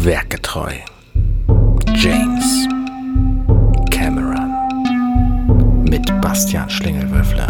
Werkgetreu. 0.00 0.74
James 1.96 2.68
Cameron. 3.90 4.54
Mit 5.90 6.06
Bastian 6.20 6.70
Schlingelwürfler, 6.70 7.48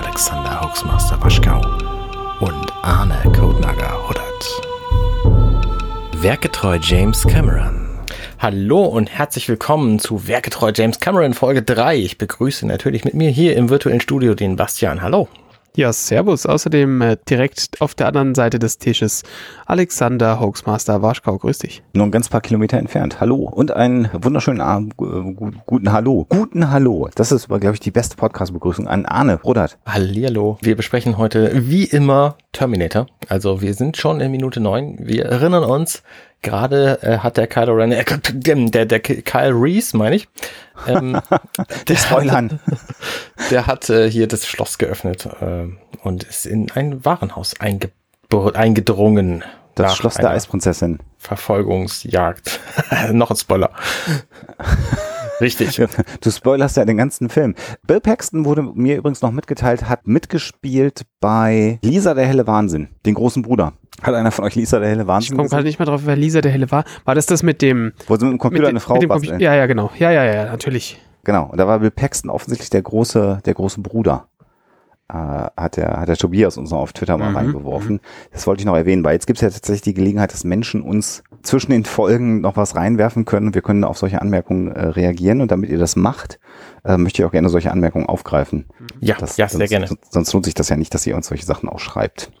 Alexander 0.00 0.60
Hoaxmaster 0.60 1.20
Waschkau 1.20 1.60
und 2.38 2.72
Arne 2.82 3.20
Codenager 3.36 3.92
Huddert. 4.08 6.22
Werkgetreu 6.22 6.78
James 6.80 7.26
Cameron. 7.26 7.88
Hallo 8.38 8.84
und 8.84 9.10
herzlich 9.10 9.48
willkommen 9.48 9.98
zu 9.98 10.28
Werketreu 10.28 10.70
James 10.72 11.00
Cameron 11.00 11.34
Folge 11.34 11.62
3. 11.62 11.96
Ich 11.96 12.18
begrüße 12.18 12.68
natürlich 12.68 13.04
mit 13.04 13.14
mir 13.14 13.30
hier 13.30 13.56
im 13.56 13.68
virtuellen 13.68 14.00
Studio 14.00 14.36
den 14.36 14.54
Bastian. 14.54 15.02
Hallo. 15.02 15.28
Ja, 15.76 15.92
servus. 15.92 16.46
Außerdem 16.46 17.00
äh, 17.00 17.16
direkt 17.28 17.80
auf 17.80 17.96
der 17.96 18.06
anderen 18.06 18.36
Seite 18.36 18.60
des 18.60 18.78
Tisches 18.78 19.24
Alexander 19.66 20.38
Hoaxmaster 20.38 21.02
Waschkau. 21.02 21.36
Grüß 21.36 21.58
dich. 21.58 21.82
Nur 21.94 22.06
ein 22.06 22.12
ganz 22.12 22.28
paar 22.28 22.42
Kilometer 22.42 22.78
entfernt. 22.78 23.20
Hallo 23.20 23.38
und 23.38 23.72
einen 23.72 24.08
wunderschönen 24.12 24.60
Abend, 24.60 24.94
äh, 25.00 25.54
guten 25.66 25.90
Hallo. 25.90 26.26
Guten 26.28 26.70
Hallo. 26.70 27.08
Das 27.16 27.32
ist, 27.32 27.48
glaube 27.48 27.72
ich, 27.72 27.80
die 27.80 27.90
beste 27.90 28.14
Podcast-Begrüßung 28.14 28.86
an 28.86 29.04
Arne 29.04 29.40
Rodert. 29.42 29.76
Hallihallo. 29.84 30.58
Wir 30.62 30.76
besprechen 30.76 31.18
heute 31.18 31.50
wie 31.68 31.82
immer 31.82 32.36
Terminator. 32.52 33.08
Also 33.28 33.60
wir 33.60 33.74
sind 33.74 33.96
schon 33.96 34.20
in 34.20 34.30
Minute 34.30 34.60
9. 34.60 34.98
Wir 35.00 35.24
erinnern 35.24 35.64
uns, 35.64 36.04
gerade 36.44 37.02
äh, 37.02 37.18
hat 37.18 37.36
der 37.36 37.48
Kylo 37.48 37.72
Ren, 37.72 37.90
äh, 37.90 38.04
der, 38.04 38.86
der 38.86 39.00
Kyle 39.00 39.52
Reese, 39.52 39.96
meine 39.96 40.14
ich, 40.14 40.28
ähm, 40.86 41.20
der 41.88 41.96
Spoilern. 41.96 42.52
Hat, 42.52 42.60
der 43.50 43.66
hat 43.66 43.90
äh, 43.90 44.08
hier 44.08 44.28
das 44.28 44.46
Schloss 44.46 44.78
geöffnet 44.78 45.26
äh, 45.40 45.66
und 46.04 46.22
ist 46.22 46.46
in 46.46 46.70
ein 46.70 47.04
Warenhaus 47.04 47.58
einge 47.58 47.90
eingedrungen. 48.54 49.44
Das 49.76 49.96
Schloss 49.96 50.14
der 50.14 50.30
Eisprinzessin. 50.30 50.98
Verfolgungsjagd. 51.18 52.60
Noch 53.12 53.30
ein 53.30 53.36
Spoiler. 53.36 53.70
Richtig. 55.40 55.80
Du 56.20 56.30
spoilerst 56.30 56.76
ja 56.76 56.84
den 56.84 56.96
ganzen 56.96 57.28
Film. 57.28 57.54
Bill 57.86 58.00
Paxton 58.00 58.44
wurde 58.44 58.62
mir 58.62 58.96
übrigens 58.96 59.22
noch 59.22 59.30
mitgeteilt, 59.30 59.88
hat 59.88 60.06
mitgespielt 60.06 61.02
bei 61.20 61.78
Lisa 61.82 62.14
der 62.14 62.26
helle 62.26 62.46
Wahnsinn, 62.46 62.88
den 63.06 63.14
großen 63.14 63.42
Bruder. 63.42 63.72
Hat 64.02 64.14
einer 64.14 64.30
von 64.30 64.44
euch 64.44 64.54
Lisa 64.54 64.78
der 64.78 64.88
helle 64.88 65.06
Wahnsinn? 65.06 65.34
Ich 65.34 65.36
komme 65.36 65.48
gerade 65.48 65.64
nicht 65.64 65.78
mehr 65.78 65.86
drauf, 65.86 66.02
wer 66.04 66.16
Lisa 66.16 66.40
der 66.40 66.52
helle 66.52 66.70
war. 66.70 66.84
War 67.04 67.14
das 67.14 67.26
das 67.26 67.42
mit 67.42 67.62
dem? 67.62 67.92
Wo 68.06 68.16
sie 68.16 68.24
mit 68.24 68.32
dem 68.32 68.38
Computer 68.38 68.64
mit, 68.64 68.70
eine 68.70 68.80
Frau 68.80 68.98
basteln? 68.98 69.40
Ja, 69.40 69.54
ja, 69.54 69.66
genau. 69.66 69.90
Ja, 69.98 70.10
ja, 70.10 70.24
ja, 70.24 70.44
natürlich. 70.46 71.00
Genau. 71.24 71.46
Und 71.50 71.58
da 71.58 71.66
war 71.66 71.78
Bill 71.78 71.90
Paxton 71.90 72.30
offensichtlich 72.30 72.70
der 72.70 72.82
große, 72.82 73.40
der 73.44 73.54
große 73.54 73.80
Bruder. 73.80 74.28
Äh, 75.12 75.14
hat 75.14 75.76
der, 75.76 76.00
hat 76.00 76.08
der 76.08 76.16
Tobias 76.16 76.56
uns 76.56 76.70
noch 76.70 76.78
auf 76.78 76.94
Twitter 76.94 77.18
mal 77.18 77.30
mhm. 77.30 77.36
reingeworfen. 77.36 78.00
Das 78.32 78.46
wollte 78.46 78.62
ich 78.62 78.66
noch 78.66 78.74
erwähnen, 78.74 79.04
weil 79.04 79.12
jetzt 79.12 79.26
gibt 79.26 79.36
es 79.36 79.42
ja 79.42 79.50
tatsächlich 79.50 79.82
die 79.82 79.94
Gelegenheit, 79.94 80.32
dass 80.32 80.44
Menschen 80.44 80.80
uns 80.80 81.22
zwischen 81.42 81.72
den 81.72 81.84
Folgen 81.84 82.40
noch 82.40 82.56
was 82.56 82.74
reinwerfen 82.74 83.26
können. 83.26 83.52
Wir 83.52 83.60
können 83.60 83.84
auf 83.84 83.98
solche 83.98 84.22
Anmerkungen 84.22 84.72
äh, 84.72 84.86
reagieren 84.86 85.42
und 85.42 85.50
damit 85.50 85.68
ihr 85.68 85.78
das 85.78 85.96
macht, 85.96 86.40
äh, 86.84 86.96
möchte 86.96 87.20
ich 87.20 87.26
auch 87.26 87.32
gerne 87.32 87.50
solche 87.50 87.70
Anmerkungen 87.70 88.06
aufgreifen. 88.06 88.64
Ja, 89.00 89.16
das, 89.18 89.36
ja 89.36 89.46
sehr 89.46 89.58
sonst, 89.58 89.70
gerne. 89.70 89.88
Sonst 90.08 90.32
lohnt 90.32 90.46
sich 90.46 90.54
das 90.54 90.70
ja 90.70 90.76
nicht, 90.76 90.94
dass 90.94 91.06
ihr 91.06 91.16
uns 91.16 91.26
solche 91.26 91.44
Sachen 91.44 91.68
auch 91.68 91.80
schreibt. 91.80 92.32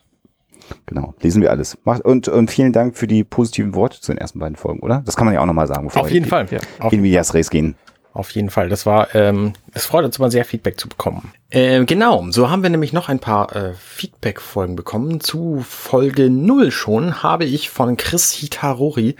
Genau, 0.86 1.14
lesen 1.20 1.42
wir 1.42 1.50
alles. 1.50 1.76
Und, 1.84 2.28
und 2.28 2.50
vielen 2.50 2.72
Dank 2.72 2.96
für 2.96 3.06
die 3.06 3.24
positiven 3.24 3.74
Worte 3.74 4.00
zu 4.00 4.12
den 4.12 4.18
ersten 4.18 4.38
beiden 4.38 4.56
Folgen, 4.56 4.80
oder? 4.80 5.02
Das 5.04 5.16
kann 5.16 5.26
man 5.26 5.34
ja 5.34 5.42
auch 5.42 5.46
nochmal 5.46 5.66
sagen. 5.66 5.88
Bevor 5.88 6.02
auf 6.02 6.10
jeden 6.10 6.26
Fall. 6.26 6.46
Ja. 6.50 6.88
In 6.90 7.02
Medias 7.02 7.34
Res 7.34 7.50
gehen. 7.50 7.76
Auf 8.14 8.30
jeden 8.30 8.48
Fall. 8.48 8.68
Das 8.68 8.86
war, 8.86 9.14
ähm, 9.16 9.54
es 9.72 9.86
freut 9.86 10.04
uns 10.04 10.18
immer 10.18 10.30
sehr, 10.30 10.44
Feedback 10.44 10.78
zu 10.78 10.88
bekommen. 10.88 11.32
Äh, 11.50 11.84
genau, 11.84 12.24
so 12.30 12.48
haben 12.48 12.62
wir 12.62 12.70
nämlich 12.70 12.92
noch 12.92 13.08
ein 13.08 13.18
paar 13.18 13.54
äh, 13.54 13.72
Feedback-Folgen 13.74 14.76
bekommen. 14.76 15.20
Zu 15.20 15.64
Folge 15.68 16.30
0 16.30 16.70
schon 16.70 17.24
habe 17.24 17.44
ich 17.44 17.70
von 17.70 17.96
Chris 17.96 18.30
Hitarori 18.30 19.16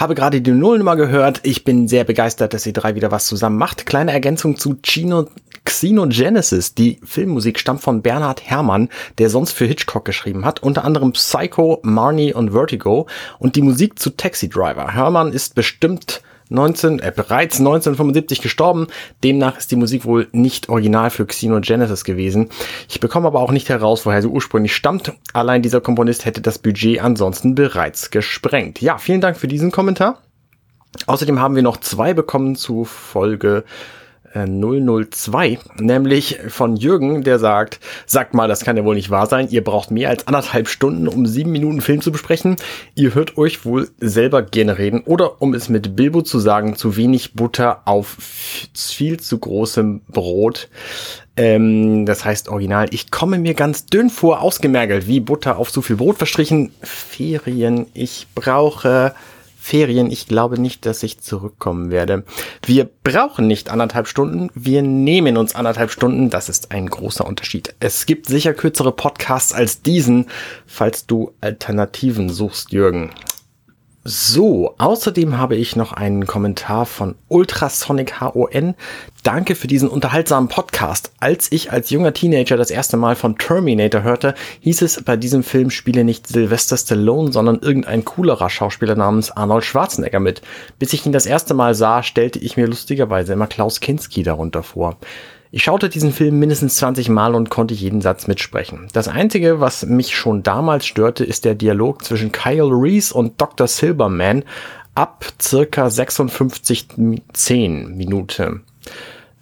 habe 0.00 0.14
gerade 0.14 0.40
die 0.40 0.50
Nullnummer 0.50 0.96
gehört. 0.96 1.40
Ich 1.42 1.62
bin 1.62 1.86
sehr 1.86 2.04
begeistert, 2.04 2.54
dass 2.54 2.64
ihr 2.64 2.72
drei 2.72 2.94
wieder 2.94 3.10
was 3.10 3.26
zusammen 3.26 3.58
macht. 3.58 3.84
Kleine 3.84 4.12
Ergänzung 4.12 4.56
zu 4.56 4.76
Chino, 4.82 5.28
Xenogenesis. 5.64 6.74
Die 6.74 6.98
Filmmusik 7.04 7.58
stammt 7.58 7.82
von 7.82 8.00
Bernhard 8.00 8.42
Herrmann, 8.42 8.88
der 9.18 9.28
sonst 9.28 9.52
für 9.52 9.66
Hitchcock 9.66 10.06
geschrieben 10.06 10.46
hat. 10.46 10.62
Unter 10.62 10.86
anderem 10.86 11.12
Psycho, 11.12 11.80
Marnie 11.82 12.32
und 12.32 12.52
Vertigo. 12.52 13.08
Und 13.38 13.56
die 13.56 13.62
Musik 13.62 13.98
zu 13.98 14.16
Taxi 14.16 14.48
Driver. 14.48 14.94
Herrmann 14.94 15.34
ist 15.34 15.54
bestimmt 15.54 16.22
19, 16.50 16.98
äh, 16.98 17.12
bereits 17.14 17.58
1975 17.58 18.42
gestorben. 18.42 18.86
Demnach 19.24 19.56
ist 19.56 19.70
die 19.70 19.76
Musik 19.76 20.04
wohl 20.04 20.28
nicht 20.32 20.68
original 20.68 21.10
für 21.10 21.26
Xenogenesis 21.26 22.04
gewesen. 22.04 22.50
Ich 22.88 23.00
bekomme 23.00 23.26
aber 23.26 23.40
auch 23.40 23.52
nicht 23.52 23.68
heraus, 23.68 24.04
woher 24.04 24.20
sie 24.20 24.28
ursprünglich 24.28 24.74
stammt. 24.74 25.12
Allein 25.32 25.62
dieser 25.62 25.80
Komponist 25.80 26.24
hätte 26.24 26.40
das 26.40 26.58
Budget 26.58 27.02
ansonsten 27.02 27.54
bereits 27.54 28.10
gesprengt. 28.10 28.82
Ja, 28.82 28.98
vielen 28.98 29.20
Dank 29.20 29.36
für 29.36 29.48
diesen 29.48 29.70
Kommentar. 29.70 30.18
Außerdem 31.06 31.40
haben 31.40 31.54
wir 31.54 31.62
noch 31.62 31.78
zwei 31.78 32.14
bekommen 32.14 32.56
zu 32.56 32.84
Folge 32.84 33.64
002, 34.34 35.58
nämlich 35.78 36.38
von 36.48 36.76
Jürgen, 36.76 37.22
der 37.22 37.38
sagt, 37.38 37.80
sagt 38.06 38.34
mal, 38.34 38.48
das 38.48 38.64
kann 38.64 38.76
ja 38.76 38.84
wohl 38.84 38.94
nicht 38.94 39.10
wahr 39.10 39.26
sein, 39.26 39.48
ihr 39.50 39.64
braucht 39.64 39.90
mehr 39.90 40.08
als 40.08 40.26
anderthalb 40.26 40.68
Stunden, 40.68 41.08
um 41.08 41.26
sieben 41.26 41.50
Minuten 41.50 41.80
Film 41.80 42.00
zu 42.00 42.12
besprechen. 42.12 42.56
Ihr 42.94 43.14
hört 43.14 43.36
euch 43.36 43.64
wohl 43.64 43.88
selber 43.98 44.42
gerne 44.42 44.78
reden 44.78 45.00
oder 45.04 45.42
um 45.42 45.54
es 45.54 45.68
mit 45.68 45.96
Bilbo 45.96 46.22
zu 46.22 46.38
sagen, 46.38 46.76
zu 46.76 46.96
wenig 46.96 47.34
Butter 47.34 47.82
auf 47.86 48.16
viel 48.74 49.18
zu 49.18 49.38
großem 49.38 50.02
Brot. 50.08 50.68
Ähm, 51.36 52.06
das 52.06 52.24
heißt 52.24 52.48
original, 52.48 52.88
ich 52.90 53.10
komme 53.10 53.38
mir 53.38 53.54
ganz 53.54 53.86
dünn 53.86 54.10
vor, 54.10 54.42
ausgemergelt, 54.42 55.06
wie 55.06 55.20
Butter 55.20 55.58
auf 55.58 55.72
zu 55.72 55.82
viel 55.82 55.96
Brot 55.96 56.18
verstrichen. 56.18 56.72
Ferien, 56.82 57.86
ich 57.94 58.26
brauche 58.34 59.14
Ferien. 59.60 60.10
Ich 60.10 60.26
glaube 60.26 60.58
nicht, 60.58 60.86
dass 60.86 61.02
ich 61.02 61.20
zurückkommen 61.20 61.90
werde. 61.90 62.24
Wir 62.64 62.88
brauchen 63.04 63.46
nicht 63.46 63.70
anderthalb 63.70 64.08
Stunden. 64.08 64.48
Wir 64.54 64.80
nehmen 64.80 65.36
uns 65.36 65.54
anderthalb 65.54 65.90
Stunden. 65.90 66.30
Das 66.30 66.48
ist 66.48 66.72
ein 66.72 66.88
großer 66.88 67.26
Unterschied. 67.26 67.74
Es 67.78 68.06
gibt 68.06 68.26
sicher 68.26 68.54
kürzere 68.54 68.90
Podcasts 68.90 69.52
als 69.52 69.82
diesen, 69.82 70.26
falls 70.66 71.06
du 71.06 71.32
Alternativen 71.42 72.30
suchst, 72.30 72.72
Jürgen. 72.72 73.10
So, 74.02 74.74
außerdem 74.78 75.36
habe 75.36 75.56
ich 75.56 75.76
noch 75.76 75.92
einen 75.92 76.26
Kommentar 76.26 76.86
von 76.86 77.16
Ultrasonic 77.28 78.18
HON. 78.22 78.74
Danke 79.24 79.54
für 79.54 79.66
diesen 79.66 79.90
unterhaltsamen 79.90 80.48
Podcast. 80.48 81.12
Als 81.20 81.52
ich 81.52 81.70
als 81.70 81.90
junger 81.90 82.14
Teenager 82.14 82.56
das 82.56 82.70
erste 82.70 82.96
Mal 82.96 83.14
von 83.14 83.36
Terminator 83.36 84.02
hörte, 84.02 84.34
hieß 84.60 84.80
es, 84.80 85.02
bei 85.02 85.18
diesem 85.18 85.42
Film 85.42 85.68
spiele 85.68 86.02
nicht 86.02 86.26
Sylvester 86.26 86.78
Stallone, 86.78 87.30
sondern 87.30 87.58
irgendein 87.58 88.06
coolerer 88.06 88.48
Schauspieler 88.48 88.94
namens 88.96 89.32
Arnold 89.32 89.66
Schwarzenegger 89.66 90.18
mit. 90.18 90.40
Bis 90.78 90.94
ich 90.94 91.04
ihn 91.04 91.12
das 91.12 91.26
erste 91.26 91.52
Mal 91.52 91.74
sah, 91.74 92.02
stellte 92.02 92.38
ich 92.38 92.56
mir 92.56 92.68
lustigerweise 92.68 93.34
immer 93.34 93.48
Klaus 93.48 93.80
Kinski 93.80 94.22
darunter 94.22 94.62
vor. 94.62 94.96
Ich 95.52 95.64
schaute 95.64 95.88
diesen 95.88 96.12
Film 96.12 96.38
mindestens 96.38 96.76
20 96.76 97.08
Mal 97.08 97.34
und 97.34 97.50
konnte 97.50 97.74
jeden 97.74 98.00
Satz 98.00 98.28
mitsprechen. 98.28 98.86
Das 98.92 99.08
Einzige, 99.08 99.58
was 99.58 99.84
mich 99.84 100.14
schon 100.14 100.44
damals 100.44 100.86
störte, 100.86 101.24
ist 101.24 101.44
der 101.44 101.56
Dialog 101.56 102.04
zwischen 102.04 102.30
Kyle 102.30 102.70
Reese 102.70 103.12
und 103.12 103.40
Dr. 103.40 103.66
Silberman 103.66 104.44
ab 104.94 105.26
circa 105.42 105.88
56,10 105.88 107.88
Minute. 107.88 108.60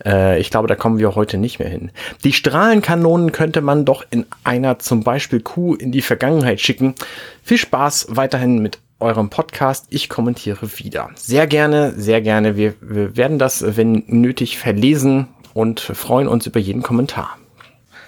Äh, 0.02 0.40
ich 0.40 0.50
glaube, 0.50 0.66
da 0.66 0.76
kommen 0.76 0.98
wir 0.98 1.14
heute 1.14 1.36
nicht 1.36 1.58
mehr 1.58 1.68
hin. 1.68 1.90
Die 2.24 2.32
Strahlenkanonen 2.32 3.32
könnte 3.32 3.60
man 3.60 3.84
doch 3.84 4.02
in 4.10 4.24
einer 4.44 4.78
zum 4.78 5.04
Beispiel 5.04 5.40
Kuh 5.40 5.74
in 5.74 5.92
die 5.92 6.00
Vergangenheit 6.00 6.62
schicken. 6.62 6.94
Viel 7.42 7.58
Spaß 7.58 8.06
weiterhin 8.08 8.60
mit 8.60 8.78
eurem 8.98 9.28
Podcast. 9.28 9.84
Ich 9.90 10.08
kommentiere 10.08 10.78
wieder. 10.78 11.10
Sehr 11.16 11.46
gerne, 11.46 11.92
sehr 11.98 12.22
gerne. 12.22 12.56
Wir, 12.56 12.72
wir 12.80 13.14
werden 13.14 13.38
das, 13.38 13.76
wenn 13.76 14.04
nötig, 14.06 14.56
verlesen 14.56 15.28
und 15.58 15.80
freuen 15.80 16.28
uns 16.28 16.46
über 16.46 16.60
jeden 16.60 16.82
Kommentar. 16.82 17.36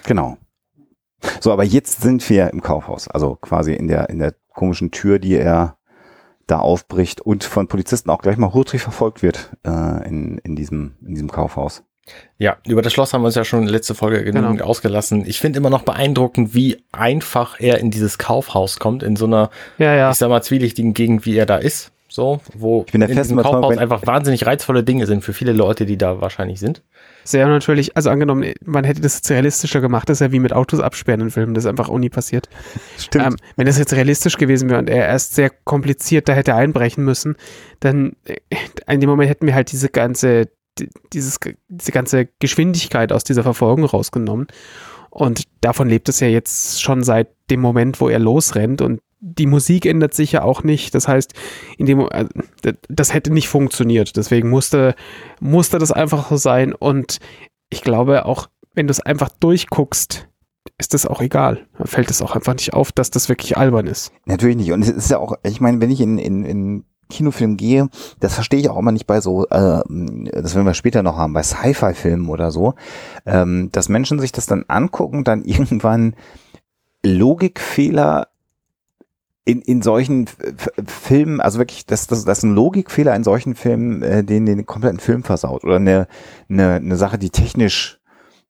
Genau. 0.05 0.37
So, 1.41 1.51
aber 1.51 1.65
jetzt 1.65 2.01
sind 2.01 2.27
wir 2.29 2.49
im 2.49 2.61
Kaufhaus, 2.61 3.09
also 3.09 3.35
quasi 3.35 3.73
in 3.73 3.89
der, 3.89 4.09
in 4.09 4.19
der 4.19 4.35
komischen 4.53 4.91
Tür, 4.91 5.19
die 5.19 5.35
er 5.35 5.75
da 6.47 6.59
aufbricht 6.59 7.19
und 7.19 7.43
von 7.43 7.67
Polizisten 7.67 8.09
auch 8.09 8.21
gleich 8.21 8.37
mal 8.37 8.53
hurtig 8.53 8.81
verfolgt 8.81 9.21
wird 9.21 9.51
äh, 9.65 10.07
in, 10.07 10.37
in, 10.37 10.55
diesem, 10.55 10.93
in 11.05 11.13
diesem 11.13 11.29
Kaufhaus. 11.29 11.83
Ja, 12.37 12.55
über 12.65 12.81
das 12.81 12.93
Schloss 12.93 13.13
haben 13.13 13.21
wir 13.21 13.27
uns 13.27 13.35
ja 13.35 13.43
schon 13.43 13.67
letzte 13.67 13.95
Folge 13.95 14.23
genügend 14.23 14.59
genau. 14.59 14.69
ausgelassen. 14.69 15.25
Ich 15.25 15.39
finde 15.39 15.59
immer 15.59 15.69
noch 15.69 15.83
beeindruckend, 15.83 16.55
wie 16.55 16.81
einfach 16.93 17.59
er 17.59 17.79
in 17.79 17.91
dieses 17.91 18.17
Kaufhaus 18.17 18.79
kommt, 18.79 19.03
in 19.03 19.17
so 19.17 19.25
einer, 19.25 19.49
ja, 19.77 19.93
ja. 19.93 20.11
ich 20.11 20.17
sag 20.17 20.29
mal, 20.29 20.41
zwielichtigen 20.41 20.93
Gegend, 20.93 21.25
wie 21.25 21.35
er 21.35 21.45
da 21.45 21.57
ist. 21.57 21.91
So, 22.11 22.41
wo 22.53 22.83
ich 22.85 22.91
bin 22.91 22.99
der 22.99 23.09
in 23.09 23.15
festen 23.15 23.37
Kaufhaus 23.37 23.77
einfach 23.77 24.05
wahnsinnig 24.05 24.45
reizvolle 24.45 24.83
Dinge 24.83 25.05
sind 25.05 25.23
für 25.23 25.31
viele 25.31 25.53
Leute, 25.53 25.85
die 25.85 25.97
da 25.97 26.19
wahrscheinlich 26.19 26.59
sind. 26.59 26.81
Sehr 27.23 27.47
natürlich, 27.47 27.95
also 27.95 28.09
angenommen, 28.09 28.53
man 28.65 28.83
hätte 28.83 29.01
das 29.01 29.15
jetzt 29.15 29.29
realistischer 29.29 29.81
gemacht, 29.81 30.09
das 30.09 30.17
ist 30.17 30.27
ja 30.27 30.31
wie 30.31 30.39
mit 30.39 30.53
Autos 30.53 30.79
absperren 30.79 31.21
in 31.21 31.31
Filmen, 31.31 31.53
das 31.53 31.65
ist 31.65 31.69
einfach 31.69 31.89
auch 31.89 31.99
nie 31.99 32.09
passiert. 32.09 32.49
Stimmt. 32.97 33.25
Ähm, 33.25 33.35
wenn 33.55 33.67
das 33.67 33.77
jetzt 33.77 33.93
realistisch 33.93 34.37
gewesen 34.37 34.69
wäre 34.69 34.79
und 34.79 34.89
er 34.89 35.07
erst 35.07 35.35
sehr 35.35 35.49
kompliziert 35.49 36.27
da 36.27 36.33
hätte 36.33 36.55
einbrechen 36.55 37.03
müssen, 37.03 37.35
dann 37.79 38.15
äh, 38.25 38.37
in 38.87 38.99
dem 38.99 39.09
Moment 39.09 39.29
hätten 39.29 39.45
wir 39.45 39.53
halt 39.53 39.71
diese 39.71 39.89
ganze, 39.89 40.49
dieses, 41.13 41.39
diese 41.67 41.91
ganze 41.91 42.27
Geschwindigkeit 42.39 43.11
aus 43.11 43.23
dieser 43.23 43.43
Verfolgung 43.43 43.85
rausgenommen. 43.85 44.47
Und 45.09 45.43
davon 45.59 45.89
lebt 45.89 46.07
es 46.09 46.21
ja 46.21 46.27
jetzt 46.27 46.81
schon 46.81 47.03
seit 47.03 47.27
dem 47.49 47.59
Moment, 47.59 47.99
wo 47.99 48.07
er 48.07 48.19
losrennt 48.19 48.81
und 48.81 49.01
die 49.21 49.45
Musik 49.45 49.85
ändert 49.85 50.13
sich 50.13 50.33
ja 50.33 50.41
auch 50.41 50.63
nicht. 50.63 50.93
Das 50.95 51.07
heißt, 51.07 51.33
in 51.77 51.85
dem, 51.85 52.07
äh, 52.09 52.25
das 52.89 53.13
hätte 53.13 53.31
nicht 53.31 53.47
funktioniert. 53.47 54.17
Deswegen 54.17 54.49
musste, 54.49 54.95
musste 55.39 55.77
das 55.77 55.91
einfach 55.91 56.29
so 56.29 56.37
sein. 56.37 56.73
Und 56.73 57.19
ich 57.69 57.81
glaube 57.83 58.25
auch, 58.25 58.47
wenn 58.73 58.87
du 58.87 58.91
es 58.91 58.99
einfach 58.99 59.29
durchguckst, 59.39 60.27
ist 60.77 60.93
das 60.93 61.05
auch 61.05 61.21
egal. 61.21 61.67
Dann 61.77 61.87
fällt 61.87 62.09
es 62.09 62.21
auch 62.21 62.35
einfach 62.35 62.53
nicht 62.53 62.73
auf, 62.73 62.91
dass 62.91 63.11
das 63.11 63.29
wirklich 63.29 63.57
albern 63.57 63.87
ist. 63.87 64.11
Natürlich 64.25 64.57
nicht. 64.57 64.71
Und 64.71 64.81
es 64.81 64.89
ist 64.89 65.11
ja 65.11 65.19
auch, 65.19 65.35
ich 65.43 65.61
meine, 65.61 65.79
wenn 65.81 65.91
ich 65.91 66.01
in, 66.01 66.17
in, 66.17 66.43
in 66.43 66.85
Kinofilm 67.09 67.57
gehe, 67.57 67.89
das 68.19 68.33
verstehe 68.33 68.59
ich 68.59 68.69
auch 68.69 68.77
immer 68.77 68.91
nicht 68.91 69.05
bei 69.05 69.21
so, 69.21 69.45
äh, 69.47 69.83
das 69.87 70.55
werden 70.55 70.65
wir 70.65 70.73
später 70.73 71.03
noch 71.03 71.17
haben, 71.17 71.33
bei 71.33 71.43
Sci-Fi-Filmen 71.43 72.29
oder 72.29 72.49
so, 72.49 72.73
ähm, 73.27 73.69
dass 73.71 73.89
Menschen 73.89 74.19
sich 74.19 74.31
das 74.31 74.47
dann 74.47 74.65
angucken, 74.67 75.23
dann 75.23 75.43
irgendwann 75.45 76.15
Logikfehler 77.03 78.30
in, 79.45 79.61
in 79.61 79.81
solchen 79.81 80.27
Filmen, 80.87 81.41
also 81.41 81.59
wirklich, 81.59 81.85
dass 81.85 82.07
das, 82.07 82.25
das 82.25 82.43
ein 82.43 82.53
Logikfehler 82.53 83.15
in 83.15 83.23
solchen 83.23 83.55
Filmen, 83.55 84.03
äh, 84.03 84.23
den 84.23 84.45
den 84.45 84.65
kompletten 84.65 84.99
Film 84.99 85.23
versaut 85.23 85.63
oder 85.63 85.77
eine, 85.77 86.07
eine, 86.49 86.75
eine 86.75 86.95
Sache, 86.95 87.17
die 87.17 87.31
technisch 87.31 87.99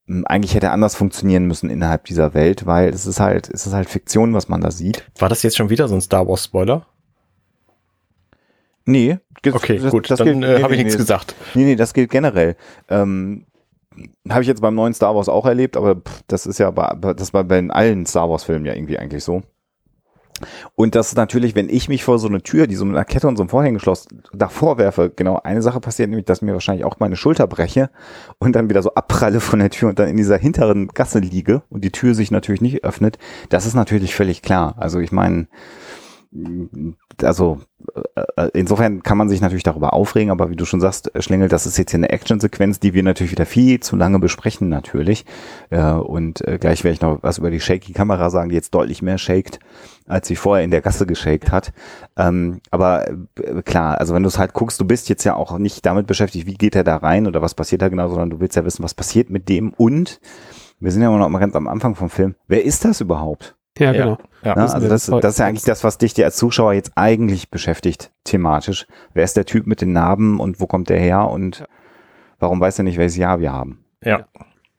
mh, 0.07 0.17
hm, 0.17 0.25
eigentlich 0.25 0.53
hätte 0.53 0.71
anders 0.71 0.95
funktionieren 0.95 1.45
müssen 1.45 1.69
innerhalb 1.69 2.05
dieser 2.05 2.33
Welt, 2.33 2.65
weil 2.65 2.89
es 2.89 3.05
ist 3.05 3.21
halt, 3.21 3.49
es 3.49 3.65
ist 3.65 3.73
halt 3.73 3.89
Fiktion, 3.89 4.33
was 4.33 4.49
man 4.49 4.61
da 4.61 4.71
sieht. 4.71 5.09
War 5.17 5.29
das 5.29 5.43
jetzt 5.43 5.55
schon 5.55 5.69
wieder 5.69 5.87
so 5.87 5.95
ein 5.95 6.01
Star 6.01 6.27
Wars 6.27 6.43
Spoiler? 6.43 6.85
Nee. 8.85 9.19
Okay, 9.49 9.79
das, 9.79 9.91
gut, 9.91 10.09
das 10.09 10.19
dann 10.19 10.43
äh, 10.43 10.61
habe 10.61 10.73
ich 10.73 10.79
nee, 10.79 10.83
nichts 10.83 10.97
gesagt. 10.97 11.35
Nee, 11.53 11.63
nee, 11.63 11.75
das 11.75 11.93
gilt 11.93 12.11
generell. 12.11 12.57
Ähm, 12.89 13.45
habe 14.29 14.41
ich 14.41 14.47
jetzt 14.47 14.61
beim 14.61 14.75
neuen 14.75 14.93
Star 14.93 15.15
Wars 15.15 15.29
auch 15.29 15.45
erlebt, 15.45 15.77
aber 15.77 15.95
pff, 15.95 16.23
das 16.27 16.45
ist 16.45 16.59
ja 16.59 16.69
bei, 16.71 17.13
das 17.13 17.33
war 17.33 17.43
bei 17.43 17.65
allen 17.69 18.05
Star 18.05 18.29
Wars 18.29 18.43
Filmen 18.43 18.65
ja 18.65 18.73
irgendwie 18.73 18.99
eigentlich 18.99 19.23
so. 19.23 19.41
Und 20.75 20.95
das 20.95 21.09
ist 21.09 21.17
natürlich, 21.17 21.55
wenn 21.55 21.69
ich 21.69 21.89
mich 21.89 22.03
vor 22.03 22.19
so 22.19 22.27
eine 22.27 22.41
Tür, 22.41 22.67
die 22.67 22.75
so 22.75 22.85
mit 22.85 22.95
einer 22.95 23.05
Kette 23.05 23.27
und 23.27 23.37
so 23.37 23.43
einem 23.43 23.49
Vorhängeschloss 23.49 24.07
davor 24.33 24.77
werfe, 24.77 25.11
genau 25.15 25.39
eine 25.43 25.61
Sache 25.61 25.79
passiert, 25.79 26.09
nämlich, 26.09 26.25
dass 26.25 26.41
mir 26.41 26.53
wahrscheinlich 26.53 26.85
auch 26.85 26.99
meine 26.99 27.15
Schulter 27.15 27.47
breche 27.47 27.89
und 28.39 28.55
dann 28.55 28.69
wieder 28.69 28.81
so 28.81 28.93
abpralle 28.93 29.39
von 29.39 29.59
der 29.59 29.69
Tür 29.69 29.89
und 29.89 29.99
dann 29.99 30.07
in 30.07 30.17
dieser 30.17 30.37
hinteren 30.37 30.87
Gasse 30.89 31.19
liege 31.19 31.63
und 31.69 31.83
die 31.83 31.91
Tür 31.91 32.15
sich 32.15 32.31
natürlich 32.31 32.61
nicht 32.61 32.83
öffnet. 32.83 33.17
Das 33.49 33.65
ist 33.65 33.73
natürlich 33.73 34.15
völlig 34.15 34.41
klar. 34.41 34.75
Also 34.77 34.99
ich 34.99 35.11
meine, 35.11 35.47
also 37.21 37.59
äh, 38.15 38.49
insofern 38.53 39.03
kann 39.03 39.17
man 39.17 39.27
sich 39.27 39.41
natürlich 39.41 39.63
darüber 39.63 39.93
aufregen, 39.93 40.31
aber 40.31 40.49
wie 40.49 40.55
du 40.55 40.63
schon 40.63 40.79
sagst, 40.79 41.11
Schlingel, 41.19 41.49
das 41.49 41.65
ist 41.65 41.77
jetzt 41.77 41.91
hier 41.91 41.97
eine 41.97 42.09
Actionsequenz, 42.09 42.79
die 42.79 42.93
wir 42.93 43.03
natürlich 43.03 43.31
wieder 43.31 43.45
viel 43.45 43.81
zu 43.81 43.97
lange 43.97 44.19
besprechen 44.19 44.69
natürlich. 44.69 45.25
Äh, 45.69 45.91
und 45.91 46.45
äh, 46.47 46.57
gleich 46.57 46.83
werde 46.83 46.93
ich 46.93 47.01
noch 47.01 47.19
was 47.21 47.37
über 47.37 47.51
die 47.51 47.59
shaky 47.59 47.91
Kamera 47.91 48.29
sagen, 48.29 48.49
die 48.49 48.55
jetzt 48.55 48.73
deutlich 48.73 49.01
mehr 49.01 49.17
shakt, 49.17 49.59
als 50.07 50.27
sie 50.27 50.37
vorher 50.37 50.63
in 50.63 50.71
der 50.71 50.81
Gasse 50.81 51.05
geshakt 51.05 51.51
hat. 51.51 51.73
Ähm, 52.15 52.61
aber 52.71 53.05
klar, 53.65 53.99
also 53.99 54.13
wenn 54.13 54.23
du 54.23 54.29
es 54.29 54.39
halt 54.39 54.53
guckst, 54.53 54.79
du 54.79 54.85
bist 54.85 55.09
jetzt 55.09 55.25
ja 55.25 55.35
auch 55.35 55.57
nicht 55.57 55.85
damit 55.85 56.07
beschäftigt, 56.07 56.47
wie 56.47 56.55
geht 56.55 56.75
er 56.75 56.85
da 56.85 56.97
rein 56.97 57.27
oder 57.27 57.41
was 57.41 57.55
passiert 57.55 57.81
da 57.81 57.89
genau, 57.89 58.07
sondern 58.07 58.29
du 58.29 58.39
willst 58.39 58.55
ja 58.55 58.63
wissen, 58.63 58.83
was 58.83 58.93
passiert 58.93 59.29
mit 59.29 59.49
dem 59.49 59.73
und 59.73 60.21
wir 60.79 60.91
sind 60.91 61.01
ja 61.01 61.09
immer 61.09 61.19
noch 61.19 61.29
mal 61.29 61.39
ganz 61.39 61.55
am 61.55 61.67
Anfang 61.67 61.95
vom 61.95 62.09
Film. 62.09 62.35
Wer 62.47 62.65
ist 62.65 62.85
das 62.85 63.01
überhaupt? 63.01 63.55
Ja, 63.81 63.91
genau. 63.93 64.17
Ja, 64.43 64.53
Na, 64.55 64.65
also 64.67 64.87
das, 64.87 65.07
das 65.07 65.33
ist 65.33 65.39
ja 65.39 65.47
eigentlich 65.47 65.63
das, 65.63 65.83
was 65.83 65.97
dich 65.97 66.13
dir 66.13 66.25
als 66.25 66.37
Zuschauer 66.37 66.73
jetzt 66.73 66.91
eigentlich 66.95 67.49
beschäftigt, 67.49 68.11
thematisch. 68.23 68.85
Wer 69.13 69.23
ist 69.23 69.37
der 69.37 69.45
Typ 69.45 69.65
mit 69.65 69.81
den 69.81 69.91
Narben 69.91 70.39
und 70.39 70.59
wo 70.59 70.67
kommt 70.67 70.89
der 70.89 70.99
her 70.99 71.27
und 71.27 71.63
warum 72.39 72.59
weiß 72.59 72.79
er 72.79 72.83
nicht, 72.83 72.97
welches 72.97 73.17
Jahr 73.17 73.39
wir 73.39 73.51
haben? 73.53 73.83
Ja. 74.03 74.27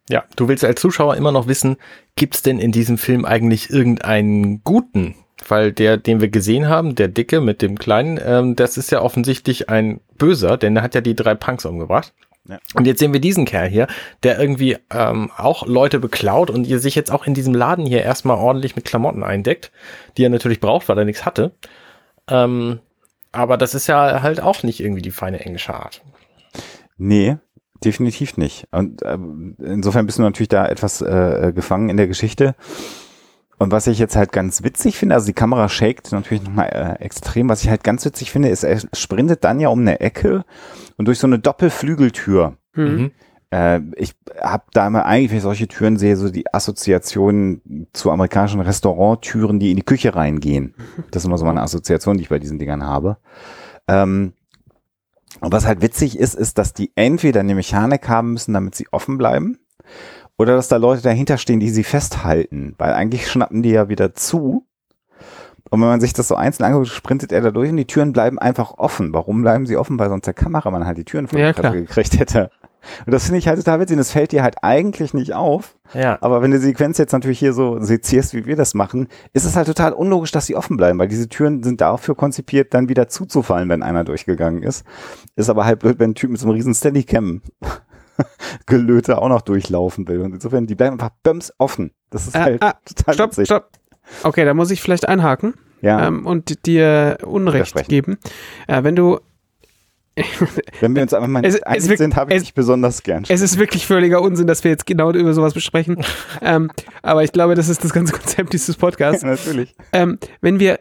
Ja, 0.08 0.24
du 0.36 0.48
willst 0.48 0.64
als 0.64 0.80
Zuschauer 0.80 1.16
immer 1.16 1.32
noch 1.32 1.46
wissen, 1.46 1.76
gibt's 2.16 2.42
denn 2.42 2.58
in 2.58 2.72
diesem 2.72 2.98
Film 2.98 3.24
eigentlich 3.24 3.70
irgendeinen 3.70 4.62
guten? 4.62 5.14
Weil 5.48 5.72
der, 5.72 5.96
den 5.96 6.20
wir 6.20 6.28
gesehen 6.28 6.68
haben, 6.68 6.94
der 6.94 7.08
Dicke 7.08 7.40
mit 7.40 7.62
dem 7.62 7.78
Kleinen, 7.78 8.20
ähm, 8.24 8.54
das 8.54 8.76
ist 8.76 8.92
ja 8.92 9.00
offensichtlich 9.00 9.68
ein 9.68 10.00
Böser, 10.16 10.56
denn 10.56 10.74
der 10.74 10.82
hat 10.82 10.94
ja 10.94 11.00
die 11.00 11.16
drei 11.16 11.34
Punks 11.34 11.64
umgebracht. 11.64 12.12
Ja. 12.48 12.58
Und 12.74 12.86
jetzt 12.86 12.98
sehen 12.98 13.12
wir 13.12 13.20
diesen 13.20 13.44
Kerl 13.44 13.68
hier, 13.68 13.86
der 14.24 14.38
irgendwie 14.38 14.76
ähm, 14.90 15.30
auch 15.36 15.66
Leute 15.66 16.00
beklaut 16.00 16.50
und 16.50 16.66
ihr 16.66 16.80
sich 16.80 16.94
jetzt 16.94 17.12
auch 17.12 17.26
in 17.26 17.34
diesem 17.34 17.54
Laden 17.54 17.86
hier 17.86 18.02
erstmal 18.02 18.36
ordentlich 18.36 18.74
mit 18.74 18.84
Klamotten 18.84 19.22
eindeckt, 19.22 19.70
die 20.16 20.24
er 20.24 20.30
natürlich 20.30 20.60
braucht, 20.60 20.88
weil 20.88 20.98
er 20.98 21.04
nichts 21.04 21.24
hatte. 21.24 21.52
Ähm, 22.28 22.80
aber 23.30 23.56
das 23.56 23.74
ist 23.74 23.86
ja 23.86 24.22
halt 24.22 24.40
auch 24.40 24.62
nicht 24.62 24.80
irgendwie 24.80 25.02
die 25.02 25.10
feine 25.10 25.40
englische 25.40 25.74
Art. 25.74 26.02
Nee, 26.98 27.36
definitiv 27.84 28.36
nicht. 28.36 28.66
Und 28.72 29.02
äh, 29.02 29.18
insofern 29.64 30.06
bist 30.06 30.18
du 30.18 30.22
natürlich 30.22 30.48
da 30.48 30.66
etwas 30.66 31.00
äh, 31.00 31.52
gefangen 31.54 31.88
in 31.88 31.96
der 31.96 32.08
Geschichte. 32.08 32.54
Und 33.58 33.70
was 33.70 33.86
ich 33.86 33.98
jetzt 33.98 34.16
halt 34.16 34.32
ganz 34.32 34.64
witzig 34.64 34.96
finde, 34.96 35.14
also 35.14 35.26
die 35.26 35.34
Kamera 35.34 35.68
shakt 35.68 36.10
natürlich 36.10 36.42
nochmal 36.42 36.68
äh, 37.00 37.02
extrem. 37.04 37.48
Was 37.48 37.62
ich 37.62 37.70
halt 37.70 37.84
ganz 37.84 38.04
witzig 38.04 38.32
finde, 38.32 38.48
ist, 38.48 38.64
er 38.64 38.80
sprintet 38.92 39.44
dann 39.44 39.60
ja 39.60 39.68
um 39.68 39.80
eine 39.80 40.00
Ecke 40.00 40.44
und 40.96 41.06
durch 41.06 41.18
so 41.18 41.26
eine 41.26 41.38
Doppelflügeltür. 41.38 42.56
Mhm. 42.74 43.12
Äh, 43.52 43.80
ich 43.96 44.14
habe 44.40 44.64
da 44.72 44.86
immer 44.86 45.06
eigentlich, 45.06 45.30
wenn 45.30 45.36
ich 45.36 45.42
solche 45.42 45.68
Türen 45.68 45.96
sehe, 45.96 46.16
so 46.16 46.30
die 46.30 46.52
Assoziation 46.52 47.60
zu 47.92 48.10
amerikanischen 48.10 48.60
Restauranttüren, 48.60 49.60
die 49.60 49.70
in 49.70 49.76
die 49.76 49.84
Küche 49.84 50.14
reingehen. 50.14 50.74
Das 51.10 51.22
ist 51.22 51.26
immer 51.26 51.38
so 51.38 51.44
meine 51.44 51.62
Assoziation, 51.62 52.16
die 52.16 52.22
ich 52.22 52.30
bei 52.30 52.38
diesen 52.38 52.58
Dingern 52.58 52.84
habe. 52.84 53.18
Ähm, 53.86 54.32
und 55.40 55.52
was 55.52 55.66
halt 55.66 55.82
witzig 55.82 56.18
ist, 56.18 56.34
ist, 56.34 56.58
dass 56.58 56.72
die 56.72 56.92
entweder 56.94 57.40
eine 57.40 57.54
Mechanik 57.54 58.08
haben 58.08 58.32
müssen, 58.32 58.54
damit 58.54 58.74
sie 58.74 58.88
offen 58.90 59.18
bleiben 59.18 59.58
oder 60.42 60.56
dass 60.56 60.66
da 60.66 60.76
Leute 60.76 61.02
dahinter 61.02 61.38
stehen, 61.38 61.60
die 61.60 61.70
sie 61.70 61.84
festhalten, 61.84 62.74
weil 62.76 62.92
eigentlich 62.92 63.30
schnappen 63.30 63.62
die 63.62 63.70
ja 63.70 63.88
wieder 63.88 64.12
zu. 64.14 64.66
Und 65.70 65.80
wenn 65.80 65.88
man 65.88 66.00
sich 66.00 66.12
das 66.12 66.28
so 66.28 66.34
einzeln 66.34 66.66
anguckt, 66.66 66.88
sprintet 66.88 67.32
er 67.32 67.40
da 67.40 67.50
durch 67.50 67.70
und 67.70 67.76
die 67.76 67.86
Türen 67.86 68.12
bleiben 68.12 68.38
einfach 68.38 68.74
offen. 68.76 69.14
Warum 69.14 69.42
bleiben 69.42 69.66
sie 69.66 69.76
offen? 69.76 69.98
Weil 69.98 70.10
sonst 70.10 70.26
der 70.26 70.34
Kameramann 70.34 70.84
halt 70.84 70.98
die 70.98 71.04
Türen 71.04 71.28
von 71.28 71.38
ja, 71.38 71.52
gekriegt 71.52 72.18
hätte. 72.18 72.50
Und 73.06 73.12
das 73.12 73.24
finde 73.24 73.38
ich 73.38 73.46
halt 73.46 73.58
total 73.58 73.78
witzig. 73.78 73.96
Das 73.96 74.10
fällt 74.10 74.32
dir 74.32 74.42
halt 74.42 74.56
eigentlich 74.62 75.14
nicht 75.14 75.32
auf. 75.32 75.76
Ja. 75.94 76.18
Aber 76.20 76.42
wenn 76.42 76.50
du 76.50 76.58
die 76.58 76.64
Sequenz 76.64 76.98
jetzt 76.98 77.12
natürlich 77.12 77.38
hier 77.38 77.52
so 77.52 77.78
sezierst, 77.80 78.34
wie 78.34 78.44
wir 78.44 78.56
das 78.56 78.74
machen, 78.74 79.06
ist 79.32 79.44
es 79.44 79.54
halt 79.54 79.68
total 79.68 79.92
unlogisch, 79.92 80.32
dass 80.32 80.46
sie 80.46 80.56
offen 80.56 80.76
bleiben, 80.76 80.98
weil 80.98 81.08
diese 81.08 81.28
Türen 81.28 81.62
sind 81.62 81.80
dafür 81.80 82.16
konzipiert, 82.16 82.74
dann 82.74 82.88
wieder 82.88 83.06
zuzufallen, 83.08 83.68
wenn 83.68 83.84
einer 83.84 84.02
durchgegangen 84.02 84.64
ist. 84.64 84.84
Ist 85.36 85.48
aber 85.48 85.64
halt 85.64 85.78
blöd, 85.78 86.00
wenn 86.00 86.10
ein 86.10 86.14
Typ 86.16 86.30
mit 86.30 86.40
so 86.40 86.46
einem 86.46 86.56
riesen 86.56 86.74
Steadicam 86.74 87.42
Gelöte 88.66 89.20
auch 89.20 89.28
noch 89.28 89.42
durchlaufen 89.42 90.08
will. 90.08 90.20
Und 90.20 90.34
insofern, 90.34 90.66
die 90.66 90.74
bleiben 90.74 90.94
einfach 90.94 91.16
böms 91.22 91.52
offen. 91.58 91.92
Das 92.10 92.26
ist 92.26 92.34
äh, 92.34 92.40
halt 92.40 92.62
ah, 92.62 92.74
total 92.84 93.14
stopp, 93.14 93.30
witzig. 93.30 93.46
Stopp. 93.46 93.70
Okay, 94.22 94.44
da 94.44 94.54
muss 94.54 94.70
ich 94.70 94.82
vielleicht 94.82 95.08
einhaken 95.08 95.54
ja. 95.80 96.06
ähm, 96.06 96.26
und 96.26 96.66
dir 96.66 97.18
Unrecht 97.24 97.88
geben. 97.88 98.18
Äh, 98.66 98.82
wenn 98.84 98.96
du 98.96 99.20
wenn 100.80 100.94
wir 100.94 101.02
uns 101.02 101.14
einfach 101.14 101.28
mal 101.28 101.44
es, 101.44 101.62
einig 101.62 101.96
sind, 101.96 102.16
habe 102.16 102.32
ich 102.32 102.36
es, 102.36 102.42
dich 102.42 102.54
besonders 102.54 103.02
gern. 103.02 103.24
Es 103.28 103.40
ist 103.40 103.58
wirklich 103.58 103.86
völliger 103.86 104.20
Unsinn, 104.20 104.46
dass 104.46 104.62
wir 104.62 104.70
jetzt 104.70 104.84
genau 104.84 105.10
über 105.10 105.32
sowas 105.32 105.54
besprechen. 105.54 106.04
ähm, 106.42 106.70
aber 107.02 107.24
ich 107.24 107.32
glaube, 107.32 107.54
das 107.54 107.70
ist 107.70 107.82
das 107.82 107.94
ganze 107.94 108.12
Konzept 108.12 108.52
dieses 108.52 108.76
Podcasts. 108.76 109.22
Ja, 109.22 109.30
natürlich. 109.30 109.74
Ähm, 109.92 110.18
wenn 110.42 110.60
wir, 110.60 110.80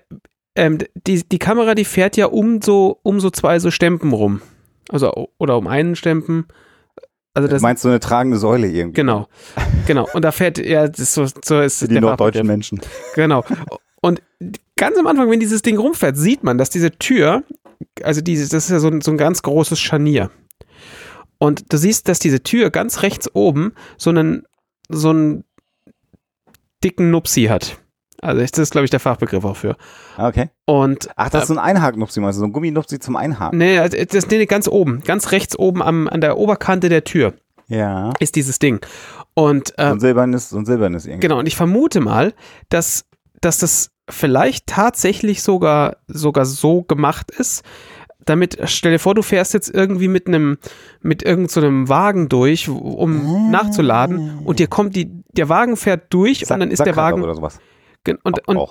ähm, 0.56 0.80
die, 1.08 1.24
die 1.24 1.40
Kamera, 1.40 1.76
die 1.76 1.86
fährt 1.86 2.18
ja 2.18 2.26
um 2.26 2.62
so, 2.62 3.00
um 3.04 3.22
so 3.22 3.30
zwei 3.30 3.60
so 3.60 3.72
Stempen 3.72 4.12
rum. 4.12 4.42
Also, 4.90 5.30
oder 5.38 5.58
um 5.58 5.68
einen 5.68 5.96
Stempen 5.96 6.48
also 7.34 7.48
das, 7.48 7.62
du 7.62 7.64
meinst 7.64 7.84
so 7.84 7.90
eine 7.90 8.00
tragende 8.00 8.38
Säule 8.38 8.68
irgendwie? 8.68 8.96
Genau, 8.96 9.28
genau. 9.88 10.08
Und 10.14 10.24
da 10.24 10.32
fährt 10.32 10.58
ja, 10.58 10.88
das 10.88 11.14
so, 11.14 11.26
so 11.44 11.62
ist 11.62 11.80
Für 11.80 11.88
die 11.88 12.00
norddeutschen 12.00 12.46
Menschen. 12.46 12.82
Genau. 13.16 13.44
Und 14.02 14.22
ganz 14.76 14.98
am 14.98 15.08
Anfang, 15.08 15.30
wenn 15.30 15.40
dieses 15.40 15.62
Ding 15.62 15.78
rumfährt, 15.78 16.18
sieht 16.18 16.44
man, 16.44 16.58
dass 16.58 16.70
diese 16.70 16.92
Tür, 16.92 17.44
also 18.04 18.22
dieses, 18.22 18.50
das 18.50 18.66
ist 18.66 18.72
ja 18.72 18.80
so 18.80 18.90
ein, 18.90 19.02
so 19.02 19.12
ein 19.12 19.18
ganz 19.18 19.44
großes 19.44 19.80
Scharnier. 19.80 20.30
Und 21.38 21.72
du 21.72 21.78
siehst, 21.78 22.08
dass 22.10 22.20
diese 22.20 22.44
Tür 22.44 22.70
ganz 22.70 23.02
rechts 23.02 23.34
oben 23.34 23.74
so 23.98 24.10
einen, 24.10 24.44
so 24.90 25.10
einen 25.10 25.44
dicken 26.84 27.12
Nupsi 27.12 27.46
hat. 27.46 27.78
Also 28.22 28.42
das 28.42 28.52
ist, 28.52 28.72
glaube 28.72 28.86
ich, 28.86 28.92
der 28.92 29.00
Fachbegriff 29.00 29.44
auch 29.44 29.56
für. 29.56 29.76
Okay. 30.18 30.50
Und, 30.66 31.10
Ach, 31.16 31.30
das 31.30 31.44
ist 31.44 31.48
so 31.48 31.56
ein 31.56 31.60
Einhaknupsi, 31.60 32.24
also 32.24 32.40
so 32.40 32.46
ein 32.46 32.54
Gumminupsi 32.54 33.00
zum 33.00 33.16
Einhaken. 33.16 33.58
Nee, 33.58 33.80
also, 33.80 33.98
das 33.98 34.28
nee, 34.28 34.46
ganz 34.46 34.68
oben, 34.68 35.02
ganz 35.04 35.32
rechts 35.32 35.58
oben 35.58 35.82
am, 35.82 36.08
an 36.08 36.22
der 36.22 36.38
Oberkante 36.38 36.90
der 36.90 37.04
Tür. 37.04 37.34
Ja. 37.68 38.12
Ist 38.20 38.36
dieses 38.36 38.60
Ding. 38.60 38.86
Und, 39.34 39.72
äh, 39.80 39.88
so 39.88 39.94
ein 39.94 40.00
silbernes, 40.00 40.50
so 40.50 40.58
ein 40.58 40.66
silbernes 40.66 41.06
irgendwie. 41.06 41.22
Genau, 41.22 41.40
und 41.40 41.48
ich 41.48 41.56
vermute 41.56 42.00
mal, 42.00 42.34
dass, 42.70 43.06
dass 43.40 43.58
das 43.58 43.92
vielleicht 44.10 44.68
tatsächlich 44.68 45.42
sogar, 45.42 45.98
sogar 46.08 46.46
so 46.46 46.84
gemacht 46.84 47.32
ist, 47.32 47.64
damit, 48.26 48.58
stell 48.66 48.92
dir 48.92 49.00
vor, 49.00 49.16
du 49.16 49.22
fährst 49.22 49.54
jetzt 49.54 49.74
irgendwie 49.74 50.08
mit 50.08 50.28
einem, 50.28 50.58
mit 51.02 51.24
irgendeinem 51.24 51.88
so 51.88 51.90
Wagen 51.90 52.30
durch, 52.30 52.70
um 52.70 53.26
ah. 53.26 53.50
nachzuladen 53.52 54.40
und 54.44 54.60
dir 54.60 54.68
kommt 54.68 54.96
die, 54.96 55.12
der 55.32 55.50
Wagen 55.50 55.76
fährt 55.76 56.14
durch 56.14 56.40
Sack, 56.40 56.56
und 56.56 56.60
dann 56.60 56.72
ist 56.72 56.86
der 56.86 56.96
Wagen. 56.96 57.24
Oder 57.24 57.36
sowas. 57.36 57.60
Und, 58.24 58.48
und, 58.48 58.70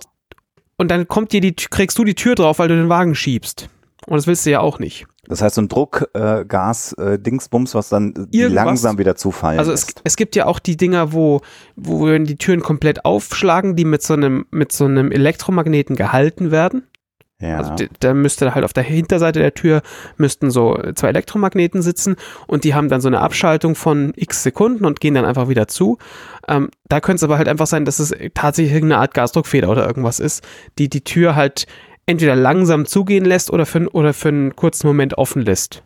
und 0.76 0.90
dann 0.90 1.08
kommt 1.08 1.32
dir 1.32 1.40
die, 1.40 1.54
kriegst 1.54 1.98
du 1.98 2.04
die 2.04 2.14
Tür 2.14 2.34
drauf, 2.34 2.58
weil 2.58 2.68
du 2.68 2.76
den 2.76 2.88
Wagen 2.88 3.14
schiebst. 3.14 3.68
Und 4.06 4.16
das 4.16 4.26
willst 4.26 4.46
du 4.46 4.50
ja 4.50 4.60
auch 4.60 4.78
nicht. 4.78 5.06
Das 5.26 5.42
heißt, 5.42 5.54
so 5.54 5.62
ein 5.62 5.68
Druckgas, 5.68 6.08
äh, 6.14 6.44
Gas, 6.46 6.92
äh, 6.94 7.18
was 7.22 7.88
dann 7.88 8.28
Irgendwas. 8.32 8.64
langsam 8.64 8.98
wieder 8.98 9.14
zufallen 9.14 9.58
Also 9.58 9.70
es, 9.70 9.86
es 10.02 10.16
gibt 10.16 10.34
ja 10.34 10.46
auch 10.46 10.58
die 10.58 10.76
Dinger, 10.76 11.12
wo, 11.12 11.42
wo 11.76 12.08
die 12.18 12.36
Türen 12.36 12.62
komplett 12.62 13.04
aufschlagen, 13.04 13.76
die 13.76 13.84
mit 13.84 14.02
so 14.02 14.14
einem, 14.14 14.46
mit 14.50 14.72
so 14.72 14.86
einem 14.86 15.12
Elektromagneten 15.12 15.94
gehalten 15.94 16.50
werden. 16.50 16.86
Ja. 17.40 17.56
Also 17.56 17.86
da 18.00 18.12
müsste 18.12 18.54
halt 18.54 18.64
auf 18.64 18.74
der 18.74 18.82
Hinterseite 18.82 19.38
der 19.38 19.54
Tür 19.54 19.80
müssten 20.18 20.50
so 20.50 20.78
zwei 20.94 21.08
Elektromagneten 21.08 21.80
sitzen 21.80 22.16
und 22.46 22.64
die 22.64 22.74
haben 22.74 22.88
dann 22.88 23.00
so 23.00 23.08
eine 23.08 23.20
Abschaltung 23.20 23.74
von 23.74 24.12
x 24.14 24.42
Sekunden 24.42 24.84
und 24.84 25.00
gehen 25.00 25.14
dann 25.14 25.24
einfach 25.24 25.48
wieder 25.48 25.66
zu. 25.66 25.98
Ähm, 26.48 26.70
da 26.88 27.00
könnte 27.00 27.16
es 27.16 27.22
aber 27.24 27.38
halt 27.38 27.48
einfach 27.48 27.66
sein, 27.66 27.86
dass 27.86 27.98
es 27.98 28.14
tatsächlich 28.34 28.74
irgendeine 28.74 29.00
Art 29.00 29.14
Gasdruckfeder 29.14 29.70
oder 29.70 29.86
irgendwas 29.86 30.20
ist, 30.20 30.46
die 30.78 30.90
die 30.90 31.02
Tür 31.02 31.34
halt 31.34 31.66
entweder 32.04 32.36
langsam 32.36 32.84
zugehen 32.84 33.24
lässt 33.24 33.50
oder 33.50 33.64
für, 33.64 33.88
oder 33.94 34.12
für 34.12 34.28
einen 34.28 34.54
kurzen 34.54 34.86
Moment 34.86 35.16
offen 35.16 35.42
lässt. 35.42 35.82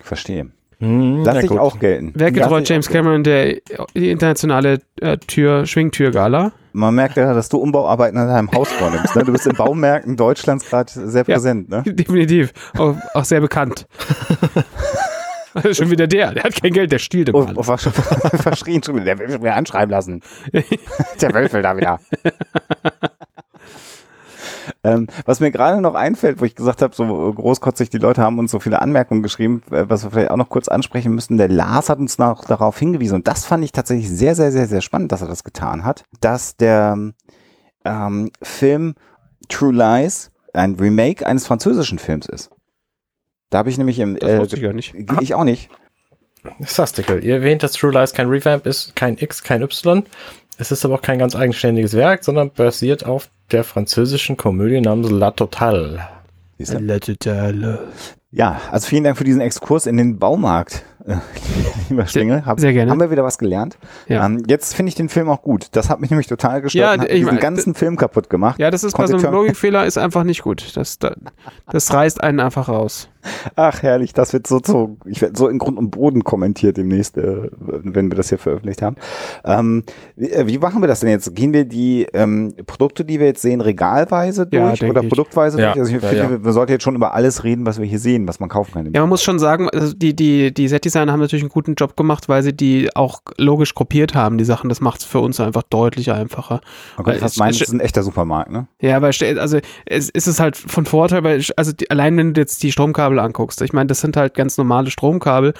Verstehe. 0.00 0.50
Hm, 0.80 1.22
Lass 1.24 1.42
ich 1.42 1.48
gut. 1.48 1.58
auch 1.58 1.78
gelten. 1.80 2.12
Werkgetreu 2.14 2.54
Lass 2.56 2.62
ich 2.62 2.68
James. 2.68 2.88
Cameron, 2.88 3.24
der 3.24 3.56
die 3.96 4.10
internationale 4.10 4.78
äh, 5.00 5.16
Tür, 5.18 5.66
Schwingtürgala. 5.66 6.52
Man 6.72 6.94
merkt 6.94 7.16
ja, 7.16 7.34
dass 7.34 7.48
du 7.48 7.58
Umbauarbeiten 7.58 8.16
an 8.18 8.28
deinem 8.28 8.52
Haus 8.52 8.70
vornimmst. 8.70 9.16
Ne? 9.16 9.24
Du 9.24 9.32
bist 9.32 9.46
in 9.48 9.56
Baumärkten 9.56 10.16
Deutschlands 10.16 10.68
gerade 10.68 10.90
sehr 10.92 11.24
Ja. 11.26 11.34
präsent. 11.34 11.68
Ne? 11.68 11.82
Definitiv. 11.86 12.52
Auch, 12.76 12.94
auch 13.14 13.24
sehr 13.24 13.40
bekannt. 13.40 13.86
Also 15.54 15.72
schon 15.74 15.90
wieder 15.90 16.06
der. 16.06 16.32
Der 16.34 16.44
hat 16.44 16.62
kein 16.62 16.72
Geld, 16.72 16.92
der 16.92 16.98
stiehlt 17.00 17.34
Oh, 17.34 17.42
immer 17.42 17.52
oh, 17.58 17.66
war 17.66 17.78
schon 17.78 17.92
verschrien. 18.34 18.82
schon 18.82 18.94
wieder. 18.96 19.06
Der 19.06 19.18
will 19.18 19.40
wieder 19.40 19.56
anschreiben 19.56 19.90
lassen. 19.90 20.20
Der 21.20 21.34
Wölfel 21.34 21.62
da 21.62 21.76
wieder. 21.76 21.98
Ähm, 24.94 25.06
was 25.24 25.40
mir 25.40 25.50
gerade 25.50 25.80
noch 25.80 25.94
einfällt, 25.94 26.40
wo 26.40 26.44
ich 26.44 26.54
gesagt 26.54 26.82
habe, 26.82 26.94
so 26.94 27.32
großkotzig, 27.32 27.90
die 27.90 27.98
Leute 27.98 28.22
haben 28.22 28.38
uns 28.38 28.50
so 28.50 28.60
viele 28.60 28.80
Anmerkungen 28.80 29.22
geschrieben, 29.22 29.62
äh, 29.70 29.84
was 29.88 30.04
wir 30.04 30.10
vielleicht 30.10 30.30
auch 30.30 30.36
noch 30.36 30.48
kurz 30.48 30.68
ansprechen 30.68 31.14
müssen. 31.14 31.38
Der 31.38 31.48
Lars 31.48 31.88
hat 31.88 31.98
uns 31.98 32.18
noch 32.18 32.44
darauf 32.44 32.78
hingewiesen 32.78 33.16
und 33.16 33.28
das 33.28 33.44
fand 33.44 33.64
ich 33.64 33.72
tatsächlich 33.72 34.10
sehr, 34.10 34.34
sehr, 34.34 34.52
sehr, 34.52 34.66
sehr 34.66 34.80
spannend, 34.80 35.12
dass 35.12 35.22
er 35.22 35.28
das 35.28 35.44
getan 35.44 35.84
hat, 35.84 36.04
dass 36.20 36.56
der 36.56 37.12
ähm, 37.84 38.30
Film 38.42 38.94
True 39.48 39.72
Lies 39.72 40.30
ein 40.52 40.74
Remake 40.74 41.26
eines 41.26 41.46
französischen 41.46 41.98
Films 41.98 42.26
ist. 42.26 42.50
Da 43.50 43.58
habe 43.58 43.70
ich 43.70 43.78
nämlich 43.78 43.98
im 43.98 44.18
Das 44.18 44.30
äh, 44.30 44.38
wusste 44.38 44.56
ich 44.56 44.62
gar 44.62 44.72
nicht. 44.72 44.94
ich 45.20 45.34
auch 45.34 45.44
nicht. 45.44 45.70
Sastical. 46.60 47.24
Ihr 47.24 47.36
erwähnt, 47.36 47.62
dass 47.62 47.72
True 47.72 47.92
Lies 47.92 48.12
kein 48.12 48.28
Revamp 48.28 48.66
ist, 48.66 48.94
kein 48.94 49.18
X, 49.18 49.42
kein 49.42 49.62
Y. 49.62 50.04
Es 50.60 50.72
ist 50.72 50.84
aber 50.84 50.96
auch 50.96 51.02
kein 51.02 51.20
ganz 51.20 51.36
eigenständiges 51.36 51.94
Werk, 51.94 52.24
sondern 52.24 52.50
basiert 52.50 53.06
auf 53.06 53.30
der 53.52 53.62
französischen 53.62 54.36
Komödie 54.36 54.80
namens 54.80 55.08
La 55.08 55.30
Totale. 55.30 56.00
Du? 56.58 56.98
Totale. 56.98 57.78
Ja, 58.32 58.60
also 58.72 58.88
vielen 58.88 59.04
Dank 59.04 59.16
für 59.16 59.24
diesen 59.24 59.40
Exkurs 59.40 59.86
in 59.86 59.96
den 59.96 60.18
Baumarkt, 60.18 60.84
äh, 61.06 61.14
lieber 61.88 62.06
Schlingel. 62.06 62.44
Hab, 62.44 62.58
sehr 62.58 62.72
gerne. 62.72 62.90
Haben 62.90 63.00
wir 63.00 63.12
wieder 63.12 63.22
was 63.22 63.38
gelernt. 63.38 63.78
Ja. 64.08 64.26
Ähm, 64.26 64.42
jetzt 64.48 64.74
finde 64.74 64.88
ich 64.90 64.96
den 64.96 65.08
Film 65.08 65.30
auch 65.30 65.42
gut. 65.42 65.68
Das 65.72 65.88
hat 65.88 66.00
mich 66.00 66.10
nämlich 66.10 66.26
total 66.26 66.60
gestört 66.60 66.84
Ja, 66.84 66.92
und 66.92 67.00
hat 67.02 67.08
ich 67.08 67.14
diesen 67.14 67.26
meine, 67.26 67.40
ganzen 67.40 67.74
Film 67.74 67.96
kaputt 67.96 68.28
gemacht. 68.28 68.58
Ja, 68.58 68.72
das 68.72 68.82
ist 68.82 68.96
bei 68.96 69.06
so 69.06 69.16
einem 69.16 69.32
Logikfehler 69.32 69.86
ist 69.86 69.96
einfach 69.96 70.24
nicht 70.24 70.42
gut. 70.42 70.76
Das, 70.76 70.98
das, 70.98 71.14
das 71.70 71.94
reißt 71.94 72.20
einen 72.20 72.40
einfach 72.40 72.68
raus. 72.68 73.08
Ach, 73.56 73.82
herrlich, 73.82 74.12
das 74.12 74.32
wird 74.32 74.46
so, 74.46 74.60
so 74.64 74.96
ich 75.04 75.20
werde 75.20 75.36
so 75.36 75.48
in 75.48 75.58
Grund 75.58 75.76
und 75.78 75.90
Boden 75.90 76.24
kommentiert 76.24 76.76
demnächst, 76.76 77.16
äh, 77.18 77.50
wenn 77.58 78.10
wir 78.10 78.16
das 78.16 78.28
hier 78.28 78.38
veröffentlicht 78.38 78.82
haben. 78.82 78.96
Ähm, 79.44 79.84
wie, 80.16 80.30
äh, 80.30 80.46
wie 80.46 80.58
machen 80.58 80.80
wir 80.82 80.86
das 80.88 81.00
denn 81.00 81.10
jetzt? 81.10 81.34
Gehen 81.34 81.52
wir 81.52 81.64
die 81.64 82.06
ähm, 82.12 82.54
Produkte, 82.66 83.04
die 83.04 83.18
wir 83.20 83.26
jetzt 83.26 83.42
sehen, 83.42 83.60
regalweise 83.60 84.46
Ja, 84.52 84.68
durch 84.68 84.78
denk 84.80 84.90
oder 84.90 85.02
ich. 85.02 85.08
produktweise 85.08 85.60
Ja, 85.60 85.72
durch? 85.74 85.80
Also 85.80 85.96
ich 85.96 86.02
ja, 86.02 86.08
finde, 86.08 86.24
ja. 86.24 86.30
wir- 86.30 86.44
wir 86.44 86.52
sollten 86.52 86.72
jetzt 86.72 86.82
schon 86.84 86.94
über 86.94 87.14
alles 87.14 87.44
reden, 87.44 87.66
was 87.66 87.78
wir 87.78 87.86
hier 87.86 87.98
sehen, 87.98 88.28
was 88.28 88.40
man 88.40 88.48
kaufen 88.48 88.72
kann. 88.72 88.92
Ja, 88.94 89.00
man 89.00 89.08
muss 89.08 89.22
schon 89.22 89.38
sagen, 89.38 89.68
also 89.70 89.92
die, 89.94 90.14
die, 90.14 90.52
die 90.52 90.68
Set-Designer 90.68 91.12
haben 91.12 91.20
natürlich 91.20 91.42
einen 91.42 91.50
guten 91.50 91.74
Job 91.74 91.96
gemacht, 91.96 92.28
weil 92.28 92.42
sie 92.42 92.52
die 92.52 92.88
auch 92.94 93.20
logisch 93.36 93.74
gruppiert 93.74 94.14
haben, 94.14 94.38
die 94.38 94.44
Sachen. 94.44 94.68
Das 94.68 94.80
macht 94.80 95.00
es 95.00 95.06
für 95.06 95.20
uns 95.20 95.40
einfach 95.40 95.62
deutlich 95.64 96.12
einfacher. 96.12 96.60
Man 97.02 97.16
es- 97.16 97.36
meinen, 97.36 97.50
es- 97.50 97.56
es 97.56 97.68
ist 97.68 97.72
ein 97.74 97.80
echter 97.80 98.02
Supermarkt, 98.02 98.50
ne? 98.50 98.68
Ja, 98.80 99.02
weil 99.02 99.12
also 99.38 99.58
es 99.86 100.08
ist 100.10 100.26
es 100.26 100.40
halt 100.40 100.56
von 100.56 100.86
Vorteil, 100.86 101.24
weil 101.24 101.42
also 101.56 101.72
die, 101.72 101.90
allein 101.90 102.16
wenn 102.16 102.34
du 102.34 102.40
jetzt 102.40 102.62
die 102.62 102.72
Stromkabel 102.72 103.07
anguckst, 103.16 103.62
ich 103.62 103.72
meine, 103.72 103.86
das 103.86 104.00
sind 104.00 104.16
halt 104.16 104.34
ganz 104.34 104.58
normale 104.58 104.90
Stromkabel, 104.90 105.54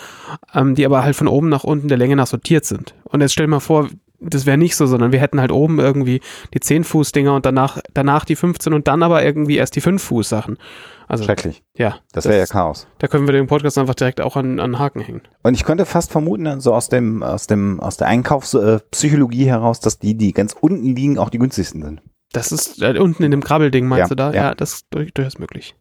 ähm, 0.55 0.75
die 0.75 0.85
aber 0.85 1.03
halt 1.05 1.15
von 1.17 1.29
oben 1.29 1.49
nach 1.49 1.65
unten 1.65 1.89
der 1.89 1.99
Länge 1.99 2.17
nach 2.17 2.27
sortiert 2.27 2.65
sind. 2.65 2.95
Und 3.05 3.21
jetzt 3.21 3.33
stell 3.33 3.47
dir 3.47 3.51
mal 3.51 3.61
vor, 3.61 3.89
das 4.21 4.47
wäre 4.47 4.59
nicht 4.59 4.75
so, 4.75 4.87
sondern 4.87 5.13
wir 5.13 5.21
hätten 5.21 5.41
halt 5.41 5.53
oben 5.53 5.79
irgendwie 5.79 6.21
die 6.53 6.59
10 6.59 6.83
Fuß 6.83 7.13
Dinger 7.13 7.37
und 7.37 7.47
danach 7.47 7.79
danach 7.95 8.25
die 8.25 8.35
15 8.35 8.73
und 8.75 8.89
dann 8.89 9.05
aber 9.05 9.25
irgendwie 9.25 9.57
erst 9.57 9.77
die 9.77 9.81
5 9.81 10.03
Fuß 10.03 10.29
Sachen. 10.29 10.59
Also 11.07 11.23
Schrecklich. 11.23 11.63
ja, 11.77 11.97
Das 12.13 12.25
wäre 12.25 12.37
ja 12.39 12.47
Chaos. 12.47 12.89
da 12.99 13.07
können 13.07 13.29
wir 13.29 13.33
den 13.33 13.47
Podcast 13.47 13.79
einfach 13.79 13.95
direkt 13.95 14.21
auch 14.21 14.35
an, 14.37 14.59
an 14.59 14.79
Haken 14.81 15.01
hängen. 15.01 15.23
Und 15.45 15.55
ich 15.55 15.65
könnte 15.65 15.87
fast 15.87 16.11
vermuten, 16.11 16.61
so 16.61 16.75
aus 16.75 16.89
dem, 16.89 17.23
aus 17.23 17.47
dem, 17.47 17.79
aus 17.81 17.97
der 17.97 18.09
Einkaufspsychologie 18.09 19.47
heraus, 19.47 19.81
dass 19.81 19.99
die, 19.99 20.17
die 20.17 20.33
ganz 20.33 20.55
unten 20.61 20.95
liegen, 20.95 21.17
auch 21.19 21.31
die 21.31 21.39
günstigsten 21.39 21.83
sind. 21.83 22.03
Das 22.33 22.53
ist 22.53 22.83
äh, 22.83 22.99
unten 22.99 23.23
in 23.23 23.31
dem 23.31 23.43
Krabbelding, 23.43 23.87
meinst 23.87 24.01
Ja, 24.01 24.09
du 24.09 24.17
da? 24.17 24.31
ja. 24.33 24.37
Ja, 24.49 24.55
das 24.55 24.75
ist 24.75 24.87
durch, 24.91 25.15
durchaus 25.15 25.39
möglich. 25.39 25.77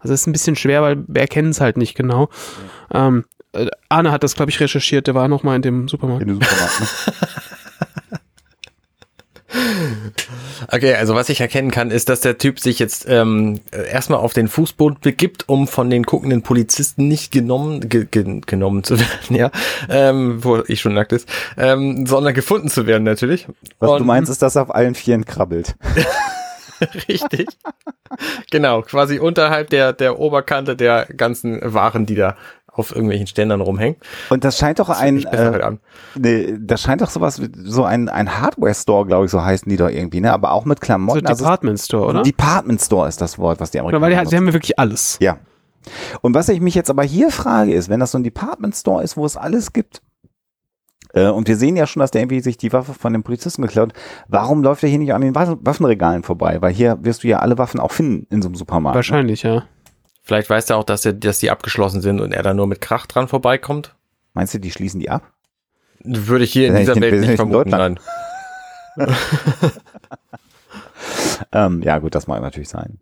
Also 0.00 0.14
es 0.14 0.22
ist 0.22 0.26
ein 0.26 0.32
bisschen 0.32 0.56
schwer, 0.56 0.82
weil 0.82 0.98
wir 1.06 1.20
erkennen 1.22 1.50
es 1.50 1.60
halt 1.60 1.76
nicht 1.76 1.94
genau. 1.94 2.28
Ähm, 2.92 3.24
äh, 3.52 3.66
Arne 3.88 4.12
hat 4.12 4.22
das, 4.22 4.34
glaube 4.34 4.50
ich, 4.50 4.60
recherchiert, 4.60 5.06
der 5.06 5.14
war 5.14 5.28
noch 5.28 5.42
mal 5.42 5.56
in 5.56 5.62
dem 5.62 5.88
Supermarkt. 5.88 6.22
In 6.22 6.28
den 6.28 6.40
Supermarkt, 6.40 6.80
ne? 6.80 6.86
Okay, 10.72 10.94
also 10.94 11.14
was 11.14 11.28
ich 11.28 11.40
erkennen 11.40 11.70
kann, 11.70 11.90
ist, 11.90 12.08
dass 12.08 12.20
der 12.20 12.36
Typ 12.38 12.58
sich 12.60 12.78
jetzt 12.78 13.06
ähm, 13.08 13.60
äh, 13.70 13.88
erstmal 13.88 14.18
auf 14.18 14.32
den 14.32 14.48
Fußboden 14.48 14.98
begibt, 15.00 15.48
um 15.48 15.68
von 15.68 15.88
den 15.88 16.02
guckenden 16.02 16.42
Polizisten 16.42 17.08
nicht 17.08 17.30
genommen, 17.32 17.88
ge, 17.88 18.06
ge, 18.10 18.40
genommen 18.44 18.82
zu 18.84 18.98
werden, 18.98 19.36
ja, 19.36 19.50
ähm, 19.88 20.42
wo 20.44 20.62
ich 20.66 20.80
schon 20.80 20.94
nackt 20.94 21.12
ist, 21.12 21.28
ähm, 21.56 22.06
sondern 22.06 22.34
gefunden 22.34 22.68
zu 22.68 22.86
werden 22.86 23.04
natürlich. 23.04 23.46
Was 23.78 23.90
Und- 23.90 23.98
du 24.00 24.04
meinst, 24.04 24.30
ist, 24.30 24.42
dass 24.42 24.56
er 24.56 24.62
auf 24.62 24.74
allen 24.74 24.94
Vieren 24.94 25.24
krabbelt. 25.24 25.76
Richtig. 27.08 27.48
genau, 28.50 28.82
quasi 28.82 29.18
unterhalb 29.18 29.70
der, 29.70 29.92
der 29.92 30.18
Oberkante 30.18 30.76
der 30.76 31.06
ganzen 31.06 31.60
Waren, 31.62 32.06
die 32.06 32.14
da 32.14 32.36
auf 32.72 32.90
irgendwelchen 32.90 33.26
Ständern 33.26 33.62
rumhängen. 33.62 33.96
Und 34.28 34.44
das 34.44 34.58
scheint 34.58 34.78
doch 34.80 34.90
ein, 34.90 35.24
halt 35.24 35.62
äh, 35.62 35.70
nee, 36.18 36.54
das 36.60 36.82
scheint 36.82 37.00
doch 37.00 37.08
sowas, 37.08 37.40
wie- 37.40 37.50
so 37.64 37.84
ein, 37.84 38.10
ein 38.10 38.38
Hardware-Store, 38.38 39.06
glaube 39.06 39.24
ich, 39.24 39.30
so 39.30 39.42
heißen 39.42 39.68
die 39.70 39.78
doch 39.78 39.88
irgendwie, 39.88 40.20
ne? 40.20 40.30
Aber 40.32 40.52
auch 40.52 40.66
mit 40.66 40.78
So 40.80 40.84
Klamotten. 40.84 41.26
Also 41.26 41.44
Department 41.44 41.80
Store, 41.80 42.06
oder? 42.08 42.22
Department 42.22 42.82
Store 42.82 43.08
ist 43.08 43.20
das 43.22 43.38
Wort, 43.38 43.60
was 43.60 43.70
die 43.70 43.80
Amerikaner 43.80 44.02
weil 44.02 44.10
die, 44.10 44.16
halt- 44.18 44.24
benutzen. 44.24 44.30
sie 44.30 44.36
haben 44.36 44.46
ja 44.48 44.52
wirklich 44.52 44.78
alles. 44.78 45.16
Ja. 45.20 45.38
Und 46.20 46.34
was 46.34 46.48
ich 46.50 46.60
mich 46.60 46.74
jetzt 46.74 46.90
aber 46.90 47.04
hier 47.04 47.30
frage, 47.30 47.72
ist, 47.72 47.88
wenn 47.88 48.00
das 48.00 48.10
so 48.10 48.18
ein 48.18 48.24
Department 48.24 48.74
Store 48.76 49.02
ist, 49.02 49.16
wo 49.16 49.24
es 49.24 49.36
alles 49.38 49.72
gibt, 49.72 50.02
äh, 51.16 51.28
und 51.28 51.48
wir 51.48 51.56
sehen 51.56 51.76
ja 51.76 51.86
schon, 51.86 52.00
dass 52.00 52.10
der 52.12 52.20
irgendwie 52.22 52.40
sich 52.40 52.56
die 52.58 52.72
Waffe 52.72 52.94
von 52.94 53.12
dem 53.12 53.22
Polizisten 53.24 53.62
geklaut, 53.62 53.92
warum 54.28 54.62
läuft 54.62 54.82
er 54.84 54.88
hier 54.88 54.98
nicht 54.98 55.12
an 55.14 55.22
den 55.22 55.34
Wa- 55.34 55.56
Waffenregalen 55.60 56.22
vorbei? 56.22 56.62
Weil 56.62 56.72
hier 56.72 56.98
wirst 57.02 57.24
du 57.24 57.28
ja 57.28 57.40
alle 57.40 57.58
Waffen 57.58 57.80
auch 57.80 57.90
finden 57.92 58.26
in 58.32 58.42
so 58.42 58.48
einem 58.48 58.54
Supermarkt. 58.54 58.94
Wahrscheinlich, 58.94 59.42
ja. 59.42 59.64
Vielleicht 60.22 60.50
weiß 60.50 60.70
er 60.70 60.76
auch, 60.76 60.84
dass, 60.84 61.04
er, 61.04 61.12
dass 61.14 61.38
die 61.38 61.50
abgeschlossen 61.50 62.00
sind 62.00 62.20
und 62.20 62.32
er 62.32 62.42
da 62.42 62.52
nur 62.54 62.66
mit 62.66 62.80
Krach 62.80 63.06
dran 63.06 63.28
vorbeikommt. 63.28 63.94
Meinst 64.34 64.54
du, 64.54 64.58
die 64.60 64.70
schließen 64.70 65.00
die 65.00 65.08
ab? 65.10 65.22
Würde 66.04 66.44
ich 66.44 66.52
hier 66.52 66.68
in 66.68 66.76
dieser 66.76 66.94
Welt 67.00 67.20
nicht 67.20 67.36
vermuten. 67.36 67.70
Nein. 67.70 67.98
Ähm, 71.52 71.82
ja, 71.82 71.98
gut, 71.98 72.14
das 72.14 72.26
mag 72.26 72.40
natürlich 72.40 72.68
sein. 72.68 72.98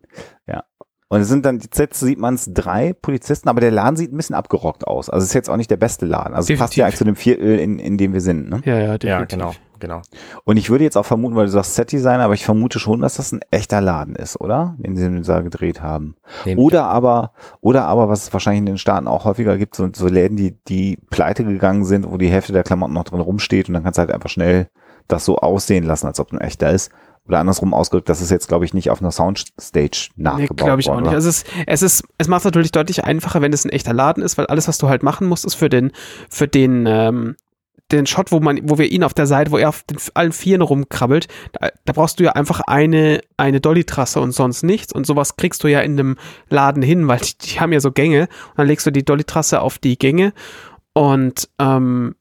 Ja. 0.47 0.63
Und 1.07 1.21
es 1.21 1.27
sind 1.27 1.45
dann, 1.45 1.59
jetzt 1.59 1.99
sieht 1.99 2.17
man 2.17 2.33
es 2.33 2.49
drei 2.51 2.93
Polizisten, 2.93 3.47
aber 3.47 3.61
der 3.61 3.69
Laden 3.71 3.95
sieht 3.95 4.11
ein 4.11 4.17
bisschen 4.17 4.35
abgerockt 4.35 4.87
aus. 4.87 5.09
Also 5.09 5.23
es 5.23 5.29
ist 5.29 5.33
jetzt 5.35 5.49
auch 5.51 5.57
nicht 5.57 5.69
der 5.69 5.77
beste 5.77 6.05
Laden. 6.07 6.33
Also 6.33 6.51
es 6.51 6.59
passt 6.59 6.73
Definitiv. 6.73 6.77
ja 6.77 6.85
eigentlich 6.85 6.97
zu 6.97 7.03
dem 7.03 7.15
Viertel, 7.15 7.59
in, 7.59 7.77
in 7.77 7.97
dem 7.97 8.13
wir 8.13 8.21
sind. 8.21 8.49
Ne? 8.49 8.61
Ja, 8.65 8.75
ja, 8.79 8.85
Ja, 8.87 8.97
definitiv. 8.97 9.27
genau, 9.37 9.51
genau. 9.79 10.01
Und 10.45 10.57
ich 10.57 10.71
würde 10.71 10.83
jetzt 10.83 10.97
auch 10.97 11.05
vermuten, 11.05 11.35
weil 11.35 11.45
du 11.45 11.51
sagst 11.51 11.75
Set-Designer, 11.75 12.23
aber 12.23 12.33
ich 12.33 12.43
vermute 12.43 12.79
schon, 12.79 13.01
dass 13.01 13.17
das 13.17 13.31
ein 13.31 13.41
echter 13.51 13.81
Laden 13.81 14.15
ist, 14.15 14.41
oder? 14.41 14.75
Den 14.79 14.95
sie 14.97 15.21
da 15.21 15.41
gedreht 15.41 15.79
haben. 15.83 16.15
Nehm- 16.43 16.57
Oder 16.57 16.85
aber, 16.85 17.33
oder 17.61 17.85
aber, 17.85 18.09
was 18.09 18.23
es 18.23 18.33
wahrscheinlich 18.33 18.61
in 18.61 18.65
den 18.65 18.77
Staaten 18.79 19.07
auch 19.07 19.25
häufiger 19.25 19.59
gibt, 19.59 19.75
so, 19.75 19.87
so 19.95 20.07
Läden, 20.07 20.37
die, 20.37 20.57
die 20.67 20.97
pleite 21.11 21.43
gegangen 21.45 21.85
sind, 21.85 22.09
wo 22.11 22.17
die 22.17 22.29
Hälfte 22.29 22.51
der 22.51 22.63
Klamotten 22.63 22.93
noch 22.93 23.03
drin 23.03 23.19
rumsteht 23.19 23.67
und 23.67 23.75
dann 23.75 23.83
kannst 23.83 23.99
du 23.99 24.01
halt 24.01 24.11
einfach 24.11 24.29
schnell 24.29 24.69
das 25.07 25.23
so 25.23 25.37
aussehen 25.37 25.83
lassen, 25.83 26.07
als 26.07 26.19
ob 26.19 26.31
ein 26.33 26.41
echter 26.41 26.71
ist. 26.71 26.89
Oder 27.27 27.39
andersrum 27.39 27.73
ausgedrückt, 27.73 28.07
das 28.09 28.21
ist 28.21 28.29
jetzt, 28.31 28.47
glaube 28.47 28.65
ich, 28.65 28.73
nicht 28.73 28.89
auf 28.91 29.01
einer 29.01 29.11
Soundstage 29.11 30.09
Nee, 30.15 30.23
nachgebaut 30.23 30.57
glaube 30.57 30.81
ich 30.81 30.89
auch 30.89 30.93
worden. 30.93 31.03
nicht. 31.03 31.09
oder? 31.09 31.15
Also 31.17 31.29
es, 31.29 31.43
es 31.65 31.81
ist, 31.81 32.03
es 32.17 32.27
macht 32.27 32.41
es 32.41 32.45
natürlich 32.45 32.71
deutlich 32.71 33.03
einfacher, 33.03 33.41
wenn 33.41 33.51
es 33.53 33.65
ein 33.65 33.69
echter 33.71 33.93
Laden 33.93 34.21
ist, 34.23 34.37
weil 34.37 34.45
alles, 34.47 34.67
was 34.67 34.77
du 34.77 34.89
halt 34.89 35.01
machen 35.03 35.27
musst, 35.27 35.45
ist 35.45 35.55
für 35.55 35.69
den, 35.69 35.91
für 36.29 36.47
den, 36.47 36.85
ähm, 36.87 37.35
den 37.91 38.05
Shot, 38.07 38.31
wo 38.31 38.39
man, 38.39 38.59
wo 38.63 38.77
wir 38.79 38.91
ihn 38.91 39.03
auf 39.03 39.13
der 39.13 39.27
Seite, 39.27 39.51
wo 39.51 39.57
er 39.57 39.69
auf 39.69 39.83
den 39.83 39.97
allen 40.15 40.31
Vieren 40.31 40.61
rumkrabbelt, 40.61 41.27
da, 41.53 41.69
da 41.85 41.93
brauchst 41.93 42.19
du 42.19 42.23
ja 42.23 42.31
einfach 42.31 42.61
eine, 42.61 43.21
eine 43.37 43.61
Dolly-Trasse 43.61 44.19
und 44.19 44.31
sonst 44.31 44.63
nichts. 44.63 44.91
Und 44.93 45.05
sowas 45.05 45.35
kriegst 45.35 45.63
du 45.63 45.67
ja 45.67 45.81
in 45.81 45.93
einem 45.99 46.17
Laden 46.49 46.81
hin, 46.81 47.07
weil 47.07 47.19
die, 47.19 47.37
die 47.37 47.59
haben 47.59 47.73
ja 47.73 47.79
so 47.79 47.91
Gänge. 47.91 48.21
Und 48.49 48.57
dann 48.57 48.67
legst 48.67 48.85
du 48.87 48.91
die 48.91 49.05
Dolly-Trasse 49.05 49.61
auf 49.61 49.77
die 49.77 49.97
Gänge 49.99 50.33
und 50.93 51.49
ähm, 51.59 52.15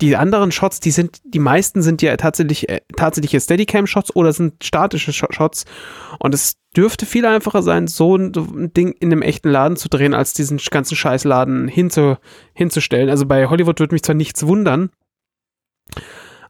die 0.00 0.16
anderen 0.16 0.52
Shots, 0.52 0.80
die 0.80 0.90
sind, 0.90 1.20
die 1.24 1.38
meisten 1.38 1.80
sind 1.82 2.02
ja 2.02 2.16
tatsächlich 2.16 2.68
äh, 2.68 2.80
tatsächliche 2.94 3.40
Steadicam-Shots 3.40 4.14
oder 4.14 4.32
sind 4.32 4.62
statische 4.62 5.12
Sh 5.12 5.26
Shots. 5.30 5.64
Und 6.18 6.34
es 6.34 6.56
dürfte 6.76 7.06
viel 7.06 7.24
einfacher 7.24 7.62
sein, 7.62 7.86
so 7.86 8.16
ein, 8.16 8.34
so 8.34 8.42
ein, 8.42 8.72
Ding 8.74 8.92
in 8.92 9.10
einem 9.10 9.22
echten 9.22 9.48
Laden 9.48 9.76
zu 9.76 9.88
drehen, 9.88 10.14
als 10.14 10.34
diesen 10.34 10.58
ganzen 10.70 10.96
Scheißladen 10.96 11.68
hinzu, 11.68 12.16
hinzustellen. 12.52 13.08
Also 13.08 13.24
bei 13.24 13.46
Hollywood 13.46 13.80
würde 13.80 13.94
mich 13.94 14.02
zwar 14.02 14.14
nichts 14.14 14.46
wundern, 14.46 14.90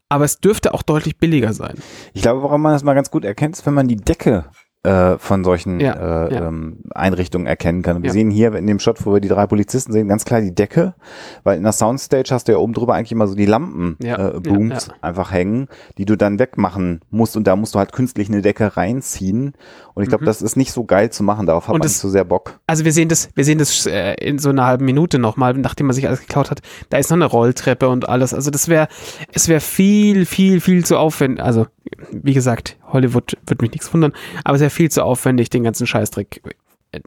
aber 0.09 0.25
es 0.25 0.39
dürfte 0.39 0.75
auch 0.75 0.83
deutlich 0.83 1.19
billiger 1.19 1.53
sein. 1.53 1.77
Ich 2.13 2.23
glaube, 2.23 2.43
woran 2.43 2.61
man 2.61 2.73
das 2.73 2.83
mal 2.83 2.95
ganz 2.95 3.11
gut 3.11 3.25
erkennt, 3.25 3.57
ist, 3.57 3.67
wenn 3.67 3.75
man 3.75 3.89
die 3.89 3.97
Decke 3.97 4.51
äh, 4.83 5.19
von 5.19 5.43
solchen 5.43 5.81
ja, 5.81 6.27
äh, 6.27 6.35
ja. 6.35 6.49
Ähm, 6.49 6.79
Einrichtungen 6.95 7.47
erkennen 7.47 7.83
kann. 7.83 8.03
Wir 8.03 8.09
ja. 8.09 8.13
sehen 8.13 8.31
hier 8.31 8.55
in 8.55 8.67
dem 8.67 8.79
Shot, 8.79 9.05
wo 9.05 9.13
wir 9.13 9.21
die 9.21 9.29
drei 9.29 9.47
Polizisten 9.47 9.93
sehen, 9.93 10.09
ganz 10.09 10.25
klar 10.25 10.41
die 10.41 10.55
Decke, 10.55 10.95
weil 11.43 11.57
in 11.57 11.65
der 11.65 11.73
Soundstage 11.73 12.31
hast 12.31 12.47
du 12.47 12.53
ja 12.53 12.59
oben 12.59 12.73
drüber 12.73 12.95
eigentlich 12.95 13.13
immer 13.13 13.27
so 13.27 13.35
die 13.35 13.47
Lampen 13.47 13.97
äh, 14.01 14.39
Booms 14.41 14.91
einfach 15.01 15.33
hängen, 15.33 15.69
die 15.99 16.05
du 16.05 16.17
dann 16.17 16.39
wegmachen 16.39 17.01
musst 17.11 17.37
und 17.37 17.47
da 17.47 17.57
musst 17.57 17.75
du 17.75 17.79
halt 17.79 17.93
künstlich 17.93 18.29
eine 18.29 18.43
Decke 18.43 18.77
reinziehen 18.77 19.55
und 19.95 20.03
ich 20.03 20.09
glaube, 20.09 20.23
mhm. 20.23 20.27
das 20.27 20.43
ist 20.43 20.57
nicht 20.57 20.73
so 20.73 20.85
geil 20.85 21.11
zu 21.11 21.25
machen, 21.25 21.47
darauf 21.47 21.67
hat 21.67 21.75
und 21.75 21.81
man 21.81 21.89
nicht 21.89 21.99
so 21.99 22.09
sehr 22.09 22.25
Bock. 22.25 22.61
Also 22.67 22.85
wir 22.85 22.93
sehen 22.93 23.09
das, 23.09 23.31
wir 23.35 23.45
sehen 23.45 23.59
das 23.59 23.87
äh, 23.87 24.15
in 24.15 24.39
so 24.39 24.51
einer 24.51 24.67
halben 24.67 24.85
Minute 24.85 25.19
nochmal, 25.19 25.55
nachdem 25.55 25.87
man 25.87 25.95
sich 25.95 26.07
alles 26.07 26.21
geklaut 26.21 26.51
hat, 26.51 26.61
da 26.91 26.99
ist 26.99 27.11
noch 27.11 27.17
eine 27.17 27.27
Rolltreppe 27.27 27.89
und 27.89 28.09
alles, 28.09 28.33
also 28.33 28.51
das 28.51 28.69
wäre, 28.69 28.89
es 29.33 29.49
wäre 29.49 29.61
viel, 29.61 30.27
viel, 30.27 30.61
viel 30.61 30.85
zu 30.85 30.97
aufwendig, 30.97 31.45
also 31.45 31.67
wie 32.11 32.35
gesagt, 32.35 32.77
Hollywood 32.93 33.37
wird 33.47 33.63
mich 33.63 33.73
nichts 33.73 33.93
wundern, 33.93 34.13
aber 34.45 34.57
es 34.57 34.61
wäre 34.61 34.71
viel 34.71 34.91
zu 34.91 35.05
aufwendig, 35.05 35.51
den 35.51 35.63
ganzen 35.63 35.87
Scheißdreck 35.87 36.43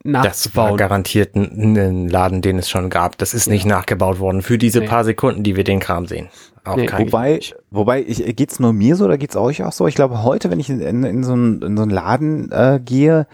nachbauen. 0.04 0.24
Das 0.24 0.56
war 0.56 0.76
garantiert 0.76 1.36
ein, 1.36 1.78
ein, 1.78 2.10
Laden, 2.10 2.42
den 2.42 2.60
es 2.60 2.70
schon 2.70 2.90
gab. 2.90 3.18
Das 3.18 3.34
ist 3.34 3.48
nicht 3.48 3.66
nachgebaut 3.66 4.20
worden 4.20 4.42
für 4.42 4.58
diese 4.58 4.80
nee. 4.80 4.88
paar 4.88 5.04
Sekunden, 5.04 5.44
die 5.44 5.56
wir 5.56 5.64
den 5.64 5.80
Kram 5.80 6.06
sehen. 6.06 6.30
Nee. 6.76 6.90
Wobei, 6.98 7.40
wobei 7.72 8.04
ich, 8.06 8.36
geht's 8.36 8.60
nur 8.60 8.74
mir 8.74 8.96
so 8.96 9.06
oder 9.06 9.18
geht's 9.18 9.36
euch 9.36 9.64
auch 9.64 9.72
so? 9.72 9.88
Ich 9.88 9.96
glaube, 9.96 10.24
heute, 10.24 10.52
wenn 10.52 10.60
ich 10.60 10.70
in, 10.70 10.82
in, 10.82 11.04
in 11.04 11.24
so, 11.24 11.34
einen, 11.34 11.62
in 11.62 11.78
so 11.78 11.84
einen 11.84 11.92
Laden 11.92 12.52
äh, 12.52 12.80
gehe, 12.84 13.28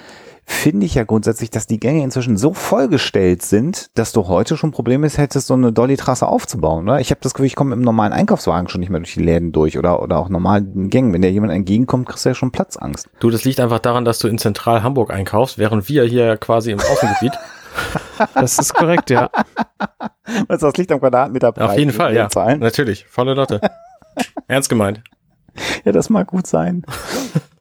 finde 0.46 0.86
ich 0.86 0.96
ja 0.96 1.04
grundsätzlich, 1.04 1.50
dass 1.50 1.68
die 1.68 1.80
Gänge 1.80 2.04
inzwischen 2.04 2.38
so 2.38 2.54
vollgestellt 2.54 3.42
sind, 3.42 3.90
dass 3.96 4.12
du 4.12 4.28
heute 4.28 4.58
schon 4.58 4.72
Probleme 4.72 5.08
hättest, 5.08 5.48
so 5.48 5.54
eine 5.56 5.74
Dolly-Trasse 5.74 6.28
aufzubauen. 6.28 6.88
Oder? 6.88 7.00
Ich 7.00 7.10
habe 7.12 7.22
das 7.22 7.34
Gefühl, 7.34 7.48
ich 7.48 7.56
komme 7.56 7.72
mit 7.72 7.78
einem 7.78 7.86
normalen 7.86 8.14
Einkaufswagen 8.14 8.70
schon 8.70 8.80
nicht 8.80 8.90
mehr 8.90 9.00
durch 9.00 9.14
die 9.14 9.24
Läden 9.24 9.52
durch 9.52 9.78
oder, 9.78 10.02
oder 10.02 10.18
auch 10.18 10.30
normalen 10.30 10.90
Gängen. 10.90 11.14
Wenn 11.14 11.22
dir 11.22 11.32
jemand 11.32 11.52
entgegenkommt, 11.54 12.08
kriegst 12.08 12.26
du 12.26 12.30
ja 12.30 12.36
schon 12.36 12.52
Platzangst. 12.52 13.10
Du, 13.20 13.30
das 13.30 13.44
liegt 13.44 13.60
einfach 13.60 13.80
daran, 13.80 14.06
dass 14.06 14.20
du 14.20 14.28
in 14.28 14.38
Zentral 14.38 14.84
Hamburg 14.84 15.12
einkaufst, 15.12 15.58
während 15.58 15.90
wir 15.90 16.04
hier 16.04 16.38
quasi 16.38 16.72
im 16.72 16.80
Außengebiet. 16.80 17.34
das 18.34 18.60
ist 18.60 18.74
korrekt, 18.74 19.10
ja. 19.10 19.30
Was 20.48 20.60
das 20.60 20.78
liegt 20.78 20.92
am 20.92 21.00
Quadratmeter 21.00 21.52
Preis. 21.52 21.72
Auf 21.72 21.78
jeden 21.78 21.92
Fall, 21.92 22.16
ja. 22.16 22.30
Zahlen. 22.30 22.60
Natürlich, 22.60 23.06
volle 23.06 23.34
Lotte. 23.34 23.62
Ernst 24.48 24.70
gemeint. 24.70 25.02
Ja, 25.84 25.92
das 25.92 26.10
mag 26.10 26.28
gut 26.28 26.48
sein. 26.48 26.84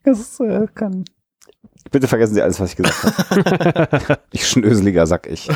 Das 0.03 0.38
äh, 0.41 0.67
kann 0.75 1.05
Bitte 1.91 2.09
vergessen 2.09 2.35
Sie 2.35 2.43
alles, 2.43 2.59
was 2.61 2.71
ich 2.71 2.76
gesagt 2.76 3.05
habe. 3.05 4.19
ich 4.33 4.47
schnöseliger 4.47 5.07
Sack 5.07 5.29
ich. 5.31 5.49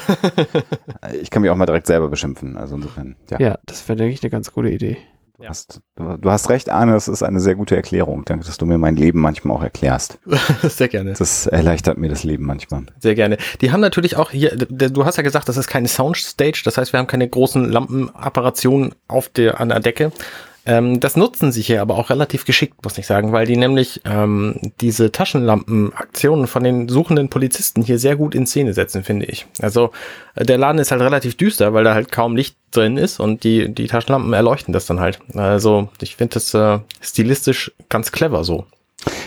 Ich 1.20 1.30
kann 1.30 1.42
mich 1.42 1.50
auch 1.50 1.56
mal 1.56 1.66
direkt 1.66 1.86
selber 1.86 2.08
beschimpfen. 2.08 2.56
Also 2.56 2.76
insofern, 2.76 3.16
ja. 3.30 3.40
Ja, 3.40 3.58
das 3.66 3.88
wäre, 3.88 3.96
denke 3.96 4.14
ich, 4.14 4.22
eine 4.22 4.30
ganz 4.30 4.52
gute 4.52 4.68
Idee. 4.70 4.98
Du, 5.38 5.44
ja. 5.44 5.50
hast, 5.50 5.80
du 5.96 6.30
hast 6.30 6.50
recht, 6.50 6.68
Arne, 6.68 6.92
das 6.94 7.06
ist 7.06 7.22
eine 7.22 7.38
sehr 7.38 7.54
gute 7.54 7.76
Erklärung. 7.76 8.24
Danke, 8.24 8.44
dass 8.44 8.58
du 8.58 8.66
mir 8.66 8.76
mein 8.76 8.96
Leben 8.96 9.20
manchmal 9.20 9.56
auch 9.56 9.62
erklärst. 9.62 10.18
sehr 10.62 10.88
gerne. 10.88 11.12
Das 11.12 11.46
erleichtert 11.46 11.96
mir 11.96 12.08
das 12.08 12.24
Leben 12.24 12.44
manchmal. 12.44 12.86
Sehr 12.98 13.14
gerne. 13.14 13.38
Die 13.60 13.70
haben 13.70 13.80
natürlich 13.80 14.16
auch 14.16 14.32
hier, 14.32 14.56
du 14.56 15.04
hast 15.04 15.16
ja 15.16 15.22
gesagt, 15.22 15.48
das 15.48 15.56
ist 15.56 15.68
keine 15.68 15.86
Soundstage, 15.86 16.62
das 16.64 16.76
heißt, 16.76 16.92
wir 16.92 16.98
haben 16.98 17.06
keine 17.06 17.28
großen 17.28 17.70
Lampenapparationen 17.70 18.96
auf 19.06 19.28
der, 19.28 19.60
an 19.60 19.68
der 19.68 19.78
Decke, 19.78 20.10
ähm, 20.68 21.00
das 21.00 21.16
nutzen 21.16 21.50
sie 21.50 21.62
hier 21.62 21.80
aber 21.80 21.96
auch 21.96 22.10
relativ 22.10 22.44
geschickt, 22.44 22.84
muss 22.84 22.98
ich 22.98 23.06
sagen, 23.06 23.32
weil 23.32 23.46
die 23.46 23.56
nämlich 23.56 24.02
ähm, 24.04 24.60
diese 24.82 25.10
Taschenlampenaktionen 25.10 26.46
von 26.46 26.62
den 26.62 26.90
suchenden 26.90 27.30
Polizisten 27.30 27.80
hier 27.80 27.98
sehr 27.98 28.16
gut 28.16 28.34
in 28.34 28.46
Szene 28.46 28.74
setzen, 28.74 29.02
finde 29.02 29.24
ich. 29.24 29.46
Also 29.62 29.92
äh, 30.34 30.44
der 30.44 30.58
Laden 30.58 30.78
ist 30.78 30.90
halt 30.90 31.00
relativ 31.00 31.38
düster, 31.38 31.72
weil 31.72 31.84
da 31.84 31.94
halt 31.94 32.12
kaum 32.12 32.36
Licht 32.36 32.58
drin 32.70 32.98
ist 32.98 33.18
und 33.18 33.44
die, 33.44 33.72
die 33.74 33.86
Taschenlampen 33.86 34.34
erleuchten 34.34 34.74
das 34.74 34.84
dann 34.84 35.00
halt. 35.00 35.20
Also 35.34 35.88
ich 36.02 36.16
finde 36.16 36.34
das 36.34 36.52
äh, 36.52 36.80
stilistisch 37.00 37.72
ganz 37.88 38.12
clever 38.12 38.44
so. 38.44 38.66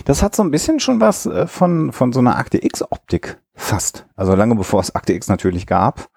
Das 0.06 0.22
hat 0.22 0.36
so 0.36 0.44
ein 0.44 0.52
bisschen 0.52 0.80
schon 0.80 1.02
was 1.02 1.26
äh, 1.26 1.48
von, 1.48 1.92
von 1.92 2.14
so 2.14 2.20
einer 2.20 2.38
Akte 2.38 2.64
X-Optik 2.64 3.40
fast. 3.56 4.06
Also 4.16 4.36
lange 4.36 4.54
bevor 4.54 4.80
es 4.80 4.94
Akte 4.94 5.14
X 5.14 5.28
natürlich 5.28 5.66
gab. 5.66 6.08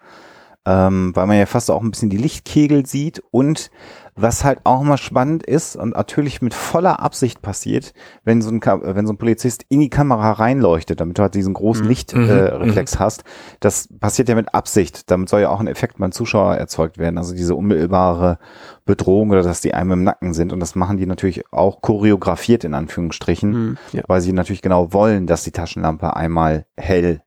Ähm, 0.67 1.15
weil 1.15 1.27
man 1.27 1.39
ja 1.39 1.45
fast 1.45 1.71
auch 1.71 1.83
ein 1.83 1.91
bisschen 1.91 2.09
die 2.09 2.17
Lichtkegel 2.17 2.87
sieht 2.87 3.23
und 3.31 3.71
was 4.17 4.45
halt 4.45 4.61
auch 4.65 4.83
mal 4.83 4.97
spannend 4.97 5.43
ist 5.43 5.75
und 5.75 5.97
natürlich 5.97 6.41
mit 6.41 6.55
voller 6.55 7.01
Absicht 7.01 7.43
passiert, 7.43 7.93
wenn 8.23 8.43
so 8.43 8.51
ein, 8.51 8.61
wenn 8.63 9.07
so 9.07 9.13
ein 9.13 9.19
Polizist 9.19 9.65
in 9.69 9.81
die 9.81 9.91
Kamera 9.91 10.33
reinleuchtet, 10.33 11.01
damit 11.01 11.19
du 11.19 11.23
halt 11.23 11.35
diesen 11.35 11.55
großen 11.55 11.83
mhm. 11.83 11.89
Lichtreflex 11.89 12.93
äh, 12.93 12.97
mhm. 12.97 13.01
hast. 13.01 13.25
Das 13.59 13.89
passiert 13.99 14.29
ja 14.29 14.37
mit 14.37 14.55
Absicht. 14.55 15.11
Damit 15.11 15.29
soll 15.29 15.41
ja 15.41 15.49
auch 15.49 15.61
ein 15.61 15.67
Effekt 15.67 15.99
beim 15.99 16.13
Zuschauer 16.13 16.55
erzeugt 16.55 16.99
werden. 16.99 17.19
Also 17.19 17.35
diese 17.35 17.57
unmittelbare 17.57 18.39
Bedrohung 18.85 19.31
oder 19.31 19.43
dass 19.43 19.61
die 19.61 19.75
einem 19.75 19.93
im 19.93 20.05
Nacken 20.05 20.33
sind. 20.33 20.53
Und 20.53 20.61
das 20.61 20.77
machen 20.77 20.97
die 20.97 21.07
natürlich 21.07 21.53
auch 21.53 21.83
choreografiert 21.83 22.63
in 22.63 22.75
Anführungsstrichen, 22.75 23.51
mhm, 23.51 23.79
ja. 23.93 24.03
weil 24.07 24.21
sie 24.21 24.33
natürlich 24.33 24.63
genau 24.63 24.93
wollen, 24.93 25.27
dass 25.27 25.43
die 25.43 25.53
Taschenlampe 25.53 26.15
einmal 26.15 26.67
hell 26.77 27.21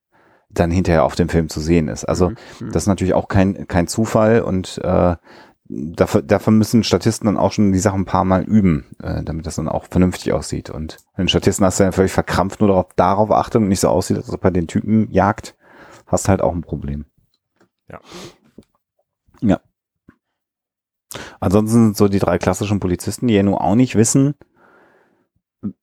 dann 0.49 0.71
hinterher 0.71 1.03
auf 1.03 1.15
dem 1.15 1.29
Film 1.29 1.49
zu 1.49 1.59
sehen 1.59 1.87
ist. 1.87 2.05
Also 2.05 2.29
mhm. 2.29 2.35
mhm. 2.59 2.71
das 2.71 2.83
ist 2.83 2.87
natürlich 2.87 3.13
auch 3.13 3.27
kein, 3.27 3.67
kein 3.67 3.87
Zufall 3.87 4.41
und 4.41 4.79
äh, 4.83 5.15
dafür, 5.69 6.21
dafür 6.21 6.53
müssen 6.53 6.83
Statisten 6.83 7.25
dann 7.25 7.37
auch 7.37 7.51
schon 7.51 7.71
die 7.71 7.79
Sachen 7.79 8.01
ein 8.01 8.05
paar 8.05 8.25
Mal 8.25 8.43
üben, 8.43 8.85
äh, 9.01 9.23
damit 9.23 9.45
das 9.45 9.55
dann 9.55 9.67
auch 9.67 9.85
vernünftig 9.89 10.33
aussieht. 10.33 10.69
Und 10.69 10.97
wenn 11.15 11.27
Statisten 11.27 11.65
hast, 11.65 11.79
der 11.79 11.91
völlig 11.91 12.11
verkrampft 12.11 12.59
nur 12.59 12.69
darauf, 12.69 12.87
darauf 12.95 13.31
achtet 13.31 13.61
und 13.61 13.67
nicht 13.67 13.79
so 13.79 13.89
aussieht, 13.89 14.17
als 14.17 14.31
ob 14.31 14.43
er 14.43 14.51
den 14.51 14.67
Typen 14.67 15.11
jagt, 15.11 15.55
hast 16.05 16.29
halt 16.29 16.41
auch 16.41 16.53
ein 16.53 16.61
Problem. 16.61 17.05
Ja. 17.89 17.99
Ja. 19.41 19.59
Ansonsten 21.39 21.85
sind 21.85 21.97
so 21.97 22.07
die 22.07 22.19
drei 22.19 22.37
klassischen 22.37 22.79
Polizisten, 22.79 23.27
die 23.27 23.35
ja 23.35 23.43
nur 23.43 23.61
auch 23.61 23.75
nicht 23.75 23.95
wissen, 23.95 24.35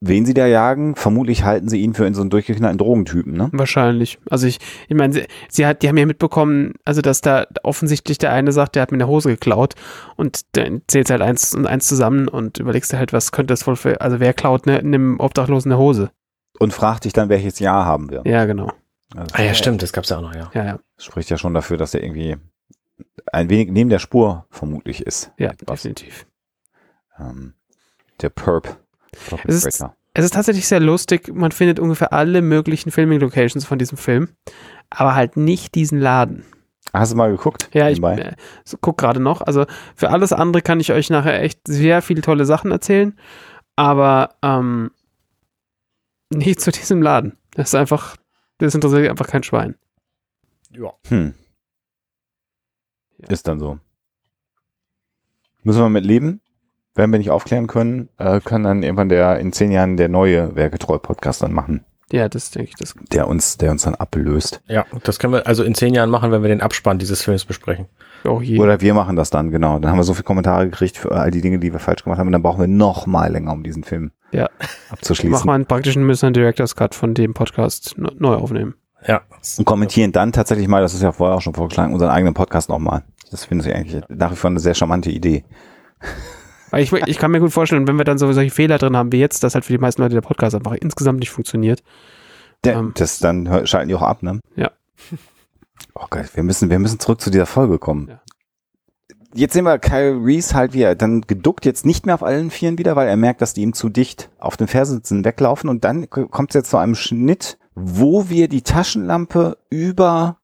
wen 0.00 0.24
sie 0.24 0.34
da 0.34 0.46
jagen, 0.46 0.94
vermutlich 0.94 1.44
halten 1.44 1.68
sie 1.68 1.80
ihn 1.80 1.94
für 1.94 2.12
so 2.14 2.20
einen 2.20 2.30
durchgeknallten 2.30 2.78
Drogentypen, 2.78 3.32
ne? 3.32 3.48
Wahrscheinlich. 3.52 4.18
Also 4.30 4.46
ich, 4.46 4.58
ich 4.88 4.96
meine, 4.96 5.12
sie, 5.12 5.24
sie, 5.48 5.66
hat, 5.66 5.82
die 5.82 5.88
haben 5.88 5.96
ja 5.96 6.06
mitbekommen, 6.06 6.74
also 6.84 7.00
dass 7.00 7.20
da 7.20 7.46
offensichtlich 7.62 8.18
der 8.18 8.32
eine 8.32 8.52
sagt, 8.52 8.76
der 8.76 8.82
hat 8.82 8.92
mir 8.92 8.96
eine 8.96 9.08
Hose 9.08 9.30
geklaut 9.30 9.74
und 10.16 10.42
dann 10.52 10.82
zählt 10.86 11.10
halt 11.10 11.22
eins 11.22 11.54
und 11.54 11.66
eins 11.66 11.88
zusammen 11.88 12.28
und 12.28 12.58
überlegst 12.58 12.92
du 12.92 12.98
halt, 12.98 13.12
was 13.12 13.32
könnte 13.32 13.52
das 13.52 13.66
wohl 13.66 13.76
für, 13.76 14.00
also 14.00 14.20
wer 14.20 14.32
klaut 14.32 14.66
ne, 14.66 14.78
einem 14.78 15.18
Obdachlosen 15.18 15.72
eine 15.72 15.80
Hose? 15.80 16.10
Und 16.60 16.72
fragt 16.72 17.04
dich 17.04 17.12
dann, 17.12 17.28
welches 17.28 17.58
Jahr 17.58 17.84
haben 17.84 18.10
wir. 18.10 18.22
Ja, 18.24 18.44
genau. 18.44 18.70
Also, 19.16 19.34
ah 19.34 19.42
ja, 19.42 19.54
stimmt, 19.54 19.82
das 19.82 19.92
gab's 19.92 20.08
ja 20.08 20.18
auch 20.18 20.22
noch, 20.22 20.34
ja. 20.34 20.50
Ja, 20.54 20.64
ja. 20.64 20.78
Spricht 20.98 21.30
ja 21.30 21.36
schon 21.36 21.54
dafür, 21.54 21.76
dass 21.76 21.94
er 21.94 22.02
irgendwie 22.02 22.36
ein 23.32 23.50
wenig 23.50 23.70
neben 23.70 23.90
der 23.90 23.98
Spur 23.98 24.46
vermutlich 24.50 25.04
ist. 25.04 25.32
Ja, 25.38 25.52
definitiv. 25.52 26.26
Ähm, 27.18 27.54
der 28.20 28.30
Perp. 28.30 28.83
Es 29.44 29.64
ist, 29.64 29.84
es 30.14 30.24
ist 30.24 30.34
tatsächlich 30.34 30.66
sehr 30.66 30.80
lustig. 30.80 31.32
Man 31.34 31.52
findet 31.52 31.78
ungefähr 31.78 32.12
alle 32.12 32.42
möglichen 32.42 32.90
Filming-Locations 32.90 33.64
von 33.64 33.78
diesem 33.78 33.98
Film, 33.98 34.28
aber 34.90 35.14
halt 35.14 35.36
nicht 35.36 35.74
diesen 35.74 35.98
Laden. 36.00 36.44
Hast 36.92 37.12
du 37.12 37.16
mal 37.16 37.30
geguckt? 37.30 37.70
Ja, 37.72 37.88
ich 37.88 38.02
äh, 38.02 38.34
guck 38.80 38.98
gerade 38.98 39.18
noch. 39.18 39.40
Also 39.40 39.66
für 39.96 40.10
alles 40.10 40.32
andere 40.32 40.62
kann 40.62 40.80
ich 40.80 40.92
euch 40.92 41.10
nachher 41.10 41.42
echt 41.42 41.60
sehr 41.66 42.02
viele 42.02 42.22
tolle 42.22 42.44
Sachen 42.44 42.70
erzählen, 42.70 43.18
aber 43.74 44.36
ähm, 44.42 44.92
nicht 46.30 46.60
zu 46.60 46.70
diesem 46.70 47.02
Laden. 47.02 47.36
Das 47.54 47.68
ist 47.68 47.74
einfach, 47.74 48.16
das 48.58 48.74
interessiert 48.74 49.10
einfach 49.10 49.26
kein 49.26 49.42
Schwein. 49.42 49.76
Ja. 50.70 50.92
Hm. 51.08 51.34
Ist 53.28 53.48
dann 53.48 53.58
so. 53.58 53.78
Müssen 55.62 55.80
wir 55.80 55.88
mit 55.88 56.04
leben? 56.04 56.40
Werden 56.94 57.10
wir 57.10 57.18
nicht 57.18 57.30
aufklären 57.30 57.66
können, 57.66 58.08
äh, 58.18 58.40
kann 58.40 58.62
dann 58.62 58.82
irgendwann 58.82 59.08
der 59.08 59.38
in 59.38 59.52
zehn 59.52 59.72
Jahren 59.72 59.96
der 59.96 60.08
neue 60.08 60.54
Werketreu-Podcast 60.54 61.42
dann 61.42 61.52
machen. 61.52 61.84
Ja, 62.12 62.28
das 62.28 62.50
denke 62.50 62.68
ich. 62.68 62.76
Das 62.76 62.94
der 63.12 63.26
uns, 63.26 63.56
der 63.56 63.70
uns 63.70 63.82
dann 63.82 63.94
ablöst. 63.94 64.60
Ja, 64.68 64.84
das 65.02 65.18
können 65.18 65.32
wir 65.32 65.46
also 65.46 65.64
in 65.64 65.74
zehn 65.74 65.94
Jahren 65.94 66.10
machen, 66.10 66.30
wenn 66.30 66.42
wir 66.42 66.48
den 66.48 66.60
Abspann 66.60 66.98
dieses 66.98 67.22
Films 67.22 67.44
besprechen. 67.44 67.86
Oh 68.24 68.40
je. 68.40 68.58
Oder 68.58 68.80
wir 68.80 68.94
machen 68.94 69.16
das 69.16 69.30
dann, 69.30 69.50
genau. 69.50 69.78
Dann 69.78 69.90
haben 69.90 69.98
wir 69.98 70.04
so 70.04 70.14
viele 70.14 70.24
Kommentare 70.24 70.66
gekriegt 70.66 70.96
für 70.96 71.12
all 71.12 71.30
die 71.30 71.40
Dinge, 71.40 71.58
die 71.58 71.72
wir 71.72 71.80
falsch 71.80 72.04
gemacht 72.04 72.18
haben. 72.18 72.28
Und 72.28 72.32
dann 72.32 72.42
brauchen 72.42 72.60
wir 72.60 72.68
noch 72.68 73.06
mal 73.06 73.32
länger, 73.32 73.52
um 73.52 73.62
diesen 73.62 73.84
Film 73.84 74.12
ja. 74.32 74.48
abzuschließen. 74.90 75.30
Machen 75.30 75.48
wir 75.48 75.54
einen 75.54 75.66
praktischen 75.66 76.06
Mission 76.06 76.32
Director's 76.32 76.76
Cut 76.76 76.94
von 76.94 77.14
dem 77.14 77.34
Podcast 77.34 77.96
neu 77.98 78.34
aufnehmen. 78.34 78.74
Ja. 79.06 79.22
Und 79.58 79.64
kommentieren 79.64 80.12
dann 80.12 80.32
tatsächlich 80.32 80.68
mal, 80.68 80.80
das 80.80 80.94
ist 80.94 81.02
ja 81.02 81.12
vorher 81.12 81.36
auch 81.36 81.42
schon 81.42 81.54
vorgeschlagen, 81.54 81.92
unseren 81.92 82.10
eigenen 82.10 82.34
Podcast 82.34 82.68
nochmal. 82.68 83.02
Das 83.30 83.44
finde 83.46 83.68
ich 83.68 83.74
eigentlich 83.74 84.02
nach 84.08 84.30
wie 84.30 84.36
vor 84.36 84.50
eine 84.50 84.60
sehr 84.60 84.74
charmante 84.74 85.10
Idee. 85.10 85.44
Weil 86.74 86.82
ich, 86.82 86.92
ich 86.92 87.18
kann 87.18 87.30
mir 87.30 87.38
gut 87.38 87.52
vorstellen, 87.52 87.86
wenn 87.86 87.94
wir 87.94 88.04
dann 88.04 88.18
so 88.18 88.32
solche 88.32 88.50
Fehler 88.50 88.78
drin 88.78 88.96
haben 88.96 89.12
wie 89.12 89.20
jetzt, 89.20 89.44
dass 89.44 89.54
halt 89.54 89.64
für 89.64 89.72
die 89.72 89.78
meisten 89.78 90.02
Leute 90.02 90.14
der 90.14 90.22
Podcast 90.22 90.56
einfach 90.56 90.72
insgesamt 90.72 91.20
nicht 91.20 91.30
funktioniert. 91.30 91.84
Der, 92.64 92.74
ähm, 92.74 92.90
das 92.96 93.20
dann 93.20 93.64
schalten 93.64 93.88
die 93.88 93.94
auch 93.94 94.02
ab, 94.02 94.24
ne? 94.24 94.40
Ja. 94.56 94.72
Oh 95.96 96.06
Gott, 96.10 96.34
wir 96.34 96.42
müssen, 96.42 96.70
wir 96.70 96.78
müssen 96.78 96.98
zurück 96.98 97.20
zu 97.20 97.30
dieser 97.30 97.46
Folge 97.46 97.78
kommen. 97.78 98.08
Ja. 98.08 98.20
jetzt 99.34 99.52
sehen 99.52 99.64
wir 99.64 99.78
Kyle 99.78 100.18
Reese 100.20 100.54
halt, 100.54 100.72
wie 100.72 100.82
er 100.82 100.94
dann 100.96 101.20
geduckt, 101.22 101.64
jetzt 101.64 101.84
nicht 101.84 102.06
mehr 102.06 102.14
auf 102.14 102.22
allen 102.22 102.50
Vieren 102.50 102.78
wieder, 102.78 102.96
weil 102.96 103.08
er 103.08 103.16
merkt, 103.16 103.40
dass 103.42 103.54
die 103.54 103.62
ihm 103.62 103.72
zu 103.72 103.88
dicht 103.88 104.30
auf 104.38 104.56
den 104.56 104.66
Fersen 104.66 104.96
sitzen, 104.96 105.24
weglaufen 105.24 105.68
und 105.70 105.84
dann 105.84 106.08
kommt 106.10 106.50
es 106.50 106.54
jetzt 106.54 106.70
zu 106.70 106.78
einem 106.78 106.94
Schnitt, 106.94 107.58
wo 107.74 108.28
wir 108.28 108.48
die 108.48 108.62
Taschenlampe 108.62 109.58
über 109.68 110.38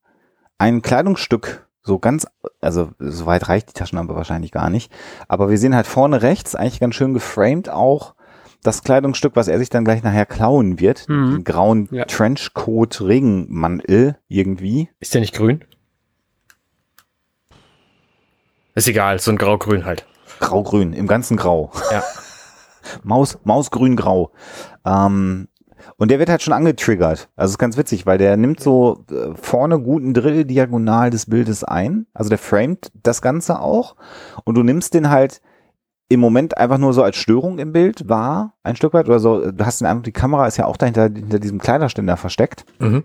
ein 0.59 0.83
Kleidungsstück 0.83 1.69
so 1.83 1.99
ganz, 1.99 2.27
also 2.61 2.91
so 2.99 3.27
weit 3.27 3.49
reicht 3.49 3.69
die 3.71 3.73
Taschenlampe 3.73 4.15
wahrscheinlich 4.15 4.53
gar 4.53 4.71
nicht, 4.71 4.93
aber 5.29 5.51
wir 5.51 5.59
sehen 5.59 5.75
halt 5.75 5.87
vorne 5.87 6.23
rechts 6.23 6.55
eigentlich 6.55 6.81
ganz 6.81 6.95
schön 6.95 7.15
geframed 7.15 7.69
auch 7.71 8.15
das 8.63 8.83
Kleidungsstück, 8.83 9.37
was 9.37 9.49
er 9.49 9.59
sich 9.59 9.71
dann 9.71 9.85
gleich 9.87 10.03
nachher 10.03 10.27
klauen 10.27 10.79
wird, 10.81 11.09
Mhm. 11.09 11.31
den 11.37 11.45
grauen 11.45 11.89
Ja. 11.91 12.05
Trenchcoat 12.05 13.01
Regenmantel 13.01 14.19
irgendwie. 14.29 14.91
Ist 15.01 15.15
der 15.15 15.23
nicht 15.23 15.35
grün? 15.35 15.65
Ist 18.75 18.89
egal, 18.89 19.19
so 19.19 19.31
ein 19.31 19.39
grau-grün 19.39 19.85
halt. 19.85 20.07
Grau-grün, 20.39 20.93
im 20.93 21.07
ganzen 21.07 21.37
Grau. 21.37 21.73
Ja. 21.91 22.03
Maus, 23.03 23.39
Mausgrün-Grau. 23.45 24.31
Ähm, 24.87 25.49
und 25.97 26.11
der 26.11 26.19
wird 26.19 26.29
halt 26.29 26.43
schon 26.43 26.53
angetriggert. 26.53 27.29
Also 27.37 27.53
ist 27.53 27.59
ganz 27.59 27.77
witzig, 27.77 28.07
weil 28.07 28.19
der 28.19 28.37
nimmt 28.37 28.61
so 28.61 29.05
äh, 29.11 29.35
vorne 29.35 29.81
guten 29.81 30.15
Drill 30.15 30.45
diagonal 30.45 31.11
des 31.11 31.27
Bildes 31.27 31.65
ein. 31.65 32.07
Also 32.15 32.29
der 32.29 32.39
framet 32.39 32.91
das 33.03 33.23
Ganze 33.23 33.61
auch. 33.61 33.97
Und 34.45 34.55
du 34.57 34.63
nimmst 34.63 34.95
den 34.95 35.11
halt 35.11 35.41
im 36.09 36.21
Moment 36.21 36.59
einfach 36.59 36.79
nur 36.79 36.93
so 36.93 37.03
als 37.03 37.17
Störung 37.17 37.59
im 37.59 37.73
Bild 37.73 38.09
wahr, 38.09 38.55
ein 38.65 38.77
Stück 38.77 38.95
weit. 38.95 39.09
Oder 39.09 39.21
so, 39.21 39.53
du 39.53 39.65
hast 39.65 39.81
den 39.81 39.87
Eindruck, 39.87 40.05
die 40.05 40.13
Kamera 40.13 40.47
ist 40.47 40.57
ja 40.57 40.67
auch 40.67 40.77
dahinter 40.77 41.05
hinter 41.05 41.39
diesem 41.39 41.61
Kleiderständer 41.61 42.17
versteckt. 42.17 42.65
Mhm. 42.81 43.05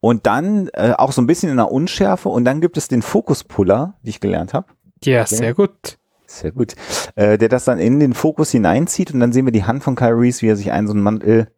Und 0.00 0.26
dann 0.26 0.68
äh, 0.72 0.94
auch 0.96 1.12
so 1.12 1.20
ein 1.20 1.26
bisschen 1.26 1.50
in 1.50 1.56
der 1.56 1.70
Unschärfe. 1.70 2.28
Und 2.28 2.44
dann 2.44 2.60
gibt 2.60 2.76
es 2.76 2.88
den 2.88 3.02
Fokuspuller, 3.02 3.94
die 4.02 4.10
ich 4.10 4.20
gelernt 4.20 4.54
habe. 4.54 4.66
Ja, 5.04 5.26
sehr 5.26 5.54
gut. 5.54 5.98
Sehr 6.32 6.52
gut. 6.52 6.74
Äh, 7.14 7.36
der 7.36 7.50
das 7.50 7.64
dann 7.64 7.78
in 7.78 8.00
den 8.00 8.14
Fokus 8.14 8.50
hineinzieht 8.50 9.12
und 9.12 9.20
dann 9.20 9.32
sehen 9.32 9.44
wir 9.44 9.52
die 9.52 9.64
Hand 9.64 9.84
von 9.84 9.94
Kyle 9.94 10.16
Reese, 10.16 10.40
wie 10.42 10.48
er 10.48 10.56
sich 10.56 10.72
einen 10.72 10.86
so 10.86 10.94
einen 10.94 11.02
Mantel 11.02 11.48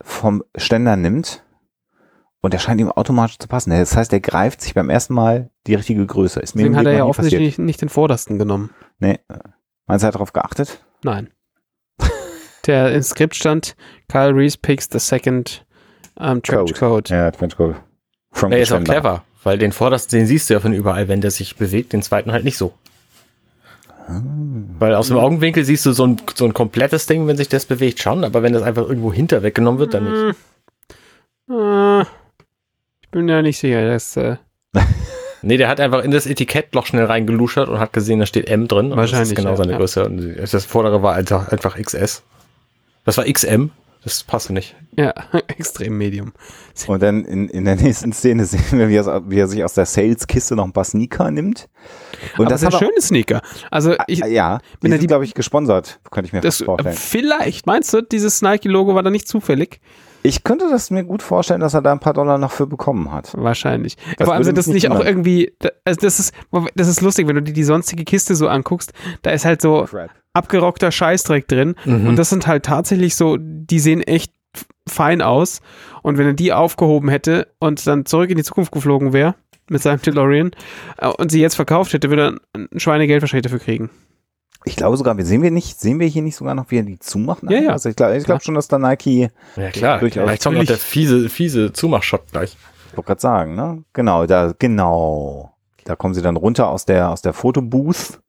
vom 0.00 0.42
Ständer 0.56 0.96
nimmt. 0.96 1.44
Und 2.40 2.54
der 2.54 2.58
scheint 2.58 2.80
ihm 2.80 2.90
automatisch 2.90 3.38
zu 3.38 3.48
passen. 3.48 3.70
Das 3.70 3.96
heißt, 3.96 4.12
er 4.12 4.20
greift 4.20 4.62
sich 4.62 4.72
beim 4.72 4.88
ersten 4.88 5.12
Mal 5.12 5.50
die 5.66 5.74
richtige 5.74 6.06
Größe. 6.06 6.40
Ist 6.40 6.54
Deswegen 6.54 6.76
hat 6.76 6.86
er 6.86 6.92
ja 6.92 7.04
offensichtlich 7.04 7.58
nicht, 7.58 7.66
nicht 7.66 7.82
den 7.82 7.88
vordersten 7.88 8.38
genommen. 8.38 8.70
Nee. 8.98 9.18
Meinst 9.86 10.02
du, 10.02 10.06
er 10.06 10.08
hat 10.08 10.14
darauf 10.14 10.32
geachtet? 10.32 10.82
Nein. 11.02 11.30
Der 12.66 12.94
im 12.94 13.02
Skript 13.02 13.34
stand, 13.34 13.76
Kyle 14.08 14.34
Reese 14.34 14.56
picks 14.56 14.88
the 14.90 14.98
second 14.98 15.66
um, 16.14 16.42
trench 16.42 16.74
coat. 16.74 17.10
Ja, 17.10 17.30
Trenchcoat. 17.30 17.76
From 18.32 18.50
Der 18.50 18.60
ist 18.60 18.72
auch 18.72 18.84
clever, 18.84 19.24
weil 19.42 19.58
den 19.58 19.72
vordersten, 19.72 20.18
den 20.18 20.26
siehst 20.26 20.48
du 20.48 20.54
ja 20.54 20.60
von 20.60 20.72
überall, 20.72 21.08
wenn 21.08 21.20
der 21.20 21.30
sich 21.30 21.56
bewegt, 21.56 21.92
den 21.92 22.02
zweiten 22.02 22.32
halt 22.32 22.44
nicht 22.44 22.56
so. 22.56 22.72
Weil 24.78 24.94
aus 24.94 25.08
dem 25.08 25.18
Augenwinkel 25.18 25.64
siehst 25.64 25.84
du 25.86 25.92
so 25.92 26.06
ein, 26.06 26.16
so 26.34 26.44
ein 26.44 26.54
komplettes 26.54 27.06
Ding, 27.06 27.26
wenn 27.26 27.36
sich 27.36 27.48
das 27.48 27.66
bewegt, 27.66 28.00
schon, 28.00 28.24
aber 28.24 28.42
wenn 28.42 28.52
das 28.52 28.62
einfach 28.62 28.88
irgendwo 28.88 29.12
hinter 29.12 29.42
weggenommen 29.42 29.78
wird, 29.78 29.94
dann 29.94 30.04
nicht. 30.04 30.36
Äh, 31.50 32.02
ich 33.00 33.10
bin 33.10 33.28
ja 33.28 33.42
nicht 33.42 33.58
sicher. 33.58 33.86
Das, 33.86 34.16
äh, 34.16 34.36
Nee, 35.42 35.56
der 35.56 35.68
hat 35.68 35.80
einfach 35.80 36.02
in 36.02 36.10
das 36.10 36.26
Etikettloch 36.26 36.86
schnell 36.86 37.04
reingeluschert 37.04 37.68
und 37.68 37.78
hat 37.78 37.92
gesehen, 37.92 38.18
da 38.18 38.26
steht 38.26 38.48
M 38.48 38.66
drin. 38.66 38.86
und 38.86 38.90
Das 38.90 38.98
Wahrscheinlich, 38.98 39.30
ist 39.30 39.36
genau 39.36 39.54
seine 39.56 39.72
ja. 39.72 39.78
Größe. 39.78 40.04
Und 40.04 40.36
das 40.36 40.64
vordere 40.64 41.02
war 41.02 41.14
einfach, 41.14 41.48
einfach 41.48 41.76
XS. 41.76 42.22
Das 43.04 43.16
war 43.16 43.24
XM. 43.24 43.70
Das 44.04 44.22
passte 44.22 44.52
nicht. 44.52 44.76
ja, 44.96 45.12
extrem 45.48 45.98
Medium. 45.98 46.32
Und 46.86 47.02
dann 47.02 47.24
in, 47.24 47.48
in 47.48 47.64
der 47.64 47.76
nächsten 47.76 48.12
Szene 48.12 48.44
sehen 48.46 48.78
wir, 48.78 48.88
wie 48.88 48.96
er, 48.96 49.28
wie 49.30 49.38
er 49.38 49.48
sich 49.48 49.64
aus 49.64 49.74
der 49.74 49.86
Sales-Kiste 49.86 50.54
noch 50.56 50.64
ein 50.64 50.72
paar 50.72 50.84
Sneaker 50.84 51.30
nimmt. 51.30 51.68
Und 52.36 52.46
Aber 52.46 52.50
das 52.50 52.62
er- 52.62 52.72
schöne 52.72 53.00
Sneaker. 53.00 53.42
Also 53.70 53.96
ich, 54.06 54.22
Ah, 54.22 54.26
ja, 54.28 54.58
die 54.58 54.62
wenn 54.84 54.92
sind, 54.92 55.02
die- 55.02 55.06
glaube 55.08 55.24
ich, 55.24 55.34
gesponsert, 55.34 55.98
könnte 56.10 56.28
ich 56.28 56.32
mir 56.32 56.40
das, 56.40 56.56
fast 56.58 56.64
vorstellen. 56.66 56.96
vielleicht, 56.96 57.66
meinst 57.66 57.92
du, 57.92 58.00
dieses 58.02 58.40
Nike-Logo 58.40 58.94
war 58.94 59.02
da 59.02 59.10
nicht 59.10 59.26
zufällig? 59.28 59.80
Ich 60.22 60.44
könnte 60.44 60.68
das 60.68 60.90
mir 60.90 61.04
gut 61.04 61.22
vorstellen, 61.22 61.60
dass 61.60 61.74
er 61.74 61.82
da 61.82 61.92
ein 61.92 62.00
paar 62.00 62.12
Dollar 62.12 62.38
noch 62.38 62.50
für 62.52 62.66
bekommen 62.66 63.12
hat. 63.12 63.32
Wahrscheinlich. 63.36 63.96
Das 64.18 64.26
Vor 64.26 64.34
allem 64.34 64.44
sind 64.44 64.58
das 64.58 64.66
nicht 64.66 64.84
nicht 64.84 64.90
auch 64.90 65.04
irgendwie, 65.04 65.52
also 65.84 66.00
das 66.00 66.18
ist, 66.18 66.34
das 66.74 66.88
ist 66.88 67.00
lustig, 67.00 67.28
wenn 67.28 67.36
du 67.36 67.42
dir 67.42 67.52
die 67.52 67.64
sonstige 67.64 68.04
Kiste 68.04 68.34
so 68.34 68.48
anguckst, 68.48 68.92
da 69.22 69.30
ist 69.30 69.44
halt 69.44 69.62
so 69.62 69.84
Crap. 69.88 70.10
abgerockter 70.32 70.90
Scheißdreck 70.92 71.46
drin 71.48 71.74
Mhm. 71.84 72.08
und 72.08 72.16
das 72.16 72.30
sind 72.30 72.46
halt 72.46 72.64
tatsächlich 72.64 73.14
so, 73.16 73.36
die 73.40 73.78
sehen 73.78 74.02
echt 74.02 74.32
fein 74.88 75.22
aus 75.22 75.60
und 76.02 76.18
wenn 76.18 76.26
er 76.26 76.32
die 76.34 76.52
aufgehoben 76.52 77.08
hätte 77.08 77.48
und 77.58 77.86
dann 77.86 78.04
zurück 78.06 78.30
in 78.30 78.36
die 78.36 78.42
Zukunft 78.44 78.72
geflogen 78.72 79.12
wäre 79.12 79.34
mit 79.70 79.82
seinem 79.82 80.00
DeLorean 80.02 80.50
äh, 80.98 81.08
und 81.08 81.30
sie 81.30 81.40
jetzt 81.40 81.54
verkauft 81.54 81.92
hätte, 81.92 82.10
würde 82.10 82.22
er 82.54 82.60
ein 82.60 82.80
Schweinegeld 82.80 83.22
wahrscheinlich 83.22 83.44
dafür 83.44 83.60
kriegen. 83.60 83.90
Ich 84.64 84.76
glaube 84.76 84.96
sogar, 84.96 85.16
wir 85.16 85.24
sehen 85.24 85.42
wir 85.42 85.50
nicht, 85.50 85.80
sehen 85.80 85.98
wir 86.00 86.06
hier 86.08 86.22
nicht 86.22 86.36
sogar 86.36 86.54
noch, 86.54 86.70
wie 86.70 86.78
er 86.78 86.82
die 86.82 86.98
zumacht? 86.98 87.42
Ja, 87.48 87.58
ja. 87.60 87.70
Also 87.70 87.88
ich 87.88 87.96
glaube 87.96 88.18
glaub 88.20 88.42
schon, 88.42 88.54
dass 88.54 88.68
da 88.68 88.78
Nike, 88.78 89.30
Ja, 89.56 89.70
klar. 89.70 89.98
Durchaus. 90.00 90.24
Vielleicht 90.24 90.42
kommt 90.42 90.58
noch 90.58 90.64
der 90.64 90.76
fiese, 90.78 91.28
fiese 91.28 91.72
Zumachshot 91.72 92.30
gleich. 92.32 92.56
ich 92.90 92.96
wollte 92.96 93.06
gerade 93.06 93.20
sagen, 93.20 93.54
ne? 93.54 93.84
Genau, 93.92 94.26
da, 94.26 94.52
genau. 94.58 95.52
Da 95.84 95.96
kommen 95.96 96.12
sie 96.14 96.22
dann 96.22 96.36
runter 96.36 96.68
aus 96.68 96.84
der, 96.84 97.08
aus 97.10 97.22
der 97.22 97.32
Fotobooth. 97.32 98.20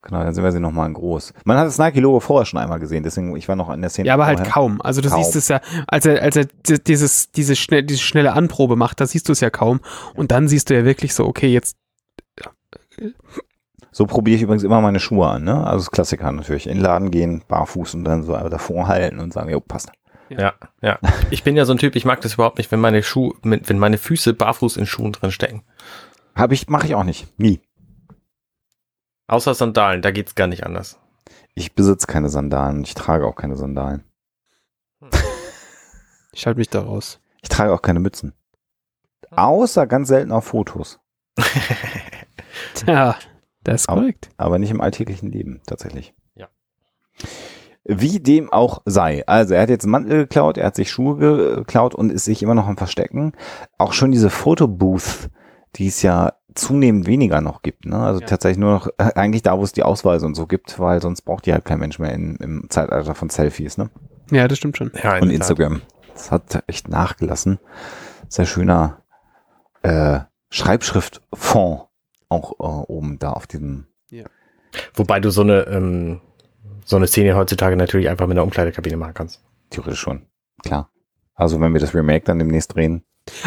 Genau, 0.00 0.22
dann 0.22 0.32
sehen 0.32 0.44
wir 0.44 0.52
sie 0.52 0.60
nochmal 0.60 0.86
in 0.86 0.94
groß. 0.94 1.34
Man 1.44 1.58
hat 1.58 1.66
das 1.66 1.76
Nike-Logo 1.76 2.20
vorher 2.20 2.46
schon 2.46 2.60
einmal 2.60 2.78
gesehen, 2.78 3.02
deswegen, 3.02 3.36
ich 3.36 3.48
war 3.48 3.56
noch 3.56 3.68
an 3.68 3.80
der 3.80 3.90
Szene. 3.90 4.06
Ja, 4.06 4.14
aber 4.14 4.26
halt 4.26 4.38
vorher. 4.38 4.52
kaum. 4.54 4.80
Also 4.80 5.00
du 5.00 5.10
Kaum. 5.10 5.22
siehst 5.22 5.34
es 5.36 5.48
ja, 5.48 5.60
als 5.88 6.06
er, 6.06 6.22
als 6.22 6.36
er 6.36 6.44
di- 6.44 6.82
dieses, 6.82 7.30
diese, 7.32 7.56
schnell, 7.56 7.82
diese 7.82 8.00
schnelle 8.00 8.32
Anprobe 8.32 8.76
macht, 8.76 9.00
da 9.00 9.06
siehst 9.06 9.28
du 9.28 9.32
es 9.32 9.40
ja 9.40 9.50
kaum. 9.50 9.80
Und 10.14 10.30
dann 10.30 10.46
siehst 10.48 10.70
du 10.70 10.74
ja 10.74 10.84
wirklich 10.84 11.12
so, 11.14 11.26
okay, 11.26 11.48
jetzt 11.48 11.76
So 13.98 14.06
probiere 14.06 14.36
ich 14.36 14.42
übrigens 14.42 14.62
immer 14.62 14.80
meine 14.80 15.00
Schuhe 15.00 15.26
an, 15.26 15.42
ne? 15.42 15.66
Also 15.66 15.78
das 15.78 15.90
Klassiker 15.90 16.30
natürlich. 16.30 16.68
In 16.68 16.74
den 16.74 16.82
Laden 16.84 17.10
gehen, 17.10 17.42
barfuß 17.48 17.94
und 17.94 18.04
dann 18.04 18.22
so 18.22 18.32
davor 18.32 18.86
halten 18.86 19.18
und 19.18 19.32
sagen, 19.32 19.50
jo, 19.50 19.58
passt. 19.58 19.90
Ja, 20.28 20.54
ja. 20.80 21.00
Ich 21.32 21.42
bin 21.42 21.56
ja 21.56 21.64
so 21.64 21.72
ein 21.72 21.78
Typ, 21.78 21.96
ich 21.96 22.04
mag 22.04 22.20
das 22.20 22.34
überhaupt 22.34 22.58
nicht, 22.58 22.70
wenn 22.70 22.78
meine 22.78 23.02
Schuhe, 23.02 23.34
wenn 23.42 23.78
meine 23.80 23.98
Füße 23.98 24.34
barfuß 24.34 24.76
in 24.76 24.86
Schuhen 24.86 25.10
drin 25.10 25.32
stecken. 25.32 25.64
Habe 26.36 26.54
ich, 26.54 26.68
mache 26.68 26.86
ich 26.86 26.94
auch 26.94 27.02
nicht. 27.02 27.26
Nie. 27.40 27.60
Außer 29.26 29.52
Sandalen, 29.52 30.00
da 30.00 30.12
geht's 30.12 30.36
gar 30.36 30.46
nicht 30.46 30.64
anders. 30.64 31.00
Ich 31.56 31.74
besitze 31.74 32.06
keine 32.06 32.28
Sandalen. 32.28 32.84
Ich 32.84 32.94
trage 32.94 33.26
auch 33.26 33.34
keine 33.34 33.56
Sandalen. 33.56 34.04
ich 36.32 36.46
halte 36.46 36.60
mich 36.60 36.70
da 36.70 36.82
raus. 36.82 37.18
Ich 37.42 37.48
trage 37.48 37.74
auch 37.74 37.82
keine 37.82 37.98
Mützen. 37.98 38.32
Außer 39.32 39.88
ganz 39.88 40.06
selten 40.06 40.30
auf 40.30 40.44
Fotos. 40.44 41.00
Tja, 42.74 43.16
das 43.72 43.82
ist 43.82 43.88
Aber- 43.88 44.00
korrekt. 44.02 44.30
Aber 44.36 44.58
nicht 44.58 44.70
im 44.70 44.80
alltäglichen 44.80 45.30
Leben, 45.30 45.60
tatsächlich. 45.66 46.14
Ja. 46.34 46.48
Wie 47.84 48.20
dem 48.20 48.52
auch 48.52 48.82
sei. 48.84 49.26
Also 49.26 49.54
er 49.54 49.62
hat 49.62 49.70
jetzt 49.70 49.84
einen 49.84 49.92
Mantel 49.92 50.18
geklaut, 50.18 50.58
er 50.58 50.66
hat 50.66 50.76
sich 50.76 50.90
Schuhe 50.90 51.16
ge- 51.18 51.54
geklaut 51.56 51.94
und 51.94 52.10
ist 52.12 52.26
sich 52.26 52.42
immer 52.42 52.54
noch 52.54 52.66
am 52.66 52.76
Verstecken. 52.76 53.32
Auch 53.78 53.92
schon 53.94 54.10
diese 54.12 54.28
Fotobooth, 54.30 55.30
die 55.76 55.86
es 55.86 56.02
ja 56.02 56.34
zunehmend 56.54 57.06
weniger 57.06 57.40
noch 57.40 57.62
gibt. 57.62 57.86
Ne? 57.86 57.96
Also 57.98 58.20
Ja. 58.20 58.26
tatsächlich 58.26 58.58
nur 58.58 58.72
noch 58.72 58.88
äh, 58.98 59.12
eigentlich 59.14 59.42
da, 59.42 59.56
wo 59.58 59.62
es 59.62 59.72
die 59.72 59.84
Ausweise 59.84 60.26
und 60.26 60.34
so 60.34 60.46
gibt, 60.46 60.78
weil 60.78 61.00
sonst 61.00 61.22
braucht 61.22 61.46
die 61.46 61.52
halt 61.52 61.64
kein 61.64 61.78
Mensch 61.78 61.98
mehr 61.98 62.12
in, 62.12 62.36
im 62.36 62.66
Zeitalter 62.68 63.14
von 63.14 63.30
Selfies 63.30 63.78
ne? 63.78 63.90
Ja, 64.30 64.48
das 64.48 64.58
stimmt 64.58 64.76
schon. 64.76 64.90
Ja, 65.02 65.16
in 65.16 65.24
und. 65.24 65.30
Instagram. 65.30 65.80
Das 66.12 66.30
hat 66.30 66.62
echt 66.66 66.88
nachgelassen. 66.88 67.58
Sehr 68.28 68.44
schöner 68.44 69.02
äh, 69.82 70.20
Schreibschriftfond 70.50 71.87
auch 72.28 72.52
äh, 72.60 72.92
oben 72.92 73.18
da 73.18 73.32
auf 73.32 73.46
diesem 73.46 73.86
Wobei 74.94 75.20
du 75.20 75.30
so 75.30 75.42
eine, 75.42 75.66
ähm, 75.66 76.20
so 76.84 76.96
eine 76.96 77.06
Szene 77.06 77.36
heutzutage 77.36 77.76
natürlich 77.76 78.08
einfach 78.08 78.26
mit 78.26 78.36
einer 78.36 78.44
Umkleidekabine 78.44 78.96
machen 78.96 79.14
kannst. 79.14 79.42
Theoretisch 79.70 80.00
schon. 80.00 80.22
Klar. 80.62 80.90
Also 81.34 81.60
wenn 81.60 81.72
wir 81.72 81.80
das 81.80 81.94
Remake 81.94 82.24
dann 82.24 82.38
demnächst 82.38 82.74
drehen. 82.74 83.02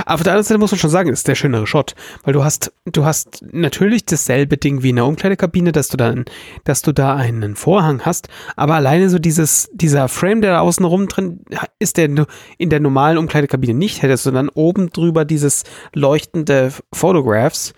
Aber 0.06 0.16
auf 0.16 0.24
der 0.24 0.34
anderen 0.34 0.46
Seite 0.46 0.60
muss 0.60 0.72
man 0.72 0.78
schon 0.78 0.92
sagen, 0.92 1.10
ist 1.10 1.28
der 1.28 1.34
schönere 1.34 1.66
Shot, 1.66 1.96
weil 2.24 2.34
du 2.34 2.44
hast, 2.44 2.72
du 2.86 3.04
hast 3.04 3.44
natürlich 3.52 4.06
dasselbe 4.06 4.58
Ding 4.58 4.84
wie 4.84 4.92
in 4.92 4.98
der 4.98 5.08
Umkleidekabine, 5.08 5.72
dass 5.72 5.88
du 5.88 5.98
dann, 5.98 6.26
dass 6.66 6.84
du 6.84 6.92
da 6.92 7.16
einen 7.16 7.56
Vorhang 7.56 8.02
hast, 8.06 8.28
aber 8.56 8.76
alleine 8.76 9.10
so 9.10 9.18
dieses, 9.18 9.72
dieser 9.74 10.08
Frame, 10.08 10.42
der 10.42 10.52
da 10.52 10.60
außen 10.60 10.86
rum 10.86 11.08
drin 11.08 11.40
ist, 11.80 11.98
der 11.98 12.10
du 12.10 12.26
in 12.60 12.70
der 12.70 12.80
normalen 12.80 13.18
Umkleidekabine 13.18 13.74
nicht 13.74 14.04
hättest, 14.04 14.26
sondern 14.26 14.50
oben 14.50 14.92
drüber 14.92 15.26
dieses 15.26 15.64
leuchtende 15.96 16.72
Photographs, 16.94 17.74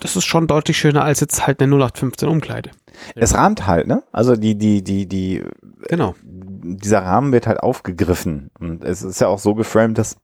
das 0.00 0.16
ist 0.16 0.24
schon 0.24 0.46
deutlich 0.46 0.76
schöner 0.78 1.02
als 1.04 1.20
jetzt 1.20 1.46
halt 1.46 1.60
eine 1.62 1.72
0815 1.74 2.28
Umkleide. 2.28 2.70
Es 3.14 3.34
rahmt 3.34 3.66
halt, 3.66 3.86
ne? 3.86 4.02
Also 4.12 4.36
die, 4.36 4.56
die, 4.56 4.82
die, 4.82 5.06
die, 5.06 5.44
Genau. 5.88 6.14
dieser 6.22 7.00
Rahmen 7.02 7.32
wird 7.32 7.46
halt 7.46 7.60
aufgegriffen. 7.60 8.50
Und 8.58 8.82
es 8.84 9.02
ist 9.02 9.20
ja 9.20 9.28
auch 9.28 9.38
so 9.38 9.54
geframed, 9.54 9.98
dass 9.98 10.16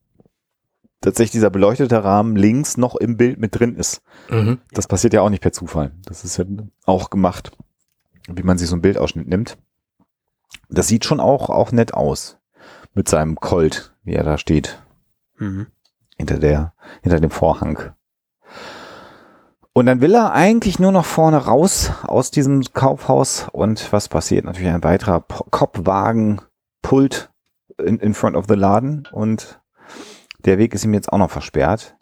tatsächlich 1.00 1.32
dieser 1.32 1.50
beleuchtete 1.50 2.02
Rahmen 2.02 2.37
links 2.37 2.76
noch 2.76 2.96
im 2.96 3.16
Bild 3.16 3.38
mit 3.38 3.58
drin 3.58 3.76
ist. 3.76 4.02
Mhm. 4.30 4.58
Das 4.72 4.87
passiert 4.87 5.12
ja 5.14 5.20
auch 5.22 5.30
nicht 5.30 5.42
per 5.42 5.52
Zufall. 5.52 5.92
Das 6.04 6.24
ist 6.24 6.37
ja 6.38 6.44
auch 6.87 7.11
gemacht, 7.11 7.52
wie 8.28 8.42
man 8.42 8.56
sich 8.58 8.68
so 8.68 8.76
ein 8.76 8.82
Bildausschnitt 8.82 9.28
nimmt. 9.28 9.58
Das 10.68 10.88
sieht 10.88 11.04
schon 11.04 11.20
auch, 11.20 11.50
auch 11.50 11.72
nett 11.72 11.92
aus. 11.94 12.38
Mit 12.94 13.08
seinem 13.08 13.37
Colt, 13.37 13.94
wie 14.04 14.12
er 14.14 14.24
da 14.24 14.37
steht, 14.38 14.82
Mhm. 15.38 15.66
hinter 16.16 16.38
der, 16.38 16.74
hinter 17.02 17.20
dem 17.20 17.30
Vorhang. 17.30 17.94
Und 19.74 19.87
dann 19.87 20.00
will 20.00 20.14
er 20.14 20.32
eigentlich 20.32 20.78
nur 20.78 20.92
noch 20.92 21.06
vorne 21.06 21.38
raus 21.38 21.92
aus 22.02 22.30
diesem 22.30 22.62
Kaufhaus 22.74 23.46
und 23.52 23.92
was 23.92 24.08
passiert? 24.08 24.44
Natürlich 24.44 24.70
ein 24.70 24.85
weiterer 24.85 25.20
Kopfwagen 25.22 26.42
pullt 26.82 27.30
in, 27.78 27.98
in 27.98 28.12
front 28.12 28.37
of 28.37 28.44
the 28.48 28.54
Laden 28.54 29.08
und 29.12 29.61
der 30.44 30.58
Weg 30.58 30.74
ist 30.74 30.85
ihm 30.85 30.92
jetzt 30.92 31.11
auch 31.12 31.18
noch 31.18 31.30
versperrt. 31.30 31.96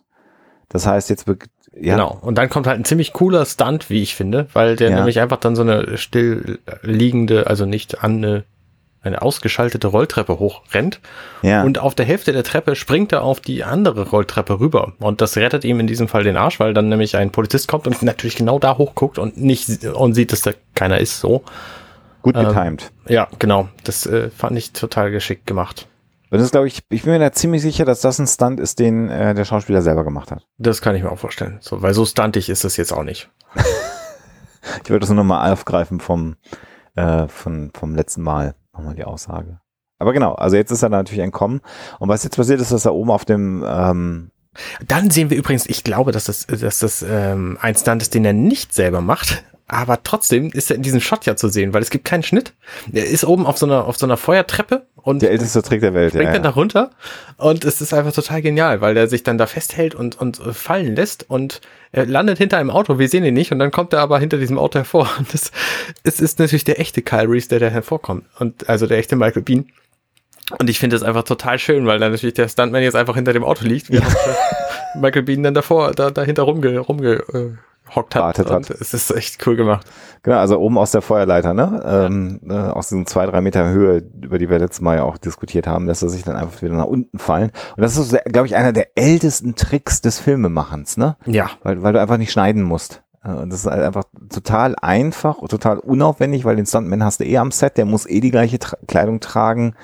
Das 0.68 0.86
heißt, 0.86 1.10
jetzt 1.10 1.26
ja. 1.72 1.94
Genau. 1.94 2.18
Und 2.20 2.36
dann 2.36 2.48
kommt 2.48 2.66
halt 2.66 2.80
ein 2.80 2.84
ziemlich 2.84 3.12
cooler 3.12 3.46
Stunt, 3.46 3.90
wie 3.90 4.02
ich 4.02 4.16
finde, 4.16 4.48
weil 4.52 4.74
der 4.74 4.90
ja. 4.90 4.96
nämlich 4.96 5.20
einfach 5.20 5.38
dann 5.38 5.54
so 5.54 5.62
eine 5.62 5.98
stillliegende, 5.98 7.46
also 7.46 7.66
nicht 7.66 8.02
an 8.02 8.16
eine 8.16 8.44
eine 9.02 9.22
ausgeschaltete 9.22 9.86
Rolltreppe 9.86 10.38
hochrennt. 10.38 11.00
Ja. 11.42 11.62
Und 11.62 11.78
auf 11.78 11.94
der 11.94 12.06
Hälfte 12.06 12.32
der 12.32 12.44
Treppe 12.44 12.76
springt 12.76 13.12
er 13.12 13.22
auf 13.22 13.40
die 13.40 13.64
andere 13.64 14.08
Rolltreppe 14.10 14.60
rüber. 14.60 14.92
Und 14.98 15.20
das 15.20 15.36
rettet 15.36 15.64
ihm 15.64 15.80
in 15.80 15.86
diesem 15.86 16.08
Fall 16.08 16.22
den 16.22 16.36
Arsch, 16.36 16.60
weil 16.60 16.74
dann 16.74 16.88
nämlich 16.88 17.16
ein 17.16 17.30
Polizist 17.30 17.68
kommt 17.68 17.86
und 17.86 18.02
natürlich 18.02 18.36
genau 18.36 18.58
da 18.58 18.76
hochguckt 18.76 19.18
und 19.18 19.38
nicht 19.38 19.84
und 19.86 20.14
sieht, 20.14 20.32
dass 20.32 20.42
da 20.42 20.52
keiner 20.74 20.98
ist 20.98 21.20
so. 21.20 21.42
Gut 22.22 22.36
ähm, 22.36 22.46
getimed. 22.46 22.92
Ähm, 23.06 23.14
ja, 23.14 23.28
genau. 23.38 23.68
Das 23.84 24.04
äh, 24.04 24.30
fand 24.30 24.56
ich 24.58 24.72
total 24.72 25.10
geschickt 25.10 25.46
gemacht. 25.46 25.86
Und 26.30 26.38
das 26.40 26.50
glaube 26.52 26.68
ich, 26.68 26.82
ich 26.90 27.02
bin 27.02 27.12
mir 27.12 27.18
da 27.18 27.32
ziemlich 27.32 27.60
sicher, 27.62 27.84
dass 27.84 28.00
das 28.02 28.18
ein 28.18 28.26
Stunt 28.26 28.60
ist, 28.60 28.78
den 28.78 29.08
äh, 29.08 29.34
der 29.34 29.44
Schauspieler 29.44 29.82
selber 29.82 30.04
gemacht 30.04 30.30
hat. 30.30 30.46
Das 30.58 30.80
kann 30.80 30.94
ich 30.94 31.02
mir 31.02 31.10
auch 31.10 31.18
vorstellen. 31.18 31.58
So, 31.60 31.82
weil 31.82 31.92
so 31.94 32.04
stuntig 32.04 32.48
ist 32.50 32.62
das 32.64 32.76
jetzt 32.76 32.92
auch 32.92 33.02
nicht. 33.02 33.30
ich 34.84 34.90
würde 34.90 35.00
das 35.00 35.08
nur 35.08 35.16
nochmal 35.16 35.50
aufgreifen 35.50 35.98
vom, 35.98 36.36
äh, 36.94 37.26
von, 37.26 37.72
vom 37.74 37.96
letzten 37.96 38.22
Mal 38.22 38.54
nochmal 38.80 38.96
die 38.96 39.04
Aussage. 39.04 39.60
Aber 39.98 40.12
genau, 40.12 40.32
also 40.32 40.56
jetzt 40.56 40.70
ist 40.70 40.82
er 40.82 40.88
natürlich 40.88 41.22
entkommen. 41.22 41.60
Und 41.98 42.08
was 42.08 42.24
jetzt 42.24 42.36
passiert 42.36 42.60
ist, 42.60 42.72
dass 42.72 42.86
er 42.86 42.94
oben 42.94 43.10
auf 43.10 43.24
dem 43.24 43.64
ähm 43.66 44.30
Dann 44.86 45.10
sehen 45.10 45.30
wir 45.30 45.36
übrigens, 45.36 45.66
ich 45.66 45.84
glaube, 45.84 46.10
dass 46.10 46.24
das, 46.24 46.46
dass 46.46 46.78
das 46.78 47.04
ähm, 47.06 47.58
ein 47.60 47.74
Stunt 47.74 48.02
ist, 48.02 48.14
den 48.14 48.24
er 48.24 48.32
nicht 48.32 48.74
selber 48.74 49.02
macht. 49.02 49.44
Aber 49.72 50.02
trotzdem 50.02 50.50
ist 50.50 50.68
er 50.68 50.76
in 50.76 50.82
diesem 50.82 51.00
Shot 51.00 51.26
ja 51.26 51.36
zu 51.36 51.48
sehen, 51.48 51.72
weil 51.72 51.80
es 51.80 51.90
gibt 51.90 52.04
keinen 52.04 52.24
Schnitt. 52.24 52.54
Er 52.92 53.06
ist 53.06 53.24
oben 53.24 53.46
auf 53.46 53.56
so 53.56 53.66
einer, 53.66 53.86
auf 53.86 53.96
so 53.96 54.04
einer 54.04 54.16
Feuertreppe 54.16 54.84
und 54.96 55.22
der 55.22 55.30
älteste 55.30 55.62
Trick 55.62 55.80
der 55.80 55.94
Welt. 55.94 56.10
Springt 56.10 56.26
ja, 56.26 56.32
dann 56.32 56.42
da 56.42 56.50
runter 56.50 56.90
und 57.36 57.64
es 57.64 57.80
ist 57.80 57.94
einfach 57.94 58.12
total 58.12 58.42
genial, 58.42 58.80
weil 58.80 58.94
der 58.94 59.06
sich 59.06 59.22
dann 59.22 59.38
da 59.38 59.46
festhält 59.46 59.94
und, 59.94 60.20
und 60.20 60.38
fallen 60.38 60.96
lässt 60.96 61.30
und 61.30 61.60
er 61.92 62.04
landet 62.04 62.38
hinter 62.38 62.58
einem 62.58 62.70
Auto. 62.70 62.98
Wir 62.98 63.08
sehen 63.08 63.24
ihn 63.24 63.34
nicht 63.34 63.52
und 63.52 63.60
dann 63.60 63.70
kommt 63.70 63.92
er 63.92 64.00
aber 64.00 64.18
hinter 64.18 64.38
diesem 64.38 64.58
Auto 64.58 64.80
hervor. 64.80 65.08
Und 65.18 65.32
das, 65.32 65.52
es 66.02 66.18
ist 66.18 66.40
natürlich 66.40 66.64
der 66.64 66.80
echte 66.80 67.00
Kyle 67.00 67.28
Reese, 67.28 67.48
der 67.48 67.60
da 67.60 67.68
hervorkommt 67.68 68.24
und 68.40 68.68
also 68.68 68.88
der 68.88 68.98
echte 68.98 69.14
Michael 69.14 69.42
Bean. 69.42 69.66
Und 70.58 70.68
ich 70.68 70.80
finde 70.80 70.96
es 70.96 71.04
einfach 71.04 71.22
total 71.22 71.60
schön, 71.60 71.86
weil 71.86 72.00
dann 72.00 72.10
natürlich 72.10 72.34
der 72.34 72.48
Stuntman 72.48 72.82
jetzt 72.82 72.96
einfach 72.96 73.14
hinter 73.14 73.32
dem 73.32 73.44
Auto 73.44 73.64
liegt, 73.64 73.88
ja. 73.88 74.02
Michael 74.96 75.22
Bean 75.22 75.44
dann 75.44 75.54
davor, 75.54 75.92
da 75.92 76.10
dahinter 76.10 76.42
rumge, 76.42 76.76
rumge 76.80 77.22
äh, 77.32 77.50
hockt 77.94 78.14
hat. 78.14 78.38
Hat. 78.38 78.70
es 78.70 78.94
ist 78.94 79.10
echt 79.10 79.46
cool 79.46 79.56
gemacht. 79.56 79.86
Genau, 80.22 80.38
also 80.38 80.58
oben 80.58 80.78
aus 80.78 80.90
der 80.90 81.02
Feuerleiter, 81.02 81.54
ne? 81.54 81.82
Ähm, 81.84 82.40
äh, 82.48 82.54
aus 82.54 82.88
diesen 82.88 83.06
zwei, 83.06 83.26
drei 83.26 83.40
Meter 83.40 83.68
Höhe, 83.68 84.02
über 84.20 84.38
die 84.38 84.50
wir 84.50 84.58
letztes 84.58 84.80
Mal 84.80 84.98
ja 84.98 85.02
auch 85.04 85.18
diskutiert 85.18 85.66
haben, 85.66 85.86
dass 85.86 86.02
er 86.02 86.08
sich 86.08 86.22
dann 86.22 86.36
einfach 86.36 86.60
wieder 86.62 86.74
nach 86.74 86.86
unten 86.86 87.18
fallen. 87.18 87.50
Und 87.76 87.82
das 87.82 87.96
ist, 87.96 88.16
glaube 88.24 88.46
ich, 88.46 88.56
einer 88.56 88.72
der 88.72 88.88
ältesten 88.96 89.54
Tricks 89.54 90.00
des 90.00 90.18
Filmemachens, 90.18 90.96
ne? 90.96 91.16
Ja. 91.26 91.50
Weil, 91.62 91.82
weil 91.82 91.92
du 91.92 92.00
einfach 92.00 92.18
nicht 92.18 92.32
schneiden 92.32 92.62
musst. 92.62 93.02
Äh, 93.24 93.32
und 93.32 93.50
das 93.50 93.60
ist 93.60 93.66
halt 93.70 93.82
einfach 93.82 94.04
total 94.30 94.76
einfach 94.76 95.38
und 95.38 95.50
total 95.50 95.78
unaufwendig, 95.78 96.44
weil 96.44 96.56
den 96.56 96.66
Stuntman 96.66 97.04
hast 97.04 97.20
du 97.20 97.24
eh 97.24 97.38
am 97.38 97.50
Set, 97.50 97.76
der 97.76 97.84
muss 97.84 98.06
eh 98.06 98.20
die 98.20 98.30
gleiche 98.30 98.58
Tra 98.58 98.76
Kleidung 98.86 99.20
tragen 99.20 99.74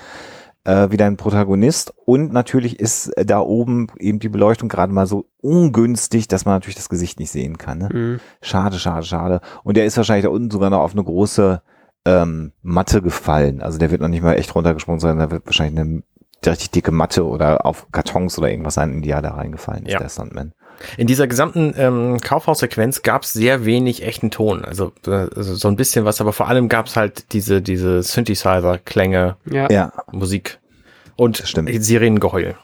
äh, 0.67 0.91
wie 0.91 0.97
dein 0.97 1.15
Protagonist. 1.15 1.93
Und 2.05 2.33
natürlich 2.33 2.79
ist 2.79 3.07
äh, 3.17 3.25
da 3.25 3.39
oben 3.39 3.87
eben 3.99 4.19
die 4.19 4.29
Beleuchtung 4.29 4.67
gerade 4.67 4.91
mal 4.91 5.07
so 5.07 5.29
ungünstig, 5.41 6.27
dass 6.27 6.43
man 6.43 6.55
natürlich 6.55 6.75
das 6.75 6.89
Gesicht 6.89 7.19
nicht 7.19 7.31
sehen 7.31 7.57
kann. 7.57 7.77
Ne? 7.77 7.89
Mhm. 7.91 8.19
Schade, 8.41 8.77
schade, 8.77 9.05
schade. 9.05 9.41
Und 9.63 9.77
der 9.77 9.85
ist 9.85 9.95
wahrscheinlich 9.95 10.25
da 10.25 10.29
unten 10.29 10.51
sogar 10.51 10.69
noch 10.69 10.81
auf 10.81 10.91
eine 10.91 11.05
große 11.05 11.61
ähm, 12.05 12.51
Matte 12.61 13.01
gefallen. 13.01 13.61
Also 13.61 13.79
der 13.79 13.91
wird 13.91 14.01
noch 14.01 14.09
nicht 14.09 14.21
mal 14.21 14.33
echt 14.33 14.53
runtergesprungen, 14.53 14.99
sondern 14.99 15.19
da 15.19 15.31
wird 15.31 15.45
wahrscheinlich 15.45 15.79
eine 15.79 16.03
richtig 16.45 16.71
dicke 16.71 16.91
Matte 16.91 17.25
oder 17.25 17.65
auf 17.65 17.87
Kartons 17.91 18.37
oder 18.37 18.51
irgendwas 18.51 18.73
sein, 18.73 18.91
in 18.91 19.01
die 19.01 19.09
er 19.09 19.21
da 19.21 19.35
reingefallen 19.35 19.85
ist, 19.85 19.93
ja. 19.93 19.99
der 19.99 20.09
Stuntman. 20.09 20.51
In 20.97 21.07
dieser 21.07 21.27
gesamten 21.27 21.73
ähm, 21.77 22.19
Kaufhaussequenz 22.21 23.01
gab 23.01 23.23
es 23.23 23.33
sehr 23.33 23.65
wenig 23.65 24.03
echten 24.03 24.31
Ton. 24.31 24.63
Also, 24.63 24.93
äh, 25.05 25.27
also 25.35 25.55
so 25.55 25.67
ein 25.67 25.75
bisschen 25.75 26.05
was, 26.05 26.21
aber 26.21 26.33
vor 26.33 26.47
allem 26.47 26.69
gab 26.69 26.87
es 26.87 26.95
halt 26.95 27.33
diese, 27.33 27.61
diese 27.61 28.03
Synthesizer-Klänge, 28.03 29.37
ja. 29.49 29.91
Musik 30.11 30.59
und 31.15 31.37
Sirenengeheul. 31.37 32.55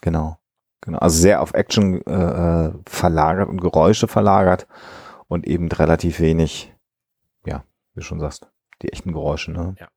Genau. 0.00 0.38
Genau. 0.80 0.98
Also 0.98 1.20
sehr 1.20 1.40
auf 1.40 1.54
Action 1.54 2.04
äh, 2.06 2.66
äh, 2.66 2.72
verlagert 2.86 3.48
und 3.48 3.60
Geräusche 3.60 4.08
verlagert 4.08 4.66
und 5.28 5.46
eben 5.46 5.70
relativ 5.70 6.18
wenig, 6.18 6.74
ja, 7.46 7.64
wie 7.94 8.00
du 8.00 8.04
schon 8.04 8.18
sagst, 8.18 8.48
die 8.82 8.92
echten 8.92 9.12
Geräusche, 9.12 9.52
ne? 9.52 9.76
Ja. 9.78 9.88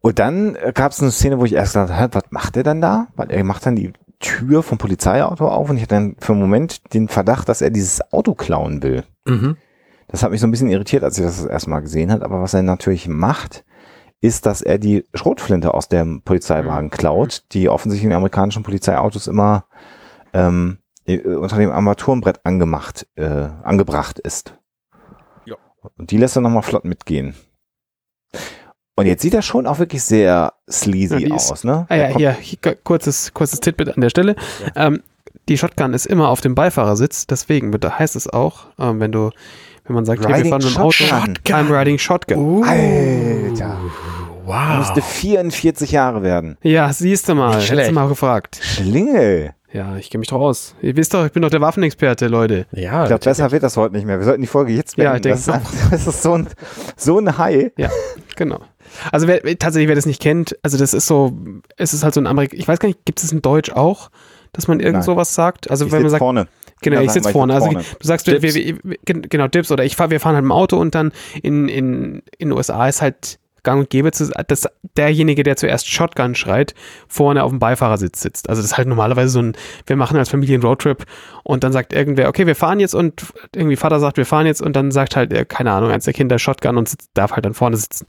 Und 0.00 0.18
dann 0.18 0.56
gab 0.74 0.92
es 0.92 1.02
eine 1.02 1.10
Szene, 1.10 1.38
wo 1.38 1.44
ich 1.44 1.52
erst 1.52 1.74
gedacht 1.74 2.14
was 2.14 2.22
macht 2.30 2.56
er 2.56 2.62
dann 2.62 2.80
da? 2.80 3.08
Weil 3.16 3.30
er 3.30 3.44
macht 3.44 3.66
dann 3.66 3.76
die 3.76 3.92
Tür 4.20 4.62
vom 4.62 4.78
Polizeiauto 4.78 5.46
auf 5.48 5.70
und 5.70 5.76
ich 5.76 5.82
hatte 5.82 5.94
dann 5.94 6.16
für 6.18 6.32
einen 6.32 6.42
Moment 6.42 6.92
den 6.92 7.08
Verdacht, 7.08 7.48
dass 7.48 7.62
er 7.62 7.70
dieses 7.70 8.12
Auto 8.12 8.34
klauen 8.34 8.82
will. 8.82 9.04
Mhm. 9.26 9.56
Das 10.08 10.22
hat 10.22 10.30
mich 10.30 10.40
so 10.40 10.46
ein 10.46 10.50
bisschen 10.50 10.70
irritiert, 10.70 11.04
als 11.04 11.18
ich 11.18 11.24
das, 11.24 11.36
das 11.42 11.46
erste 11.46 11.70
Mal 11.70 11.80
gesehen 11.80 12.10
habe. 12.10 12.24
Aber 12.24 12.40
was 12.40 12.54
er 12.54 12.62
natürlich 12.62 13.08
macht, 13.08 13.64
ist, 14.20 14.46
dass 14.46 14.62
er 14.62 14.78
die 14.78 15.04
Schrotflinte 15.14 15.74
aus 15.74 15.88
dem 15.88 16.22
Polizeiwagen 16.22 16.86
mhm. 16.86 16.90
klaut, 16.90 17.44
die 17.52 17.68
offensichtlich 17.68 18.10
in 18.10 18.16
amerikanischen 18.16 18.62
Polizeiautos 18.62 19.26
immer 19.26 19.66
ähm, 20.32 20.78
unter 21.06 21.56
dem 21.56 21.70
Armaturenbrett 21.70 22.44
angemacht, 22.44 23.06
äh, 23.14 23.48
angebracht 23.62 24.18
ist. 24.18 24.58
Ja. 25.46 25.56
Und 25.96 26.10
die 26.10 26.18
lässt 26.18 26.36
er 26.36 26.42
nochmal 26.42 26.62
flott 26.62 26.84
mitgehen. 26.84 27.34
Und 28.98 29.06
jetzt 29.06 29.22
sieht 29.22 29.32
er 29.32 29.42
schon 29.42 29.68
auch 29.68 29.78
wirklich 29.78 30.02
sehr 30.02 30.54
sleazy 30.68 31.28
ja, 31.28 31.34
aus, 31.36 31.62
ne? 31.62 31.86
Ah 31.88 31.94
ja, 31.94 32.06
hier, 32.08 32.32
hier, 32.32 32.58
kurzes, 32.82 33.32
kurzes 33.32 33.60
Titbit 33.60 33.94
an 33.94 34.00
der 34.00 34.10
Stelle. 34.10 34.34
Ja. 34.74 34.86
Ähm, 34.86 35.02
die 35.48 35.56
Shotgun 35.56 35.94
ist 35.94 36.06
immer 36.06 36.28
auf 36.28 36.40
dem 36.40 36.56
Beifahrersitz, 36.56 37.28
deswegen 37.28 37.72
heißt 37.72 38.16
es 38.16 38.28
auch, 38.28 38.66
ähm, 38.76 38.98
wenn 38.98 39.12
du, 39.12 39.30
wenn 39.86 39.94
man 39.94 40.04
sagt, 40.04 40.26
hey, 40.26 40.42
wir 40.42 40.50
fahren 40.50 40.64
mit 40.64 40.74
dem 40.74 40.78
Auto, 40.78 40.90
Shotgun. 40.90 41.54
I'm 41.54 41.70
riding 41.70 41.96
Shotgun. 41.96 42.38
Uh, 42.38 42.64
Alter. 42.64 43.78
Wow. 44.44 44.78
Müsste 44.78 45.00
44 45.00 45.92
Jahre 45.92 46.22
werden. 46.24 46.56
Ja, 46.62 46.92
siehst 46.92 47.28
du 47.28 47.36
mal. 47.36 47.60
Hättest 47.60 47.90
du 47.90 47.94
mal 47.94 48.08
gefragt. 48.08 48.58
Schlingel. 48.62 49.54
Ja, 49.72 49.96
ich 49.96 50.08
kenne 50.08 50.20
mich 50.20 50.28
doch 50.28 50.40
aus. 50.40 50.74
Ihr 50.80 50.96
wisst 50.96 51.12
doch, 51.12 51.26
ich 51.26 51.32
bin 51.32 51.42
doch 51.42 51.50
der 51.50 51.60
Waffenexperte, 51.60 52.28
Leute. 52.28 52.66
Ja, 52.72 53.02
ich 53.02 53.08
glaube, 53.08 53.24
besser 53.24 53.50
wird 53.50 53.62
das 53.62 53.76
heute 53.76 53.94
nicht 53.94 54.06
mehr. 54.06 54.18
Wir 54.18 54.24
sollten 54.24 54.40
die 54.40 54.46
Folge 54.46 54.72
jetzt 54.72 54.96
beenden. 54.96 55.10
Ja, 55.10 55.16
ich 55.16 55.22
denke 55.22 55.40
das, 55.44 55.90
das 55.90 56.06
ist 56.06 56.22
so 56.22 56.34
ein, 56.34 56.48
so 56.96 57.18
ein 57.18 57.36
High. 57.36 57.72
Ja, 57.76 57.90
genau. 58.36 58.60
Also 59.12 59.26
wer, 59.26 59.42
tatsächlich, 59.58 59.88
wer 59.88 59.94
das 59.94 60.06
nicht 60.06 60.22
kennt, 60.22 60.56
also 60.62 60.78
das 60.78 60.94
ist 60.94 61.06
so, 61.06 61.36
es 61.76 61.92
ist 61.92 62.02
halt 62.02 62.14
so 62.14 62.20
ein 62.20 62.26
Amerik, 62.26 62.54
ich 62.54 62.66
weiß 62.66 62.78
gar 62.78 62.88
nicht, 62.88 63.04
gibt 63.04 63.22
es 63.22 63.30
in 63.30 63.42
Deutsch 63.42 63.70
auch, 63.70 64.10
dass 64.52 64.68
man 64.68 64.80
irgend 64.80 64.94
Nein. 64.94 65.02
sowas 65.02 65.34
sagt? 65.34 65.70
Also 65.70 65.84
ich 65.84 65.92
wenn 65.92 66.00
man 66.02 66.10
sagt, 66.10 66.20
vorne. 66.20 66.48
Genau, 66.80 67.00
ich 67.00 67.10
sitze 67.10 67.30
vorne. 67.30 67.54
Also 67.54 67.70
du 67.70 67.82
sagst, 68.00 68.26
Dips. 68.26 68.42
Wir, 68.42 68.78
wir, 68.82 68.96
genau, 69.02 69.48
Dips 69.48 69.70
oder 69.70 69.84
ich 69.84 69.96
fahr, 69.96 70.10
wir 70.10 70.20
fahren 70.20 70.36
halt 70.36 70.44
im 70.44 70.52
Auto 70.52 70.78
und 70.78 70.94
dann 70.94 71.12
in 71.42 71.68
in 71.68 72.22
in 72.38 72.48
den 72.48 72.52
USA 72.52 72.88
ist 72.88 73.02
halt 73.02 73.38
gang 73.68 73.80
und 73.80 73.90
gäbe, 73.90 74.10
dass 74.10 74.68
derjenige, 74.96 75.42
der 75.42 75.56
zuerst 75.56 75.90
Shotgun 75.90 76.34
schreit, 76.34 76.74
vorne 77.06 77.44
auf 77.44 77.50
dem 77.50 77.58
Beifahrersitz 77.58 78.22
sitzt. 78.22 78.48
Also 78.48 78.62
das 78.62 78.72
ist 78.72 78.78
halt 78.78 78.88
normalerweise 78.88 79.28
so 79.28 79.42
ein, 79.42 79.56
wir 79.86 79.96
machen 79.96 80.16
als 80.16 80.30
Familie 80.30 80.54
einen 80.54 80.62
Roadtrip 80.62 81.04
und 81.44 81.64
dann 81.64 81.72
sagt 81.72 81.92
irgendwer, 81.92 82.28
okay, 82.28 82.46
wir 82.46 82.56
fahren 82.56 82.80
jetzt 82.80 82.94
und 82.94 83.26
irgendwie 83.54 83.76
Vater 83.76 84.00
sagt, 84.00 84.16
wir 84.16 84.24
fahren 84.24 84.46
jetzt 84.46 84.62
und 84.62 84.74
dann 84.74 84.90
sagt 84.90 85.16
halt, 85.16 85.48
keine 85.50 85.72
Ahnung, 85.72 85.90
eins 85.90 86.06
der 86.06 86.14
Kinder 86.14 86.38
Shotgun 86.38 86.78
und 86.78 86.88
sitzt, 86.88 87.10
darf 87.12 87.32
halt 87.32 87.44
dann 87.44 87.52
vorne 87.52 87.76
sitzen. 87.76 88.06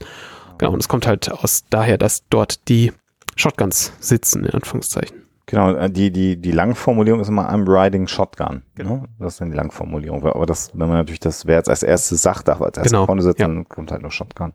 Genau, 0.56 0.72
und 0.72 0.80
es 0.80 0.88
kommt 0.88 1.06
halt 1.06 1.30
aus 1.30 1.64
daher, 1.68 1.98
dass 1.98 2.26
dort 2.30 2.68
die 2.68 2.92
Shotguns 3.36 3.92
sitzen, 4.00 4.44
in 4.44 4.52
Anführungszeichen. 4.52 5.20
Genau, 5.44 5.72
äh, 5.74 5.90
die, 5.90 6.10
die, 6.10 6.36
die 6.36 6.52
Langformulierung 6.52 7.20
ist 7.20 7.28
immer 7.28 7.50
I'm 7.50 7.66
riding 7.66 8.06
Shotgun. 8.06 8.62
Genau. 8.76 8.96
Ne? 8.96 9.02
Das 9.18 9.34
ist 9.34 9.40
dann 9.40 9.50
die 9.50 9.56
Langformulierung. 9.56 10.24
Aber 10.24 10.46
das, 10.46 10.70
wenn 10.74 10.88
man 10.88 10.98
natürlich 10.98 11.20
das, 11.20 11.44
wer 11.44 11.56
jetzt 11.56 11.68
als 11.68 11.82
erstes 11.82 12.22
sagt, 12.22 12.46
darf 12.48 12.62
als 12.62 12.76
erstes 12.76 12.92
genau. 12.92 13.06
vorne 13.06 13.20
sitzt, 13.20 13.40
ja. 13.40 13.48
dann 13.48 13.68
kommt 13.68 13.90
halt 13.90 14.02
nur 14.02 14.12
Shotgun. 14.12 14.52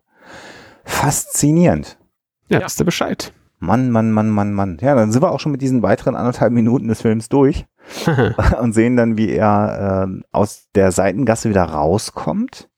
Faszinierend. 0.86 1.98
Ja, 2.48 2.60
ja. 2.60 2.66
ist 2.66 2.80
der 2.80 2.86
Bescheid. 2.86 3.34
Mann, 3.60 3.90
Mann, 3.90 4.12
Mann, 4.12 4.30
Mann, 4.30 4.54
Mann. 4.54 4.78
Ja, 4.82 4.96
dann 4.96 5.12
sind 5.12 5.22
wir 5.22 5.32
auch 5.32 5.40
schon 5.40 5.52
mit 5.52 5.62
diesen 5.62 5.82
weiteren 5.82 6.16
anderthalb 6.16 6.54
Minuten 6.54 6.88
des 6.88 7.02
Films 7.02 7.30
durch 7.30 7.66
und 8.62 8.74
sehen 8.74 8.96
dann, 8.96 9.18
wie 9.18 9.32
er 9.32 10.08
äh, 10.08 10.22
aus 10.32 10.68
der 10.76 10.92
Seitengasse 10.92 11.50
wieder 11.50 11.64
rauskommt 11.64 12.70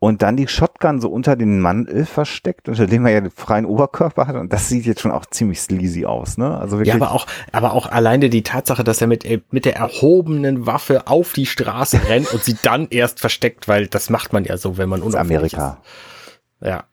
und 0.00 0.22
dann 0.22 0.36
die 0.36 0.46
Shotgun 0.46 1.00
so 1.00 1.08
unter 1.08 1.34
den 1.34 1.60
Mantel 1.60 2.06
versteckt, 2.06 2.68
unter 2.68 2.86
dem 2.86 3.04
er 3.04 3.12
ja 3.12 3.20
den 3.20 3.32
freien 3.32 3.66
Oberkörper 3.66 4.28
hat. 4.28 4.36
Und 4.36 4.52
das 4.52 4.68
sieht 4.68 4.86
jetzt 4.86 5.00
schon 5.00 5.10
auch 5.10 5.26
ziemlich 5.26 5.60
sleazy 5.60 6.06
aus, 6.06 6.38
ne? 6.38 6.56
Also 6.56 6.78
wirklich. 6.78 6.94
Ja, 6.94 7.02
aber 7.02 7.12
auch, 7.12 7.26
aber 7.50 7.72
auch 7.72 7.90
alleine 7.90 8.30
die 8.30 8.44
Tatsache, 8.44 8.84
dass 8.84 9.00
er 9.00 9.08
mit, 9.08 9.24
äh, 9.24 9.40
mit 9.50 9.64
der 9.64 9.76
erhobenen 9.76 10.66
Waffe 10.66 11.08
auf 11.08 11.32
die 11.32 11.46
Straße 11.46 12.00
rennt 12.08 12.32
und 12.32 12.44
sie 12.44 12.56
dann 12.62 12.86
erst 12.90 13.18
versteckt, 13.18 13.66
weil 13.66 13.88
das 13.88 14.08
macht 14.08 14.32
man 14.32 14.44
ja 14.44 14.56
so, 14.56 14.78
wenn 14.78 14.88
man 14.88 15.02
unauffällig 15.02 15.56
Amerika. 15.56 15.80
ist. 15.82 16.17
Ja. 16.60 16.84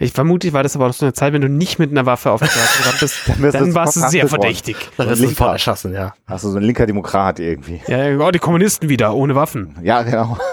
Ich 0.00 0.12
vermute, 0.12 0.52
war 0.52 0.62
das 0.62 0.76
aber 0.76 0.86
auch 0.86 0.92
so 0.92 1.04
eine 1.04 1.12
Zeit, 1.12 1.32
wenn 1.32 1.40
du 1.40 1.48
nicht 1.48 1.80
mit 1.80 1.90
einer 1.90 2.06
Waffe 2.06 2.30
auf 2.30 2.40
der 2.40 2.46
Straße 2.46 2.82
gerannt 2.82 3.00
bist, 3.00 3.16
Dann 3.26 3.42
du 3.42 3.50
dann 3.50 3.74
warst 3.74 3.96
du 3.96 4.00
sehr 4.00 4.28
verdächtig. 4.28 4.76
Ein 4.96 5.08
ist 5.08 5.18
Linker. 5.18 5.34
sofort 5.34 5.52
erschossen, 5.54 5.92
ja. 5.92 6.14
Also 6.26 6.50
so 6.50 6.58
ein 6.58 6.62
linker 6.62 6.86
Demokrat 6.86 7.40
irgendwie. 7.40 7.80
Ja, 7.88 8.16
oh, 8.18 8.30
die 8.30 8.38
Kommunisten 8.38 8.88
wieder, 8.88 9.14
ohne 9.14 9.34
Waffen. 9.34 9.76
Ja, 9.82 10.02
genau. 10.02 10.38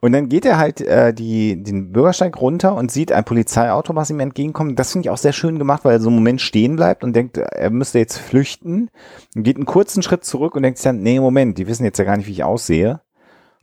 Und 0.00 0.12
dann 0.12 0.28
geht 0.28 0.44
er 0.44 0.58
halt 0.58 0.80
äh, 0.80 1.12
die, 1.12 1.62
den 1.62 1.92
Bürgersteig 1.92 2.40
runter 2.40 2.74
und 2.74 2.92
sieht 2.92 3.10
ein 3.12 3.24
Polizeiauto, 3.24 3.94
was 3.96 4.10
ihm 4.10 4.20
entgegenkommt. 4.20 4.78
Das 4.78 4.92
finde 4.92 5.06
ich 5.06 5.10
auch 5.10 5.16
sehr 5.16 5.32
schön 5.32 5.58
gemacht, 5.58 5.84
weil 5.84 5.94
er 5.94 6.00
so 6.00 6.08
einen 6.08 6.16
Moment 6.16 6.40
stehen 6.40 6.76
bleibt 6.76 7.02
und 7.02 7.14
denkt, 7.16 7.38
er 7.38 7.70
müsste 7.70 7.98
jetzt 7.98 8.18
flüchten. 8.18 8.90
Und 9.34 9.42
geht 9.42 9.56
einen 9.56 9.66
kurzen 9.66 10.02
Schritt 10.02 10.24
zurück 10.24 10.54
und 10.54 10.62
denkt 10.62 10.78
sich 10.78 10.84
dann, 10.84 11.02
nee, 11.02 11.18
Moment, 11.18 11.58
die 11.58 11.66
wissen 11.66 11.84
jetzt 11.84 11.98
ja 11.98 12.04
gar 12.04 12.16
nicht, 12.16 12.26
wie 12.26 12.32
ich 12.32 12.44
aussehe. 12.44 13.00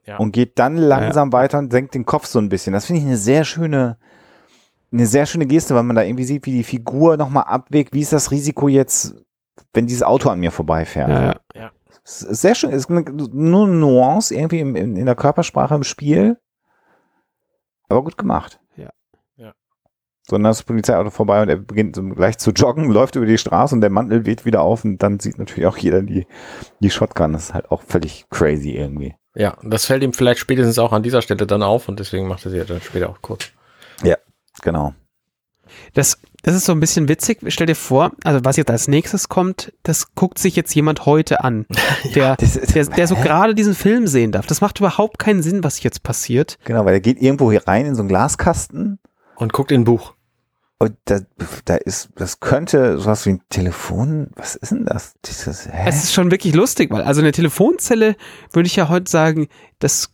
Ja. 0.05 0.17
Und 0.17 0.31
geht 0.33 0.59
dann 0.59 0.77
langsam 0.77 1.33
weiter 1.33 1.57
und 1.57 1.71
senkt 1.71 1.95
den 1.95 2.05
Kopf 2.05 2.25
so 2.27 2.39
ein 2.39 2.49
bisschen. 2.49 2.73
Das 2.73 2.85
finde 2.85 3.01
ich 3.01 3.07
eine 3.07 3.17
sehr 3.17 3.43
schöne, 3.43 3.97
eine 4.91 5.05
sehr 5.07 5.25
schöne 5.25 5.45
Geste, 5.47 5.73
weil 5.75 5.83
man 5.83 5.95
da 5.95 6.03
irgendwie 6.03 6.23
sieht, 6.25 6.45
wie 6.45 6.51
die 6.51 6.63
Figur 6.63 7.17
nochmal 7.17 7.45
abwägt, 7.45 7.93
wie 7.93 8.01
ist 8.01 8.13
das 8.13 8.29
Risiko 8.31 8.67
jetzt, 8.67 9.15
wenn 9.73 9.87
dieses 9.87 10.03
Auto 10.03 10.29
an 10.29 10.39
mir 10.39 10.51
vorbeifährt. 10.51 11.09
Ja, 11.09 11.35
ja. 11.59 11.71
Es 12.03 12.21
ist 12.21 12.41
Sehr 12.41 12.53
schön, 12.53 12.69
es 12.69 12.85
ist 12.85 12.91
eine- 12.91 13.01
nur 13.11 13.65
eine 13.65 13.75
Nuance 13.75 14.35
irgendwie 14.35 14.59
im, 14.59 14.75
in, 14.75 14.95
in 14.95 15.05
der 15.07 15.15
Körpersprache 15.15 15.73
im 15.73 15.83
Spiel. 15.83 16.37
Aber 17.89 18.03
gut 18.03 18.17
gemacht. 18.17 18.59
Ja. 18.75 18.89
Ja. 19.37 19.53
Sondern 20.27 20.51
das 20.51 20.61
Polizeiauto 20.63 21.09
vorbei 21.09 21.41
und 21.41 21.49
er 21.49 21.57
beginnt 21.57 21.95
so 21.95 22.03
gleich 22.03 22.37
zu 22.37 22.51
joggen, 22.51 22.91
läuft 22.91 23.15
über 23.15 23.25
die 23.25 23.37
Straße 23.39 23.73
und 23.73 23.81
der 23.81 23.89
Mantel 23.89 24.25
weht 24.27 24.45
wieder 24.45 24.61
auf 24.61 24.85
und 24.85 24.99
dann 24.99 25.19
sieht 25.19 25.39
natürlich 25.39 25.65
auch 25.65 25.77
jeder 25.77 26.03
die, 26.03 26.27
die 26.79 26.89
Shotgun. 26.91 27.33
Das 27.33 27.45
ist 27.45 27.53
halt 27.55 27.71
auch 27.71 27.81
völlig 27.81 28.25
crazy 28.29 28.71
irgendwie. 28.71 29.15
Ja, 29.35 29.57
das 29.63 29.85
fällt 29.85 30.01
ihm 30.03 30.13
vielleicht 30.13 30.39
spätestens 30.39 30.79
auch 30.79 30.93
an 30.93 31.03
dieser 31.03 31.21
Stelle 31.21 31.45
dann 31.45 31.61
auf 31.61 31.87
und 31.89 31.99
deswegen 31.99 32.27
macht 32.27 32.45
er 32.45 32.51
sie 32.51 32.57
ja 32.57 32.63
dann 32.63 32.81
später 32.81 33.09
auch 33.09 33.21
kurz. 33.21 33.49
Genau. 34.61 34.93
Das, 35.93 36.17
das 36.43 36.55
ist 36.55 36.65
so 36.65 36.71
ein 36.71 36.79
bisschen 36.79 37.09
witzig. 37.09 37.39
Stell 37.47 37.67
dir 37.67 37.75
vor, 37.75 38.11
also 38.23 38.39
was 38.45 38.55
jetzt 38.55 38.71
als 38.71 38.87
nächstes 38.87 39.27
kommt, 39.27 39.73
das 39.83 40.15
guckt 40.15 40.39
sich 40.39 40.55
jetzt 40.55 40.73
jemand 40.73 41.05
heute 41.05 41.43
an, 41.43 41.65
der, 42.15 42.37
das 42.37 42.55
ist- 42.55 42.73
der, 42.75 42.85
der 42.85 43.07
so 43.07 43.15
gerade 43.15 43.53
diesen 43.53 43.75
Film 43.75 44.07
sehen 44.07 44.31
darf. 44.31 44.45
Das 44.47 44.61
macht 44.61 44.79
überhaupt 44.79 45.19
keinen 45.19 45.43
Sinn, 45.43 45.63
was 45.65 45.83
jetzt 45.83 46.03
passiert. 46.03 46.57
Genau, 46.63 46.85
weil 46.85 46.93
er 46.93 46.99
geht 47.01 47.21
irgendwo 47.21 47.51
hier 47.51 47.67
rein 47.67 47.85
in 47.85 47.95
so 47.95 48.01
einen 48.01 48.07
Glaskasten 48.09 48.99
Und 49.35 49.51
guckt 49.51 49.71
in 49.71 49.81
ein 49.81 49.85
Buch. 49.85 50.13
Und 50.77 50.95
da, 51.05 51.21
da 51.63 51.75
ist, 51.75 52.09
das 52.15 52.41
könnte 52.41 52.97
sowas 52.97 53.25
wie 53.25 53.31
ein 53.31 53.41
Telefon, 53.49 54.31
was 54.35 54.55
ist 54.55 54.71
denn 54.71 54.85
das? 54.85 55.15
Dieses, 55.25 55.67
hä? 55.67 55.85
Es 55.85 56.03
ist 56.03 56.13
schon 56.13 56.31
wirklich 56.31 56.53
lustig, 56.53 56.91
weil 56.91 57.01
also 57.03 57.21
eine 57.21 57.31
Telefonzelle 57.31 58.15
würde 58.51 58.67
ich 58.67 58.75
ja 58.75 58.89
heute 58.89 59.09
sagen, 59.09 59.47
das 59.79 60.11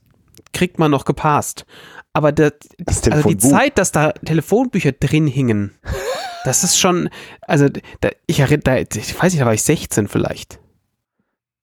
kriegt 0.53 0.77
man 0.77 0.91
noch 0.91 1.05
gepasst. 1.05 1.65
Aber 2.13 2.31
der, 2.31 2.53
Das 2.77 3.07
also 3.09 3.29
die. 3.29 3.37
Zeit, 3.37 3.77
dass 3.77 3.91
da 3.91 4.11
Telefonbücher 4.11 4.91
drin 4.91 5.27
hingen, 5.27 5.71
das 6.45 6.63
ist 6.63 6.77
schon, 6.77 7.09
also 7.41 7.67
da, 8.01 8.09
ich 8.27 8.39
erinnere, 8.41 8.61
da, 8.63 8.75
ich 8.77 9.19
weiß 9.19 9.33
nicht, 9.33 9.41
da 9.41 9.45
war 9.45 9.53
ich 9.53 9.63
16 9.63 10.07
vielleicht. 10.07 10.59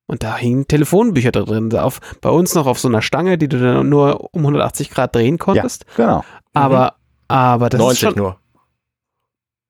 Und 0.06 0.22
da 0.22 0.38
hingen 0.38 0.66
Telefonbücher 0.66 1.32
da 1.32 1.42
drin, 1.42 1.72
auf, 1.76 2.00
bei 2.22 2.30
uns 2.30 2.54
noch 2.54 2.66
auf 2.66 2.80
so 2.80 2.88
einer 2.88 3.02
Stange, 3.02 3.36
die 3.36 3.46
du 3.46 3.60
dann 3.60 3.88
nur 3.90 4.34
um 4.34 4.40
180 4.40 4.90
Grad 4.90 5.14
drehen 5.14 5.34
ja, 5.34 5.44
konntest. 5.44 5.84
genau. 5.96 6.24
Aber, 6.54 6.96
aber 7.28 7.68
das 7.68 7.78
90 7.78 8.02
ist 8.02 8.08
schon, 8.08 8.18
nur. 8.18 8.40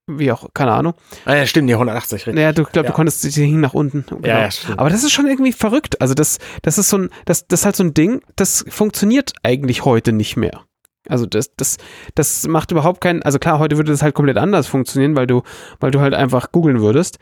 Wie 0.08 0.32
auch, 0.32 0.48
keine 0.54 0.72
Ahnung. 0.72 0.94
Ah, 1.24 1.34
ja, 1.36 1.46
stimmt, 1.46 1.68
die 1.68 1.74
180 1.74 2.12
richtig. 2.26 2.34
Naja, 2.34 2.52
du 2.52 2.64
glaub, 2.64 2.84
Ja. 2.84 2.90
du 2.90 2.96
konntest, 2.96 3.22
die 3.24 3.30
hingen 3.30 3.60
nach 3.60 3.74
unten. 3.74 4.04
Genau. 4.08 4.26
Ja, 4.26 4.40
ja, 4.40 4.50
stimmt. 4.50 4.78
Aber 4.78 4.90
das 4.90 5.04
ist 5.04 5.12
schon 5.12 5.26
irgendwie 5.26 5.52
verrückt. 5.52 6.00
Also 6.00 6.14
das, 6.14 6.38
das 6.62 6.78
ist 6.78 6.88
so 6.88 6.98
ein, 6.98 7.10
das, 7.26 7.46
das 7.46 7.60
ist 7.60 7.64
halt 7.66 7.76
so 7.76 7.84
ein 7.84 7.94
Ding, 7.94 8.22
das 8.36 8.64
funktioniert 8.68 9.32
eigentlich 9.42 9.84
heute 9.84 10.12
nicht 10.12 10.36
mehr. 10.36 10.62
Also 11.08 11.24
das, 11.26 11.54
das, 11.56 11.76
das 12.14 12.46
macht 12.48 12.70
überhaupt 12.72 13.00
keinen, 13.00 13.22
also 13.22 13.38
klar, 13.38 13.58
heute 13.58 13.76
würde 13.76 13.92
das 13.92 14.02
halt 14.02 14.14
komplett 14.14 14.36
anders 14.36 14.66
funktionieren, 14.66 15.16
weil 15.16 15.26
du, 15.26 15.42
weil 15.80 15.90
du 15.90 16.00
halt 16.00 16.12
einfach 16.14 16.52
googeln 16.52 16.80
würdest. 16.80 17.18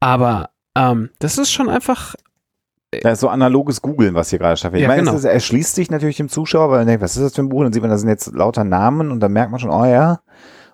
Aber 0.00 0.50
ähm, 0.76 1.10
das 1.18 1.38
ist 1.38 1.52
schon 1.52 1.68
einfach, 1.68 2.14
Das 2.90 3.14
ist 3.14 3.20
so 3.20 3.28
analoges 3.28 3.82
Googeln, 3.82 4.14
was 4.14 4.30
hier 4.30 4.38
gerade 4.40 4.56
stattfindet. 4.56 4.82
Ja, 4.82 4.86
ich 4.86 4.88
meine, 4.88 5.02
genau. 5.02 5.12
es 5.16 5.24
ist, 5.24 5.30
er 5.30 5.38
schließt 5.38 5.74
sich 5.76 5.90
natürlich 5.90 6.16
dem 6.16 6.28
Zuschauer, 6.28 6.70
weil 6.70 6.80
er 6.80 6.84
denkt, 6.86 7.02
was 7.02 7.16
ist 7.16 7.22
das 7.22 7.34
für 7.34 7.42
ein 7.42 7.48
Buch? 7.48 7.58
Und 7.58 7.64
dann 7.66 7.72
sieht 7.72 7.82
man, 7.82 7.90
da 7.90 7.98
sind 7.98 8.08
jetzt 8.08 8.32
lauter 8.34 8.64
Namen 8.64 9.10
und 9.12 9.20
dann 9.20 9.32
merkt 9.32 9.50
man 9.52 9.60
schon, 9.60 9.70
oh 9.70 9.84
ja, 9.84 10.20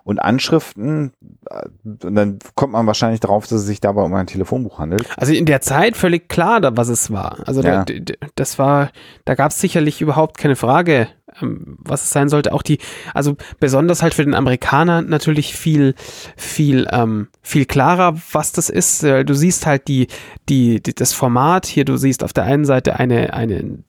und 0.07 0.19
Anschriften. 0.19 1.11
äh, 1.49 1.67
Und 2.05 2.15
dann 2.15 2.39
kommt 2.55 2.71
man 2.71 2.87
wahrscheinlich 2.87 3.19
darauf, 3.19 3.43
dass 3.45 3.59
es 3.59 3.65
sich 3.65 3.81
dabei 3.81 4.03
um 4.03 4.13
ein 4.13 4.25
Telefonbuch 4.25 4.79
handelt. 4.79 5.05
also 5.17 5.33
in 5.33 5.45
der 5.45 5.59
Zeit 5.59 5.97
völlig 5.97 6.29
klar, 6.29 6.61
was 6.77 6.87
es 6.87 7.11
war. 7.11 7.39
Also 7.45 7.61
Ja. 7.61 7.83
da, 7.83 7.93
das 8.35 8.57
war, 8.57 8.91
da 9.25 9.35
gab 9.35 9.51
es 9.51 9.59
sicherlich 9.59 9.99
überhaupt 10.01 10.37
keine 10.37 10.55
Frage, 10.55 11.09
ähm, 11.41 11.77
was 11.79 12.03
es 12.05 12.11
sein 12.11 12.29
sollte. 12.29 12.53
Auch 12.53 12.61
die, 12.61 12.77
also 13.13 13.35
besonders 13.59 14.01
halt 14.01 14.13
für 14.13 14.23
den 14.23 14.33
Amerikaner 14.33 15.01
natürlich 15.01 15.53
viel, 15.57 15.93
viel, 16.37 16.87
ähm, 16.91 17.27
viel 17.41 17.65
klarer, 17.65 18.15
was 18.31 18.53
das 18.53 18.69
ist. 18.69 19.03
Äh, 19.03 19.25
Du 19.25 19.33
siehst 19.33 19.65
halt 19.65 19.89
die, 19.89 20.07
die, 20.47 20.81
die, 20.81 20.95
das 20.95 21.11
Format 21.11 21.65
hier. 21.65 21.83
Du 21.83 21.97
siehst 21.97 22.23
auf 22.23 22.31
der 22.31 22.45
einen 22.45 22.63
Seite 22.63 22.97
eine, 22.97 23.33
eine, 23.33 23.79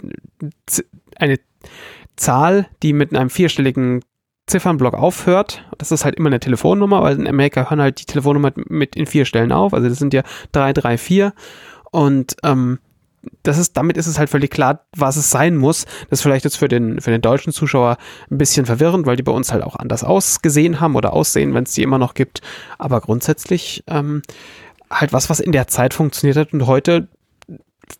Z- 0.66 0.86
eine 1.16 1.38
Zahl, 2.16 2.66
die 2.82 2.92
mit 2.92 3.14
einem 3.16 3.30
vierstelligen 3.30 4.02
Ziffernblock 4.48 4.94
aufhört. 4.94 5.64
Das 5.78 5.92
ist 5.92 6.04
halt 6.04 6.16
immer 6.16 6.28
eine 6.28 6.40
Telefonnummer, 6.40 7.02
weil 7.02 7.18
in 7.18 7.28
Amerika 7.28 7.70
hören 7.70 7.80
halt 7.80 8.00
die 8.00 8.06
Telefonnummer 8.06 8.52
mit 8.68 8.96
in 8.96 9.06
vier 9.06 9.24
Stellen 9.24 9.52
auf. 9.52 9.74
Also 9.74 9.88
das 9.88 9.98
sind 9.98 10.14
ja 10.14 10.22
drei, 10.52 10.72
drei, 10.72 10.98
vier. 10.98 11.32
Und 11.90 12.36
ähm, 12.42 12.78
das 13.42 13.58
ist, 13.58 13.76
damit 13.76 13.96
ist 13.96 14.06
es 14.06 14.18
halt 14.18 14.30
völlig 14.30 14.50
klar, 14.50 14.86
was 14.96 15.16
es 15.16 15.30
sein 15.30 15.56
muss. 15.56 15.84
Das 16.08 16.18
ist 16.18 16.22
vielleicht 16.22 16.44
jetzt 16.44 16.56
für 16.56 16.68
den, 16.68 17.00
für 17.00 17.10
den 17.10 17.20
deutschen 17.20 17.52
Zuschauer 17.52 17.98
ein 18.30 18.38
bisschen 18.38 18.66
verwirrend, 18.66 19.06
weil 19.06 19.16
die 19.16 19.22
bei 19.22 19.32
uns 19.32 19.52
halt 19.52 19.62
auch 19.62 19.76
anders 19.76 20.04
ausgesehen 20.04 20.80
haben 20.80 20.96
oder 20.96 21.12
aussehen, 21.12 21.54
wenn 21.54 21.64
es 21.64 21.72
die 21.72 21.82
immer 21.82 21.98
noch 21.98 22.14
gibt. 22.14 22.40
Aber 22.78 23.00
grundsätzlich 23.00 23.84
ähm, 23.86 24.22
halt 24.90 25.12
was, 25.12 25.30
was 25.30 25.40
in 25.40 25.52
der 25.52 25.66
Zeit 25.66 25.94
funktioniert 25.94 26.36
hat 26.36 26.52
und 26.52 26.66
heute 26.66 27.08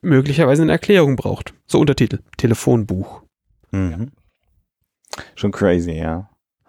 möglicherweise 0.03 0.63
eine 0.63 0.73
Erklärung 0.73 1.17
braucht. 1.17 1.55
So 1.67 1.81
Untertitel. 1.81 2.21
Telefonbuch. 2.37 3.23
Mhm. 3.71 4.13
Schon 5.35 5.53
crazy, 5.53 5.93
ja. 5.93 6.29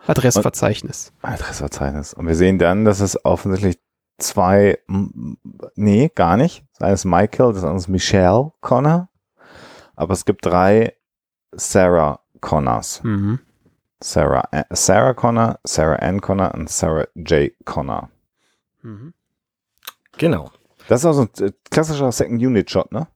Adressverzeichnis. 0.10 1.13
Adressverzeichnis. 1.22 2.13
Und 2.13 2.28
wir 2.28 2.36
sehen 2.36 2.58
dann, 2.60 2.86
dass 2.86 3.00
es 3.00 3.24
offensichtlich 3.26 3.80
zwei, 4.17 4.80
nee, 5.76 6.12
gar 6.13 6.38
nicht. 6.38 6.65
Das 6.74 6.82
eine 6.82 6.93
ist 6.93 7.06
Michael, 7.06 7.54
das 7.54 7.63
andere 7.63 7.78
ist 7.78 7.88
Michelle 7.88 8.52
Connor. 8.62 9.10
Aber 9.95 10.13
es 10.13 10.26
gibt 10.26 10.45
drei 10.45 10.93
Sarah 11.52 12.19
Connors. 12.41 13.04
Mhm. 13.04 13.39
Sarah, 14.02 14.48
A- 14.52 14.65
Sarah 14.72 15.13
Connor, 15.13 15.60
Sarah 15.65 15.98
Ann 15.98 16.22
Connor 16.22 16.54
und 16.54 16.69
Sarah 16.69 17.08
J. 17.15 17.52
Connor. 17.65 18.10
Mhm. 18.82 19.13
Genau. 20.17 20.52
Das 20.88 21.02
ist 21.02 21.06
auch 21.06 21.13
so 21.13 21.22
ein 21.24 21.30
äh, 21.48 21.52
klassischer 21.69 22.12
Second-Unit-Shot, 22.12 22.91
ne? 22.91 23.08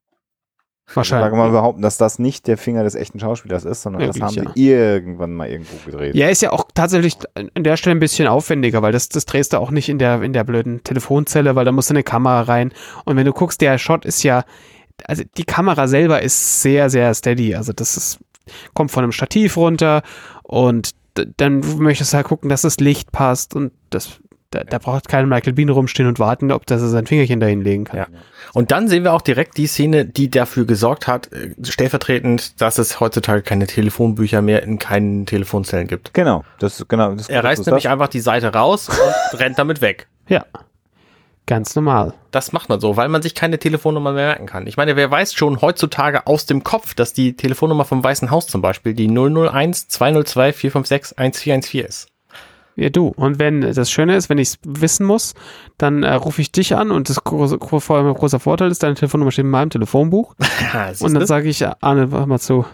Ich 0.86 0.94
sage 0.96 1.20
mal 1.22 1.30
Wahrscheinlich. 1.30 1.52
behaupten, 1.54 1.82
dass 1.82 1.98
das 1.98 2.20
nicht 2.20 2.46
der 2.46 2.58
Finger 2.58 2.84
des 2.84 2.94
echten 2.94 3.20
Schauspielers 3.20 3.64
ist, 3.64 3.82
sondern 3.82 4.06
das 4.06 4.18
Möglich, 4.18 4.38
haben 4.46 4.52
sie 4.54 4.68
irgendwann 4.68 5.34
mal 5.34 5.50
irgendwo 5.50 5.78
gedreht. 5.86 6.14
Ja, 6.14 6.28
ist 6.28 6.42
ja 6.42 6.52
auch 6.52 6.68
tatsächlich 6.74 7.18
an 7.36 7.64
der 7.64 7.78
Stelle 7.78 7.96
ein 7.96 8.00
bisschen 8.00 8.28
aufwendiger, 8.28 8.82
weil 8.82 8.92
das, 8.92 9.10
das 9.10 9.26
drehst 9.26 9.54
du 9.54 9.58
auch 9.58 9.72
nicht 9.72 9.90
in 9.90 9.98
der, 9.98 10.22
in 10.22 10.34
der 10.34 10.44
blöden 10.44 10.84
Telefonzelle, 10.84 11.56
weil 11.56 11.66
da 11.66 11.72
muss 11.72 11.90
eine 11.90 12.04
Kamera 12.04 12.42
rein. 12.42 12.74
Und 13.06 13.16
wenn 13.16 13.26
du 13.26 13.32
guckst, 13.32 13.62
der 13.62 13.78
Shot 13.78 14.06
ist 14.06 14.24
ja, 14.24 14.44
also 15.06 15.24
die 15.38 15.46
Kamera 15.46 15.88
selber 15.88 16.22
ist 16.22 16.62
sehr, 16.62 16.90
sehr 16.90 17.14
steady. 17.14 17.56
Also 17.56 17.72
das 17.74 17.98
ist, 17.98 18.20
kommt 18.74 18.92
von 18.92 19.04
einem 19.04 19.14
Stativ 19.14 19.58
runter 19.58 20.04
und 20.44 20.92
dann 21.38 21.60
möchtest 21.78 22.12
du 22.12 22.18
halt 22.18 22.28
gucken, 22.28 22.50
dass 22.50 22.64
das 22.64 22.78
Licht 22.78 23.12
passt 23.12 23.56
und 23.56 23.72
das, 23.90 24.20
da, 24.54 24.64
da 24.64 24.78
braucht 24.78 25.08
kein 25.08 25.28
Michael 25.28 25.54
Bean 25.54 25.70
rumstehen 25.70 26.08
und 26.08 26.20
warten, 26.20 26.52
ob 26.52 26.66
das 26.66 26.82
er 26.82 26.90
sein 26.90 27.06
Fingerchen 27.08 27.40
dahin 27.40 27.62
legen 27.62 27.86
kann. 27.86 27.98
Ja. 27.98 28.08
Und 28.54 28.72
dann 28.72 28.88
sehen 28.88 29.04
wir 29.04 29.14
auch 29.14 29.22
direkt 29.22 29.58
die 29.58 29.68
Szene, 29.68 30.06
die 30.06 30.30
dafür 30.30 30.66
gesorgt 30.66 31.08
hat, 31.08 31.32
äh, 31.34 31.54
stellvertretend, 31.64 32.62
dass 32.62 32.78
es 32.78 33.00
heutzutage 33.00 33.42
keine 33.42 33.68
Telefonbücher 33.68 34.42
mehr 34.42 34.64
in 34.64 34.80
keinen 34.80 35.26
Telefonzellen 35.26 35.88
gibt. 35.88 36.14
Genau, 36.14 36.44
das 36.60 36.86
genau. 36.88 37.14
Das, 37.16 37.30
Er 37.30 37.44
reißt 37.44 37.66
nämlich 37.66 37.84
das. 37.84 37.92
einfach 37.92 38.08
die 38.10 38.20
Seite 38.20 38.54
raus 38.54 38.90
und 38.90 38.98
rennt 39.40 39.58
damit 39.60 39.82
weg. 39.82 40.08
ja. 40.28 40.46
Ganz 41.46 41.76
normal. 41.76 42.14
Das 42.32 42.54
macht 42.54 42.70
man 42.70 42.80
so, 42.80 42.96
weil 42.96 43.10
man 43.10 43.22
sich 43.22 43.36
keine 43.36 43.60
Telefonnummer 43.60 44.14
mehr 44.14 44.28
merken 44.28 44.46
kann. 44.46 44.66
Ich 44.66 44.78
meine, 44.78 44.96
wer 44.96 45.12
weiß 45.12 45.34
schon 45.34 45.62
heutzutage 45.62 46.26
aus 46.26 46.46
dem 46.46 46.64
Kopf, 46.64 46.94
dass 46.94 47.12
die 47.12 47.36
Telefonnummer 47.36 47.84
vom 47.84 48.02
Weißen 48.02 48.32
Haus 48.32 48.48
zum 48.48 48.62
Beispiel 48.62 48.94
die 48.94 49.10
001 49.10 49.90
202 49.90 50.54
456 50.54 51.18
1414 51.18 51.86
ist. 51.86 52.08
Ja, 52.76 52.90
du. 52.90 53.10
Und 53.16 53.40
wenn 53.40 53.62
das 53.62 53.92
Schöne 53.92 54.16
ist, 54.16 54.30
wenn 54.30 54.38
ich 54.40 54.50
es 54.50 54.60
wissen 54.64 55.06
muss, 55.06 55.36
dann 55.78 56.04
äh, 56.04 56.14
rufe 56.14 56.42
ich 56.42 56.52
dich 56.52 56.76
an 56.76 56.92
und 56.92 57.10
das 57.10 57.24
große, 57.24 57.60
gro- 57.60 57.80
vor 57.80 57.98
allem 57.98 58.14
großer 58.14 58.40
Vorteil 58.40 58.72
ist, 58.72 58.82
deine 58.82 58.96
Telefonnummer 58.96 59.32
steht 59.32 59.46
in 59.46 59.52
meinem 59.52 59.70
Telefonbuch. 59.70 60.36
Und 61.02 61.14
dann 61.14 61.28
sage 61.28 61.50
ich, 61.50 61.64
Arne, 61.82 62.12
warte 62.12 62.28
mal 62.28 62.40
zu, 62.40 62.66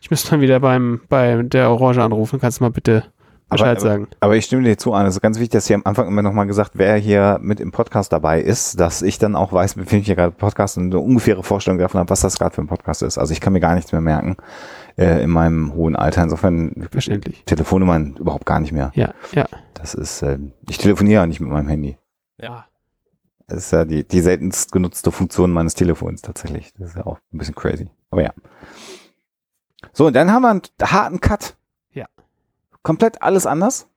ich 0.00 0.10
müsste 0.10 0.34
mal 0.34 0.40
wieder 0.40 0.60
beim, 0.60 1.02
bei 1.08 1.42
der 1.42 1.70
Orange 1.70 2.02
anrufen, 2.02 2.40
kannst 2.40 2.60
du 2.60 2.64
mal 2.64 2.70
bitte 2.70 3.04
Bescheid 3.50 3.76
aber, 3.76 3.80
sagen. 3.80 4.08
Aber 4.20 4.36
ich 4.36 4.46
stimme 4.46 4.62
dir 4.62 4.78
zu 4.78 4.94
an. 4.94 5.04
Es 5.04 5.16
ist 5.16 5.20
ganz 5.20 5.36
wichtig, 5.38 5.50
dass 5.50 5.66
hier 5.66 5.76
am 5.76 5.82
Anfang 5.84 6.08
immer 6.08 6.22
nochmal 6.22 6.46
gesagt, 6.46 6.70
wer 6.74 6.96
hier 6.96 7.38
mit 7.42 7.60
im 7.60 7.70
Podcast 7.70 8.10
dabei 8.10 8.40
ist, 8.40 8.80
dass 8.80 9.02
ich 9.02 9.18
dann 9.18 9.36
auch 9.36 9.52
weiß, 9.52 9.76
mit 9.76 9.92
wem 9.92 10.00
ich 10.00 10.06
hier 10.06 10.16
gerade 10.16 10.32
Podcast 10.32 10.78
und 10.78 10.84
eine 10.84 10.98
ungefähre 10.98 11.42
Vorstellung 11.42 11.78
davon 11.78 12.00
habe, 12.00 12.08
was 12.08 12.22
das 12.22 12.38
gerade 12.38 12.54
für 12.54 12.62
ein 12.62 12.66
Podcast 12.66 13.02
ist. 13.02 13.18
Also 13.18 13.34
ich 13.34 13.42
kann 13.42 13.52
mir 13.52 13.60
gar 13.60 13.74
nichts 13.74 13.92
mehr 13.92 14.00
merken 14.00 14.36
äh, 14.96 15.22
in 15.22 15.30
meinem 15.30 15.74
hohen 15.74 15.96
Alter. 15.96 16.22
Insofern 16.22 16.88
Verständlich. 16.90 17.44
Telefonnummern 17.44 18.16
überhaupt 18.16 18.46
gar 18.46 18.60
nicht 18.60 18.72
mehr. 18.72 18.92
Ja, 18.94 19.14
ja. 19.32 19.46
Das 19.74 19.94
ist, 19.94 20.22
äh, 20.22 20.38
ich 20.68 20.78
telefoniere 20.78 21.22
ja 21.22 21.26
nicht 21.26 21.40
mit 21.40 21.50
meinem 21.50 21.68
Handy. 21.68 21.98
Ja. 22.38 22.66
Das 23.46 23.58
ist 23.66 23.70
ja 23.72 23.84
die, 23.84 24.06
die 24.06 24.20
seltenst 24.20 24.72
genutzte 24.72 25.10
Funktion 25.12 25.52
meines 25.52 25.74
Telefons 25.74 26.22
tatsächlich. 26.22 26.72
Das 26.78 26.90
ist 26.90 26.96
ja 26.96 27.06
auch 27.06 27.18
ein 27.32 27.38
bisschen 27.38 27.54
crazy. 27.54 27.90
Aber 28.10 28.22
ja. 28.22 28.32
So, 29.92 30.06
und 30.06 30.14
dann 30.14 30.30
haben 30.32 30.42
wir 30.42 30.50
einen 30.50 30.62
harten 30.82 31.20
Cut. 31.20 31.56
Ja. 31.92 32.06
Komplett 32.82 33.20
alles 33.20 33.46
anders. 33.46 33.88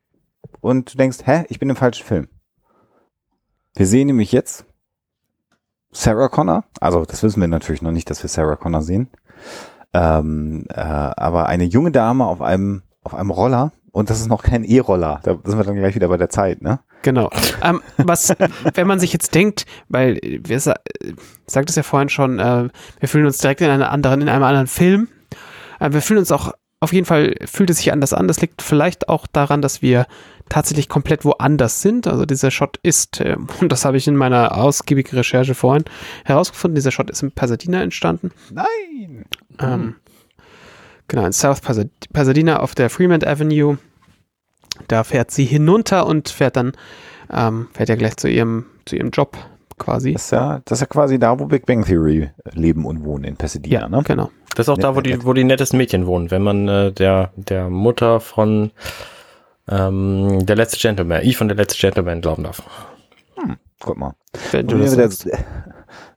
Und 0.62 0.94
du 0.94 0.98
denkst, 0.98 1.20
hä, 1.26 1.46
ich 1.50 1.60
bin 1.60 1.70
im 1.70 1.76
falschen 1.76 2.06
Film. 2.06 2.28
Wir 3.76 3.86
sehen 3.86 4.08
nämlich 4.08 4.32
jetzt 4.32 4.66
Sarah 5.92 6.28
Connor. 6.28 6.64
Also, 6.80 7.06
das 7.06 7.24
wissen 7.24 7.42
wir 7.42 7.48
natürlich 7.48 7.82
noch 7.82 7.92
nicht, 7.92 8.10
dass 8.10 8.24
wir 8.24 8.30
Sarah 8.30 8.56
Connor 8.56 8.82
sehen. 8.82 9.10
Ähm, 9.96 10.66
äh, 10.74 10.82
aber 10.82 11.48
eine 11.48 11.64
junge 11.64 11.92
Dame 11.92 12.26
auf 12.26 12.42
einem, 12.42 12.82
auf 13.04 13.16
einem 13.16 13.30
Roller. 13.30 13.72
Und 13.92 14.10
das 14.10 14.20
ist 14.20 14.28
noch 14.28 14.44
kein 14.44 14.66
E-Roller. 14.66 15.22
Da 15.24 15.38
sind 15.46 15.58
wir 15.58 15.64
dann 15.64 15.76
gleich 15.76 15.96
wieder 15.96 16.10
bei 16.10 16.18
der 16.18 16.30
Zeit, 16.30 16.62
ne? 16.62 16.80
Genau. 17.02 17.30
Ähm, 17.64 17.82
was, 17.98 18.34
wenn 18.74 18.88
man 18.88 19.00
sich 19.00 19.14
jetzt 19.14 19.34
denkt, 19.34 19.66
weil 19.88 20.20
wir 20.22 20.60
sa 20.60 20.74
äh, 20.74 21.14
sagt 21.48 21.70
es 21.70 21.78
ja 21.78 21.84
vorhin 21.84 22.10
schon, 22.10 22.40
äh, 22.40 22.68
wir 23.00 23.08
fühlen 23.08 23.26
uns 23.26 23.38
direkt 23.38 23.62
in 23.62 23.70
einer 23.70 23.92
anderen, 23.92 24.22
in 24.22 24.28
einem 24.28 24.44
anderen 24.44 24.68
Film. 24.68 25.08
Äh, 25.80 25.94
wir 25.94 26.02
fühlen 26.02 26.20
uns 26.20 26.32
auch, 26.34 26.52
auf 26.82 26.92
jeden 26.92 27.06
Fall 27.06 27.36
fühlt 27.46 27.70
es 27.70 27.78
sich 27.78 27.94
anders 27.94 28.12
an. 28.12 28.28
Das 28.28 28.42
liegt 28.42 28.62
vielleicht 28.62 29.08
auch 29.08 29.28
daran, 29.28 29.62
dass 29.62 29.82
wir 29.82 30.08
tatsächlich 30.50 30.90
komplett 30.90 31.26
woanders 31.26 31.82
sind. 31.82 32.08
Also 32.08 32.26
dieser 32.26 32.52
Shot 32.52 32.78
ist, 32.84 33.20
äh, 33.22 33.36
und 33.62 33.72
das 33.72 33.86
habe 33.86 33.98
ich 33.98 34.08
in 34.08 34.16
meiner 34.16 34.58
ausgiebigen 34.58 35.16
Recherche 35.18 35.56
vorhin 35.56 35.86
herausgefunden, 36.24 36.76
dieser 36.76 36.92
Shot 36.92 37.10
ist 37.10 37.24
in 37.24 37.32
Pasadena 37.32 37.82
entstanden. 37.82 38.32
Nein! 38.52 39.26
Ähm, 39.60 39.96
genau, 41.08 41.26
in 41.26 41.34
South 41.34 41.62
Pasad- 41.62 41.90
Pasadena 42.14 42.60
auf 42.60 42.76
der 42.76 42.90
Fremont 42.90 43.26
Avenue. 43.26 43.78
Da 44.88 45.04
fährt 45.06 45.32
sie 45.32 45.46
hinunter 45.46 46.06
und 46.06 46.28
fährt 46.30 46.58
dann, 46.58 46.74
ähm, 47.32 47.68
fährt 47.74 47.90
ja 47.90 47.96
gleich 47.96 48.18
zu 48.18 48.28
ihrem, 48.30 48.66
zu 48.86 48.98
ihrem 48.98 49.10
Job 49.12 49.38
quasi. 49.78 50.14
Das 50.14 50.26
ist 50.26 50.32
ja, 50.32 50.62
das 50.66 50.78
ist 50.78 50.82
ja 50.82 50.88
quasi 50.88 51.18
da, 51.18 51.40
wo 51.40 51.46
Big 51.46 51.66
Bang 51.66 51.86
Theory 51.86 52.30
leben 52.54 52.86
und 52.86 53.04
wohnen 53.06 53.24
in 53.24 53.36
Pasadena, 53.38 53.82
Ja, 53.82 53.90
ne? 53.90 54.04
genau. 54.06 54.32
Das 54.56 54.66
ist 54.66 54.70
auch 54.70 54.78
da, 54.78 54.96
wo 54.96 55.02
die, 55.02 55.24
wo 55.26 55.34
die 55.34 55.44
nettesten 55.44 55.78
Mädchen 55.78 56.06
wohnen, 56.06 56.30
wenn 56.32 56.42
man 56.42 56.68
äh, 56.68 56.92
der, 56.92 57.32
der 57.36 57.70
Mutter 57.70 58.20
von 58.22 58.72
ähm, 59.68 60.46
der 60.46 60.56
letzte 60.56 60.78
Gentleman, 60.78 61.22
ich 61.24 61.38
von 61.38 61.48
der 61.48 61.58
letzte 61.58 61.80
Gentleman 61.80 62.22
glauben 62.22 62.44
darf. 62.44 62.62
Guck 63.80 63.98
mal. 63.98 64.16
Wenn 64.52 64.68
du 64.68 64.76
Und 64.76 64.82
das 64.82 64.92
wen, 64.92 64.98
wir 64.98 65.10
sagst. 65.10 65.26
da, 65.26 65.38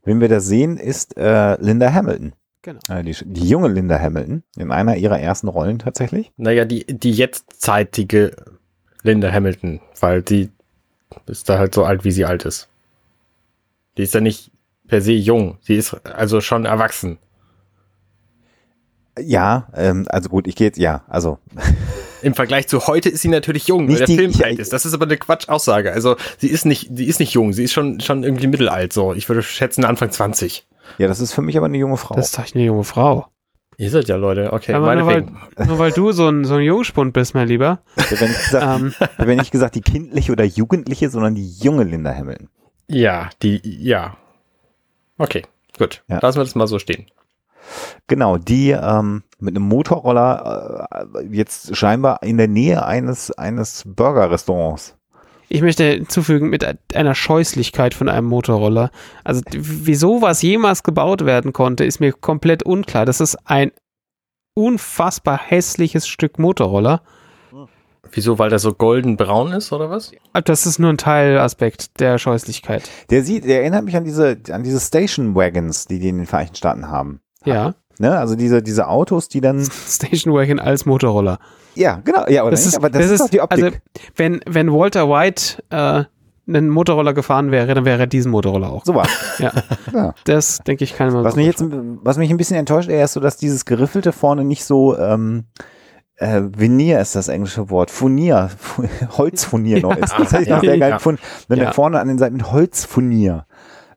wen 0.04 0.20
wir 0.20 0.28
da 0.28 0.40
sehen, 0.40 0.76
ist 0.76 1.16
äh, 1.16 1.60
Linda 1.60 1.92
Hamilton. 1.92 2.32
Genau. 2.62 2.80
Äh, 2.88 3.02
die, 3.02 3.16
die 3.24 3.48
junge 3.48 3.68
Linda 3.68 3.98
Hamilton 3.98 4.42
in 4.56 4.70
einer 4.70 4.96
ihrer 4.96 5.18
ersten 5.18 5.48
Rollen 5.48 5.78
tatsächlich. 5.78 6.32
Naja, 6.36 6.64
die, 6.64 6.84
die 6.86 7.12
jetztzeitige 7.12 8.36
Linda 9.02 9.30
Hamilton, 9.32 9.80
weil 10.00 10.22
die 10.22 10.50
ist 11.26 11.48
da 11.48 11.58
halt 11.58 11.74
so 11.74 11.84
alt, 11.84 12.04
wie 12.04 12.10
sie 12.10 12.24
alt 12.24 12.44
ist. 12.44 12.68
Die 13.96 14.02
ist 14.02 14.14
ja 14.14 14.20
nicht 14.20 14.50
per 14.86 15.00
se 15.00 15.12
jung, 15.12 15.58
sie 15.60 15.76
ist 15.76 15.94
also 16.06 16.40
schon 16.40 16.64
erwachsen. 16.64 17.18
Ja, 19.18 19.68
ähm, 19.74 20.06
also 20.08 20.28
gut, 20.28 20.46
ich 20.46 20.54
gehe 20.56 20.68
jetzt, 20.68 20.78
ja, 20.78 21.02
also 21.08 21.38
Im 22.22 22.34
Vergleich 22.34 22.66
zu 22.68 22.86
heute 22.86 23.08
ist 23.08 23.22
sie 23.22 23.28
natürlich 23.28 23.66
jung, 23.68 23.86
Nicht 23.86 23.92
weil 23.92 23.98
der 23.98 24.06
die- 24.06 24.16
Film 24.16 24.30
ich- 24.30 24.44
alt 24.44 24.58
ist. 24.58 24.72
Das 24.72 24.84
ist 24.86 24.94
aber 24.94 25.04
eine 25.06 25.16
Quatschaussage. 25.16 25.92
Also 25.92 26.16
sie 26.38 26.48
ist 26.48 26.66
nicht, 26.66 26.90
sie 26.94 27.04
ist 27.06 27.20
nicht 27.20 27.32
jung, 27.32 27.52
sie 27.52 27.64
ist 27.64 27.72
schon, 27.72 28.00
schon 28.00 28.24
irgendwie 28.24 28.46
mittelalt 28.46 28.92
so. 28.92 29.14
Ich 29.14 29.28
würde 29.28 29.42
schätzen 29.42 29.84
Anfang 29.84 30.10
20. 30.10 30.66
ja, 30.98 31.06
das 31.08 31.20
ist 31.20 31.32
für 31.32 31.42
mich 31.42 31.56
aber 31.56 31.66
eine 31.66 31.78
junge 31.78 31.96
Frau. 31.96 32.14
Das 32.14 32.26
ist 32.26 32.38
doch 32.38 32.54
eine 32.54 32.64
junge 32.64 32.84
Frau. 32.84 33.26
Ihr 33.80 33.90
seid 33.90 34.08
ja 34.08 34.16
Leute, 34.16 34.52
okay, 34.52 34.72
Aber 34.74 34.92
nur, 34.96 35.06
weil, 35.06 35.26
nur 35.66 35.78
weil 35.78 35.92
du 35.92 36.10
so 36.10 36.28
ein, 36.28 36.44
so 36.44 36.54
ein 36.56 36.62
Jungspund 36.62 37.12
bist, 37.12 37.34
mein 37.34 37.46
Lieber. 37.46 37.80
Ich 37.96 38.10
habe 38.10 38.24
nicht, 38.28 38.44
gesagt, 38.44 38.80
Ähm, 38.80 38.94
ja 39.18 39.34
nicht 39.36 39.52
gesagt 39.52 39.74
die 39.76 39.82
kindliche 39.82 40.32
oder 40.32 40.42
jugendliche, 40.44 41.10
sondern 41.10 41.36
die 41.36 41.48
junge 41.48 41.84
Linda 41.84 42.12
Hamilton. 42.12 42.48
Ja, 42.88 43.30
die, 43.42 43.60
ja. 43.64 44.16
Okay, 45.16 45.42
gut. 45.78 46.02
Ja. 46.08 46.18
Lassen 46.20 46.38
wir 46.40 46.44
das 46.44 46.56
mal 46.56 46.66
so 46.66 46.80
stehen. 46.80 47.06
Genau, 48.06 48.38
die 48.38 48.70
ähm, 48.70 49.22
mit 49.38 49.56
einem 49.56 49.68
Motorroller 49.68 50.88
äh, 51.14 51.26
jetzt 51.30 51.76
scheinbar 51.76 52.22
in 52.22 52.38
der 52.38 52.48
Nähe 52.48 52.84
eines, 52.84 53.30
eines 53.32 53.84
Burger-Restaurants. 53.86 54.96
ich 55.48 55.62
möchte 55.62 55.84
hinzufügen, 55.84 56.50
mit 56.50 56.66
einer 56.94 57.14
Scheußlichkeit 57.14 57.94
von 57.94 58.08
einem 58.08 58.26
Motorroller. 58.26 58.90
Also 59.24 59.42
wieso 59.52 60.22
was 60.22 60.42
jemals 60.42 60.82
gebaut 60.82 61.24
werden 61.24 61.52
konnte, 61.52 61.84
ist 61.84 62.00
mir 62.00 62.12
komplett 62.12 62.62
unklar. 62.62 63.06
Das 63.06 63.20
ist 63.20 63.36
ein 63.44 63.72
unfassbar 64.54 65.38
hässliches 65.38 66.08
Stück 66.08 66.38
Motorroller. 66.38 67.02
Wieso, 68.12 68.38
weil 68.38 68.50
der 68.50 68.58
so 68.58 68.72
golden-braun 68.72 69.52
ist, 69.52 69.72
oder 69.72 69.90
was? 69.90 70.12
Das 70.44 70.66
ist 70.66 70.78
nur 70.78 70.90
ein 70.90 70.98
Teilaspekt 70.98 72.00
der 72.00 72.18
Scheußlichkeit. 72.18 72.88
Der 73.10 73.22
sieht, 73.22 73.44
der 73.44 73.60
erinnert 73.60 73.84
mich 73.84 73.96
an 73.96 74.04
diese, 74.04 74.38
an 74.50 74.62
diese 74.62 74.80
Station 74.80 75.34
Wagons, 75.34 75.86
die 75.86 75.98
die 75.98 76.08
in 76.08 76.18
den 76.18 76.26
Vereinigten 76.26 76.56
Staaten 76.56 76.88
haben. 76.88 77.20
Ja. 77.44 77.74
Ne? 77.98 78.16
Also 78.16 78.36
diese, 78.36 78.62
diese 78.62 78.86
Autos, 78.88 79.28
die 79.28 79.40
dann, 79.40 79.64
Station 79.88 80.32
Wagon 80.34 80.58
als 80.60 80.86
Motorroller. 80.86 81.38
ja, 81.74 82.00
genau, 82.04 82.26
ja, 82.28 82.42
oder 82.42 82.52
Das 82.52 82.60
nicht? 82.60 82.68
ist, 82.68 82.76
aber 82.76 82.90
das, 82.90 83.10
ist, 83.10 83.20
doch 83.20 83.28
die 83.28 83.40
Optik. 83.40 83.64
Also, 83.64 83.76
wenn, 84.16 84.40
wenn 84.46 84.72
Walter 84.72 85.08
White 85.08 85.62
äh, 85.70 86.04
einen 86.46 86.68
Motorroller 86.70 87.12
gefahren 87.12 87.50
wäre, 87.50 87.74
dann 87.74 87.84
wäre 87.84 88.00
er 88.00 88.06
diesen 88.06 88.30
Motorroller 88.30 88.70
auch. 88.70 88.84
so 88.84 88.94
was. 88.94 89.08
Ja. 89.38 89.52
Ja. 89.92 90.14
Das 90.24 90.58
denke 90.66 90.84
ich 90.84 90.94
kann 90.96 91.12
man 91.12 91.22
Was 91.24 91.34
so 91.34 91.38
mich 91.38 91.46
jetzt, 91.46 91.62
was 91.68 92.16
mich 92.18 92.30
ein 92.30 92.36
bisschen 92.36 92.56
enttäuscht, 92.56 92.88
eher 92.88 93.04
ist 93.04 93.12
so, 93.12 93.20
dass 93.20 93.36
dieses 93.36 93.64
Geriffelte 93.64 94.12
vorne 94.12 94.44
nicht 94.44 94.64
so, 94.64 94.96
ähm, 94.98 95.44
äh, 96.16 96.40
Veneer 96.56 97.00
ist 97.00 97.14
das 97.14 97.28
englische 97.28 97.70
Wort. 97.70 97.90
Furnier, 97.92 98.50
Fu- 98.58 98.82
Holzfurnier 99.18 99.80
noch 99.80 99.96
ist. 99.96 100.12
Das 100.18 100.32
hätte 100.32 100.42
ich 100.44 100.48
noch 100.48 100.60
sehr 100.60 100.78
geil 100.78 100.92
gefunden, 100.94 101.20
wenn 101.48 101.58
der 101.60 101.72
vorne 101.72 102.00
an 102.00 102.08
den 102.08 102.18
Seiten 102.18 102.36
mit 102.36 102.50
Holzfurnier 102.50 103.46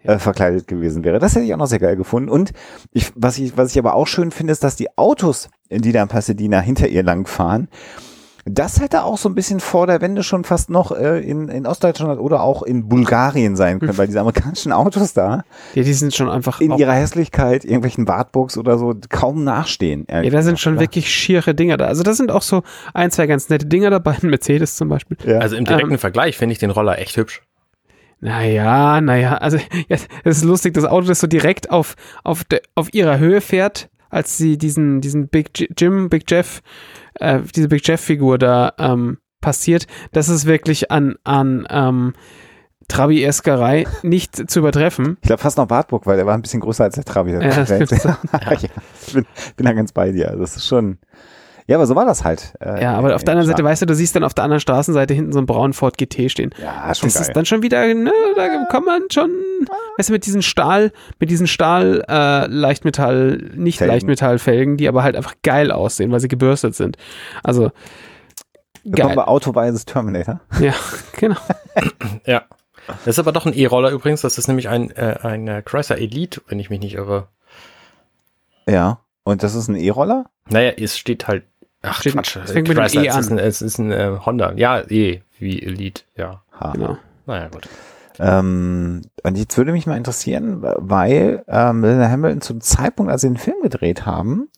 äh, 0.04 0.18
verkleidet 0.20 0.68
gewesen 0.68 1.04
wäre. 1.04 1.20
Das 1.20 1.36
hätte 1.36 1.46
ich 1.46 1.54
auch 1.54 1.58
noch 1.58 1.68
sehr 1.68 1.80
geil 1.80 1.96
gefunden. 1.96 2.30
Und 2.30 2.52
ich, 2.92 3.12
was 3.16 3.38
ich, 3.38 3.58
was 3.58 3.72
ich 3.72 3.80
aber 3.80 3.96
auch 3.96 4.08
schön 4.08 4.32
finde, 4.32 4.52
ist, 4.54 4.64
dass 4.64 4.76
die 4.76 4.98
Autos, 4.98 5.50
die 5.70 5.92
da 5.92 6.02
in 6.02 6.08
Pasadena 6.08 6.60
hinter 6.60 6.88
ihr 6.88 7.04
lang 7.04 7.28
fahren, 7.28 7.68
das 8.46 8.80
hätte 8.82 9.04
auch 9.04 9.18
so 9.18 9.30
ein 9.30 9.36
bisschen 9.36 9.60
vor 9.60 9.86
der 9.88 10.02
Wende 10.02 10.24
schon 10.24 10.44
fast 10.44 10.70
noch 10.70 10.92
äh, 10.92 11.20
in, 11.20 11.48
in 11.48 11.68
Ostdeutschland 11.68 12.20
oder 12.20 12.42
auch 12.42 12.64
in 12.64 12.88
Bulgarien 12.88 13.56
sein 13.56 13.80
können, 13.80 13.98
weil 13.98 14.08
diese 14.08 14.20
amerikanischen 14.20 14.72
Autos 14.72 15.14
da 15.14 15.44
Ja, 15.76 15.84
die 15.84 15.94
sind 15.94 16.16
schon 16.16 16.30
einfach. 16.30 16.60
in 16.60 16.72
ihrer 16.78 16.94
Hässlichkeit, 16.94 17.64
irgendwelchen 17.64 18.08
Wartburgs 18.08 18.58
oder 18.58 18.78
so, 18.78 18.96
kaum 19.10 19.44
nachstehen. 19.44 20.08
ja, 20.10 20.28
da 20.30 20.42
sind 20.42 20.60
schon 20.60 20.80
wirklich 20.80 21.14
schiere 21.14 21.54
Dinger 21.54 21.78
da. 21.78 21.86
Also 21.86 22.04
da 22.04 22.14
sind 22.14 22.32
auch 22.32 22.42
so 22.42 22.64
ein, 22.94 23.12
zwei 23.12 23.28
ganz 23.28 23.50
nette 23.50 23.68
Dinger 23.68 23.92
dabei. 23.92 24.18
Ein 24.22 24.30
Mercedes 24.30 24.76
zum 24.76 24.90
Beispiel. 24.90 25.18
Ja. 25.24 25.38
Also 25.40 25.56
im 25.56 25.66
direkten 25.66 25.98
Vergleich 25.98 26.38
finde 26.38 26.54
ich 26.54 26.60
den 26.60 26.72
Roller 26.72 26.98
echt 26.98 27.18
hübsch. 27.18 27.44
Naja, 28.22 29.02
naja, 29.02 29.38
also 29.38 29.58
ja, 29.90 29.98
es 30.24 30.38
ist 30.38 30.44
lustig, 30.44 30.76
das 30.76 30.86
Auto, 30.86 31.08
das 31.08 31.20
so 31.20 31.28
direkt 31.28 31.72
auf, 31.72 31.96
auf, 32.24 32.44
de, 32.44 32.62
auf 32.76 32.94
ihrer 32.94 33.18
Höhe 33.20 33.42
fährt, 33.42 33.90
als 34.10 34.38
sie 34.38 34.58
diesen, 34.58 35.02
diesen 35.02 35.28
Big 35.28 35.70
Jim, 35.78 36.10
Big 36.10 36.30
Jeff, 36.30 36.62
äh, 37.16 37.40
diese 37.56 37.68
Big 37.68 37.86
Jeff-Figur 37.86 38.38
da 38.38 38.74
ähm, 38.78 39.18
passiert, 39.42 39.88
das 40.12 40.30
ist 40.30 40.46
wirklich 40.46 40.92
an, 40.92 41.16
an 41.24 41.68
ähm, 41.70 42.14
Trabi-Eskerei 42.88 43.86
nicht 44.04 44.50
zu 44.50 44.60
übertreffen. 44.60 45.18
ich 45.22 45.28
glaube 45.28 45.42
fast 45.42 45.58
noch 45.58 45.70
Wartburg, 45.70 46.06
weil 46.06 46.18
der 46.18 46.26
war 46.26 46.36
ein 46.36 46.42
bisschen 46.42 46.60
größer 46.60 46.84
als 46.84 46.96
der 46.96 47.06
Trabi. 47.06 47.32
Ja, 47.32 47.40
das 47.40 47.70
ja, 47.70 47.80
ja, 47.80 48.52
ich 48.52 49.14
bin, 49.14 49.26
bin 49.56 49.66
da 49.66 49.74
ganz 49.74 49.92
bei 49.94 50.12
dir. 50.12 50.36
Das 50.38 50.56
ist 50.58 50.68
schon. 50.68 51.00
Ja, 51.68 51.78
aber 51.78 51.86
so 51.88 51.96
war 51.96 52.06
das 52.06 52.24
halt. 52.24 52.54
äh, 52.60 52.82
Ja, 52.82 52.96
aber 52.96 53.16
auf 53.16 53.24
der 53.24 53.34
anderen 53.34 53.48
Seite, 53.50 53.64
weißt 53.64 53.82
du, 53.82 53.86
du 53.86 53.96
siehst 53.96 54.16
dann 54.16 54.24
auf 54.24 54.34
der 54.34 54.44
anderen 54.44 54.60
Straßenseite 54.60 55.14
hinten 55.14 55.32
so 55.32 55.40
einen 55.40 55.46
braunen 55.46 55.74
Ford 55.74 55.98
GT 55.98 56.30
stehen. 56.32 56.54
Ja, 56.62 56.94
schon 56.96 57.08
Das 57.08 57.16
geil. 57.16 57.22
ist 57.24 57.34
dann 57.36 57.46
schon 57.46 57.62
wieder, 57.64 57.86
ne, 57.94 58.12
da 58.36 58.66
kann 58.70 58.84
man 58.84 59.04
schon, 59.12 59.30
weißt 59.98 60.10
du, 60.10 60.14
mit 60.14 60.26
diesen 60.26 60.42
Stahl, 60.42 60.92
mit 61.20 61.30
diesen 61.30 61.48
Stahl, 61.48 62.04
äh, 62.10 62.48
Leichtmetall, 62.48 63.52
nicht 63.56 63.78
Felgen. 63.78 63.94
Leichtmetallfelgen, 63.94 64.78
die 64.78 64.88
aber 64.88 65.04
halt 65.04 65.16
einfach 65.16 65.36
geil 65.44 65.72
aussehen, 65.72 66.12
weil 66.12 66.20
sie 66.20 66.28
gebürstet 66.28 66.76
sind. 66.76 66.98
Also, 67.44 67.72
geil. 68.90 69.16
bei 69.16 69.24
Autoweises 69.26 69.86
Terminator. 69.86 70.42
Ja, 70.60 70.74
genau. 71.20 71.38
Ja. 72.26 72.44
Das 73.06 73.16
ist 73.16 73.20
aber 73.20 73.32
doch 73.32 73.46
ein 73.46 73.54
E-Roller 73.54 73.92
übrigens. 73.92 74.22
Das 74.22 74.38
ist 74.40 74.48
nämlich 74.48 74.68
ein, 74.68 74.90
äh, 74.92 75.18
ein 75.22 75.48
äh, 75.48 75.62
Chrysler 75.64 75.98
Elite, 76.00 76.42
wenn 76.48 76.60
ich 76.60 76.70
mich 76.70 76.80
nicht 76.80 76.96
irre. 76.96 77.28
Ja. 78.68 79.00
Und 79.24 79.44
das 79.44 79.54
ist 79.54 79.68
ein 79.68 79.76
E-Roller? 79.76 80.26
Naja, 80.50 80.72
es 80.72 80.98
steht 80.98 81.28
halt. 81.28 81.44
Ach, 81.84 82.00
Steht- 82.02 82.14
Quatsch. 82.14 82.36
es 82.38 82.52
fängt 82.52 82.68
mit 82.68 82.78
dem 82.78 82.82
Chrysler, 82.84 83.04
E 83.04 83.08
es 83.08 83.18
ist 83.18 83.32
an. 83.32 83.40
ein, 83.40 83.46
es 83.46 83.62
ist 83.62 83.78
ein 83.80 83.92
äh, 83.92 84.18
Honda. 84.26 84.54
Ja, 84.54 84.82
E 84.90 85.22
wie 85.40 85.62
Elite, 85.62 86.04
ja. 86.16 86.44
Ha. 86.60 86.72
genau. 86.74 86.98
Naja, 87.26 87.48
gut. 87.50 87.68
Ähm, 88.20 89.02
und 89.24 89.38
jetzt 89.38 89.58
würde 89.58 89.72
mich 89.72 89.88
mal 89.88 89.98
interessieren, 89.98 90.62
weil 90.62 91.44
ähm, 91.48 91.84
Linda 91.84 92.08
Hamilton 92.10 92.42
zum 92.42 92.62
Zeitpunkt, 92.62 93.12
als 93.12 93.22
sie 93.22 93.30
den 93.30 93.38
Film 93.38 93.62
gedreht 93.64 94.06
haben, 94.06 94.50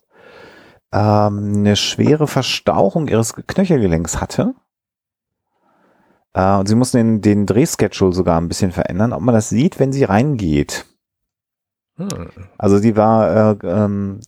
ähm, 0.91 1.53
eine 1.57 1.75
schwere 1.77 2.27
Verstauchung 2.27 3.07
ihres 3.07 3.33
Knöchelgelenks 3.35 4.19
hatte 4.19 4.53
Äh, 6.33 6.55
und 6.57 6.67
sie 6.67 6.75
mussten 6.75 6.97
den, 6.97 7.21
den 7.21 7.45
Drehschedule 7.45 8.11
sogar 8.11 8.39
ein 8.41 8.47
bisschen 8.49 8.71
verändern, 8.71 9.13
ob 9.13 9.21
man 9.21 9.35
das 9.35 9.49
sieht, 9.49 9.79
wenn 9.79 9.93
sie 9.93 10.03
reingeht. 10.03 10.85
Hm. 11.97 12.29
Also 12.57 12.77
sie 12.79 12.95
war 12.97 13.53
äh, 13.63 13.67
ähm, 13.67 14.19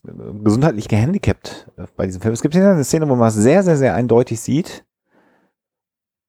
gesundheitlich 0.44 0.88
gehandicapt 0.88 1.68
äh, 1.78 1.86
bei 1.96 2.06
diesem 2.06 2.22
Film. 2.22 2.34
Es 2.34 2.42
gibt 2.42 2.54
hier 2.54 2.70
eine 2.70 2.84
Szene, 2.84 3.10
wo 3.10 3.16
man 3.16 3.30
es 3.30 3.34
sehr, 3.36 3.64
sehr, 3.64 3.78
sehr 3.78 3.96
eindeutig 3.96 4.40
sieht. 4.40 4.86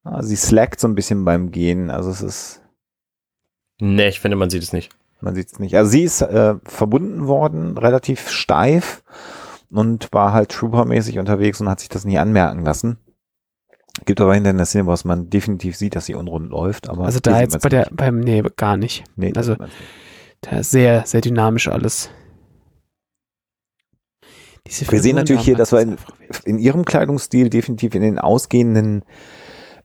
Ah, 0.02 0.22
sie 0.22 0.36
slackt 0.36 0.80
so 0.80 0.88
ein 0.88 0.94
bisschen 0.94 1.24
beim 1.24 1.50
Gehen. 1.50 1.90
Also 1.90 2.10
es 2.10 2.22
ist, 2.22 2.62
Nee, 3.78 4.08
ich 4.08 4.20
finde, 4.20 4.36
man 4.36 4.48
sieht 4.48 4.62
es 4.62 4.72
nicht. 4.72 4.90
man 5.20 5.34
sieht 5.34 5.48
es 5.52 5.58
nicht. 5.58 5.76
Also 5.76 5.90
sie 5.90 6.04
ist 6.04 6.22
äh, 6.22 6.54
verbunden 6.64 7.26
worden, 7.26 7.76
relativ 7.76 8.30
steif 8.30 9.02
und 9.70 10.08
war 10.12 10.32
halt 10.32 10.50
Trooper-mäßig 10.52 11.18
unterwegs 11.18 11.60
und 11.60 11.68
hat 11.68 11.80
sich 11.80 11.90
das 11.90 12.04
nie 12.06 12.16
anmerken 12.18 12.64
lassen. 12.64 12.98
Gibt 14.06 14.20
aber 14.20 14.32
hinterher 14.34 14.54
eine 14.54 14.64
Szene, 14.66 14.86
wo 14.86 14.94
man 15.08 15.28
definitiv 15.28 15.76
sieht, 15.76 15.96
dass 15.96 16.06
sie 16.06 16.14
unrund 16.14 16.50
läuft. 16.50 16.88
Aber 16.88 17.04
Also 17.04 17.18
da 17.20 17.40
jetzt 17.40 17.60
bei 17.60 17.68
der, 17.68 17.80
nicht. 17.80 17.96
beim, 17.96 18.20
nee, 18.20 18.42
gar 18.56 18.76
nicht. 18.78 19.04
nee, 19.16 19.32
also- 19.36 19.54
nicht. 19.56 19.72
Sehr, 20.60 21.04
sehr 21.06 21.20
dynamisch 21.20 21.68
alles. 21.68 22.10
Diese 24.66 24.90
Wir 24.90 25.00
sehen 25.00 25.16
natürlich 25.16 25.42
hier, 25.44 25.56
dass 25.56 25.72
wir 25.72 25.80
in- 25.80 25.96
in 26.44 26.58
ihrem 26.58 26.84
Kleidungsstil 26.84 27.50
definitiv 27.50 27.94
in 27.94 28.02
den 28.02 28.18
ausgehenden 28.18 29.04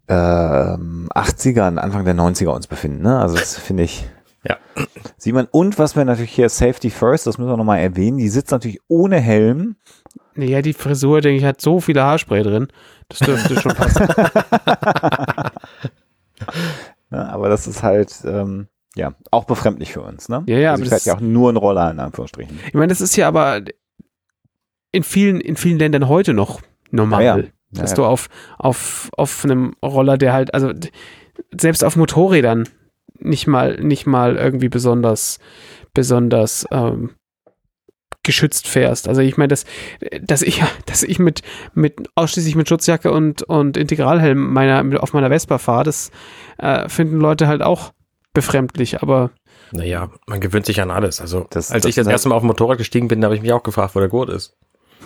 ähm, 0.08 1.08
80ern, 1.14 1.78
Anfang 1.78 2.04
der 2.06 2.16
90er 2.16 2.50
uns 2.50 2.68
befinden. 2.68 3.04
Ne? 3.04 3.20
Also 3.20 3.36
das 3.38 3.58
finde 3.58 3.84
ich. 3.84 4.10
Ja. 4.44 4.58
Sieht 5.18 5.34
man. 5.36 5.46
Und 5.52 5.78
was 5.78 5.96
wir 5.96 6.04
natürlich 6.04 6.32
hier 6.32 6.50
Safety 6.50 6.90
First, 6.90 7.28
das 7.28 7.38
müssen 7.38 7.50
wir 7.52 7.58
nochmal 7.58 7.80
erwähnen, 7.80 8.18
die 8.18 8.28
sitzt 8.28 8.52
natürlich 8.52 8.80
ohne 8.88 9.20
Helm. 9.20 9.76
Ja, 10.36 10.62
die 10.64 10.74
Frisur, 10.74 11.22
denke 11.22 11.38
ich, 11.38 11.46
hat 11.46 11.62
so 11.62 11.80
viele 11.80 12.02
Haarspray 12.04 12.42
drin. 12.42 12.68
Das 13.10 13.20
dürfte 13.20 13.60
schon 13.60 13.74
passen. 13.76 14.08
Ne? 17.12 17.30
Aber 17.30 17.50
das 17.50 17.68
ist 17.68 17.84
halt 17.84 18.14
ähm, 18.26 18.68
ja 18.96 19.14
auch 19.32 19.46
befremdlich 19.46 19.94
für 19.94 20.02
uns. 20.02 20.30
Ne? 20.30 20.44
Ja, 20.48 20.58
ja, 20.58 20.72
also 20.72 20.82
aber 20.82 20.90
das 20.90 21.04
fährt 21.04 21.06
ja 21.06 21.16
auch 21.16 21.26
nur 21.26 21.52
ein 21.52 21.58
Roller 21.58 21.92
in 21.92 22.00
Anführungsstrichen. 22.00 22.60
Ich 22.68 22.74
meine, 22.74 22.88
das 22.88 23.02
ist 23.02 23.16
ja 23.16 23.28
aber 23.28 23.62
in 24.92 25.04
vielen, 25.04 25.40
in 25.40 25.56
vielen 25.56 25.80
Ländern 25.80 26.08
heute 26.08 26.34
noch 26.34 26.62
normal. 26.92 27.24
Ja, 27.24 27.38
ja. 27.38 27.44
Ja, 27.74 27.84
dass 27.84 27.94
du 27.94 28.04
auf, 28.04 28.28
auf, 28.58 29.10
auf 29.16 29.46
einem 29.46 29.76
Roller, 29.82 30.18
der 30.18 30.34
halt, 30.34 30.54
also 30.54 30.74
selbst 31.58 31.86
auf 31.86 31.96
Motorrädern 31.96 32.68
nicht 33.18 33.48
mal, 33.48 33.80
nicht 33.80 34.06
mal 34.06 34.36
irgendwie 34.36 34.68
besonders, 34.68 35.40
besonders 35.94 36.68
ähm, 36.72 37.12
geschützt 38.24 38.68
fährst. 38.68 39.08
Also 39.08 39.22
ich 39.22 39.38
meine, 39.38 39.48
dass, 39.48 39.66
dass 40.22 40.42
ich, 40.42 40.62
dass 40.86 41.04
ich 41.04 41.18
mit, 41.18 41.44
mit 41.74 42.10
ausschließlich 42.16 42.56
mit 42.56 42.68
Schutzjacke 42.68 43.12
und, 43.12 43.44
und 43.44 43.78
Integralhelm 43.78 44.52
meiner, 44.52 45.02
auf 45.02 45.14
meiner 45.14 45.30
Vespa 45.30 45.58
fahre, 45.58 45.86
das 45.86 46.12
äh, 46.58 46.90
finden 46.90 47.20
Leute 47.20 47.48
halt 47.48 47.62
auch 47.62 47.94
befremdlich, 48.34 49.02
aber 49.02 49.32
Naja, 49.72 50.10
man 50.28 50.40
gewöhnt 50.42 50.66
sich 50.66 50.82
an 50.82 50.92
alles. 50.92 51.22
Also, 51.22 51.46
Das- 51.50 51.72
als 51.72 51.84
das- 51.84 51.90
ich 51.90 51.96
das 51.96 52.08
erste 52.08 52.30
Mal 52.30 52.36
auf 52.36 52.42
dem 52.42 52.48
Motorrad 52.48 52.78
gestiegen 52.78 53.08
bin, 53.08 53.24
habe 53.24 53.36
ich 53.36 53.42
mich 53.42 53.54
auch 53.54 53.64
gefragt, 53.64 53.96
wo 53.96 54.00
der 54.00 54.10
Gurt 54.10 54.30
ist. 54.30 54.58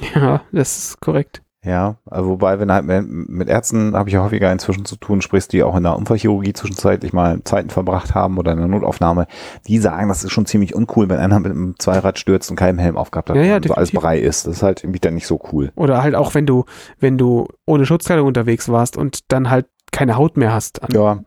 ja, 0.16 0.42
das 0.52 0.78
ist 0.78 1.02
korrekt. 1.02 1.42
Ja, 1.64 1.98
also 2.06 2.30
wobei, 2.30 2.60
wenn 2.60 2.72
halt 2.72 2.86
mit, 2.86 3.50
Ärzten 3.50 3.96
habe 3.96 4.08
ich 4.08 4.14
ja 4.14 4.22
häufiger 4.24 4.52
inzwischen 4.52 4.86
zu 4.86 4.98
tun, 4.98 5.24
sprichst 5.24 5.52
die 5.52 5.64
auch 5.64 5.76
in 5.76 5.82
der 5.82 5.96
Unfallchirurgie 5.96 6.54
zwischenzeitlich 6.54 7.12
mal 7.12 7.42
Zeiten 7.44 7.72
verbracht 7.72 8.14
haben 8.14 8.38
oder 8.38 8.52
in 8.52 8.60
der 8.60 8.68
Notaufnahme, 8.68 9.26
die 9.68 9.80
sagen, 9.80 10.08
das 10.10 10.24
ist 10.24 10.32
schon 10.32 10.46
ziemlich 10.46 10.76
uncool, 10.76 11.10
wenn 11.10 11.18
einer 11.18 11.40
mit 11.40 11.52
einem 11.52 11.74
Zweirad 11.80 12.20
stürzt 12.20 12.52
und 12.52 12.56
keinen 12.56 12.78
Helm 12.78 12.98
aufgehabt 12.98 13.32
hat 13.32 13.36
Ja, 13.38 13.42
ja, 13.42 13.56
und 13.56 13.68
so 13.68 13.74
alles. 13.74 13.90
Brei 13.92 14.20
ist. 14.20 14.46
Das 14.46 14.58
ist 14.58 14.62
halt 14.64 14.84
irgendwie 14.84 15.00
dann 15.00 15.16
nicht 15.16 15.26
so 15.26 15.42
cool. 15.52 15.72
Oder 15.76 16.04
halt 16.04 16.14
auch, 16.14 16.36
wenn 16.36 16.46
du, 16.46 16.66
wenn 17.00 17.18
du 17.18 17.48
ohne 17.66 17.88
Schutzkleidung 17.88 18.28
unterwegs 18.28 18.70
warst 18.70 18.96
und 18.96 19.32
dann 19.32 19.50
halt 19.50 19.66
keine 19.92 20.18
Haut 20.18 20.38
mehr 20.38 20.54
hast 20.54 20.84
an 20.84 20.90
Ja, 20.94 21.20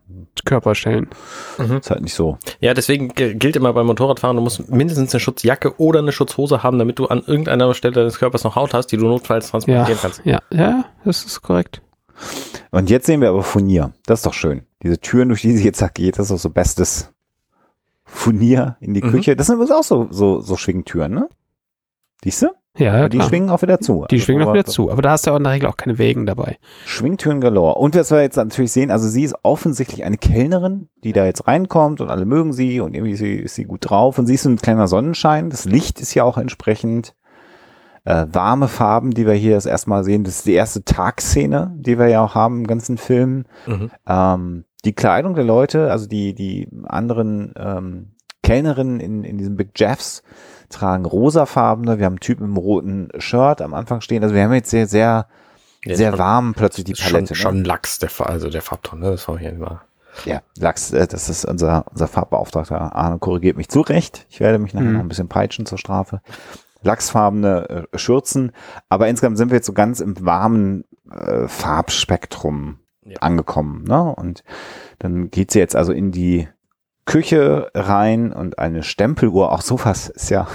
Körperstellen. 0.45 1.09
ist 1.59 1.91
halt 1.91 2.03
nicht 2.03 2.15
so. 2.15 2.39
Ja, 2.61 2.75
deswegen 2.75 3.09
gilt 3.09 3.57
immer 3.57 3.73
beim 3.73 3.87
Motorradfahren, 3.87 4.37
du 4.37 4.43
musst 4.43 4.69
mindestens 4.71 5.13
eine 5.15 5.21
Schutzjacke 5.21 5.79
oder 5.79 6.01
eine 6.01 6.13
Schutzhose 6.13 6.63
haben, 6.63 6.79
damit 6.79 6.99
du 6.99 7.07
an 7.07 7.23
irgendeiner 7.27 7.73
Stelle 7.75 7.95
deines 7.95 8.19
Körpers 8.19 8.45
noch 8.45 8.57
Haut 8.57 8.75
hast, 8.75 8.89
die 8.89 8.97
du 8.97 9.07
notfalls 9.07 9.51
transportieren 9.51 9.99
kannst. 10.01 10.23
Ja, 10.25 10.41
ja, 10.51 10.85
das 11.05 11.25
ist 11.25 11.43
korrekt. 11.43 11.83
Und 12.71 12.91
jetzt 12.91 13.07
sehen 13.07 13.21
wir 13.21 13.29
aber 13.29 13.43
Furnier. 13.43 13.93
Das 14.07 14.21
ist 14.21 14.27
doch 14.27 14.35
schön. 14.35 14.63
Diese 14.83 14.99
Türen, 15.01 15.29
durch 15.29 15.43
die 15.43 15.57
sie 15.57 15.65
jetzt 15.65 15.83
geht, 15.95 16.19
das 16.19 16.27
ist 16.27 16.31
doch 16.33 16.39
so 16.39 16.51
bestes 16.51 17.13
Furnier 18.05 18.77
in 18.81 18.95
die 18.95 19.03
Mhm. 19.03 19.11
Küche. 19.11 19.37
Das 19.37 19.47
sind 19.47 19.57
übrigens 19.57 19.75
auch 19.75 19.85
so, 19.85 20.09
so, 20.11 20.41
so 20.41 20.57
Schwingtüren, 20.57 21.13
ne? 21.13 21.29
Siehst 22.25 22.43
du? 22.43 22.49
Ja, 22.79 22.95
Aber 22.95 23.09
die 23.09 23.19
klar. 23.19 23.29
schwingen 23.29 23.51
auch 23.51 23.61
wieder 23.63 23.81
zu. 23.81 24.07
die 24.11 24.17
Also, 24.17 24.25
schwingen 24.25 24.43
auch 24.43 24.49
aber- 24.49 24.55
wieder 24.61 24.65
zu. 24.67 24.91
Aber 24.91 25.03
da 25.03 25.11
hast 25.11 25.27
du 25.27 25.33
auch 25.33 25.37
in 25.37 25.45
der 25.45 25.53
Regel 25.53 25.69
auch 25.69 25.77
keine 25.77 25.99
Wägen 25.99 26.27
dabei. 26.27 26.59
Schwingtüren 26.87 27.41
galore. 27.41 27.75
Und 27.75 27.95
was 27.97 28.11
wir 28.11 28.23
jetzt 28.23 28.37
natürlich 28.37 28.73
sehen, 28.73 28.91
also 28.91 29.09
sie 29.09 29.25
ist 29.25 29.35
offensichtlich 29.43 30.05
eine 30.05 30.17
Kellnerin, 30.17 30.89
die 31.05 31.13
da 31.13 31.25
jetzt 31.27 31.47
reinkommt 31.47 32.01
und 32.01 32.09
alle 32.09 32.25
mögen 32.25 32.53
sie 32.53 32.81
und 32.81 32.95
irgendwie 32.95 33.13
ist 33.13 33.19
sie, 33.19 33.35
ist 33.35 33.55
sie 33.57 33.65
gut 33.65 33.89
drauf 33.91 34.19
und 34.19 34.27
sie 34.27 34.35
ist 34.35 34.45
so 34.45 34.49
ein 34.51 34.57
kleiner 34.57 34.87
Sonnenschein. 34.89 35.51
Das 35.51 35.65
Licht 35.65 36.01
ist 36.01 36.15
ja 36.15 36.25
auch 36.25 36.39
entsprechend 36.39 37.15
äh, 38.05 38.27
warme 38.33 38.69
Farben, 38.69 39.11
die 39.11 39.27
wir 39.27 39.35
hier 39.35 39.55
das 39.57 39.67
erste 39.67 39.91
Mal 39.91 40.05
sehen. 40.05 40.25
Das 40.25 40.37
ist 40.37 40.47
die 40.47 40.55
erste 40.55 40.85
Tagszene, 40.85 41.75
die 41.77 41.99
wir 41.99 42.09
ja 42.09 42.25
auch 42.25 42.35
haben 42.35 42.59
im 42.61 42.67
ganzen 42.67 42.97
Film. 42.97 43.45
Mhm. 43.67 43.91
Ähm, 44.09 44.65
die 44.85 44.95
Kleidung 44.95 45.35
der 45.35 45.45
Leute, 45.45 45.91
also 45.91 46.07
die, 46.07 46.33
die 46.35 46.69
anderen 46.87 47.53
ähm, 47.59 48.13
Kellnerinnen 48.43 49.01
in, 49.01 49.25
in 49.25 49.37
diesen 49.37 49.57
Big 49.57 49.71
Jeffs 49.77 50.23
tragen 50.69 51.05
rosafarbene. 51.05 51.99
Wir 51.99 52.07
haben 52.07 52.15
einen 52.15 52.21
Typen 52.21 52.45
im 52.45 52.57
roten 52.57 53.09
Shirt 53.19 53.61
am 53.63 53.75
Anfang 53.75 54.01
stehen. 54.01 54.23
Also 54.23 54.35
wir 54.35 54.43
haben 54.45 54.53
jetzt 54.53 54.71
sehr, 54.71 54.87
sehr, 54.87 55.27
Ja, 55.85 55.97
sehr 55.97 56.11
schon- 56.11 56.19
warm 56.19 56.55
plötzlich 56.55 56.85
die 56.85 56.95
Palette. 56.95 57.35
Schon, 57.35 57.55
ne? 57.55 57.61
schon 57.61 57.65
Lachs, 57.65 57.99
der, 57.99 58.11
also 58.21 58.51
der 58.51 58.63
Farbton, 58.63 59.01
ne? 59.01 59.11
Das 59.13 59.27
war 59.29 59.39
hier 59.39 59.51
immer. 59.51 59.83
Ja, 60.25 60.43
Lachs, 60.59 60.93
äh, 60.93 61.07
das 61.07 61.29
ist 61.29 61.45
unser, 61.45 61.85
unser 61.91 62.09
Farbbeauftragter. 62.09 62.95
Arne 62.97 63.19
korrigiert 63.19 63.57
mich 63.57 63.69
zurecht. 63.69 64.27
Ich 64.31 64.41
werde 64.41 64.59
mich 64.59 64.75
nachher 64.75 64.87
Mhm. 64.87 64.93
noch 64.95 65.01
ein 65.01 65.09
bisschen 65.09 65.29
peitschen 65.29 65.65
zur 65.65 65.79
Strafe. 65.79 66.21
Lachsfarbene 66.83 67.87
äh, 67.93 67.99
Schürzen. 67.99 68.53
Aber 68.89 69.09
insgesamt 69.09 69.39
sind 69.39 69.51
wir 69.51 69.57
jetzt 69.57 69.67
so 69.67 69.73
ganz 69.73 70.01
im 70.01 70.15
warmen 70.25 70.85
äh, 71.11 71.47
Farbspektrum 71.49 72.79
Ja. 73.05 73.19
angekommen. 73.21 73.85
Ne? 73.85 74.03
Und 74.15 74.43
dann 74.99 75.31
geht 75.31 75.51
sie 75.53 75.59
jetzt 75.59 75.75
also 75.77 75.93
in 75.93 76.13
die 76.13 76.49
Küche 77.09 77.71
rein 77.75 78.35
und 78.35 78.59
eine 78.59 78.83
Stempeluhr, 78.83 79.51
auch 79.51 79.63
sowas 79.63 80.11
ist 80.11 80.29
ja 80.29 80.47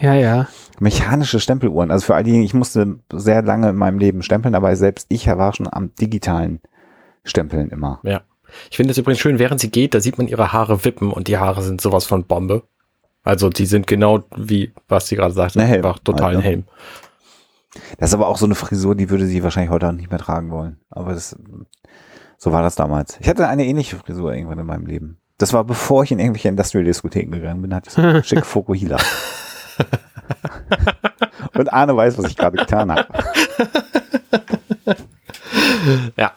Ja, 0.00 0.12
ja. 0.14 0.48
mechanische 0.80 1.38
Stempeluhren. 1.38 1.92
Also 1.92 2.06
für 2.06 2.16
all 2.16 2.24
diejenigen, 2.24 2.46
ich 2.46 2.54
musste 2.54 2.98
sehr 3.12 3.42
lange 3.42 3.70
in 3.70 3.76
meinem 3.76 4.00
Leben 4.00 4.22
stempeln, 4.22 4.56
aber 4.56 4.74
selbst 4.74 5.06
ich 5.08 5.28
war 5.28 5.52
schon 5.54 5.68
am 5.72 5.94
digitalen 5.94 6.60
Stempeln 7.22 7.70
immer. 7.70 8.00
Ja. 8.02 8.22
Ich 8.70 8.76
finde 8.76 8.90
es 8.90 8.98
übrigens 8.98 9.20
schön, 9.20 9.38
während 9.38 9.60
sie 9.60 9.70
geht, 9.70 9.94
da 9.94 10.00
sieht 10.00 10.18
man 10.18 10.26
ihre 10.26 10.52
Haare 10.52 10.84
wippen 10.84 11.12
und 11.12 11.28
die 11.28 11.38
Haare 11.38 11.62
sind 11.62 11.80
sowas 11.80 12.06
von 12.06 12.24
Bombe. 12.24 12.64
Also 13.22 13.48
die 13.48 13.66
sind 13.66 13.86
genau 13.86 14.24
wie, 14.36 14.72
was 14.88 15.06
sie 15.06 15.14
gerade 15.14 15.32
sagte, 15.34 15.60
Ein 15.60 15.66
Helm 15.66 15.84
einfach 15.84 16.00
total 16.00 16.32
ein 16.32 16.38
ne? 16.38 16.42
Helm. 16.42 16.64
Das 17.98 18.10
ist 18.10 18.14
aber 18.14 18.26
auch 18.26 18.38
so 18.38 18.46
eine 18.46 18.56
Frisur, 18.56 18.96
die 18.96 19.10
würde 19.10 19.26
sie 19.26 19.44
wahrscheinlich 19.44 19.70
heute 19.70 19.86
auch 19.86 19.92
nicht 19.92 20.10
mehr 20.10 20.18
tragen 20.18 20.50
wollen. 20.50 20.80
Aber 20.90 21.12
das, 21.12 21.36
so 22.36 22.50
war 22.50 22.62
das 22.62 22.74
damals. 22.74 23.16
Ich 23.20 23.28
hatte 23.28 23.46
eine 23.46 23.64
ähnliche 23.64 23.96
Frisur 23.96 24.34
irgendwann 24.34 24.58
in 24.58 24.66
meinem 24.66 24.86
Leben. 24.86 25.18
Das 25.38 25.52
war 25.52 25.64
bevor 25.64 26.02
ich 26.04 26.10
in 26.12 26.18
irgendwelche 26.18 26.48
Industrial-Diskotheken 26.48 27.30
gegangen 27.30 27.62
bin, 27.62 27.74
hatte 27.74 27.88
ich 27.88 27.94
so 27.94 28.02
eine 28.02 28.22
schicke 28.24 28.44
Fokuhila. 28.44 28.96
Und 31.56 31.72
Arne 31.72 31.96
weiß, 31.96 32.18
was 32.18 32.26
ich 32.30 32.36
gerade 32.36 32.56
getan 32.56 32.90
habe. 32.92 33.06
Ja. 36.16 36.32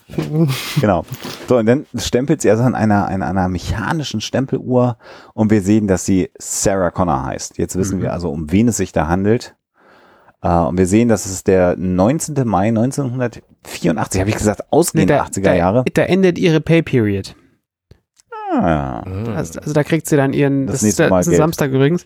Genau. 0.80 1.04
So, 1.50 1.58
und 1.58 1.66
dann 1.66 1.86
stempelt 1.98 2.42
sie 2.42 2.50
also 2.50 2.64
an 2.64 2.76
einer, 2.76 3.08
an 3.08 3.22
einer 3.24 3.50
mechanischen 3.50 4.22
Stempeluhr 4.22 4.98
und 5.34 5.50
wir 5.52 5.62
sehen, 5.62 5.88
dass 5.88 6.06
sie 6.06 6.30
Sarah 6.38 6.92
Connor 6.92 7.26
heißt. 7.26 7.58
Jetzt 7.58 7.76
wissen 7.76 7.98
Mhm. 8.00 8.04
wir 8.04 8.14
also, 8.14 8.30
um 8.30 8.52
wen 8.52 8.68
es 8.70 8.78
sich 8.78 8.92
da 8.92 9.08
handelt. 9.08 9.56
Äh, 10.42 10.50
und 10.54 10.78
wir 10.78 10.88
sehen, 10.88 11.10
dass 11.10 11.26
es 11.26 11.44
der 11.44 11.76
19. 11.78 12.48
Mai 12.48 12.68
1984, 12.70 14.22
habe 14.22 14.30
ich 14.30 14.38
gesagt, 14.38 14.72
ausgehende 14.72 15.16
da, 15.16 15.24
80er 15.26 15.54
Jahre. 15.54 15.84
Da, 15.86 16.04
da 16.04 16.08
endet 16.08 16.38
ihre 16.38 16.62
Pay 16.62 16.84
Period. 16.84 17.36
Ah, 18.52 19.04
Mhm. 19.08 19.30
Also, 19.36 19.60
also 19.60 19.74
da 19.74 19.84
kriegt 19.84 20.08
sie 20.08 20.18
dann 20.18 20.34
ihren, 20.34 20.68
Das 20.68 20.82
das, 20.82 20.84
ist, 20.90 21.00
der- 21.00 21.10
das 21.10 21.26
Geld. 21.28 21.38
Samstag 21.38 21.72
übrigens, 21.72 22.06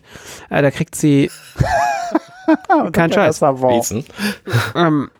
äh, 0.50 0.62
da 0.62 0.70
kriegt 0.70 0.94
sie, 0.94 1.30
kein 2.92 3.12
Scheiß, 3.12 3.40
Das 3.40 3.90
ähm, 4.74 5.10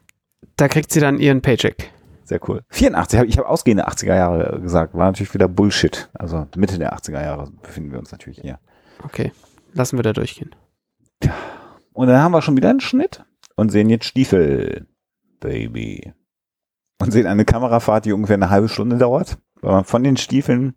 da 0.57 0.69
kriegt 0.69 0.93
sie 0.93 1.01
dann 1.01 1.19
ihren 1.19 1.43
Paycheck. 1.43 1.91
Sehr 2.25 2.41
cool. 2.49 2.63
84, 2.71 3.19
hab- 3.21 3.27
ich 3.27 3.39
habe 3.39 3.49
ausgehende 3.49 3.89
80er 3.89 4.15
Jahre 4.17 4.61
gesagt, 4.61 4.95
war 4.95 5.07
natürlich 5.07 5.33
wieder 5.35 5.49
Bullshit. 5.49 6.09
Also 6.15 6.47
Mitte 6.57 6.79
der 6.79 6.95
80er 6.97 7.23
Jahre 7.23 7.51
befinden 7.63 7.93
wir 7.93 7.99
uns 7.99 8.11
natürlich 8.13 8.41
hier. 8.41 8.59
Okay, 9.05 9.33
lassen 9.75 9.99
wir 9.99 10.03
da 10.03 10.13
durchgehen. 10.13 10.55
Und 11.93 12.09
dann 12.09 12.21
haben 12.23 12.33
wir 12.33 12.43
schon 12.43 12.57
wieder 12.57 12.71
einen 12.71 12.81
Schnitt 12.81 13.25
und 13.57 13.71
sehen 13.71 13.89
jetzt 13.91 14.07
Stiefel, 14.07 14.87
Baby. 15.41 16.13
Und 17.01 17.11
sehen 17.13 17.27
eine 17.27 17.45
Kamerafahrt, 17.45 18.05
die 18.07 18.13
ungefähr 18.13 18.35
eine 18.35 18.51
halbe 18.51 18.69
Stunde 18.69 18.97
dauert, 18.97 19.39
von 19.85 20.05
den 20.05 20.17
Stiefeln 20.17 20.75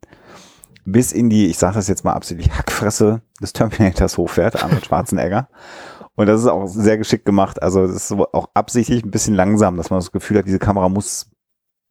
bis 0.86 1.12
in 1.12 1.30
die, 1.30 1.48
ich 1.48 1.58
sage 1.58 1.76
das 1.76 1.88
jetzt 1.88 2.04
mal 2.04 2.14
absichtlich, 2.14 2.52
Hackfresse 2.52 3.22
des 3.42 3.54
Terminators 3.54 4.18
hochfährt, 4.18 4.64
Arnold 4.64 4.86
Schwarzenegger. 4.86 5.50
Und 6.16 6.26
das 6.26 6.42
ist 6.42 6.48
auch 6.48 6.66
sehr 6.68 6.98
geschickt 6.98 7.26
gemacht. 7.26 7.62
Also 7.62 7.88
das 7.88 7.96
ist 7.96 8.08
so 8.10 8.28
auch 8.34 8.50
absichtlich 8.54 9.06
ein 9.06 9.12
bisschen 9.12 9.36
langsam, 9.36 9.78
dass 9.78 9.90
man 9.90 10.00
das 10.00 10.12
Gefühl 10.12 10.38
hat, 10.38 10.48
diese 10.48 10.60
Kamera 10.60 10.90
muss 10.90 11.30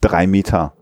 drei 0.03 0.27
Meter 0.27 0.75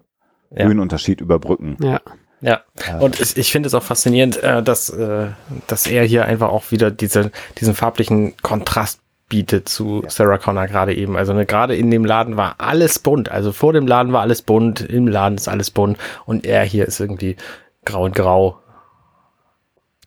Ja. 0.51 0.67
Höhenunterschied 0.67 1.21
überbrücken. 1.21 1.77
Ja. 1.81 2.01
Ja, 2.43 2.63
und 3.01 3.19
ich, 3.19 3.37
ich 3.39 3.51
finde 3.51 3.67
es 3.69 3.75
auch 3.75 3.83
faszinierend, 3.83 4.37
äh, 4.43 4.63
dass, 4.63 4.91
äh, 4.91 5.29
dass 5.67 5.87
er 5.87 6.05
hier 6.05 6.27
einfach 6.27 6.51
auch 6.51 6.71
wieder 6.71 6.91
diese, 6.91 7.33
diesen 7.59 7.75
farblichen 7.75 8.37
Kontrast 8.37 9.01
bietet 9.29 9.69
zu 9.69 10.05
Sarah 10.09 10.39
Connor 10.39 10.67
gerade 10.67 10.95
eben. 10.95 11.17
Also 11.17 11.33
ne, 11.33 11.47
gerade 11.47 11.77
in 11.77 11.91
dem 11.91 12.05
Laden 12.05 12.37
war 12.37 12.57
alles 12.59 12.99
bunt. 12.99 13.31
Also 13.31 13.53
vor 13.53 13.73
dem 13.73 13.87
Laden 13.87 14.13
war 14.13 14.23
alles 14.23 14.43
bunt, 14.43 14.81
im 14.81 15.09
Laden 15.09 15.37
ist 15.37 15.49
alles 15.49 15.71
bunt 15.71 15.99
und 16.27 16.47
er 16.47 16.63
hier 16.63 16.87
ist 16.87 17.01
irgendwie 17.01 17.37
grau 17.85 18.05
und 18.05 18.15
grau. 18.15 18.61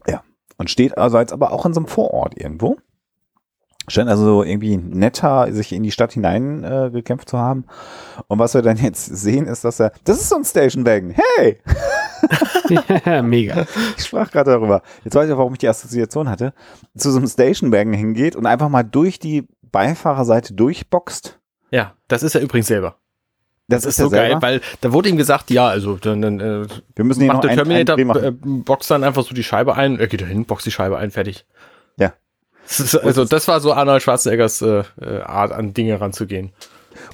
Ja. 0.08 0.24
Und 0.58 0.70
steht 0.70 0.98
also 0.98 1.20
jetzt 1.20 1.34
aber 1.34 1.52
auch 1.52 1.66
in 1.66 1.74
so 1.74 1.82
einem 1.82 1.88
Vorort 1.88 2.38
irgendwo. 2.38 2.78
Scheint 3.88 4.10
also 4.10 4.24
so 4.24 4.44
irgendwie 4.44 4.78
netter 4.78 5.52
sich 5.52 5.72
in 5.74 5.82
die 5.82 5.92
Stadt 5.92 6.12
hinein 6.14 6.64
äh, 6.64 6.90
gekämpft 6.92 7.30
zu 7.30 7.38
haben. 7.40 7.66
Und 8.28 8.38
was 8.38 8.54
wir 8.54 8.62
dann 8.62 8.78
jetzt 8.78 9.06
sehen, 9.06 9.48
ist, 9.48 9.64
dass 9.64 9.80
er, 9.80 9.92
das 10.04 10.20
ist 10.22 10.30
so 10.30 10.36
ein 10.36 10.46
Station 10.46 10.86
Wagon. 10.86 11.12
Hey! 11.38 11.60
ja, 13.06 13.22
mega. 13.24 13.66
Ich 13.98 14.06
sprach 14.06 14.30
gerade 14.30 14.52
darüber. 14.52 14.82
Jetzt 15.04 15.16
weiß 15.16 15.28
ich 15.28 15.34
auch, 15.34 15.40
warum 15.40 15.54
ich 15.54 15.60
die 15.60 15.68
Assoziation 15.68 16.30
hatte. 16.30 16.54
Zu 16.98 17.12
so 17.12 17.18
einem 17.18 17.28
Station 17.28 17.72
Wagon 17.72 17.94
hingeht 17.94 18.36
und 18.36 18.46
einfach 18.46 18.70
mal 18.70 18.84
durch 18.84 19.20
die 19.20 19.48
Beifahrerseite 19.72 20.54
durchboxt. 20.54 21.40
Ja, 21.72 21.94
das 22.08 22.24
ist 22.24 22.36
er 22.36 22.42
übrigens 22.42 22.68
selber. 22.68 22.96
Das, 23.68 23.84
Das 23.84 23.94
ist 23.94 24.00
er 24.00 24.06
so 24.06 24.10
geil, 24.12 24.30
selber. 24.32 24.42
weil 24.42 24.62
da 24.82 24.92
wurde 24.94 25.10
ihm 25.10 25.18
gesagt, 25.18 25.52
ja, 25.52 25.68
also 25.68 25.96
dann, 25.98 26.22
dann 26.24 26.40
äh, 26.40 26.66
Wir 26.96 27.06
müssen 27.06 27.28
macht 27.28 27.36
noch 27.36 27.42
der 27.42 27.52
ein, 27.52 27.60
ein 27.60 27.66
Terminator, 27.66 27.96
Dreh 27.96 28.06
machen. 28.06 28.24
äh, 28.24 28.32
boxt 28.64 28.90
dann 28.90 29.04
einfach 29.04 29.24
so 29.24 29.36
die 29.36 29.44
Scheibe 29.44 29.76
ein, 29.76 30.00
er 30.00 30.08
geht 30.08 30.22
da 30.22 30.26
hin, 30.26 30.46
boxt 30.46 30.66
die 30.66 30.72
Scheibe 30.72 30.98
ein, 30.98 31.12
fertig. 31.12 31.46
Also 33.04 33.26
das 33.26 33.48
war 33.48 33.60
so 33.60 33.74
Arnold 33.74 34.02
Schwarzeneggers 34.02 34.62
äh, 34.62 34.84
äh, 35.02 35.22
Art, 35.22 35.52
an 35.52 35.74
Dinge 35.74 36.00
ranzugehen. 36.00 36.52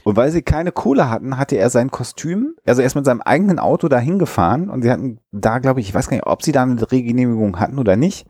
Und 0.04 0.16
weil 0.16 0.32
sie 0.32 0.42
keine 0.42 0.72
Kohle 0.72 1.10
hatten, 1.10 1.38
hatte 1.38 1.58
er 1.58 1.70
sein 1.70 1.92
Kostüm, 1.92 2.56
also 2.66 2.82
er 2.82 2.88
ist 2.88 2.96
mit 2.96 3.06
seinem 3.06 3.22
eigenen 3.22 3.60
Auto 3.60 3.88
dahin 3.88 4.20
gefahren 4.20 4.70
und 4.70 4.82
sie 4.82 4.92
hatten 4.92 5.20
da, 5.32 5.60
glaube 5.60 5.80
ich, 5.80 5.90
ich 5.90 5.94
weiß 5.94 6.08
gar 6.08 6.18
nicht, 6.18 6.26
ob 6.26 6.44
sie 6.44 6.52
da 6.52 6.64
eine 6.64 6.76
Drehgenehmigung 6.76 7.60
hatten 7.60 7.78
oder 7.78 7.96
nicht, 7.96 8.26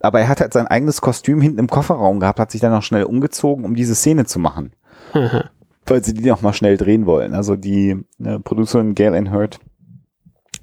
aber 0.00 0.20
er 0.20 0.28
hat 0.28 0.40
halt 0.40 0.52
sein 0.52 0.66
eigenes 0.66 1.00
Kostüm 1.00 1.40
hinten 1.40 1.58
im 1.58 1.68
Kofferraum 1.68 2.18
gehabt, 2.18 2.40
hat 2.40 2.50
sich 2.50 2.60
dann 2.60 2.72
noch 2.72 2.82
schnell 2.82 3.04
umgezogen, 3.04 3.64
um 3.64 3.74
diese 3.74 3.94
Szene 3.94 4.24
zu 4.24 4.38
machen. 4.38 4.72
weil 5.86 6.04
sie 6.04 6.14
die 6.14 6.28
noch 6.28 6.42
mal 6.42 6.52
schnell 6.52 6.76
drehen 6.76 7.06
wollen. 7.06 7.34
Also 7.34 7.56
die 7.56 8.04
äh, 8.22 8.38
Producerin 8.40 8.94
Gail 8.94 9.14
Ann 9.14 9.32
Hurd 9.32 9.58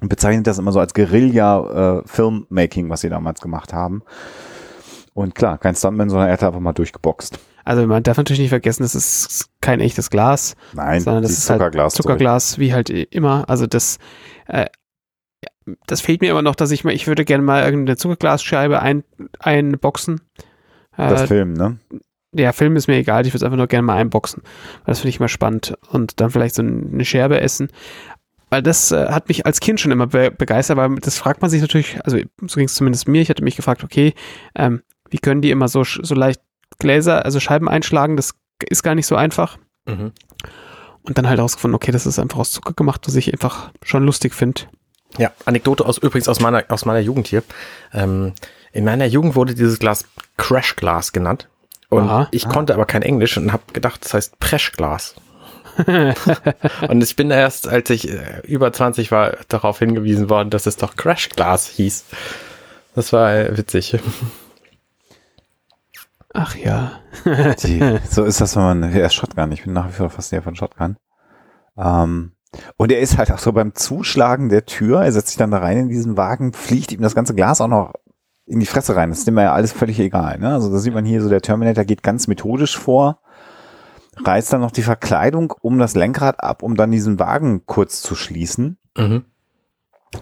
bezeichnet 0.00 0.46
das 0.46 0.58
immer 0.58 0.72
so 0.72 0.80
als 0.80 0.94
Guerilla-Filmmaking, 0.94 2.90
was 2.90 3.00
sie 3.00 3.08
damals 3.08 3.40
gemacht 3.40 3.72
haben. 3.72 4.02
Und 5.14 5.34
klar, 5.34 5.58
kein 5.58 5.74
Stuntman, 5.76 6.10
sondern 6.10 6.28
er 6.28 6.34
hat 6.34 6.42
einfach 6.42 6.60
mal 6.60 6.72
durchgeboxt. 6.72 7.38
Also 7.64 7.86
man 7.86 8.02
darf 8.02 8.16
natürlich 8.16 8.40
nicht 8.40 8.48
vergessen, 8.50 8.82
das 8.82 8.94
ist 8.94 9.48
kein 9.60 9.80
echtes 9.80 10.10
Glas, 10.10 10.54
Nein, 10.74 11.00
sondern 11.00 11.22
das 11.22 11.32
ist 11.32 11.48
halt 11.48 11.60
Zuckerglas. 11.60 11.94
Zuckerglas, 11.94 12.58
wie 12.58 12.74
halt 12.74 12.90
immer. 12.90 13.48
Also 13.48 13.66
das, 13.66 13.98
äh, 14.48 14.66
ja, 15.42 15.74
das 15.86 16.00
fehlt 16.00 16.20
mir 16.20 16.30
immer 16.30 16.42
noch, 16.42 16.56
dass 16.56 16.72
ich 16.72 16.84
mal, 16.84 16.92
ich 16.92 17.06
würde 17.06 17.24
gerne 17.24 17.42
mal 17.44 17.64
irgendeine 17.64 17.96
Zuckerglasscheibe 17.96 18.82
ein, 18.82 19.04
einboxen. 19.38 20.20
zurück. 20.96 21.08
Das 21.10 21.22
Äh, 21.22 21.26
Film, 21.28 21.52
ne? 21.54 21.78
der 22.32 22.52
Film 22.52 22.76
ist 22.76 22.88
mir 22.88 22.96
egal, 22.96 23.24
ich 23.24 23.32
würde 23.32 23.38
es 23.38 23.42
einfach 23.44 23.56
nur 23.56 23.68
gerne 23.68 23.86
mal 23.86 23.96
einboxen. 23.96 24.42
Das 24.84 24.98
finde 24.98 25.10
ich 25.10 25.20
mal 25.20 25.28
spannend. 25.28 25.74
Und 25.90 26.20
dann 26.20 26.30
vielleicht 26.30 26.56
so 26.56 26.62
eine 26.62 27.04
Scherbe 27.04 27.40
essen. 27.40 27.68
Weil 28.50 28.62
das 28.62 28.92
äh, 28.92 29.06
hat 29.08 29.28
mich 29.28 29.46
als 29.46 29.60
Kind 29.60 29.80
schon 29.80 29.92
immer 29.92 30.08
be 30.08 30.30
begeistert, 30.30 30.76
weil 30.76 30.96
das 30.96 31.16
fragt 31.16 31.40
man 31.40 31.50
sich 31.50 31.62
natürlich, 31.62 31.98
also 32.04 32.18
so 32.18 32.56
ging 32.56 32.66
es 32.66 32.74
zumindest 32.74 33.08
mir, 33.08 33.22
ich 33.22 33.30
hatte 33.30 33.42
mich 33.44 33.56
gefragt, 33.56 33.82
okay, 33.84 34.12
ähm, 34.54 34.82
wie 35.14 35.20
können 35.20 35.42
die 35.42 35.52
immer 35.52 35.68
so, 35.68 35.84
so 35.84 36.12
leicht 36.16 36.40
Gläser, 36.80 37.24
also 37.24 37.38
Scheiben 37.38 37.68
einschlagen, 37.68 38.16
das 38.16 38.34
ist 38.68 38.82
gar 38.82 38.96
nicht 38.96 39.06
so 39.06 39.14
einfach. 39.14 39.58
Mhm. 39.86 40.10
Und 41.04 41.18
dann 41.18 41.28
halt 41.28 41.38
herausgefunden, 41.38 41.76
okay, 41.76 41.92
das 41.92 42.04
ist 42.04 42.18
einfach 42.18 42.40
aus 42.40 42.50
Zucker 42.50 42.72
gemacht, 42.72 43.02
was 43.06 43.14
ich 43.14 43.32
einfach 43.32 43.70
schon 43.84 44.04
lustig 44.04 44.34
finde. 44.34 44.62
Ja, 45.16 45.30
Anekdote 45.44 45.86
aus 45.86 45.98
übrigens 45.98 46.28
aus 46.28 46.40
meiner 46.40 46.64
aus 46.66 46.84
meiner 46.84 46.98
Jugend 46.98 47.28
hier. 47.28 47.44
Ähm, 47.92 48.32
in 48.72 48.84
meiner 48.84 49.04
Jugend 49.04 49.36
wurde 49.36 49.54
dieses 49.54 49.78
Glas 49.78 50.04
Crashglas 50.36 51.12
genannt 51.12 51.48
und 51.90 52.08
Aha. 52.08 52.26
ich 52.32 52.48
konnte 52.48 52.74
aber 52.74 52.84
kein 52.84 53.02
Englisch 53.02 53.36
und 53.36 53.52
habe 53.52 53.62
gedacht, 53.72 54.04
das 54.04 54.14
heißt 54.14 54.40
Preschglas. 54.40 55.14
und 56.88 57.04
ich 57.04 57.14
bin 57.14 57.30
erst, 57.30 57.68
als 57.68 57.88
ich 57.90 58.08
äh, 58.08 58.40
über 58.42 58.72
20 58.72 59.12
war, 59.12 59.36
darauf 59.46 59.78
hingewiesen 59.78 60.28
worden, 60.28 60.50
dass 60.50 60.66
es 60.66 60.76
doch 60.76 60.96
Crashglas 60.96 61.68
hieß. 61.68 62.04
Das 62.96 63.12
war 63.12 63.32
äh, 63.32 63.56
witzig. 63.56 63.96
Ach 66.34 66.56
ja. 66.56 66.92
Die, 67.62 67.98
so 68.10 68.24
ist 68.24 68.40
das, 68.40 68.56
wenn 68.56 68.62
man, 68.62 68.82
er 68.82 69.06
ist 69.06 69.14
Shotgun. 69.14 69.52
Ich 69.52 69.64
bin 69.64 69.72
nach 69.72 69.88
wie 69.88 69.92
vor 69.92 70.10
fasziniert 70.10 70.44
von 70.44 70.56
Shotgun. 70.56 70.96
Ähm, 71.78 72.32
und 72.76 72.92
er 72.92 73.00
ist 73.00 73.16
halt 73.16 73.32
auch 73.32 73.38
so 73.38 73.52
beim 73.52 73.74
Zuschlagen 73.74 74.48
der 74.48 74.66
Tür, 74.66 75.02
er 75.02 75.12
setzt 75.12 75.28
sich 75.28 75.36
dann 75.36 75.50
da 75.50 75.58
rein 75.58 75.78
in 75.78 75.88
diesen 75.88 76.16
Wagen, 76.16 76.52
fliegt 76.52 76.92
ihm 76.92 77.00
das 77.00 77.14
ganze 77.14 77.34
Glas 77.34 77.60
auch 77.60 77.68
noch 77.68 77.94
in 78.46 78.60
die 78.60 78.66
Fresse 78.66 78.94
rein. 78.94 79.10
Das 79.10 79.20
ist 79.20 79.26
dem 79.26 79.38
ja 79.38 79.52
alles 79.52 79.72
völlig 79.72 79.98
egal. 79.98 80.38
Ne? 80.38 80.52
Also 80.52 80.70
da 80.70 80.78
sieht 80.78 80.94
man 80.94 81.04
hier 81.04 81.22
so, 81.22 81.28
der 81.28 81.40
Terminator 81.40 81.84
geht 81.84 82.02
ganz 82.02 82.26
methodisch 82.26 82.76
vor, 82.76 83.20
reißt 84.24 84.52
dann 84.52 84.60
noch 84.60 84.70
die 84.70 84.82
Verkleidung 84.82 85.52
um 85.62 85.78
das 85.78 85.94
Lenkrad 85.94 86.42
ab, 86.42 86.62
um 86.62 86.76
dann 86.76 86.90
diesen 86.90 87.18
Wagen 87.18 87.64
kurz 87.66 88.02
zu 88.02 88.14
schließen. 88.14 88.78
Mhm. 88.96 89.24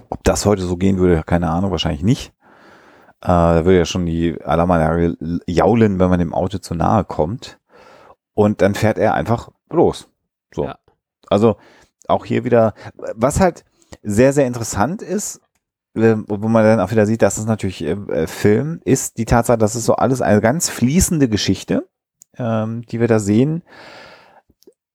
Ob 0.09 0.25
das 0.25 0.47
heute 0.47 0.63
so 0.63 0.77
gehen 0.77 0.99
würde, 0.99 1.23
keine 1.25 1.51
Ahnung, 1.51 1.71
wahrscheinlich 1.71 2.03
nicht. 2.03 2.33
Äh, 3.23 3.27
da 3.29 3.65
würde 3.65 3.79
ja 3.79 3.85
schon 3.85 4.05
die 4.05 4.41
Alarmanlage 4.43 5.17
jaulen, 5.47 6.01
wenn 6.01 6.11
man 6.11 6.19
dem 6.19 6.35
Auto 6.35 6.59
zu 6.59 6.75
nahe 6.75 7.05
kommt. 7.05 7.59
Und 8.35 8.63
dann 8.63 8.75
fährt 8.75 8.99
er 8.99 9.15
einfach 9.15 9.51
los. 9.71 10.09
So. 10.53 10.65
Ja. 10.65 10.79
Also 11.29 11.57
auch 12.09 12.25
hier 12.25 12.45
wieder, 12.45 12.75
was 13.15 13.41
halt 13.41 13.65
sehr, 14.03 14.33
sehr 14.33 14.47
interessant 14.47 15.03
ist, 15.03 15.41
äh, 15.95 16.17
wo 16.27 16.49
man 16.49 16.65
dann 16.65 16.81
auch 16.81 16.91
wieder 16.91 17.07
sieht, 17.07 17.23
dass 17.23 17.39
es 17.39 17.45
natürlich 17.45 17.83
äh, 17.85 17.93
äh, 17.93 18.27
Film 18.27 18.81
ist, 18.85 19.19
die 19.19 19.25
Tatsache, 19.25 19.59
dass 19.59 19.75
es 19.75 19.85
so 19.85 19.95
alles 19.95 20.21
eine 20.21 20.41
ganz 20.41 20.69
fließende 20.69 21.29
Geschichte, 21.29 21.89
ähm, 22.37 22.83
die 22.87 22.99
wir 22.99 23.09
da 23.09 23.21
sehen. 23.21 23.63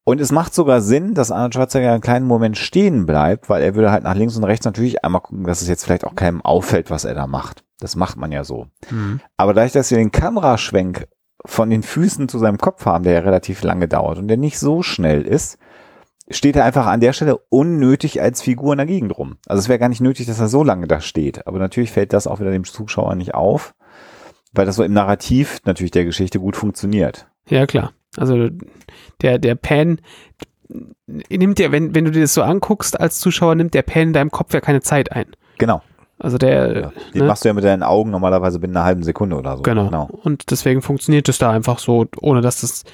Und 0.07 0.21
es 0.21 0.31
macht 0.31 0.53
sogar 0.53 0.79
Sinn, 0.79 1.15
dass 1.15 1.31
Arnold 1.31 1.53
Schwarzenegger 1.53 1.91
einen 1.91 1.99
kleinen 1.99 2.27
Moment 2.27 2.57
stehen 2.57 3.05
bleibt, 3.05 3.49
weil 3.49 3.61
er 3.61 3.75
würde 3.75 3.91
halt 3.91 4.05
nach 4.05 4.15
links 4.15 4.37
und 4.37 4.45
rechts 4.45 4.65
natürlich 4.65 5.03
einmal 5.03 5.19
gucken, 5.19 5.43
dass 5.43 5.61
es 5.61 5.67
jetzt 5.67 5.83
vielleicht 5.83 6.05
auch 6.05 6.15
keinem 6.15 6.41
auffällt, 6.41 6.89
was 6.89 7.03
er 7.03 7.13
da 7.13 7.27
macht. 7.27 7.65
Das 7.81 7.97
macht 7.97 8.15
man 8.15 8.31
ja 8.31 8.45
so. 8.45 8.67
Mhm. 8.89 9.19
Aber 9.35 9.53
dadurch, 9.53 9.73
dass 9.73 9.91
wir 9.91 9.97
den 9.97 10.13
Kameraschwenk 10.13 11.09
von 11.43 11.69
den 11.69 11.83
Füßen 11.83 12.29
zu 12.29 12.39
seinem 12.39 12.57
Kopf 12.57 12.85
haben, 12.85 13.03
der 13.03 13.15
ja 13.15 13.19
relativ 13.19 13.63
lange 13.63 13.89
dauert 13.89 14.17
und 14.17 14.29
der 14.29 14.37
nicht 14.37 14.59
so 14.59 14.81
schnell 14.81 15.23
ist, 15.23 15.57
steht 16.29 16.55
er 16.55 16.63
einfach 16.63 16.85
an 16.85 17.01
der 17.01 17.11
Stelle 17.11 17.39
unnötig 17.49 18.21
als 18.21 18.41
Figur 18.41 18.71
in 18.71 18.77
der 18.77 18.87
Gegend 18.87 19.17
rum. 19.17 19.35
Also 19.45 19.59
es 19.59 19.67
wäre 19.67 19.77
gar 19.77 19.89
nicht 19.89 19.99
nötig, 19.99 20.25
dass 20.25 20.39
er 20.39 20.47
so 20.47 20.63
lange 20.63 20.87
da 20.87 21.01
steht. 21.01 21.45
Aber 21.47 21.59
natürlich 21.59 21.91
fällt 21.91 22.13
das 22.13 22.27
auch 22.27 22.39
wieder 22.39 22.51
dem 22.51 22.63
Zuschauer 22.63 23.15
nicht 23.15 23.35
auf, 23.35 23.75
weil 24.53 24.65
das 24.65 24.77
so 24.77 24.83
im 24.83 24.93
Narrativ 24.93 25.59
natürlich 25.65 25.91
der 25.91 26.05
Geschichte 26.05 26.39
gut 26.39 26.55
funktioniert. 26.55 27.27
Ja, 27.49 27.65
klar. 27.65 27.91
Also 28.15 28.49
der, 29.21 29.37
der 29.39 29.55
Pan 29.55 29.99
nimmt 31.07 31.59
ja, 31.59 31.71
wenn, 31.71 31.95
wenn 31.95 32.05
du 32.05 32.11
dir 32.11 32.21
das 32.21 32.33
so 32.33 32.41
anguckst 32.41 32.99
als 32.99 33.19
Zuschauer, 33.19 33.55
nimmt 33.55 33.73
der 33.73 33.83
Pan 33.83 34.03
in 34.03 34.13
deinem 34.13 34.31
Kopf 34.31 34.53
ja 34.53 34.61
keine 34.61 34.81
Zeit 34.81 35.11
ein. 35.11 35.27
Genau. 35.57 35.81
Also 36.19 36.37
der, 36.37 36.79
Ja. 36.79 36.91
Den 37.13 37.21
ne? 37.21 37.27
machst 37.27 37.43
du 37.43 37.49
ja 37.49 37.53
mit 37.53 37.63
deinen 37.63 37.83
Augen 37.83 38.09
normalerweise 38.09 38.59
binnen 38.59 38.75
einer 38.75 38.85
halben 38.85 39.03
Sekunde 39.03 39.35
oder 39.37 39.57
so. 39.57 39.63
genau. 39.63 40.09
Und 40.23 40.49
deswegen 40.51 40.81
funktioniert 40.81 41.29
es 41.29 41.37
da 41.37 41.51
einfach 41.51 41.79
so, 41.79 42.05
ohne 42.21 42.41
dass 42.41 42.61
das, 42.61 42.85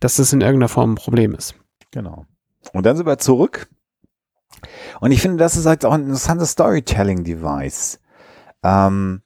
dass 0.00 0.16
das 0.16 0.32
in 0.32 0.40
irgendeiner 0.40 0.68
Form 0.68 0.92
ein 0.92 0.96
Problem 0.96 1.34
ist. 1.34 1.54
Genau. 1.92 2.26
Und 2.72 2.84
dann 2.86 2.96
sind 2.96 3.06
wir 3.06 3.18
zurück. 3.18 3.68
Und 5.00 5.12
ich 5.12 5.22
finde, 5.22 5.38
das 5.38 5.56
ist 5.56 5.66
halt 5.66 5.84
auch 5.84 5.92
ein 5.92 6.02
interessantes 6.02 6.50
Storytelling-Device. 6.50 8.00
Ähm, 8.62 9.22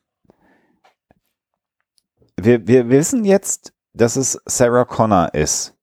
wir, 2.37 2.67
wir 2.67 2.89
wissen 2.89 3.25
jetzt, 3.25 3.73
dass 3.97 4.17
es 4.17 4.41
Sarah 4.47 4.85
Connor 4.85 5.35
ist, 5.35 5.75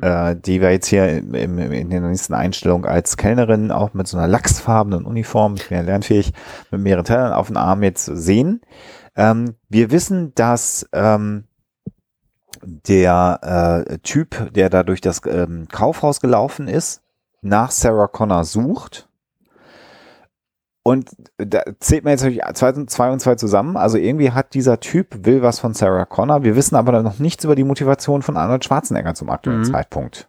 äh, 0.00 0.34
die 0.36 0.60
wir 0.60 0.70
jetzt 0.70 0.86
hier 0.86 1.08
im, 1.08 1.34
im, 1.34 1.58
in 1.58 1.90
der 1.90 2.00
nächsten 2.00 2.34
Einstellung 2.34 2.86
als 2.86 3.16
Kellnerin 3.16 3.70
auch 3.70 3.92
mit 3.94 4.08
so 4.08 4.16
einer 4.16 4.28
lachsfarbenen 4.28 5.04
Uniform, 5.04 5.54
ich 5.56 5.68
bin 5.68 5.78
ja 5.78 5.84
lernfähig, 5.84 6.32
mit 6.70 6.80
mehreren 6.80 7.04
Tellern 7.04 7.32
auf 7.32 7.48
dem 7.48 7.56
Arm 7.56 7.82
jetzt 7.82 8.06
sehen. 8.06 8.62
Ähm, 9.16 9.56
wir 9.68 9.90
wissen, 9.90 10.34
dass 10.34 10.88
ähm, 10.92 11.44
der 12.62 13.84
äh, 13.86 13.98
Typ, 13.98 14.52
der 14.54 14.70
da 14.70 14.82
durch 14.82 15.00
das 15.00 15.20
ähm, 15.26 15.68
Kaufhaus 15.70 16.20
gelaufen 16.20 16.68
ist, 16.68 17.02
nach 17.42 17.70
Sarah 17.70 18.06
Connor 18.06 18.44
sucht. 18.44 19.08
Und 20.84 21.10
da 21.38 21.62
zählt 21.78 22.02
man 22.04 22.10
jetzt 22.12 22.22
natürlich 22.22 22.42
zwei, 22.54 22.72
zwei 22.86 23.10
und 23.12 23.20
zwei 23.20 23.36
zusammen. 23.36 23.76
Also 23.76 23.98
irgendwie 23.98 24.32
hat 24.32 24.54
dieser 24.54 24.80
Typ, 24.80 25.24
will 25.24 25.40
was 25.42 25.60
von 25.60 25.74
Sarah 25.74 26.06
Connor. 26.06 26.42
Wir 26.42 26.56
wissen 26.56 26.74
aber 26.74 27.02
noch 27.02 27.20
nichts 27.20 27.44
über 27.44 27.54
die 27.54 27.64
Motivation 27.64 28.22
von 28.22 28.36
Arnold 28.36 28.64
Schwarzenegger 28.64 29.14
zum 29.14 29.30
aktuellen 29.30 29.60
Mhm. 29.60 29.64
Zeitpunkt. 29.72 30.28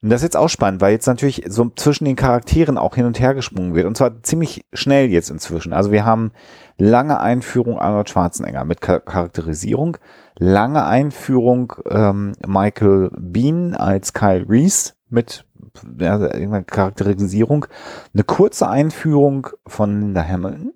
Und 0.00 0.10
das 0.10 0.20
ist 0.20 0.26
jetzt 0.26 0.36
auch 0.36 0.48
spannend, 0.48 0.80
weil 0.80 0.92
jetzt 0.92 1.08
natürlich 1.08 1.44
so 1.48 1.70
zwischen 1.74 2.04
den 2.04 2.14
Charakteren 2.14 2.78
auch 2.78 2.94
hin 2.94 3.04
und 3.04 3.18
her 3.18 3.34
gesprungen 3.34 3.74
wird. 3.74 3.84
Und 3.84 3.96
zwar 3.96 4.22
ziemlich 4.22 4.64
schnell 4.72 5.08
jetzt 5.10 5.28
inzwischen. 5.28 5.72
Also 5.72 5.90
wir 5.90 6.04
haben 6.04 6.30
lange 6.78 7.18
Einführung 7.20 7.78
Arnold 7.80 8.08
Schwarzenegger 8.08 8.64
mit 8.64 8.80
Char- 8.80 9.00
Charakterisierung, 9.00 9.96
lange 10.38 10.86
Einführung 10.86 11.72
ähm, 11.90 12.32
Michael 12.46 13.10
Bean 13.18 13.74
als 13.74 14.12
Kyle 14.12 14.46
Reese 14.48 14.92
mit 15.10 15.44
ja, 15.98 16.20
irgendeine 16.20 16.64
Charakterisierung. 16.64 17.66
Eine 18.14 18.24
kurze 18.24 18.68
Einführung 18.68 19.48
von 19.66 20.00
Linda 20.00 20.24
Hamilton. 20.26 20.74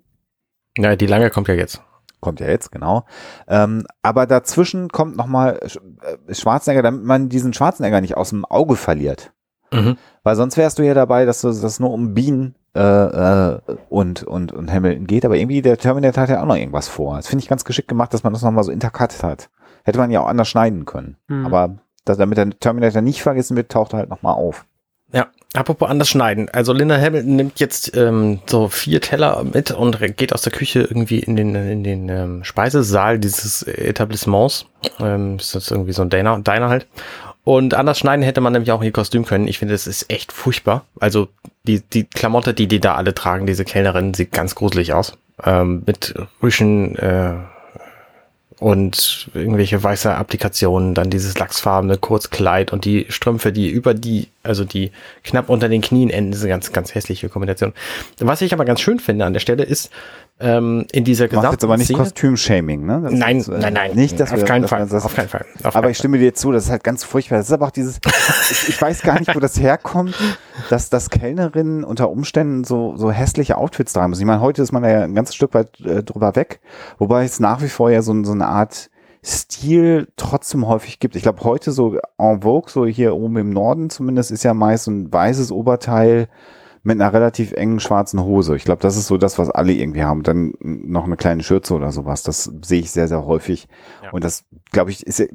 Ja, 0.77 0.95
die 0.95 1.07
lange 1.07 1.29
kommt 1.29 1.47
ja 1.47 1.53
jetzt. 1.53 1.81
Kommt 2.19 2.39
ja 2.39 2.47
jetzt, 2.47 2.71
genau. 2.71 3.05
Ähm, 3.47 3.85
aber 4.01 4.25
dazwischen 4.25 4.89
kommt 4.89 5.17
nochmal 5.17 5.59
äh, 5.61 6.33
Schwarzenegger, 6.33 6.81
damit 6.81 7.03
man 7.03 7.29
diesen 7.29 7.53
Schwarzenegger 7.53 8.01
nicht 8.01 8.15
aus 8.15 8.29
dem 8.29 8.45
Auge 8.45 8.75
verliert. 8.75 9.33
Mhm. 9.71 9.97
Weil 10.23 10.35
sonst 10.35 10.55
wärst 10.57 10.79
du 10.79 10.83
ja 10.83 10.93
dabei, 10.93 11.25
dass 11.25 11.43
es 11.43 11.61
das 11.61 11.79
nur 11.79 11.91
um 11.91 12.13
Bean 12.13 12.55
äh, 12.75 12.79
äh, 12.79 13.59
und, 13.89 14.23
und, 14.23 14.51
und 14.51 14.71
Hamilton 14.71 15.05
geht. 15.05 15.25
Aber 15.25 15.35
irgendwie 15.35 15.61
der 15.61 15.77
Terminator 15.77 16.23
hat 16.23 16.29
ja 16.29 16.41
auch 16.41 16.47
noch 16.47 16.55
irgendwas 16.55 16.87
vor. 16.87 17.17
Das 17.17 17.27
finde 17.27 17.43
ich 17.43 17.49
ganz 17.49 17.65
geschickt 17.65 17.87
gemacht, 17.87 18.13
dass 18.13 18.23
man 18.23 18.33
das 18.33 18.41
nochmal 18.41 18.63
so 18.63 18.71
intercut 18.71 19.21
hat. 19.21 19.49
Hätte 19.83 19.99
man 19.99 20.11
ja 20.11 20.21
auch 20.21 20.27
anders 20.27 20.47
schneiden 20.47 20.85
können. 20.85 21.17
Mhm. 21.27 21.45
Aber 21.45 21.75
dass, 22.05 22.17
damit 22.17 22.37
der 22.37 22.49
Terminator 22.51 23.01
nicht 23.01 23.21
vergessen 23.21 23.57
wird, 23.57 23.71
taucht 23.71 23.93
er 23.93 23.99
halt 23.99 24.09
nochmal 24.09 24.35
auf. 24.35 24.65
Ja, 25.13 25.27
apropos 25.53 25.89
anders 25.89 26.09
schneiden. 26.09 26.49
Also 26.49 26.73
Linda 26.73 26.99
Hamilton 26.99 27.35
nimmt 27.35 27.59
jetzt 27.59 27.95
ähm, 27.95 28.39
so 28.47 28.67
vier 28.67 28.99
Teller 28.99 29.43
mit 29.43 29.69
und 29.71 29.99
geht 30.17 30.33
aus 30.33 30.41
der 30.41 30.51
Küche 30.51 30.81
irgendwie 30.81 31.19
in 31.19 31.35
den, 31.35 31.53
in 31.55 31.83
den 31.83 32.09
ähm, 32.09 32.43
Speisesaal 32.43 33.19
dieses 33.19 33.63
Etablissements. 33.63 34.65
Ähm, 34.99 35.37
ist 35.37 35.53
das 35.53 35.69
irgendwie 35.69 35.93
so 35.93 36.01
ein 36.01 36.09
Diner, 36.09 36.39
Diner 36.39 36.69
halt. 36.69 36.87
Und 37.43 37.73
anders 37.73 37.99
schneiden 37.99 38.23
hätte 38.23 38.41
man 38.41 38.53
nämlich 38.53 38.71
auch 38.71 38.81
ihr 38.81 38.91
Kostüm 38.91 39.25
können. 39.25 39.47
Ich 39.47 39.59
finde, 39.59 39.73
das 39.73 39.85
ist 39.85 40.09
echt 40.09 40.31
furchtbar. 40.31 40.85
Also 40.99 41.27
die, 41.63 41.81
die 41.81 42.05
Klamotte, 42.05 42.53
die 42.53 42.67
die 42.67 42.79
da 42.79 42.95
alle 42.95 43.13
tragen, 43.13 43.45
diese 43.45 43.65
Kellnerin, 43.65 44.13
sieht 44.13 44.31
ganz 44.31 44.55
gruselig 44.55 44.93
aus. 44.93 45.17
Ähm, 45.43 45.83
mit 45.85 46.15
Rüschen 46.41 46.95
äh, 46.95 47.33
und 48.59 49.29
irgendwelche 49.33 49.83
weiße 49.83 50.15
Applikationen, 50.15 50.93
dann 50.93 51.09
dieses 51.09 51.37
lachsfarbene 51.37 51.97
Kurzkleid 51.97 52.71
und 52.71 52.85
die 52.85 53.07
Strümpfe, 53.09 53.51
die 53.51 53.69
über 53.69 53.93
die, 53.93 54.29
also 54.43 54.65
die 54.65 54.91
knapp 55.23 55.49
unter 55.49 55.69
den 55.69 55.81
Knien 55.81 56.09
enden, 56.09 56.31
diese 56.31 56.47
ganz, 56.47 56.71
ganz 56.73 56.93
hässliche 56.93 57.29
Kombination. 57.29 57.73
Was 58.19 58.41
ich 58.41 58.53
aber 58.53 58.65
ganz 58.65 58.81
schön 58.81 58.99
finde 58.99 59.25
an 59.25 59.33
der 59.33 59.39
Stelle 59.39 59.63
ist, 59.63 59.89
ähm, 60.39 60.85
in 60.91 61.05
dieser 61.05 61.27
Du 61.29 61.37
machst 61.37 61.51
jetzt 61.53 61.63
aber 61.63 61.77
nicht 61.77 61.93
Kostüm-Shaming, 61.93 62.85
ne? 62.85 63.01
Das 63.03 63.13
Nein, 63.13 63.37
ist, 63.37 63.47
äh, 63.47 63.57
nein, 63.57 63.73
nein. 63.73 63.95
Nicht, 63.95 64.19
dass 64.19 64.31
auf 64.31 64.39
wir, 64.39 64.45
keinen 64.45 64.63
dass 64.63 64.71
Fall. 64.71 64.87
das, 64.87 65.05
auf 65.05 65.15
keinen 65.15 65.29
Fall. 65.29 65.45
Auf 65.59 65.75
aber 65.75 65.83
keinen 65.83 65.91
ich 65.91 65.97
stimme 65.97 66.17
dir 66.17 66.33
zu, 66.33 66.51
das 66.51 66.65
ist 66.65 66.71
halt 66.71 66.83
ganz 66.83 67.03
furchtbar. 67.03 67.37
Das 67.37 67.47
ist 67.47 67.53
aber 67.53 67.67
auch 67.67 67.71
dieses, 67.71 67.99
ich, 68.51 68.69
ich 68.69 68.81
weiß 68.81 69.03
gar 69.03 69.19
nicht, 69.19 69.33
wo 69.33 69.39
das 69.39 69.59
herkommt, 69.59 70.15
dass, 70.69 70.89
dass 70.89 71.09
Kellnerinnen 71.09 71.83
unter 71.83 72.09
Umständen 72.09 72.63
so, 72.63 72.97
so 72.97 73.11
hässliche 73.11 73.57
Outfits 73.57 73.93
tragen 73.93 74.09
müssen. 74.09 74.21
Ich 74.21 74.27
meine, 74.27 74.41
heute 74.41 74.61
ist 74.61 74.71
man 74.71 74.83
ja 74.83 75.03
ein 75.03 75.15
ganzes 75.15 75.35
Stück 75.35 75.53
weit 75.53 75.79
äh, 75.81 76.03
drüber 76.03 76.35
weg, 76.35 76.59
wobei 76.97 77.23
es 77.23 77.39
nach 77.39 77.61
wie 77.61 77.69
vor 77.69 77.91
ja 77.91 78.01
so, 78.01 78.23
so 78.23 78.33
eine 78.33 78.47
Art 78.47 78.89
Stil 79.23 80.07
trotzdem 80.17 80.67
häufig 80.67 80.99
gibt. 80.99 81.15
Ich 81.15 81.23
glaube, 81.23 81.43
heute 81.43 81.71
so 81.71 81.97
en 82.17 82.41
vogue, 82.41 82.69
so 82.69 82.85
hier 82.85 83.15
oben 83.15 83.37
im 83.37 83.49
Norden 83.51 83.89
zumindest, 83.89 84.31
ist 84.31 84.43
ja 84.43 84.53
meist 84.53 84.87
ein 84.87 85.11
weißes 85.11 85.51
Oberteil 85.51 86.27
mit 86.83 86.99
einer 86.99 87.13
relativ 87.13 87.53
engen 87.53 87.79
schwarzen 87.79 88.21
Hose. 88.21 88.57
Ich 88.57 88.65
glaube, 88.65 88.81
das 88.81 88.97
ist 88.97 89.07
so 89.07 89.17
das, 89.17 89.39
was 89.39 89.49
alle 89.49 89.71
irgendwie 89.71 90.03
haben. 90.03 90.23
Dann 90.23 90.53
noch 90.59 91.05
eine 91.05 91.15
kleine 91.15 91.41
Schürze 91.41 91.73
oder 91.73 91.91
sowas. 91.91 92.23
Das 92.23 92.51
sehe 92.61 92.81
ich 92.81 92.91
sehr, 92.91 93.07
sehr 93.07 93.25
häufig. 93.25 93.69
Ja. 94.03 94.11
Und 94.11 94.25
das, 94.25 94.43
glaube 94.71 94.91
ich, 94.91 95.07
ist 95.07 95.25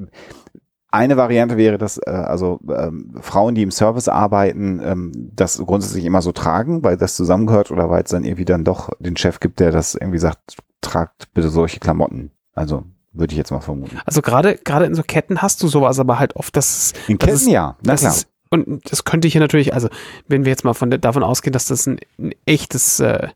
eine 0.90 1.16
Variante 1.16 1.56
wäre, 1.56 1.78
dass 1.78 1.98
äh, 1.98 2.10
also 2.10 2.60
ähm, 2.68 3.14
Frauen, 3.20 3.54
die 3.54 3.62
im 3.62 3.70
Service 3.70 4.08
arbeiten, 4.08 4.80
ähm, 4.82 5.12
das 5.34 5.58
grundsätzlich 5.58 6.04
immer 6.04 6.22
so 6.22 6.32
tragen, 6.32 6.82
weil 6.84 6.96
das 6.96 7.16
zusammengehört 7.16 7.70
oder 7.70 7.90
weil 7.90 8.02
es 8.02 8.10
dann 8.10 8.24
irgendwie 8.24 8.44
dann 8.44 8.64
doch 8.64 8.90
den 8.98 9.16
Chef 9.16 9.40
gibt, 9.40 9.60
der 9.60 9.70
das 9.70 9.94
irgendwie 9.94 10.18
sagt, 10.18 10.58
tragt 10.80 11.32
bitte 11.34 11.48
solche 11.48 11.80
Klamotten. 11.80 12.30
Also 12.54 12.84
würde 13.12 13.32
ich 13.32 13.38
jetzt 13.38 13.50
mal 13.50 13.60
vermuten. 13.60 13.98
Also 14.04 14.22
gerade 14.22 14.56
gerade 14.58 14.84
in 14.84 14.94
so 14.94 15.02
Ketten 15.02 15.40
hast 15.42 15.62
du 15.62 15.68
sowas 15.68 15.98
aber 15.98 16.18
halt 16.18 16.36
oft, 16.36 16.56
dass 16.56 16.92
In 17.08 17.18
Das 17.18 17.26
Ketten 17.26 17.36
ist- 17.36 17.48
ja, 17.48 17.76
na 17.82 17.92
das 17.92 18.00
klar. 18.00 18.12
ist, 18.12 18.28
und 18.50 18.90
das 18.90 19.04
könnte 19.04 19.28
hier 19.28 19.40
natürlich, 19.40 19.74
also 19.74 19.88
wenn 20.26 20.44
wir 20.44 20.50
jetzt 20.50 20.64
mal 20.64 20.72
von 20.74 20.90
davon 20.90 21.22
ausgehen, 21.22 21.52
dass 21.52 21.66
das 21.66 21.86
ein, 21.86 21.98
ein 22.18 22.32
echtes, 22.46 22.98
äh, 23.00 23.28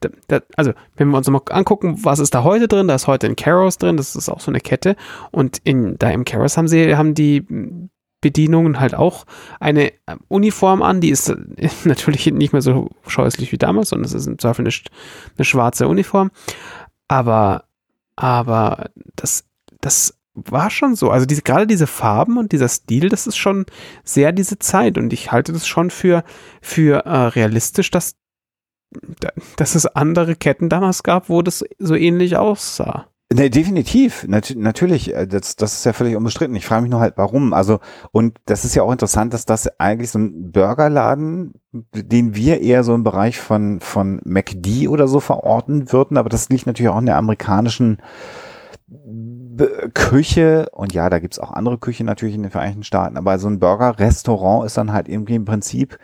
da, 0.00 0.08
da, 0.28 0.40
also 0.56 0.72
wenn 0.96 1.08
wir 1.08 1.16
uns 1.18 1.28
mal 1.30 1.40
angucken, 1.50 1.98
was 2.04 2.18
ist 2.18 2.34
da 2.34 2.42
heute 2.44 2.66
drin, 2.68 2.88
da 2.88 2.94
ist 2.96 3.06
heute 3.06 3.26
ein 3.28 3.36
Caros 3.36 3.78
drin, 3.78 3.96
das 3.96 4.16
ist 4.16 4.28
auch 4.28 4.40
so 4.40 4.50
eine 4.50 4.60
Kette 4.60 4.96
und 5.30 5.58
in 5.64 5.96
da 5.98 6.10
im 6.10 6.24
Caros 6.24 6.56
haben 6.56 6.66
sie 6.68 6.96
haben 6.96 7.14
die 7.14 7.46
Bedienungen 8.20 8.80
halt 8.80 8.94
auch 8.94 9.24
eine 9.60 9.92
ähm, 10.08 10.18
Uniform 10.28 10.82
an, 10.82 11.00
die 11.00 11.10
ist 11.10 11.28
äh, 11.28 11.36
natürlich 11.84 12.26
nicht 12.26 12.52
mehr 12.52 12.62
so 12.62 12.88
scheußlich 13.06 13.52
wie 13.52 13.58
damals, 13.58 13.90
sondern 13.90 14.06
es 14.06 14.14
ist 14.14 14.26
im 14.26 14.38
Zweifel 14.38 14.62
eine, 14.66 14.74
eine 15.36 15.44
schwarze 15.44 15.86
Uniform, 15.86 16.30
aber 17.08 17.64
aber 18.16 18.90
das 19.14 19.44
das 19.80 20.18
war 20.34 20.70
schon 20.70 20.94
so. 20.96 21.10
Also 21.10 21.26
diese, 21.26 21.42
gerade 21.42 21.66
diese 21.66 21.86
Farben 21.86 22.36
und 22.38 22.52
dieser 22.52 22.68
Stil, 22.68 23.08
das 23.08 23.26
ist 23.26 23.36
schon 23.36 23.64
sehr 24.04 24.32
diese 24.32 24.58
Zeit. 24.58 24.98
Und 24.98 25.12
ich 25.12 25.32
halte 25.32 25.52
das 25.52 25.66
schon 25.66 25.90
für, 25.90 26.24
für 26.60 27.06
äh, 27.06 27.10
realistisch, 27.28 27.90
dass, 27.90 28.16
da- 29.20 29.32
dass 29.56 29.74
es 29.74 29.86
andere 29.86 30.36
Ketten 30.36 30.68
damals 30.68 31.02
gab, 31.02 31.28
wo 31.30 31.40
das 31.42 31.64
so 31.78 31.94
ähnlich 31.94 32.36
aussah. 32.36 33.08
Nee, 33.32 33.48
definitiv. 33.50 34.24
Nat 34.28 34.54
natürlich, 34.56 35.12
äh, 35.12 35.26
das, 35.26 35.56
das 35.56 35.74
ist 35.74 35.84
ja 35.84 35.92
völlig 35.92 36.14
unbestritten. 36.14 36.54
Ich 36.54 36.64
frage 36.64 36.82
mich 36.82 36.90
nur 36.92 37.00
halt, 37.00 37.14
warum. 37.16 37.52
Also, 37.52 37.80
und 38.12 38.38
das 38.46 38.64
ist 38.64 38.76
ja 38.76 38.84
auch 38.84 38.92
interessant, 38.92 39.34
dass 39.34 39.44
das 39.44 39.68
eigentlich 39.80 40.10
so 40.10 40.20
ein 40.20 40.52
Burgerladen, 40.52 41.54
den 41.72 42.36
wir 42.36 42.60
eher 42.60 42.84
so 42.84 42.94
im 42.94 43.02
Bereich 43.02 43.40
von, 43.40 43.80
von 43.80 44.20
McD 44.24 44.86
oder 44.86 45.08
so 45.08 45.18
verorten 45.18 45.92
würden, 45.92 46.18
aber 46.18 46.28
das 46.28 46.48
liegt 46.50 46.66
natürlich 46.66 46.88
auch 46.88 47.00
in 47.00 47.06
der 47.06 47.16
amerikanischen 47.16 47.98
B- 48.86 49.88
Küche 49.92 50.68
und 50.72 50.92
ja, 50.94 51.10
da 51.10 51.18
gibt's 51.18 51.40
auch 51.40 51.50
andere 51.50 51.78
Küchen 51.78 52.06
natürlich 52.06 52.36
in 52.36 52.42
den 52.42 52.52
Vereinigten 52.52 52.84
Staaten, 52.84 53.16
aber 53.16 53.40
so 53.40 53.48
ein 53.48 53.58
Burger-Restaurant 53.58 54.64
ist 54.66 54.76
dann 54.76 54.92
halt 54.92 55.08
irgendwie 55.08 55.34
im 55.34 55.44
Prinzip 55.44 55.98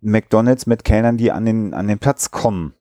McDonalds 0.00 0.66
mit 0.66 0.84
Kellnern, 0.84 1.18
die 1.18 1.30
an 1.32 1.44
den, 1.44 1.74
an 1.74 1.86
den 1.86 1.98
Platz 1.98 2.30
kommen. 2.30 2.72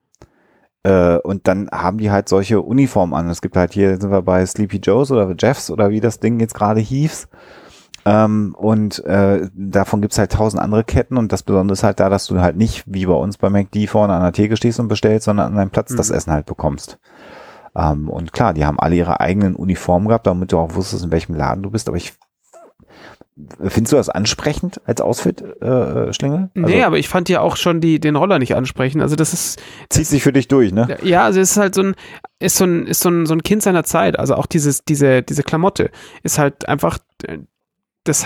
Äh, 0.84 1.18
und 1.18 1.48
dann 1.48 1.70
haben 1.72 1.98
die 2.00 2.12
halt 2.12 2.28
solche 2.30 2.62
Uniformen 2.62 3.14
an. 3.14 3.30
Es 3.30 3.42
gibt 3.42 3.56
halt 3.56 3.74
hier, 3.74 4.00
sind 4.00 4.12
wir 4.12 4.22
bei 4.22 4.46
Sleepy 4.46 4.78
Joe's 4.78 5.12
oder 5.12 5.34
Jeffs 5.38 5.70
oder 5.70 5.90
wie 5.90 6.00
das 6.00 6.20
Ding 6.20 6.40
jetzt 6.40 6.56
gerade 6.56 6.80
hieß. 6.80 7.28
Ähm, 8.04 8.56
und 8.58 9.04
äh, 9.06 9.48
davon 9.54 10.02
gibt's 10.02 10.18
halt 10.18 10.32
tausend 10.32 10.62
andere 10.62 10.84
Ketten 10.84 11.18
und 11.18 11.32
das 11.32 11.44
Besondere 11.44 11.74
ist 11.74 11.84
halt 11.84 12.00
da, 12.00 12.10
dass 12.10 12.26
du 12.26 12.40
halt 12.40 12.58
nicht 12.58 12.84
wie 12.88 13.06
bei 13.06 13.14
uns 13.14 13.38
bei 13.38 13.50
McD 13.52 13.86
vorne 13.86 14.14
an 14.14 14.24
der 14.24 14.32
Theke 14.34 14.58
stehst 14.58 14.80
und 14.80 14.88
bestellst, 14.88 15.26
sondern 15.26 15.48
an 15.48 15.56
deinem 15.56 15.70
Platz 15.70 15.96
das 15.96 16.10
Mhm. 16.10 16.16
Essen 16.16 16.34
halt 16.34 16.48
bekommst. 16.48 16.98
Ähm, 17.76 18.10
und 18.10 18.34
klar, 18.34 18.54
die 18.54 18.66
haben 18.66 18.80
alle 18.80 18.96
ihre 18.96 19.20
eigenen 19.20 19.56
Uniformen 19.56 20.08
gehabt, 20.08 20.26
damit 20.26 20.52
du 20.52 20.58
auch 20.58 20.74
wusstest, 20.74 21.06
in 21.06 21.12
welchem 21.12 21.36
Laden 21.36 21.62
du 21.62 21.70
bist. 21.70 21.88
Aber 21.88 21.98
ich 21.98 22.14
findest 23.68 23.94
du 23.94 23.98
das 23.98 24.10
ansprechend 24.10 24.82
als 24.86 25.02
Ausfit, 25.02 25.42
äh, 25.62 26.14
Schlingel? 26.14 26.50
nee, 26.54 26.84
aber 26.84 26.98
ich 26.98 27.10
fand 27.10 27.30
ja 27.30 27.42
auch 27.42 27.56
schon 27.58 27.82
die, 27.82 28.00
den 28.00 28.16
Roller 28.16 28.40
nicht 28.40 28.56
ansprechen. 28.56 29.02
Also 29.02 29.16
das 29.16 29.34
ist, 29.34 29.62
zieht 29.90 30.08
sich 30.08 30.24
für 30.24 30.34
dich 30.34 30.48
durch, 30.48 30.72
ne? 30.72 30.98
ja, 31.04 31.24
also 31.24 31.40
es 31.40 31.52
ist 31.52 31.58
halt 31.58 31.76
so 31.76 31.84
ein, 31.84 31.96
ist 32.40 32.58
so 32.58 32.66
ein, 32.66 32.88
ist 32.88 33.02
so 33.02 33.10
ein, 33.10 33.26
so 33.26 33.34
ein 33.34 33.44
Kind 33.44 33.64
seiner 33.64 33.84
Zeit. 33.84 34.18
Also 34.18 34.36
auch 34.36 34.46
dieses, 34.46 34.84
diese, 34.84 35.22
diese 35.24 35.44
Klamotte 35.44 35.92
ist 36.24 36.40
halt 36.40 36.68
einfach, 36.68 36.98
äh, 37.26 37.40
das, 38.04 38.26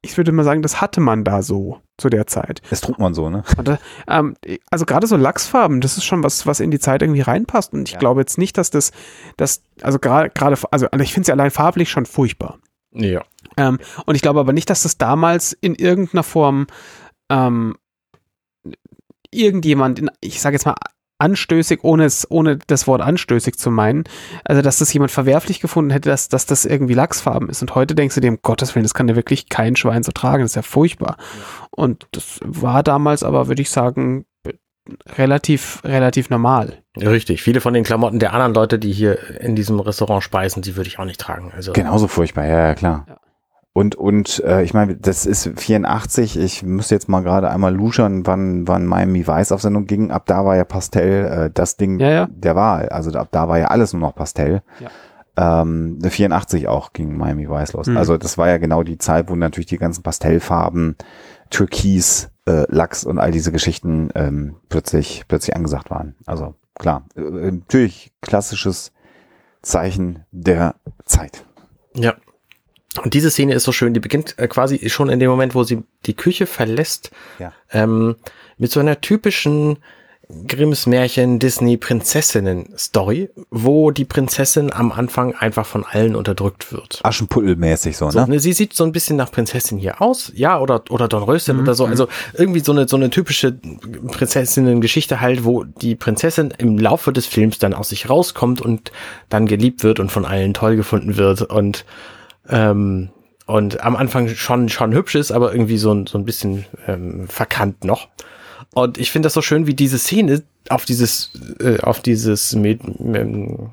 ich 0.00 0.16
würde 0.16 0.30
mal 0.30 0.44
sagen, 0.44 0.62
das 0.62 0.80
hatte 0.80 1.00
man 1.00 1.24
da 1.24 1.42
so 1.42 1.80
zu 1.96 2.08
der 2.08 2.28
Zeit. 2.28 2.62
Das 2.70 2.80
trug 2.80 3.00
man 3.00 3.14
so, 3.14 3.28
ne? 3.30 3.42
Oder, 3.58 3.80
ähm, 4.06 4.36
also 4.70 4.86
gerade 4.86 5.08
so 5.08 5.16
Lachsfarben, 5.16 5.80
das 5.80 5.96
ist 5.96 6.04
schon 6.04 6.22
was, 6.22 6.46
was 6.46 6.60
in 6.60 6.70
die 6.70 6.78
Zeit 6.78 7.02
irgendwie 7.02 7.22
reinpasst. 7.22 7.72
Und 7.72 7.88
ich 7.88 7.94
Ja. 7.94 7.98
glaube 7.98 8.20
jetzt 8.20 8.38
nicht, 8.38 8.56
dass 8.56 8.70
das, 8.70 8.92
das 9.36 9.62
also 9.82 9.98
gerade, 9.98 10.30
gerade, 10.30 10.56
also 10.70 10.86
ich 11.00 11.12
finde 11.12 11.22
es 11.22 11.26
ja 11.28 11.34
allein 11.34 11.50
farblich 11.50 11.90
schon 11.90 12.06
furchtbar. 12.06 12.58
Ja. 12.92 13.22
Ähm, 13.58 13.78
und 14.06 14.14
ich 14.14 14.22
glaube 14.22 14.40
aber 14.40 14.52
nicht, 14.52 14.70
dass 14.70 14.82
das 14.82 14.98
damals 14.98 15.52
in 15.52 15.74
irgendeiner 15.74 16.22
Form 16.22 16.66
ähm, 17.28 17.76
irgendjemand, 19.30 19.98
in, 19.98 20.10
ich 20.20 20.40
sage 20.40 20.54
jetzt 20.54 20.66
mal 20.66 20.76
anstößig, 21.18 21.82
ohne 21.82 22.04
es, 22.04 22.30
ohne 22.30 22.58
das 22.68 22.86
Wort 22.86 23.02
anstößig 23.02 23.58
zu 23.58 23.70
meinen, 23.70 24.04
also 24.44 24.62
dass 24.62 24.78
das 24.78 24.92
jemand 24.92 25.10
verwerflich 25.10 25.60
gefunden 25.60 25.90
hätte, 25.90 26.08
dass, 26.08 26.28
dass 26.28 26.46
das 26.46 26.64
irgendwie 26.64 26.94
Lachsfarben 26.94 27.48
ist. 27.48 27.60
Und 27.60 27.74
heute 27.74 27.94
denkst 27.94 28.14
du 28.14 28.20
dir, 28.20 28.30
um 28.30 28.38
Gottes 28.40 28.74
Willen, 28.74 28.84
das 28.84 28.94
kann 28.94 29.08
ja 29.08 29.16
wirklich 29.16 29.48
kein 29.48 29.74
Schwein 29.74 30.04
so 30.04 30.12
tragen, 30.12 30.42
das 30.42 30.52
ist 30.52 30.56
ja 30.56 30.62
furchtbar. 30.62 31.16
Und 31.70 32.06
das 32.12 32.38
war 32.44 32.84
damals 32.84 33.24
aber, 33.24 33.48
würde 33.48 33.62
ich 33.62 33.70
sagen, 33.70 34.26
relativ, 35.16 35.82
relativ 35.84 36.30
normal. 36.30 36.82
Richtig. 36.96 37.42
Viele 37.42 37.60
von 37.60 37.74
den 37.74 37.84
Klamotten 37.84 38.20
der 38.20 38.32
anderen 38.32 38.54
Leute, 38.54 38.78
die 38.78 38.92
hier 38.92 39.40
in 39.40 39.56
diesem 39.56 39.80
Restaurant 39.80 40.22
speisen, 40.22 40.62
die 40.62 40.76
würde 40.76 40.88
ich 40.88 40.98
auch 40.98 41.04
nicht 41.04 41.20
tragen. 41.20 41.52
Also 41.54 41.72
Genauso 41.72 42.08
furchtbar, 42.08 42.46
ja, 42.46 42.68
ja 42.68 42.74
klar. 42.74 43.04
Ja. 43.08 43.16
Und, 43.78 43.94
und 43.94 44.42
äh, 44.44 44.64
ich 44.64 44.74
meine, 44.74 44.96
das 44.96 45.24
ist 45.24 45.52
84, 45.54 46.36
ich 46.36 46.64
müsste 46.64 46.96
jetzt 46.96 47.08
mal 47.08 47.22
gerade 47.22 47.48
einmal 47.48 47.72
luschern, 47.72 48.26
wann, 48.26 48.66
wann 48.66 48.86
Miami 48.86 49.24
Vice 49.28 49.52
auf 49.52 49.62
Sendung 49.62 49.86
ging. 49.86 50.10
Ab 50.10 50.24
da 50.26 50.44
war 50.44 50.56
ja 50.56 50.64
Pastell 50.64 51.26
äh, 51.26 51.50
das 51.54 51.76
Ding 51.76 52.00
Ja, 52.00 52.10
ja. 52.10 52.28
der 52.28 52.56
Wahl. 52.56 52.88
Also 52.88 53.12
ab 53.12 53.28
da 53.30 53.46
war 53.46 53.56
ja 53.56 53.66
alles 53.68 53.92
nur 53.92 54.00
noch 54.00 54.16
Pastell. 54.16 54.62
Ja. 55.36 55.62
Ähm, 55.62 56.00
84 56.02 56.66
auch 56.66 56.92
ging 56.92 57.16
Miami 57.16 57.48
Vice 57.48 57.74
los. 57.74 57.86
Mhm. 57.86 57.98
Also 57.98 58.18
das 58.18 58.36
war 58.36 58.48
ja 58.48 58.58
genau 58.58 58.82
die 58.82 58.98
Zeit, 58.98 59.30
wo 59.30 59.36
natürlich 59.36 59.66
die 59.66 59.78
ganzen 59.78 60.02
Pastellfarben, 60.02 60.96
Türkis, 61.50 62.32
äh, 62.48 62.64
Lachs 62.68 63.04
und 63.04 63.20
all 63.20 63.30
diese 63.30 63.52
Geschichten 63.52 64.08
ähm, 64.16 64.56
plötzlich, 64.68 65.22
plötzlich 65.28 65.54
angesagt 65.54 65.88
waren. 65.88 66.16
Also 66.26 66.56
klar, 66.74 67.04
äh, 67.14 67.20
natürlich 67.20 68.12
klassisches 68.22 68.90
Zeichen 69.62 70.24
der 70.32 70.74
Zeit. 71.04 71.44
Ja. 71.94 72.16
Und 73.02 73.14
diese 73.14 73.30
Szene 73.30 73.54
ist 73.54 73.64
so 73.64 73.72
schön, 73.72 73.94
die 73.94 74.00
beginnt 74.00 74.38
äh, 74.38 74.48
quasi 74.48 74.88
schon 74.88 75.08
in 75.10 75.20
dem 75.20 75.30
Moment, 75.30 75.54
wo 75.54 75.62
sie 75.62 75.82
die 76.06 76.14
Küche 76.14 76.46
verlässt, 76.46 77.10
Ja. 77.38 77.52
ähm, 77.72 78.16
mit 78.56 78.70
so 78.72 78.80
einer 78.80 79.00
typischen 79.00 79.78
Grimms 80.46 80.86
Märchen 80.86 81.38
Disney 81.38 81.78
Prinzessinnen 81.78 82.74
Story, 82.76 83.30
wo 83.50 83.90
die 83.92 84.04
Prinzessin 84.04 84.70
am 84.70 84.92
Anfang 84.92 85.34
einfach 85.34 85.64
von 85.64 85.84
allen 85.86 86.14
unterdrückt 86.14 86.70
wird. 86.70 87.00
Aschenputtelmäßig 87.02 87.96
so, 87.96 88.10
So, 88.10 88.20
ne? 88.20 88.28
ne, 88.28 88.38
sie 88.40 88.52
sieht 88.52 88.74
so 88.74 88.84
ein 88.84 88.92
bisschen 88.92 89.16
nach 89.16 89.30
Prinzessin 89.32 89.78
hier 89.78 90.02
aus, 90.02 90.30
ja, 90.34 90.60
oder, 90.60 90.82
oder 90.90 91.08
Dornröschen 91.08 91.58
oder 91.60 91.74
so. 91.74 91.86
Also 91.86 92.08
irgendwie 92.34 92.60
so 92.60 92.72
eine, 92.72 92.86
so 92.88 92.96
eine 92.96 93.08
typische 93.08 93.52
Prinzessinnen-Geschichte 93.52 95.20
halt, 95.20 95.44
wo 95.44 95.64
die 95.64 95.94
Prinzessin 95.94 96.52
im 96.58 96.78
Laufe 96.78 97.12
des 97.12 97.26
Films 97.26 97.58
dann 97.58 97.72
aus 97.72 97.90
sich 97.90 98.10
rauskommt 98.10 98.60
und 98.60 98.92
dann 99.28 99.46
geliebt 99.46 99.82
wird 99.82 100.00
und 100.00 100.10
von 100.12 100.24
allen 100.24 100.52
toll 100.54 100.76
gefunden 100.76 101.16
wird 101.16 101.42
und, 101.42 101.84
ähm, 102.48 103.10
und 103.46 103.82
am 103.82 103.96
Anfang 103.96 104.28
schon, 104.28 104.68
schon 104.68 104.92
hübsch 104.92 105.14
ist, 105.14 105.30
aber 105.32 105.52
irgendwie 105.52 105.78
so 105.78 105.92
ein, 105.92 106.06
so 106.06 106.18
ein 106.18 106.24
bisschen 106.24 106.66
ähm, 106.86 107.26
verkannt 107.28 107.84
noch. 107.84 108.08
Und 108.74 108.98
ich 108.98 109.10
finde 109.10 109.26
das 109.26 109.32
so 109.34 109.40
schön, 109.42 109.66
wie 109.66 109.74
diese 109.74 109.98
Szene 109.98 110.42
auf 110.68 110.84
dieses, 110.84 111.30
äh, 111.60 111.80
auf 111.80 112.00
dieses, 112.00 112.54
Med- 112.54 112.80
ähm, 112.84 113.70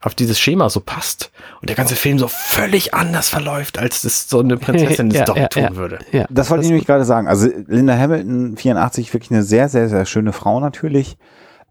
auf 0.00 0.14
dieses 0.14 0.38
Schema 0.38 0.68
so 0.70 0.80
passt 0.80 1.32
und 1.60 1.68
der 1.68 1.74
ganze 1.76 1.96
Film 1.96 2.18
so 2.18 2.28
völlig 2.28 2.94
anders 2.94 3.28
verläuft, 3.28 3.78
als 3.78 4.02
das 4.02 4.28
so 4.28 4.38
eine 4.38 4.56
Prinzessin 4.56 5.10
Ja, 5.12 5.20
es 5.20 5.26
doch 5.26 5.36
ja, 5.36 5.48
tun 5.48 5.62
ja. 5.62 5.76
würde. 5.76 5.98
Ja, 6.12 6.26
Das 6.30 6.50
wollte 6.50 6.62
ich 6.64 6.68
nämlich 6.70 6.86
gerade 6.86 7.04
sagen. 7.04 7.26
Also 7.26 7.48
Linda 7.66 7.96
Hamilton, 7.96 8.56
84, 8.56 9.12
wirklich 9.12 9.32
eine 9.32 9.42
sehr, 9.42 9.68
sehr, 9.68 9.88
sehr 9.88 10.04
schöne 10.04 10.32
Frau 10.32 10.60
natürlich. 10.60 11.16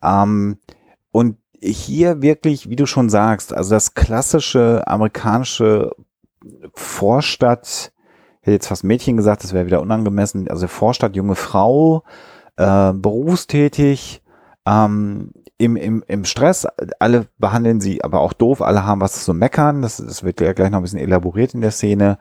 Ähm, 0.04 0.58
und 1.12 1.38
hier 1.62 2.22
wirklich, 2.22 2.70
wie 2.70 2.76
du 2.76 2.86
schon 2.86 3.10
sagst, 3.10 3.54
also 3.54 3.70
das 3.72 3.94
klassische 3.94 4.84
amerikanische 4.86 5.92
Vorstadt, 6.74 7.92
ich 8.42 8.48
hätte 8.48 8.52
jetzt 8.52 8.68
fast 8.68 8.84
Mädchen 8.84 9.18
gesagt, 9.18 9.44
das 9.44 9.54
wäre 9.54 9.66
wieder 9.66 9.82
unangemessen, 9.82 10.48
also 10.50 10.68
Vorstadt, 10.68 11.16
junge 11.16 11.36
Frau, 11.36 12.04
äh, 12.56 12.94
berufstätig, 12.94 14.22
ähm, 14.66 15.32
im, 15.58 15.76
im, 15.76 16.04
im 16.08 16.24
Stress, 16.24 16.68
alle 17.00 17.26
behandeln 17.40 17.82
sie 17.82 18.04
aber 18.04 18.22
auch 18.22 18.34
doof, 18.34 18.62
alle 18.62 18.86
haben 18.86 19.02
was 19.02 19.24
zu 19.26 19.34
meckern, 19.34 19.82
das, 19.82 19.98
das 19.98 20.24
wird 20.24 20.40
ja 20.40 20.54
gleich 20.54 20.70
noch 20.70 20.78
ein 20.78 20.84
bisschen 20.84 21.00
elaboriert 21.00 21.54
in 21.56 21.62
der 21.62 21.72
Szene. 21.72 22.20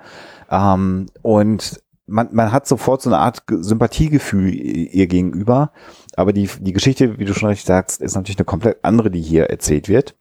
Ähm, 0.51 1.07
und 1.23 1.83
man, 2.07 2.29
man 2.33 2.53
hat 2.53 2.67
sofort 2.67 3.03
so 3.03 3.11
eine 3.11 3.19
Art 3.19 3.47
Ge- 3.47 3.59
Sympathiegefühl 3.61 4.55
ihr 4.55 5.07
gegenüber. 5.07 5.73
Aber 6.15 6.33
die, 6.33 6.49
die 6.61 6.73
Geschichte, 6.73 7.19
wie 7.19 7.25
du 7.25 7.35
schon 7.35 7.49
richtig 7.49 7.67
sagst, 7.67 8.01
ist 8.01 8.15
natürlich 8.15 8.39
eine 8.39 8.45
komplett 8.47 8.79
andere, 8.83 9.11
die 9.11 9.21
hier 9.21 9.51
erzählt 9.51 9.89
wird. 9.89 10.15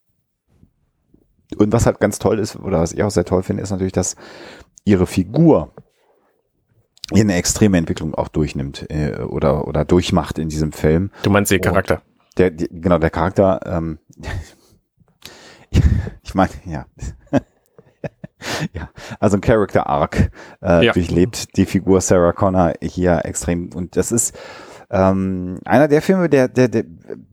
Und 1.57 1.71
was 1.71 1.85
halt 1.85 1.99
ganz 1.99 2.19
toll 2.19 2.39
ist, 2.39 2.55
oder 2.55 2.79
was 2.81 2.93
ich 2.93 3.03
auch 3.03 3.11
sehr 3.11 3.25
toll 3.25 3.43
finde, 3.43 3.63
ist 3.63 3.71
natürlich, 3.71 3.93
dass 3.93 4.15
ihre 4.83 5.07
Figur 5.07 5.71
hier 7.11 7.21
eine 7.21 7.35
extreme 7.35 7.77
Entwicklung 7.77 8.15
auch 8.15 8.29
durchnimmt 8.29 8.89
äh, 8.89 9.21
oder, 9.21 9.67
oder 9.67 9.85
durchmacht 9.85 10.39
in 10.39 10.49
diesem 10.49 10.71
Film. 10.71 11.11
Du 11.23 11.29
meinst 11.29 11.51
den 11.51 11.61
Charakter. 11.61 12.01
Der, 12.37 12.49
die, 12.51 12.67
genau, 12.69 12.97
der 12.97 13.11
Charakter, 13.11 13.59
ähm, 13.65 13.99
ich 16.23 16.33
meine, 16.33 16.51
ja. 16.65 16.85
ja, 18.73 18.89
also 19.19 19.37
ein 19.37 19.41
Character 19.41 19.87
Arc 19.87 20.31
äh, 20.61 20.85
Ja. 20.85 20.93
durchlebt 20.93 21.55
die 21.57 21.65
Figur 21.65 22.01
Sarah 22.01 22.33
Connor 22.33 22.73
hier 22.81 23.21
extrem. 23.23 23.69
Und 23.73 23.95
das 23.97 24.11
ist 24.11 24.37
ähm, 24.89 25.59
einer 25.65 25.87
der 25.87 26.01
Filme, 26.01 26.29
der, 26.29 26.47
der, 26.47 26.67
der, 26.67 26.83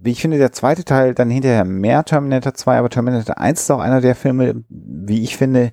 wie 0.00 0.12
ich 0.12 0.20
finde, 0.20 0.38
der 0.38 0.52
zweite 0.52 0.84
Teil 0.84 1.14
dann 1.14 1.30
hinterher 1.30 1.64
mehr 1.64 2.04
Terminator 2.04 2.54
2, 2.54 2.78
aber 2.78 2.90
Terminator 2.90 3.38
1 3.38 3.60
ist 3.60 3.70
auch 3.70 3.80
einer 3.80 4.00
der 4.00 4.14
Filme, 4.14 4.64
wie 4.68 5.22
ich 5.22 5.36
finde, 5.36 5.72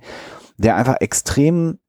der 0.57 0.75
einfach 0.75 0.97
extrem 0.99 1.79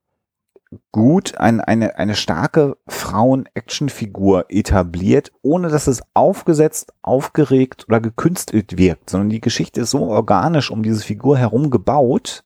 gut 0.92 1.36
ein, 1.38 1.60
eine, 1.60 1.98
eine 1.98 2.14
starke 2.14 2.76
Frauen-Action-Figur 2.86 4.46
etabliert, 4.48 5.32
ohne 5.42 5.68
dass 5.68 5.88
es 5.88 6.02
aufgesetzt, 6.14 6.92
aufgeregt 7.02 7.86
oder 7.88 8.00
gekünstelt 8.00 8.78
wirkt, 8.78 9.10
sondern 9.10 9.30
die 9.30 9.40
Geschichte 9.40 9.80
ist 9.80 9.90
so 9.90 10.04
organisch 10.04 10.70
um 10.70 10.84
diese 10.84 11.02
Figur 11.02 11.36
herum 11.36 11.70
gebaut, 11.70 12.44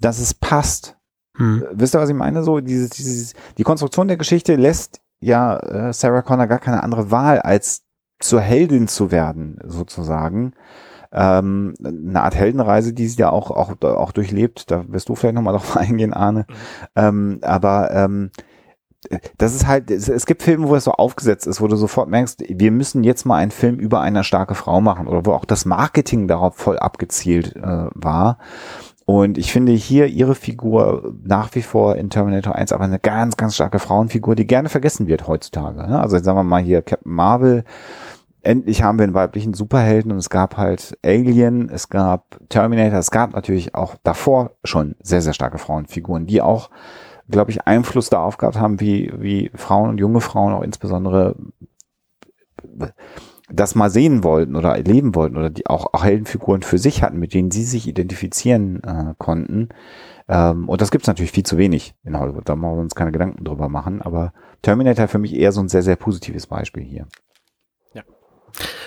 dass 0.00 0.18
es 0.18 0.32
passt. 0.32 0.96
Hm. 1.36 1.66
Wisst 1.72 1.94
ihr, 1.94 2.00
was 2.00 2.08
ich 2.08 2.16
meine? 2.16 2.42
So, 2.42 2.60
dieses, 2.60 2.90
dieses, 2.90 3.34
die 3.58 3.62
Konstruktion 3.62 4.08
der 4.08 4.16
Geschichte 4.16 4.56
lässt 4.56 5.02
ja 5.20 5.56
äh, 5.58 5.92
Sarah 5.92 6.22
Connor 6.22 6.46
gar 6.46 6.58
keine 6.58 6.82
andere 6.82 7.10
Wahl, 7.10 7.40
als 7.40 7.84
zur 8.20 8.40
Heldin 8.40 8.88
zu 8.88 9.10
werden, 9.10 9.58
sozusagen. 9.64 10.54
Ähm, 11.10 11.74
eine 11.82 12.22
Art 12.22 12.34
Heldenreise, 12.34 12.92
die 12.92 13.08
sie 13.08 13.18
ja 13.18 13.30
auch, 13.30 13.50
auch, 13.50 13.80
auch 13.82 14.12
durchlebt. 14.12 14.70
Da 14.70 14.84
wirst 14.88 15.08
du 15.08 15.14
vielleicht 15.14 15.34
nochmal 15.34 15.52
drauf 15.54 15.76
eingehen, 15.76 16.12
Arne. 16.12 16.46
Ähm, 16.96 17.38
aber 17.42 17.90
ähm, 17.92 18.30
das 19.38 19.54
ist 19.54 19.66
halt, 19.66 19.90
es, 19.90 20.08
es 20.08 20.26
gibt 20.26 20.42
Filme, 20.42 20.68
wo 20.68 20.74
es 20.74 20.84
so 20.84 20.92
aufgesetzt 20.92 21.46
ist, 21.46 21.60
wo 21.60 21.68
du 21.68 21.76
sofort 21.76 22.08
merkst, 22.08 22.42
wir 22.48 22.70
müssen 22.72 23.04
jetzt 23.04 23.24
mal 23.24 23.36
einen 23.36 23.52
Film 23.52 23.76
über 23.76 24.00
eine 24.00 24.24
starke 24.24 24.54
Frau 24.54 24.80
machen 24.80 25.06
oder 25.06 25.24
wo 25.24 25.32
auch 25.32 25.44
das 25.44 25.64
Marketing 25.64 26.26
darauf 26.26 26.56
voll 26.56 26.78
abgezielt 26.78 27.54
äh, 27.56 27.86
war. 27.94 28.38
Und 29.08 29.38
ich 29.38 29.50
finde 29.52 29.72
hier 29.72 30.06
ihre 30.08 30.34
Figur 30.34 31.14
nach 31.24 31.54
wie 31.54 31.62
vor 31.62 31.96
in 31.96 32.10
Terminator 32.10 32.54
1 32.54 32.72
aber 32.72 32.84
eine 32.84 32.98
ganz, 32.98 33.38
ganz 33.38 33.54
starke 33.54 33.78
Frauenfigur, 33.78 34.34
die 34.34 34.46
gerne 34.46 34.68
vergessen 34.68 35.06
wird 35.06 35.26
heutzutage. 35.26 35.78
ne? 35.88 35.98
Also 35.98 36.18
sagen 36.18 36.36
wir 36.36 36.42
mal 36.42 36.60
hier 36.60 36.82
Captain 36.82 37.10
Marvel. 37.10 37.64
Endlich 38.42 38.82
haben 38.82 38.98
wir 38.98 39.04
einen 39.04 39.14
weiblichen 39.14 39.54
Superhelden 39.54 40.12
und 40.12 40.18
es 40.18 40.28
gab 40.28 40.58
halt 40.58 40.98
Alien, 41.02 41.70
es 41.70 41.88
gab 41.88 42.38
Terminator, 42.50 42.98
es 42.98 43.10
gab 43.10 43.32
natürlich 43.32 43.74
auch 43.74 43.94
davor 44.02 44.50
schon 44.62 44.94
sehr, 45.02 45.22
sehr 45.22 45.32
starke 45.32 45.56
Frauenfiguren, 45.56 46.26
die 46.26 46.42
auch, 46.42 46.68
glaube 47.30 47.50
ich, 47.50 47.66
Einfluss 47.66 48.10
darauf 48.10 48.36
gehabt 48.36 48.60
haben, 48.60 48.78
wie, 48.78 49.10
wie 49.16 49.50
Frauen 49.54 49.88
und 49.88 49.96
junge 49.96 50.20
Frauen 50.20 50.52
auch 50.52 50.62
insbesondere 50.62 51.34
das 53.50 53.74
mal 53.74 53.90
sehen 53.90 54.24
wollten 54.24 54.56
oder 54.56 54.76
erleben 54.76 55.14
wollten 55.14 55.36
oder 55.36 55.50
die 55.50 55.66
auch, 55.66 55.92
auch 55.94 56.04
Heldenfiguren 56.04 56.62
für 56.62 56.78
sich 56.78 57.02
hatten, 57.02 57.18
mit 57.18 57.32
denen 57.34 57.50
sie 57.50 57.64
sich 57.64 57.86
identifizieren 57.88 58.82
äh, 58.84 59.14
konnten. 59.18 59.70
Ähm, 60.28 60.68
und 60.68 60.80
das 60.82 60.90
gibt's 60.90 61.06
natürlich 61.06 61.32
viel 61.32 61.44
zu 61.46 61.56
wenig 61.56 61.94
in 62.04 62.18
Hollywood. 62.18 62.48
Da 62.48 62.56
machen 62.56 62.76
wir 62.76 62.80
uns 62.82 62.94
keine 62.94 63.12
Gedanken 63.12 63.44
drüber 63.44 63.68
machen. 63.68 64.02
Aber 64.02 64.32
Terminator 64.62 65.08
für 65.08 65.18
mich 65.18 65.34
eher 65.34 65.52
so 65.52 65.60
ein 65.60 65.68
sehr, 65.68 65.82
sehr 65.82 65.96
positives 65.96 66.46
Beispiel 66.46 66.82
hier. 66.82 67.06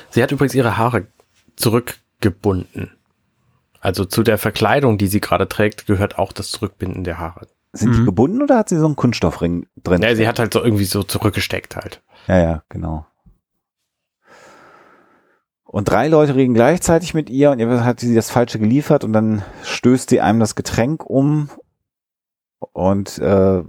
Sie 0.09 0.21
hat 0.21 0.31
übrigens 0.31 0.53
ihre 0.55 0.77
Haare 0.77 1.07
zurückgebunden. 1.55 2.91
Also 3.79 4.05
zu 4.05 4.23
der 4.23 4.37
Verkleidung, 4.37 4.97
die 4.97 5.07
sie 5.07 5.21
gerade 5.21 5.47
trägt, 5.47 5.87
gehört 5.87 6.19
auch 6.19 6.33
das 6.33 6.51
Zurückbinden 6.51 7.03
der 7.03 7.17
Haare. 7.17 7.47
Sind 7.73 7.95
die 7.95 8.01
Mhm. 8.01 8.05
gebunden 8.05 8.41
oder 8.41 8.57
hat 8.57 8.69
sie 8.69 8.77
so 8.77 8.85
einen 8.85 8.97
Kunststoffring 8.97 9.65
drin? 9.83 10.01
Ja, 10.01 10.13
sie 10.15 10.27
hat 10.27 10.39
halt 10.39 10.53
so 10.53 10.61
irgendwie 10.61 10.83
so 10.83 11.03
zurückgesteckt 11.03 11.77
halt. 11.77 12.01
Ja, 12.27 12.37
ja, 12.39 12.63
genau. 12.69 13.05
Und 15.71 15.85
drei 15.85 16.09
Leute 16.09 16.35
reden 16.35 16.53
gleichzeitig 16.53 17.13
mit 17.13 17.29
ihr 17.29 17.51
und 17.51 17.59
ihr 17.59 17.85
hat 17.85 18.01
sie 18.01 18.13
das 18.13 18.29
Falsche 18.29 18.59
geliefert 18.59 19.05
und 19.05 19.13
dann 19.13 19.41
stößt 19.63 20.09
sie 20.09 20.19
einem 20.19 20.41
das 20.41 20.55
Getränk 20.55 21.05
um 21.05 21.49
und 22.73 23.17
äh, 23.19 23.63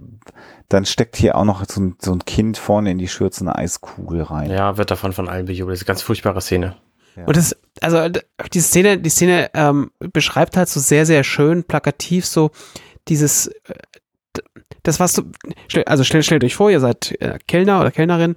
dann 0.69 0.85
steckt 0.85 1.15
hier 1.15 1.37
auch 1.37 1.45
noch 1.45 1.65
so 1.65 1.81
ein, 1.81 1.97
so 2.01 2.13
ein 2.13 2.25
Kind 2.25 2.59
vorne 2.59 2.91
in 2.91 2.99
die 2.99 3.07
Schürze 3.07 3.43
eine 3.43 3.55
Eiskugel 3.55 4.23
rein. 4.23 4.51
Ja, 4.51 4.79
wird 4.79 4.91
davon 4.91 5.13
von 5.13 5.29
allen 5.29 5.47
bejubelt. 5.47 5.77
Das 5.77 5.83
ist 5.83 5.87
eine 5.87 5.95
ganz 5.95 6.03
furchtbare 6.03 6.41
Szene. 6.41 6.75
Und 7.25 7.37
das, 7.37 7.57
also 7.81 8.09
die 8.53 8.61
Szene, 8.61 8.99
die 8.99 9.11
Szene 9.11 9.51
ähm, 9.55 9.93
beschreibt 10.01 10.57
halt 10.57 10.69
so 10.69 10.81
sehr, 10.81 11.07
sehr 11.07 11.23
schön, 11.23 11.63
plakativ 11.63 12.27
so 12.27 12.51
dieses, 13.07 13.47
äh, 13.47 13.75
das 14.83 14.99
was 14.99 15.13
du, 15.13 15.23
also 15.87 16.03
stell, 16.03 16.25
stellt 16.25 16.43
euch 16.43 16.57
vor, 16.57 16.69
ihr 16.69 16.81
seid 16.81 17.13
äh, 17.21 17.39
Kellner 17.47 17.81
oder 17.81 17.93
Kellnerin 17.93 18.35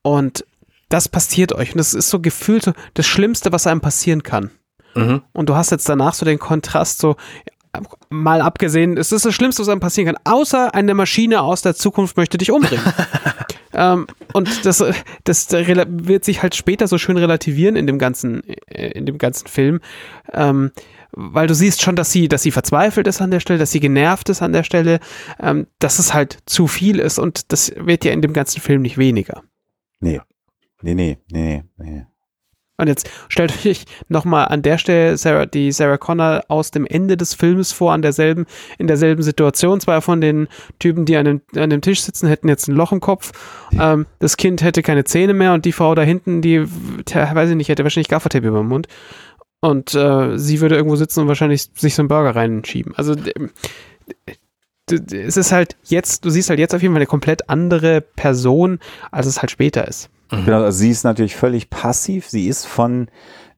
und 0.00 0.46
das 0.92 1.08
passiert 1.08 1.52
euch 1.54 1.72
und 1.72 1.78
das 1.78 1.94
ist 1.94 2.10
so 2.10 2.20
gefühlt 2.20 2.64
so 2.64 2.72
das 2.94 3.06
Schlimmste, 3.06 3.52
was 3.52 3.66
einem 3.66 3.80
passieren 3.80 4.22
kann. 4.22 4.50
Mhm. 4.94 5.22
Und 5.32 5.48
du 5.48 5.54
hast 5.54 5.70
jetzt 5.70 5.88
danach 5.88 6.14
so 6.14 6.26
den 6.26 6.38
Kontrast 6.38 6.98
so, 6.98 7.16
mal 8.10 8.42
abgesehen, 8.42 8.98
es 8.98 9.12
ist 9.12 9.24
das 9.24 9.34
Schlimmste, 9.34 9.62
was 9.62 9.68
einem 9.70 9.80
passieren 9.80 10.14
kann, 10.14 10.22
außer 10.24 10.74
eine 10.74 10.94
Maschine 10.94 11.40
aus 11.40 11.62
der 11.62 11.74
Zukunft 11.74 12.16
möchte 12.18 12.36
dich 12.36 12.50
umbringen. 12.50 12.84
ähm, 13.72 14.06
und 14.34 14.66
das, 14.66 14.84
das 15.24 15.50
wird 15.50 16.24
sich 16.24 16.42
halt 16.42 16.54
später 16.54 16.86
so 16.86 16.98
schön 16.98 17.16
relativieren 17.16 17.76
in 17.76 17.86
dem 17.86 17.98
ganzen, 17.98 18.42
äh, 18.66 18.90
in 18.90 19.06
dem 19.06 19.16
ganzen 19.16 19.48
Film. 19.48 19.80
Ähm, 20.32 20.72
weil 21.12 21.46
du 21.46 21.54
siehst 21.54 21.82
schon, 21.82 21.96
dass 21.96 22.10
sie, 22.10 22.28
dass 22.28 22.42
sie 22.42 22.50
verzweifelt 22.50 23.06
ist 23.06 23.20
an 23.20 23.30
der 23.30 23.40
Stelle, 23.40 23.58
dass 23.58 23.70
sie 23.70 23.80
genervt 23.80 24.28
ist 24.28 24.42
an 24.42 24.52
der 24.52 24.62
Stelle, 24.62 24.98
ähm, 25.40 25.66
dass 25.78 25.98
es 25.98 26.12
halt 26.14 26.38
zu 26.46 26.66
viel 26.66 26.98
ist 26.98 27.18
und 27.18 27.52
das 27.52 27.72
wird 27.76 28.04
ja 28.04 28.12
in 28.12 28.22
dem 28.22 28.32
ganzen 28.32 28.60
Film 28.60 28.82
nicht 28.82 28.98
weniger. 28.98 29.42
Nee. 30.00 30.20
Nee, 30.82 30.94
nee, 30.94 31.18
nee, 31.30 31.64
nee. 31.78 32.06
Und 32.78 32.88
jetzt 32.88 33.08
stellt 33.28 33.54
euch 33.66 33.84
nochmal 34.08 34.48
an 34.48 34.62
der 34.62 34.76
Stelle 34.76 35.16
Sarah, 35.16 35.46
die 35.46 35.70
Sarah 35.72 35.98
Connor 35.98 36.42
aus 36.48 36.70
dem 36.70 36.84
Ende 36.84 37.16
des 37.16 37.34
Films 37.34 37.72
vor, 37.72 37.92
an 37.92 38.02
derselben, 38.02 38.46
in 38.78 38.88
derselben 38.88 39.22
Situation. 39.22 39.80
Zwei 39.80 40.00
von 40.00 40.20
den 40.20 40.48
Typen, 40.78 41.04
die 41.04 41.16
an 41.16 41.24
dem, 41.24 41.40
an 41.56 41.70
dem 41.70 41.80
Tisch 41.80 42.02
sitzen, 42.02 42.28
hätten 42.28 42.48
jetzt 42.48 42.68
ein 42.68 42.74
Loch 42.74 42.92
im 42.92 43.00
Kopf. 43.00 43.32
Ähm, 43.78 44.06
das 44.18 44.36
Kind 44.36 44.62
hätte 44.62 44.82
keine 44.82 45.04
Zähne 45.04 45.32
mehr 45.32 45.54
und 45.54 45.64
die 45.64 45.72
Frau 45.72 45.94
da 45.94 46.02
hinten, 46.02 46.42
die, 46.42 46.62
weiß 46.62 47.50
ich 47.50 47.56
nicht, 47.56 47.68
hätte 47.68 47.84
wahrscheinlich 47.84 48.08
Gaffertape 48.08 48.48
über 48.48 48.58
dem 48.58 48.68
Mund. 48.68 48.88
Und 49.60 49.94
äh, 49.94 50.36
sie 50.36 50.60
würde 50.60 50.74
irgendwo 50.74 50.96
sitzen 50.96 51.20
und 51.20 51.28
wahrscheinlich 51.28 51.68
sich 51.74 51.94
so 51.94 52.02
einen 52.02 52.08
Burger 52.08 52.34
reinschieben. 52.34 52.94
Also 52.96 53.14
es 54.90 55.36
ist 55.36 55.52
halt 55.52 55.76
jetzt, 55.84 56.24
du 56.24 56.30
siehst 56.30 56.50
halt 56.50 56.58
jetzt 56.58 56.74
auf 56.74 56.82
jeden 56.82 56.94
Fall 56.94 57.00
eine 57.00 57.06
komplett 57.06 57.48
andere 57.48 58.00
Person, 58.00 58.80
als 59.12 59.26
es 59.26 59.40
halt 59.40 59.52
später 59.52 59.86
ist. 59.86 60.10
Genau, 60.44 60.62
also 60.62 60.78
sie 60.78 60.90
ist 60.90 61.04
natürlich 61.04 61.36
völlig 61.36 61.70
passiv. 61.70 62.28
Sie 62.28 62.48
ist 62.48 62.66
von 62.66 63.08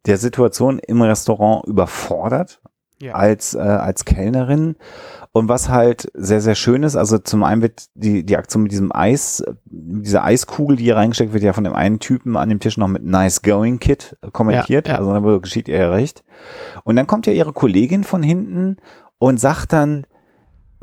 der 0.07 0.18
Situation 0.18 0.79
im 0.81 1.01
Restaurant 1.03 1.64
überfordert 1.66 2.61
Ja. 3.01 3.14
als, 3.14 3.55
äh, 3.55 3.59
als 3.59 4.05
Kellnerin. 4.05 4.77
Und 5.33 5.49
was 5.49 5.68
halt 5.68 6.11
sehr, 6.14 6.41
sehr 6.41 6.55
schön 6.55 6.83
ist, 6.85 6.95
also 6.95 7.18
zum 7.18 7.43
einen 7.43 7.62
wird 7.62 7.87
die, 7.95 8.25
die 8.25 8.37
Aktion 8.37 8.62
mit 8.64 8.72
diesem 8.72 8.95
Eis, 8.95 9.43
mit 9.70 10.07
dieser 10.07 10.22
Eiskugel, 10.25 10.77
die 10.77 10.85
hier 10.85 10.97
reingesteckt 10.97 11.33
wird, 11.33 11.43
ja 11.43 11.53
von 11.53 11.64
dem 11.64 11.75
einen 11.75 11.99
Typen 11.99 12.37
an 12.37 12.49
dem 12.49 12.61
Tisch 12.61 12.77
noch 12.77 12.87
mit 12.89 13.05
Nice 13.05 13.43
Going 13.43 13.81
Kid 13.81 14.16
äh, 14.22 14.31
kommentiert. 14.31 14.87
Ja, 14.87 14.95
ja. 14.95 14.99
Also 15.01 15.12
da 15.12 15.39
geschieht 15.39 15.68
ihr 15.68 15.79
ja 15.79 15.91
recht. 15.91 16.22
Und 16.85 16.97
dann 16.97 17.07
kommt 17.07 17.27
ja 17.27 17.33
ihre 17.33 17.53
Kollegin 17.53 18.05
von 18.05 18.22
hinten 18.22 18.77
und 19.18 19.41
sagt 19.41 19.72
dann, 19.72 20.07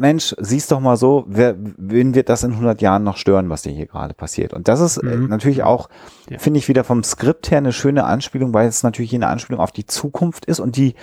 Mensch, 0.02 0.36
siehst 0.40 0.72
doch 0.72 0.80
mal 0.82 0.98
so, 0.98 1.24
wer, 1.28 1.56
wen 1.78 2.14
wird 2.16 2.28
das 2.28 2.44
in 2.44 2.52
100 2.52 2.82
Jahren 2.82 3.04
noch 3.04 3.16
stören, 3.18 3.50
was 3.50 3.62
dir 3.62 3.72
hier 3.72 3.86
gerade 3.86 4.14
passiert? 4.14 4.54
Und 4.54 4.68
das 4.68 4.82
ist 4.82 4.98
äh, 4.98 5.06
Mhm. 5.16 5.28
natürlich 5.30 5.64
auch, 5.64 5.88
Ja. 6.30 6.40
finde 6.40 6.58
ich 6.60 6.68
wieder 6.68 6.84
vom 6.84 7.04
Skript 7.04 7.50
her 7.52 7.60
eine 7.60 7.72
schöne 7.72 8.04
Anspielung, 8.04 8.54
weil 8.54 8.68
es 8.68 8.84
natürlich 8.84 9.16
eine 9.16 9.28
Anspielung 9.28 9.62
auf 9.62 9.72
die 9.72 9.86
Zukunft 9.86 10.46
ist 10.46 10.60
und 10.60 10.76
die, 10.76 10.96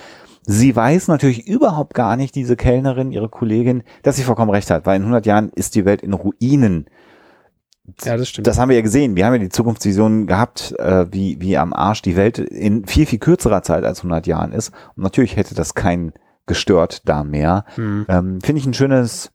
sie 0.43 0.75
weiß 0.77 1.09
natürlich 1.09 1.47
überhaupt 1.47 1.95
gar 1.95 2.17
nicht, 2.17 2.35
diese 2.35 2.57
Kellnerin, 2.57 3.11
ihre 3.13 3.29
Kollegin, 3.29 3.83
dass 4.03 4.17
sie 4.17 4.23
vollkommen 4.25 4.51
recht 4.51 4.71
hat, 4.71 4.85
weil 4.85 4.97
in 4.97 5.03
100 5.03 5.25
Jahren 5.27 5.49
ist 5.55 5.75
die 5.75 5.85
Welt 5.85 6.03
in 6.03 6.13
Ruinen. 6.13 6.87
Ja, 8.05 8.19
das 8.19 8.29
stimmt. 8.29 8.47
Das 8.47 8.59
haben 8.59 8.69
wir 8.69 8.77
ja 8.77 8.83
gesehen. 8.83 9.17
Wir 9.17 9.25
haben 9.25 9.33
ja 9.33 9.39
die 9.39 9.49
Zukunftsvision 9.49 10.27
gehabt, 10.27 10.75
äh, 10.79 11.07
wie, 11.11 11.41
wie 11.41 11.57
am 11.57 11.73
Arsch 11.73 12.03
die 12.03 12.17
Welt 12.17 12.39
in 12.39 12.85
viel, 12.87 13.07
viel 13.07 13.19
kürzerer 13.19 13.63
Zeit 13.63 13.85
als 13.85 14.01
100 14.01 14.27
Jahren 14.27 14.53
ist. 14.53 14.73
Und 14.95 15.05
natürlich 15.05 15.37
hätte 15.37 15.55
das 15.55 15.75
keinen 15.75 16.13
gestört 16.49 17.09
da 17.09 17.23
mehr. 17.23 17.65
Hm. 17.77 18.07
Ähm, 18.09 18.41
Finde 18.41 18.61
ich 18.61 18.67
ein 18.67 18.75
schönes, 18.75 19.31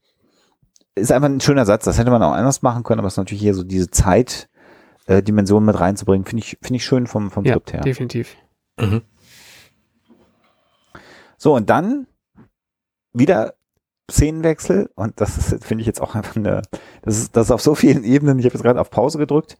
ist 0.95 1.11
einfach 1.11 1.29
ein 1.29 1.39
schöner 1.39 1.65
Satz. 1.65 1.85
Das 1.85 1.97
hätte 1.97 2.11
man 2.11 2.21
auch 2.21 2.33
anders 2.33 2.61
machen 2.61 2.83
können, 2.83 2.99
aber 2.99 3.07
es 3.07 3.13
ist 3.13 3.17
natürlich 3.17 3.41
hier 3.41 3.53
so 3.53 3.63
diese 3.63 3.89
Zeit, 3.89 4.49
äh, 5.05 5.23
Dimension 5.23 5.65
mit 5.65 5.79
reinzubringen, 5.79 6.25
finde 6.25 6.43
ich, 6.43 6.57
finde 6.61 6.75
ich 6.77 6.85
schön 6.85 7.07
vom, 7.07 7.31
vom 7.31 7.45
Ja, 7.45 7.53
Skript 7.53 7.73
her. 7.73 7.81
definitiv. 7.81 8.35
Mhm. 8.79 9.01
So, 11.37 11.55
und 11.55 11.69
dann 11.69 12.07
wieder 13.13 13.55
Szenenwechsel 14.09 14.89
und 14.95 15.19
das 15.19 15.37
ist, 15.37 15.65
finde 15.65 15.81
ich 15.81 15.87
jetzt 15.87 16.01
auch 16.01 16.15
einfach 16.15 16.37
eine, 16.37 16.61
das 17.01 17.17
ist, 17.17 17.35
das 17.35 17.47
ist 17.47 17.51
auf 17.51 17.61
so 17.61 17.75
vielen 17.75 18.03
Ebenen, 18.03 18.39
ich 18.39 18.45
habe 18.45 18.53
jetzt 18.53 18.63
gerade 18.63 18.79
auf 18.79 18.89
Pause 18.89 19.17
gedrückt, 19.17 19.57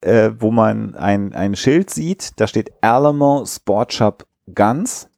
äh, 0.00 0.30
wo 0.38 0.50
man 0.50 0.94
ein, 0.94 1.34
ein 1.34 1.56
Schild 1.56 1.90
sieht, 1.90 2.40
da 2.40 2.46
steht 2.46 2.72
Alamo 2.80 3.44
Sport 3.46 3.92
Shop 3.92 4.26
Guns 4.54 5.09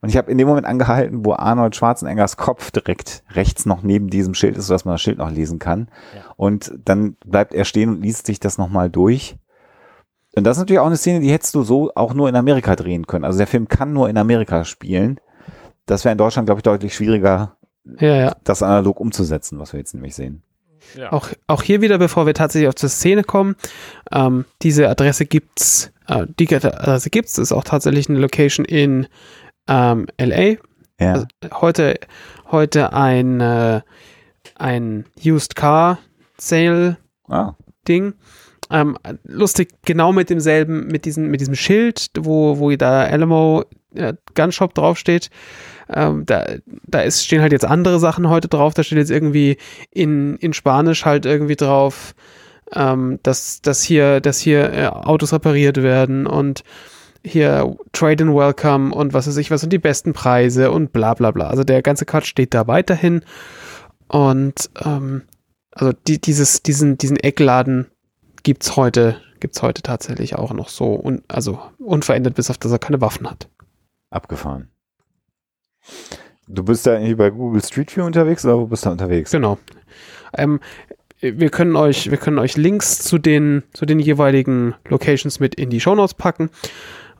und 0.00 0.08
ich 0.08 0.16
habe 0.16 0.30
in 0.30 0.38
dem 0.38 0.46
Moment 0.48 0.66
angehalten, 0.66 1.24
wo 1.24 1.32
Arnold 1.34 1.74
Schwarzeneggers 1.76 2.36
Kopf 2.36 2.70
direkt 2.70 3.22
rechts 3.32 3.66
noch 3.66 3.82
neben 3.82 4.08
diesem 4.10 4.34
Schild 4.34 4.56
ist, 4.56 4.66
sodass 4.68 4.84
man 4.84 4.94
das 4.94 5.02
Schild 5.02 5.18
noch 5.18 5.30
lesen 5.30 5.58
kann 5.58 5.88
Ja. 6.14 6.22
und 6.36 6.72
dann 6.84 7.16
bleibt 7.26 7.52
er 7.54 7.64
stehen 7.64 7.88
und 7.90 8.02
liest 8.02 8.26
sich 8.26 8.40
das 8.40 8.58
nochmal 8.58 8.90
durch 8.90 9.36
und 10.36 10.44
das 10.44 10.56
ist 10.56 10.60
natürlich 10.60 10.78
auch 10.80 10.86
eine 10.86 10.96
Szene, 10.96 11.20
die 11.20 11.32
hättest 11.32 11.54
du 11.54 11.62
so 11.62 11.90
auch 11.96 12.14
nur 12.14 12.28
in 12.28 12.36
Amerika 12.36 12.76
drehen 12.76 13.06
können. 13.08 13.24
Also 13.24 13.38
der 13.38 13.48
Film 13.48 13.66
kann 13.66 13.92
nur 13.92 14.08
in 14.08 14.16
Amerika 14.16 14.64
spielen. 14.64 15.18
Das 15.86 16.04
wäre 16.04 16.12
in 16.12 16.18
Deutschland, 16.18 16.46
glaube 16.46 16.60
ich, 16.60 16.62
deutlich 16.62 16.94
schwieriger, 16.94 17.56
Ja, 17.98 18.14
ja. 18.14 18.36
das 18.44 18.62
analog 18.62 19.00
umzusetzen, 19.00 19.58
was 19.58 19.72
wir 19.72 19.80
jetzt 19.80 19.94
nämlich 19.94 20.14
sehen. 20.14 20.42
Ja. 20.94 21.12
Auch, 21.12 21.30
auch 21.48 21.62
hier 21.62 21.80
wieder, 21.80 21.98
bevor 21.98 22.26
wir 22.26 22.34
tatsächlich 22.34 22.68
auf 22.68 22.74
die 22.76 22.88
Szene 22.88 23.24
kommen, 23.24 23.56
ähm, 24.12 24.44
diese 24.62 24.88
Adresse 24.88 25.26
gibt's, 25.26 25.90
äh, 26.06 26.26
die 26.38 26.54
Adresse 26.54 27.10
gibt's, 27.10 27.36
ist 27.38 27.50
auch 27.52 27.64
tatsächlich 27.64 28.08
eine 28.08 28.18
Location 28.20 28.64
in 28.64 29.08
ähm, 29.68 30.06
LA. 30.20 30.56
Ja. 31.00 31.12
Also, 31.12 31.26
heute, 31.60 32.00
heute 32.50 32.92
ein, 32.92 33.40
äh, 33.40 33.80
ein 34.56 35.04
Used 35.24 35.54
Car 35.54 35.98
Sale 36.38 36.96
ah, 37.28 37.54
Ding. 37.86 38.14
Ähm, 38.70 38.98
lustig, 39.24 39.70
genau 39.84 40.12
mit 40.12 40.28
demselben, 40.30 40.88
mit 40.88 41.04
diesem, 41.04 41.30
mit 41.30 41.40
diesem 41.40 41.54
Schild, 41.54 42.10
wo, 42.18 42.58
wo 42.58 42.74
da 42.76 43.04
Alamo 43.04 43.64
äh, 43.94 44.14
Gun 44.34 44.52
Shop 44.52 44.74
draufsteht. 44.74 45.30
Ähm, 45.90 46.26
da 46.26 46.44
da 46.86 47.00
ist, 47.00 47.24
stehen 47.24 47.40
halt 47.40 47.52
jetzt 47.52 47.64
andere 47.64 47.98
Sachen 47.98 48.28
heute 48.28 48.48
drauf. 48.48 48.74
Da 48.74 48.82
steht 48.82 48.98
jetzt 48.98 49.10
irgendwie 49.10 49.56
in, 49.90 50.36
in 50.36 50.52
Spanisch 50.52 51.06
halt 51.06 51.24
irgendwie 51.24 51.56
drauf, 51.56 52.14
ähm, 52.74 53.20
dass, 53.22 53.62
dass 53.62 53.82
hier, 53.82 54.20
dass 54.20 54.38
hier 54.38 54.72
äh, 54.72 54.86
Autos 54.86 55.32
repariert 55.32 55.82
werden 55.82 56.26
und 56.26 56.62
hier 57.24 57.76
Trade 57.92 58.24
and 58.24 58.34
Welcome 58.34 58.94
und 58.94 59.12
was 59.12 59.26
weiß 59.26 59.36
ich 59.36 59.50
was 59.50 59.64
und 59.64 59.72
die 59.72 59.78
besten 59.78 60.12
Preise 60.12 60.70
und 60.70 60.92
bla 60.92 61.14
bla 61.14 61.30
bla. 61.30 61.48
Also 61.48 61.64
der 61.64 61.82
ganze 61.82 62.04
Quatsch 62.04 62.26
steht 62.26 62.54
da 62.54 62.66
weiterhin. 62.66 63.22
Und 64.08 64.70
ähm, 64.84 65.22
also 65.72 65.92
die, 66.06 66.20
dieses, 66.20 66.62
diesen, 66.62 66.98
diesen 66.98 67.18
Eckladen 67.18 67.86
gibt's 68.42 68.76
heute, 68.76 69.16
gibt's 69.40 69.62
heute 69.62 69.82
tatsächlich 69.82 70.36
auch 70.36 70.52
noch 70.52 70.68
so, 70.68 70.94
un, 70.94 71.22
also 71.28 71.60
unverändert, 71.78 72.34
bis 72.34 72.50
auf 72.50 72.58
dass 72.58 72.72
er 72.72 72.78
keine 72.78 73.00
Waffen 73.00 73.28
hat. 73.28 73.48
abgefahren. 74.10 74.70
Du 76.48 76.64
bist 76.64 76.86
da 76.86 76.94
irgendwie 76.94 77.14
bei 77.14 77.30
Google 77.30 77.62
Street 77.62 77.94
View 77.94 78.04
unterwegs 78.04 78.44
oder 78.44 78.58
wo 78.58 78.66
bist 78.66 78.86
du 78.86 78.90
unterwegs? 78.90 79.30
Genau. 79.30 79.58
Ähm, 80.36 80.60
wir 81.20 81.50
können 81.50 81.76
euch, 81.76 82.10
wir 82.10 82.18
können 82.18 82.38
euch 82.38 82.56
Links 82.56 83.00
zu 83.00 83.18
den, 83.18 83.64
zu 83.72 83.86
den 83.86 83.98
jeweiligen 83.98 84.74
Locations 84.88 85.40
mit 85.40 85.54
in 85.56 85.68
die 85.68 85.80
Shownotes 85.80 86.14
packen. 86.14 86.50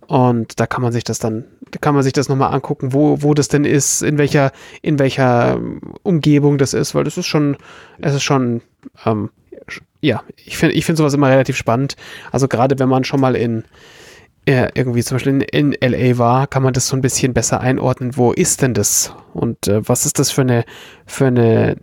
Und 0.09 0.59
da 0.59 0.67
kann 0.67 0.81
man 0.81 0.91
sich 0.91 1.05
das 1.05 1.19
dann, 1.19 1.45
da 1.71 1.79
kann 1.79 1.95
man 1.95 2.03
sich 2.03 2.15
das 2.15 2.31
nochmal 2.31 2.55
angucken, 2.55 2.95
wo, 2.95 3.21
wo 3.21 3.35
das 3.35 3.49
denn 3.49 3.67
ist, 3.67 4.01
in 4.01 4.17
welcher, 4.17 4.53
in 4.81 4.99
welcher 4.99 5.57
ähm, 5.57 5.83
Umgebung 6.03 6.57
das 6.57 6.73
ist, 6.73 6.95
weil 6.95 7.05
das 7.05 7.19
ist 7.19 7.27
schon, 7.27 7.59
es 7.99 8.15
ist 8.15 8.23
schon, 8.23 8.63
ähm, 9.05 9.29
ja, 10.01 10.23
ich 10.37 10.57
finde, 10.57 10.75
ich 10.75 10.87
finde 10.87 10.97
sowas 10.97 11.13
immer 11.13 11.29
relativ 11.29 11.59
spannend. 11.59 11.97
Also 12.33 12.49
gerade 12.49 12.79
wenn 12.79 12.89
man 12.89 13.05
schon 13.05 13.21
mal 13.21 13.37
in, 13.37 13.65
äh, 14.47 14.71
irgendwie 14.75 15.03
zum 15.03 15.17
Beispiel 15.17 15.43
in, 15.43 15.75
in 15.75 15.93
LA 15.93 16.17
war, 16.17 16.47
kann 16.47 16.63
man 16.63 16.73
das 16.73 16.89
so 16.89 16.97
ein 16.97 17.03
bisschen 17.03 17.35
besser 17.35 17.61
einordnen, 17.61 18.17
wo 18.17 18.33
ist 18.33 18.63
denn 18.63 18.73
das? 18.73 19.13
Und 19.35 19.69
äh, 19.69 19.87
was 19.87 20.07
ist 20.07 20.19
das 20.19 20.31
für 20.31 20.41
eine, 20.41 20.65
für 21.05 21.27
eine, 21.27 21.77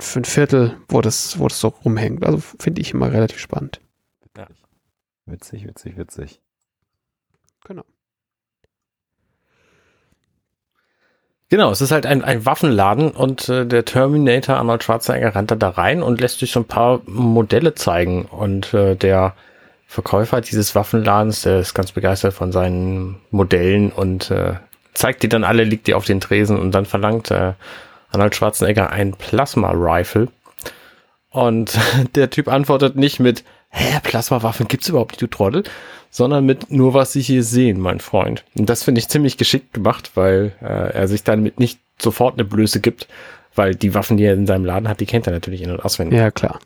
für 0.00 0.20
ein 0.20 0.26
Viertel, 0.26 0.76
wo 0.88 1.00
das, 1.00 1.38
wo 1.38 1.48
das 1.48 1.60
so 1.60 1.68
rumhängt? 1.68 2.26
Also 2.26 2.42
finde 2.58 2.82
ich 2.82 2.92
immer 2.92 3.10
relativ 3.10 3.38
spannend. 3.38 3.80
Witzig, 5.24 5.66
witzig, 5.66 5.96
witzig. 5.96 6.42
Genau. 7.64 7.84
Genau, 11.50 11.70
es 11.70 11.80
ist 11.80 11.92
halt 11.92 12.06
ein, 12.06 12.24
ein 12.24 12.46
Waffenladen 12.46 13.10
und 13.10 13.48
äh, 13.48 13.66
der 13.66 13.84
Terminator 13.84 14.56
Arnold 14.56 14.82
Schwarzenegger 14.82 15.34
rennt 15.34 15.50
da, 15.50 15.54
da 15.54 15.68
rein 15.70 16.02
und 16.02 16.20
lässt 16.20 16.38
sich 16.38 16.50
so 16.50 16.60
ein 16.60 16.64
paar 16.64 17.00
Modelle 17.06 17.74
zeigen. 17.74 18.24
Und 18.24 18.72
äh, 18.74 18.96
der 18.96 19.34
Verkäufer 19.86 20.40
dieses 20.40 20.74
Waffenladens, 20.74 21.42
der 21.42 21.60
ist 21.60 21.74
ganz 21.74 21.92
begeistert 21.92 22.34
von 22.34 22.50
seinen 22.50 23.20
Modellen 23.30 23.92
und 23.92 24.30
äh, 24.30 24.54
zeigt 24.94 25.22
die 25.22 25.28
dann 25.28 25.44
alle, 25.44 25.64
liegt 25.64 25.86
die 25.86 25.94
auf 25.94 26.06
den 26.06 26.20
Tresen 26.20 26.58
und 26.58 26.72
dann 26.72 26.86
verlangt 26.86 27.30
äh, 27.30 27.52
Arnold 28.10 28.34
Schwarzenegger 28.34 28.90
ein 28.90 29.12
Plasma-Rifle. 29.12 30.28
Und 31.30 31.78
der 32.14 32.30
Typ 32.30 32.48
antwortet 32.48 32.96
nicht 32.96 33.20
mit, 33.20 33.44
hä, 33.74 34.00
Plasmawaffen 34.02 34.68
gibt's 34.68 34.88
überhaupt 34.88 35.12
nicht, 35.12 35.22
du 35.22 35.26
Trottel, 35.26 35.64
sondern 36.10 36.46
mit 36.46 36.70
nur 36.70 36.94
was 36.94 37.12
Sie 37.12 37.20
hier 37.20 37.42
sehen, 37.42 37.80
mein 37.80 38.00
Freund. 38.00 38.44
Und 38.56 38.70
das 38.70 38.84
finde 38.84 39.00
ich 39.00 39.08
ziemlich 39.08 39.36
geschickt 39.36 39.74
gemacht, 39.74 40.12
weil 40.14 40.52
äh, 40.62 40.92
er 40.92 41.08
sich 41.08 41.24
damit 41.24 41.58
nicht 41.58 41.80
sofort 42.00 42.34
eine 42.34 42.44
Blöße 42.44 42.80
gibt, 42.80 43.08
weil 43.54 43.74
die 43.74 43.94
Waffen, 43.94 44.16
die 44.16 44.24
er 44.24 44.34
in 44.34 44.46
seinem 44.46 44.64
Laden 44.64 44.88
hat, 44.88 45.00
die 45.00 45.06
kennt 45.06 45.26
er 45.26 45.32
natürlich 45.32 45.62
in- 45.62 45.70
und 45.70 45.84
auswendig. 45.84 46.18
Ja, 46.18 46.30
klar. 46.30 46.60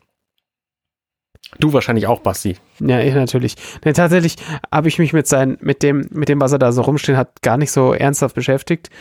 Du 1.57 1.73
wahrscheinlich 1.73 2.05
auch, 2.05 2.19
Basti. 2.19 2.57
Ja, 2.79 2.99
ich 2.99 3.13
natürlich. 3.15 3.55
Nee, 3.83 3.93
tatsächlich 3.93 4.35
habe 4.71 4.87
ich 4.87 4.99
mich 4.99 5.13
mit 5.13 5.27
sein, 5.27 5.57
mit 5.61 5.81
dem, 5.81 6.07
mit 6.11 6.29
dem, 6.29 6.39
was 6.39 6.51
er 6.51 6.59
da 6.59 6.71
so 6.71 6.83
rumstehen 6.83 7.17
hat, 7.17 7.41
gar 7.41 7.57
nicht 7.57 7.71
so 7.71 7.93
ernsthaft 7.93 8.35
beschäftigt. 8.35 8.91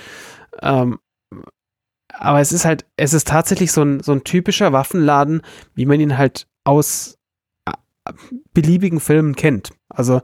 Ähm, 0.63 0.99
aber 2.11 2.41
es 2.41 2.53
ist 2.53 2.65
halt, 2.65 2.87
es 2.97 3.13
ist 3.13 3.29
tatsächlich 3.29 3.71
so 3.71 3.83
ein, 3.83 4.01
so 4.01 4.13
ein 4.13 4.25
typischer 4.25 4.73
Waffenladen, 4.73 5.43
wie 5.75 5.85
man 5.85 6.01
ihn 6.01 6.17
halt 6.17 6.47
aus 6.65 7.18
beliebigen 8.55 9.01
Filmen 9.01 9.35
kennt. 9.37 9.71
Also, 9.89 10.21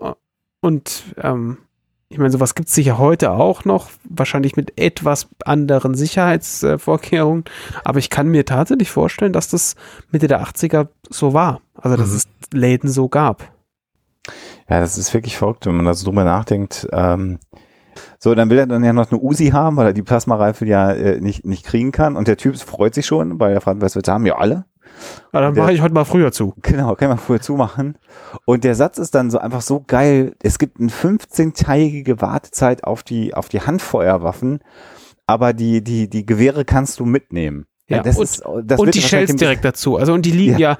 äh, 0.00 0.12
und 0.60 1.04
ähm, 1.22 1.58
ich 2.08 2.18
meine, 2.18 2.30
sowas 2.30 2.54
gibt 2.54 2.68
es 2.68 2.74
sicher 2.74 2.98
heute 2.98 3.32
auch 3.32 3.64
noch, 3.64 3.90
wahrscheinlich 4.08 4.54
mit 4.56 4.80
etwas 4.80 5.28
anderen 5.44 5.94
Sicherheitsvorkehrungen, 5.94 7.44
aber 7.84 7.98
ich 7.98 8.10
kann 8.10 8.28
mir 8.28 8.44
tatsächlich 8.44 8.90
vorstellen, 8.90 9.32
dass 9.32 9.48
das 9.48 9.74
Mitte 10.12 10.28
der 10.28 10.42
80er 10.42 10.88
so 11.10 11.34
war. 11.34 11.60
Also, 11.74 11.96
dass 11.96 12.10
Mhm. 12.10 12.16
es 12.16 12.26
Läden 12.52 12.88
so 12.88 13.08
gab. 13.08 13.52
Ja, 14.68 14.80
das 14.80 14.98
ist 14.98 15.12
wirklich 15.14 15.36
verrückt, 15.36 15.66
wenn 15.66 15.76
man 15.76 15.84
da 15.86 15.94
so 15.94 16.04
drüber 16.06 16.24
nachdenkt. 16.24 16.86
Ähm, 16.92 17.38
so, 18.18 18.34
dann 18.34 18.50
will 18.50 18.58
er 18.58 18.66
dann 18.66 18.84
ja 18.84 18.92
noch 18.92 19.10
eine 19.10 19.20
Uzi 19.20 19.48
haben, 19.48 19.76
weil 19.76 19.86
er 19.86 19.92
die 19.92 20.02
Plasma-Reife 20.02 20.66
ja 20.66 20.90
äh, 20.92 21.20
nicht, 21.20 21.44
nicht 21.46 21.64
kriegen 21.64 21.92
kann. 21.92 22.16
Und 22.16 22.28
der 22.28 22.36
Typ 22.36 22.56
freut 22.58 22.94
sich 22.94 23.06
schon, 23.06 23.38
weil 23.40 23.52
er 23.52 23.60
fragt, 23.60 23.80
was 23.80 23.94
wir 23.94 24.00
jetzt 24.00 24.08
haben. 24.08 24.26
Ja, 24.26 24.36
alle. 24.36 24.64
Ja, 25.32 25.40
dann 25.40 25.54
Der- 25.54 25.62
mache 25.64 25.72
ich 25.72 25.80
heute 25.80 25.94
mal 25.94 26.04
früher 26.04 26.32
zu. 26.32 26.54
Genau, 26.62 26.94
kann 26.94 27.08
man 27.08 27.18
früher 27.18 27.40
zumachen. 27.40 27.98
Und 28.44 28.64
der 28.64 28.74
Satz 28.74 28.98
ist 28.98 29.14
dann 29.14 29.30
so 29.30 29.38
einfach 29.38 29.60
so 29.62 29.82
geil. 29.86 30.34
Es 30.42 30.58
gibt 30.58 30.80
eine 30.80 30.90
15-tägige 30.90 32.20
Wartezeit 32.20 32.84
auf 32.84 33.02
die, 33.02 33.34
auf 33.34 33.48
die 33.48 33.60
Handfeuerwaffen. 33.60 34.60
aber 35.26 35.52
die, 35.52 35.82
die, 35.82 36.08
die 36.08 36.24
Gewehre 36.24 36.64
kannst 36.64 37.00
du 37.00 37.04
mitnehmen. 37.04 37.66
Ja, 37.88 38.02
das 38.02 38.16
und, 38.16 38.24
ist, 38.24 38.42
das 38.64 38.80
und 38.80 38.94
die 38.96 39.00
Shells 39.00 39.36
direkt 39.36 39.64
dazu. 39.64 39.96
Also 39.96 40.12
und 40.12 40.26
die 40.26 40.32
liegen 40.32 40.58
ja, 40.58 40.76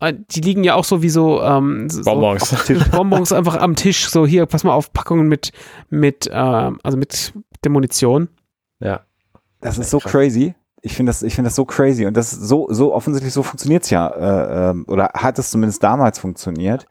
äh, 0.00 0.12
die 0.30 0.40
liegen 0.40 0.64
ja 0.64 0.74
auch 0.74 0.82
sowieso 0.84 1.40
ähm, 1.40 1.88
so 1.88 2.02
Bonbons. 2.02 2.52
auf 2.52 2.64
dem 2.64 2.78
Tisch. 2.78 2.90
Bonbons 2.90 3.32
einfach 3.32 3.56
am 3.58 3.76
Tisch. 3.76 4.08
So 4.08 4.26
hier, 4.26 4.44
pass 4.46 4.64
mal 4.64 4.72
auf, 4.72 4.92
Packungen 4.92 5.28
mit 5.28 5.52
mit 5.88 6.28
ähm, 6.32 6.80
also 6.82 6.98
mit 6.98 7.32
der 7.62 7.70
Munition. 7.70 8.28
Ja. 8.80 9.02
Das 9.60 9.78
ist 9.78 9.90
so 9.90 9.98
crazy. 10.00 10.54
Ich 10.82 10.94
finde 10.94 11.10
das, 11.10 11.22
ich 11.22 11.34
finde 11.34 11.48
das 11.48 11.56
so 11.56 11.64
crazy 11.64 12.06
und 12.06 12.16
das 12.16 12.30
so, 12.30 12.68
so 12.70 12.94
offensichtlich 12.94 13.32
so 13.32 13.42
funktioniert's 13.42 13.90
ja, 13.90 14.08
äh, 14.08 14.70
ähm, 14.70 14.84
oder 14.88 15.10
hat 15.14 15.38
es 15.38 15.50
zumindest 15.50 15.82
damals 15.82 16.18
funktioniert. 16.18 16.86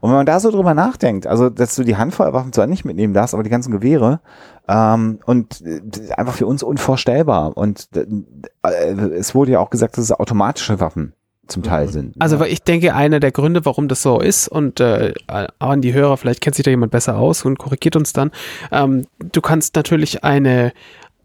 Und 0.00 0.10
wenn 0.10 0.16
man 0.16 0.26
da 0.26 0.38
so 0.38 0.50
drüber 0.50 0.74
nachdenkt, 0.74 1.26
also 1.26 1.50
dass 1.50 1.74
du 1.74 1.82
die 1.82 1.96
Handfeuerwaffen 1.96 2.52
zwar 2.52 2.66
nicht 2.66 2.84
mitnehmen 2.84 3.14
darfst, 3.14 3.34
aber 3.34 3.42
die 3.42 3.50
ganzen 3.50 3.72
Gewehre 3.72 4.20
ähm, 4.68 5.18
und 5.24 5.60
äh, 5.62 5.80
einfach 6.16 6.34
für 6.34 6.46
uns 6.46 6.62
unvorstellbar. 6.62 7.56
Und 7.56 7.88
äh, 7.96 8.92
es 9.16 9.34
wurde 9.34 9.52
ja 9.52 9.60
auch 9.60 9.70
gesagt, 9.70 9.96
dass 9.96 10.04
es 10.04 10.12
automatische 10.12 10.78
Waffen 10.80 11.14
zum 11.48 11.62
Teil 11.62 11.88
sind. 11.88 12.14
Also 12.18 12.38
weil 12.38 12.52
ich 12.52 12.62
denke, 12.62 12.94
einer 12.94 13.20
der 13.20 13.32
Gründe, 13.32 13.64
warum 13.64 13.88
das 13.88 14.02
so 14.02 14.20
ist 14.20 14.48
und 14.48 14.80
äh, 14.80 15.14
an 15.58 15.80
die 15.80 15.94
Hörer, 15.94 16.16
vielleicht 16.16 16.42
kennt 16.42 16.56
sich 16.56 16.64
da 16.64 16.70
jemand 16.70 16.92
besser 16.92 17.16
aus 17.16 17.44
und 17.44 17.58
korrigiert 17.58 17.96
uns 17.96 18.12
dann. 18.12 18.30
Ähm, 18.70 19.06
du 19.18 19.40
kannst 19.40 19.74
natürlich 19.74 20.22
eine 20.24 20.72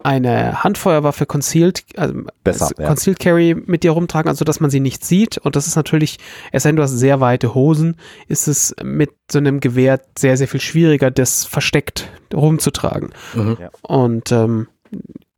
eine 0.03 0.63
Handfeuerwaffe 0.63 1.25
Concealed, 1.25 1.83
also 1.95 2.13
Besser, 2.43 2.71
ja. 2.77 2.87
Concealed 2.87 3.19
Carry 3.19 3.55
mit 3.55 3.83
dir 3.83 3.91
rumtragen, 3.91 4.29
also 4.29 4.43
dass 4.43 4.59
man 4.59 4.69
sie 4.69 4.81
nicht 4.81 5.05
sieht. 5.05 5.37
Und 5.37 5.55
das 5.55 5.65
ist 5.67 5.75
natürlich, 5.75 6.19
es 6.51 6.63
sei 6.63 6.69
denn, 6.69 6.75
du 6.75 6.83
hast 6.83 6.91
sehr 6.91 7.21
weite 7.21 7.55
Hosen, 7.55 7.95
ist 8.27 8.47
es 8.47 8.75
mit 8.83 9.11
so 9.31 9.39
einem 9.39 9.59
Gewehr 9.59 10.01
sehr, 10.17 10.35
sehr 10.37 10.47
viel 10.47 10.59
schwieriger, 10.59 11.09
das 11.09 11.45
versteckt 11.45 12.09
rumzutragen. 12.33 13.11
Mhm. 13.33 13.57
Ja. 13.59 13.69
Und 13.81 14.31
ähm, 14.31 14.67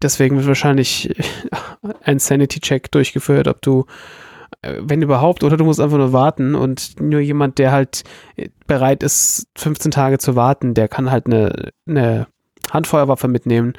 deswegen 0.02 0.38
wird 0.38 0.48
wahrscheinlich 0.48 1.16
ein 2.04 2.20
Sanity-Check 2.20 2.92
durchgeführt, 2.92 3.48
ob 3.48 3.62
du, 3.62 3.86
äh, 4.64 4.82
wenn 4.82 5.04
überhaupt, 5.04 5.44
oder 5.44 5.58
du 5.58 5.64
musst 5.64 5.80
einfach 5.80 5.98
nur 5.98 6.12
warten 6.12 6.56
und 6.56 7.00
nur 7.00 7.20
jemand, 7.20 7.60
der 7.60 7.72
halt 7.72 8.04
bereit 8.66 9.04
ist, 9.04 9.48
15 9.58 9.92
Tage 9.92 10.18
zu 10.18 10.36
warten, 10.36 10.74
der 10.74 10.88
kann 10.88 11.12
halt 11.12 11.28
eine, 11.28 11.72
eine 11.88 12.28
Handfeuerwaffe 12.72 13.28
mitnehmen, 13.28 13.74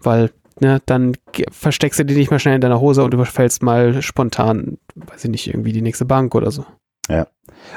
weil 0.00 0.30
ne, 0.60 0.80
dann 0.86 1.16
versteckst 1.50 2.00
du 2.00 2.04
die 2.04 2.14
nicht 2.14 2.30
mehr 2.30 2.38
schnell 2.38 2.54
in 2.56 2.60
deiner 2.60 2.80
Hose 2.80 3.02
und 3.04 3.14
überfällst 3.14 3.62
mal 3.62 4.02
spontan, 4.02 4.78
weiß 4.94 5.24
ich 5.24 5.30
nicht, 5.30 5.46
irgendwie 5.48 5.72
die 5.72 5.82
nächste 5.82 6.04
Bank 6.04 6.34
oder 6.34 6.50
so. 6.50 6.64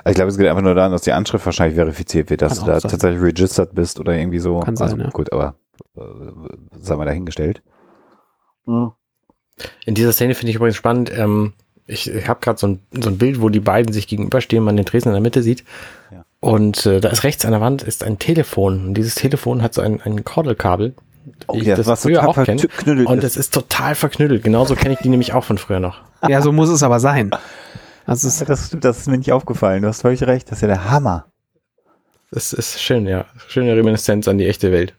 Also 0.04 0.10
ich 0.10 0.16
glaube, 0.16 0.30
es 0.30 0.38
geht 0.38 0.48
einfach 0.48 0.62
nur 0.62 0.76
daran, 0.76 0.92
dass 0.92 1.02
die 1.02 1.12
Anschrift 1.12 1.46
wahrscheinlich 1.46 1.76
verifiziert 1.76 2.30
wird, 2.30 2.42
dass 2.42 2.60
Kann 2.60 2.66
du 2.66 2.72
da 2.72 2.80
sein. 2.80 2.92
tatsächlich 2.92 3.22
registered 3.22 3.74
bist 3.74 4.00
oder 4.00 4.18
irgendwie 4.18 4.40
so. 4.40 4.60
Kann 4.60 4.76
sein, 4.76 4.92
also, 4.92 5.04
ja. 5.04 5.10
Gut, 5.10 5.32
aber 5.32 5.56
äh, 5.98 6.02
sei 6.80 6.96
mal 6.96 7.06
dahingestellt. 7.06 7.62
In 8.66 9.96
dieser 9.96 10.12
Szene 10.12 10.36
finde 10.36 10.50
ich 10.50 10.56
übrigens 10.56 10.76
spannend, 10.76 11.12
ähm, 11.18 11.54
ich, 11.88 12.10
ich 12.10 12.28
habe 12.28 12.40
gerade 12.40 12.58
so 12.58 12.68
ein, 12.68 12.80
so 12.92 13.10
ein 13.10 13.18
Bild, 13.18 13.42
wo 13.42 13.50
die 13.50 13.60
beiden 13.60 13.94
sich 13.94 14.08
gegenüberstehen, 14.08 14.64
man 14.64 14.76
den 14.76 14.86
Tresen 14.86 15.10
in 15.10 15.14
der 15.14 15.22
Mitte 15.22 15.44
sieht. 15.44 15.64
Ja. 16.12 16.25
Und 16.46 16.86
äh, 16.86 17.00
da 17.00 17.10
ist 17.10 17.24
rechts 17.24 17.44
an 17.44 17.52
der 17.52 17.62
Wand 17.62 17.82
ist 17.82 18.04
ein 18.04 18.20
Telefon. 18.20 18.88
Und 18.88 18.94
dieses 18.94 19.16
Telefon 19.16 19.62
hat 19.62 19.74
so 19.74 19.82
ein, 19.82 20.00
ein 20.04 20.24
Kordelkabel. 20.24 20.94
wie 21.52 21.60
ich 21.60 21.66
das 21.66 21.88
was 21.88 22.04
früher 22.04 22.22
total 22.22 22.30
auch 22.30 22.46
kenne. 22.46 22.60
verknüttelt 22.60 23.08
Und 23.08 23.24
es 23.24 23.36
ist 23.36 23.54
total 23.54 23.96
verknüttelt. 23.96 24.44
Genauso 24.44 24.76
kenne 24.76 24.94
ich 24.94 25.00
die 25.00 25.10
nämlich 25.10 25.34
auch 25.34 25.44
von 25.44 25.58
früher 25.58 25.80
noch. 25.80 26.02
Ja, 26.28 26.42
so 26.42 26.52
muss 26.52 26.70
es 26.70 26.82
aber 26.82 27.00
sein. 27.00 27.32
Also 28.06 28.28
es, 28.28 28.40
Ja, 28.40 28.46
das 28.46 28.68
stimmt, 28.68 28.84
das 28.84 29.00
ist 29.00 29.08
mir 29.08 29.18
nicht 29.18 29.32
aufgefallen. 29.32 29.82
Du 29.84 29.88
hast 29.88 30.02
völlig 30.02 30.24
recht, 30.24 30.50
das 30.50 30.60
ist 30.60 30.62
ja 30.62 30.68
der 30.68 30.90
Hammer. 30.90 31.26
Das 32.32 32.52
ist 32.54 32.82
schön, 32.82 33.06
ja. 33.08 33.26
Schöne 33.48 33.76
Reminiszenz 33.76 34.28
an 34.28 34.38
die 34.38 34.48
echte 34.48 34.72
Welt. 34.72 34.94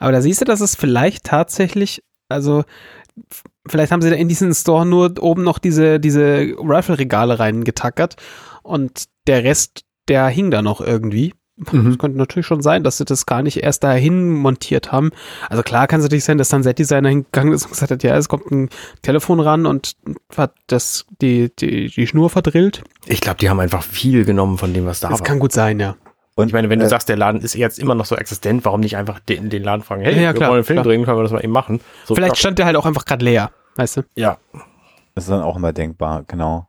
aber 0.00 0.12
da 0.12 0.20
siehst 0.20 0.40
du, 0.40 0.44
dass 0.44 0.60
es 0.60 0.74
vielleicht 0.74 1.24
tatsächlich, 1.24 2.02
also 2.28 2.64
vielleicht 3.68 3.92
haben 3.92 4.02
sie 4.02 4.10
da 4.10 4.16
in 4.16 4.28
diesen 4.28 4.54
Store 4.54 4.84
nur 4.84 5.14
oben 5.20 5.44
noch 5.44 5.58
diese, 5.58 6.00
diese 6.00 6.54
Rifle-Regale 6.58 7.38
reingetackert 7.38 8.16
und 8.62 9.04
der 9.26 9.44
Rest, 9.44 9.82
der 10.08 10.26
hing 10.28 10.50
da 10.50 10.62
noch 10.62 10.80
irgendwie. 10.80 11.34
Mhm. 11.72 11.88
Es 11.90 11.98
könnte 11.98 12.16
natürlich 12.18 12.46
schon 12.46 12.62
sein, 12.62 12.84
dass 12.84 12.98
sie 12.98 13.04
das 13.04 13.26
gar 13.26 13.42
nicht 13.42 13.62
erst 13.64 13.82
dahin 13.82 14.30
montiert 14.30 14.92
haben. 14.92 15.10
Also 15.50 15.64
klar 15.64 15.88
kann 15.88 15.98
es 15.98 16.04
natürlich 16.04 16.22
sein, 16.22 16.38
dass 16.38 16.50
dann 16.50 16.62
Set-Designer 16.62 17.08
hingegangen 17.08 17.52
ist 17.52 17.64
und 17.64 17.72
gesagt 17.72 17.90
hat, 17.90 18.02
ja, 18.04 18.16
es 18.16 18.28
kommt 18.28 18.48
ein 18.52 18.68
Telefon 19.02 19.40
ran 19.40 19.66
und 19.66 19.94
hat 20.36 20.52
das, 20.68 21.04
die, 21.20 21.50
die, 21.58 21.88
die 21.88 22.06
Schnur 22.06 22.30
verdrillt. 22.30 22.84
Ich 23.06 23.20
glaube, 23.20 23.38
die 23.38 23.50
haben 23.50 23.58
einfach 23.58 23.82
viel 23.82 24.24
genommen 24.24 24.56
von 24.56 24.72
dem, 24.72 24.86
was 24.86 25.00
da 25.00 25.08
Das 25.08 25.18
war. 25.18 25.26
kann 25.26 25.40
gut 25.40 25.50
sein, 25.52 25.80
ja. 25.80 25.96
Und 26.36 26.46
ich 26.46 26.52
meine, 26.52 26.70
wenn 26.70 26.78
du 26.78 26.84
äh, 26.86 26.88
sagst, 26.88 27.08
der 27.08 27.16
Laden 27.16 27.40
ist 27.40 27.54
jetzt 27.54 27.80
immer 27.80 27.96
noch 27.96 28.04
so 28.04 28.14
existent, 28.14 28.64
warum 28.64 28.78
nicht 28.78 28.96
einfach 28.96 29.18
den, 29.18 29.50
den 29.50 29.64
Laden 29.64 29.82
fragen, 29.82 30.02
hey, 30.02 30.14
Ja, 30.14 30.20
ja, 30.20 30.28
wir 30.28 30.34
klar, 30.34 30.50
wollen 30.50 30.58
einen 30.58 30.64
Film 30.64 30.76
klar. 30.76 30.84
drehen, 30.84 31.04
können 31.04 31.18
wir 31.18 31.22
das 31.24 31.32
mal 31.32 31.42
eben 31.42 31.52
machen? 31.52 31.80
So, 32.04 32.14
Vielleicht 32.14 32.36
stand 32.36 32.60
der 32.60 32.66
halt 32.66 32.76
auch 32.76 32.86
einfach 32.86 33.04
gerade 33.04 33.24
leer, 33.24 33.50
weißt 33.74 33.96
du? 33.96 34.02
ja, 34.14 34.38
Das 35.16 35.24
ist 35.24 35.30
dann 35.30 35.42
auch 35.42 35.56
immer 35.56 35.72
denkbar, 35.72 36.22
genau. 36.28 36.67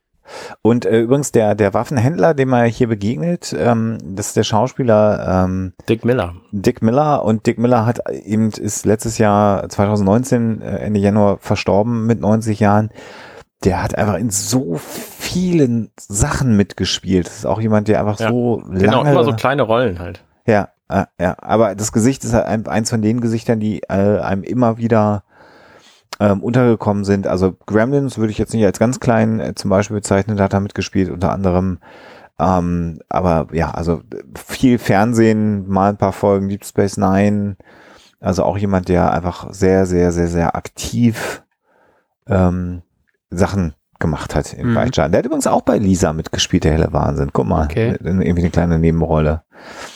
Und 0.61 0.85
äh, 0.85 0.99
übrigens 1.01 1.31
der, 1.31 1.55
der 1.55 1.73
Waffenhändler, 1.73 2.33
dem 2.33 2.53
er 2.53 2.65
hier 2.65 2.87
begegnet, 2.87 3.55
ähm, 3.57 3.97
das 4.03 4.27
ist 4.27 4.37
der 4.37 4.43
Schauspieler 4.43 5.45
ähm, 5.45 5.73
Dick 5.87 6.05
Miller. 6.05 6.35
Dick 6.51 6.81
Miller 6.81 7.23
und 7.23 7.45
Dick 7.45 7.57
Miller 7.57 7.85
hat 7.85 7.99
eben 8.09 8.49
ist 8.49 8.85
letztes 8.85 9.17
Jahr 9.17 9.67
2019 9.69 10.61
äh, 10.61 10.77
Ende 10.77 10.99
Januar 10.99 11.37
verstorben 11.39 12.05
mit 12.05 12.19
90 12.19 12.59
Jahren. 12.59 12.89
Der 13.63 13.83
hat 13.83 13.97
einfach 13.97 14.15
in 14.15 14.29
so 14.29 14.77
vielen 14.79 15.91
Sachen 15.99 16.55
mitgespielt. 16.55 17.27
Das 17.27 17.37
ist 17.39 17.45
auch 17.45 17.59
jemand, 17.59 17.87
der 17.87 17.99
einfach 17.99 18.19
Ja. 18.19 18.29
so 18.29 18.61
lange 18.65 18.79
Genau, 18.79 19.01
immer 19.03 19.23
so 19.23 19.33
kleine 19.33 19.63
Rollen 19.63 19.99
halt. 19.99 20.23
Ja, 20.45 20.69
äh, 20.87 21.05
ja, 21.19 21.35
aber 21.39 21.75
das 21.75 21.91
Gesicht 21.91 22.23
ist 22.23 22.33
halt 22.33 22.45
ein, 22.45 22.65
eins 22.67 22.89
von 22.89 23.01
den 23.01 23.19
Gesichtern, 23.21 23.59
die 23.59 23.81
äh, 23.89 24.19
einem 24.19 24.43
immer 24.43 24.77
wieder 24.77 25.23
ähm, 26.19 26.43
untergekommen 26.43 27.03
sind. 27.05 27.27
Also 27.27 27.55
Gremlins 27.65 28.17
würde 28.17 28.31
ich 28.31 28.37
jetzt 28.37 28.53
nicht 28.53 28.65
als 28.65 28.79
ganz 28.79 28.99
klein 28.99 29.39
äh, 29.39 29.55
zum 29.55 29.69
Beispiel 29.69 29.95
bezeichnen, 29.97 30.37
da 30.37 30.45
hat 30.45 30.53
er 30.53 30.59
mitgespielt, 30.59 31.09
unter 31.09 31.31
anderem. 31.31 31.79
Ähm, 32.39 32.99
aber 33.09 33.47
ja, 33.53 33.71
also 33.71 34.01
viel 34.35 34.77
Fernsehen, 34.79 35.67
mal 35.67 35.89
ein 35.89 35.97
paar 35.97 36.13
Folgen 36.13 36.47
Deep 36.49 36.65
Space 36.65 36.97
Nine. 36.97 37.57
Also 38.21 38.43
auch 38.43 38.57
jemand, 38.57 38.89
der 38.89 39.13
einfach 39.13 39.47
sehr, 39.53 39.85
sehr, 39.85 40.11
sehr, 40.11 40.27
sehr 40.27 40.55
aktiv 40.55 41.43
ähm, 42.27 42.81
Sachen 43.29 43.73
gemacht 43.99 44.35
hat 44.35 44.53
im 44.53 44.71
Mhm. 44.73 44.91
Der 44.91 45.03
hat 45.05 45.25
übrigens 45.25 45.47
auch 45.47 45.61
bei 45.61 45.77
Lisa 45.77 46.13
mitgespielt, 46.13 46.63
der 46.63 46.71
helle 46.73 46.93
Wahnsinn. 46.93 47.31
Guck 47.33 47.47
mal, 47.47 47.65
Okay. 47.65 47.97
in- 48.03 48.21
irgendwie 48.21 48.41
eine 48.43 48.49
kleine 48.51 48.79
Nebenrolle. 48.79 49.43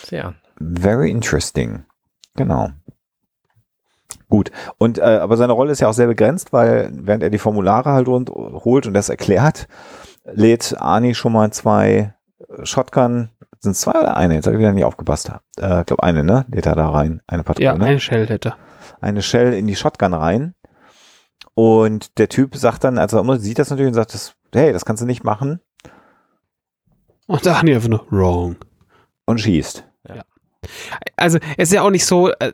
Sehr. 0.06 0.34
Very 0.60 1.10
interesting. 1.12 1.84
Genau. 2.36 2.70
Gut. 4.34 4.50
Und 4.80 4.98
äh, 4.98 5.02
aber 5.04 5.38
seine 5.38 5.54
Rolle 5.54 5.72
ist 5.74 5.80
ja 5.80 5.88
auch 5.90 5.94
sehr 5.94 6.08
begrenzt, 6.08 6.52
weil 6.54 6.90
während 6.92 7.22
er 7.22 7.30
die 7.30 7.38
Formulare 7.38 7.92
halt 7.92 8.08
rund 8.08 8.32
holt 8.32 8.88
und 8.88 8.96
das 8.96 9.10
erklärt, 9.10 9.68
lädt 10.26 10.76
Arnie 10.80 11.14
schon 11.14 11.34
mal 11.34 11.52
zwei 11.54 12.16
äh, 12.50 12.66
Shotgun. 12.66 13.30
Sind 13.60 13.74
es 13.74 13.82
zwei 13.82 13.92
oder 13.92 14.18
eine? 14.18 14.34
Jetzt 14.34 14.48
habe 14.48 14.56
ich 14.56 14.60
wieder 14.60 14.74
nicht 14.74 14.86
aufgepasst. 14.86 15.30
Äh, 15.60 15.82
ich 15.82 15.86
glaube 15.86 16.02
eine, 16.02 16.24
ne? 16.24 16.46
Lädt 16.50 16.66
er 16.66 16.74
da 16.76 16.90
rein. 16.90 17.22
Eine 17.28 17.44
Ja, 17.44 17.74
Patrone. 17.74 17.86
ein 17.86 18.00
Shell 18.00 18.26
hätte. 18.28 18.56
eine 19.02 19.22
Shell 19.22 19.54
in 19.54 19.68
die 19.68 19.76
Shotgun 19.76 20.16
rein. 20.16 20.56
Und 21.54 22.18
der 22.18 22.28
Typ 22.28 22.56
sagt 22.56 22.84
dann, 22.84 22.98
also 22.98 23.22
er 23.22 23.38
sieht 23.40 23.60
das 23.60 23.70
natürlich 23.70 23.90
und 23.90 23.94
sagt, 23.94 24.16
das, 24.16 24.34
hey, 24.52 24.74
das 24.74 24.84
kannst 24.84 25.04
du 25.04 25.06
nicht 25.06 25.24
machen 25.24 25.60
Und 27.28 27.46
die 27.46 27.50
einfach 27.52 27.88
nur 27.88 28.08
wrong. 28.10 28.56
und 29.28 29.40
schießt. 29.40 29.84
Also 31.18 31.38
es 31.58 31.70
ist 31.70 31.74
ja 31.74 31.84
auch 31.84 31.92
nicht 31.92 32.06
so, 32.08 32.32
äh, 32.32 32.54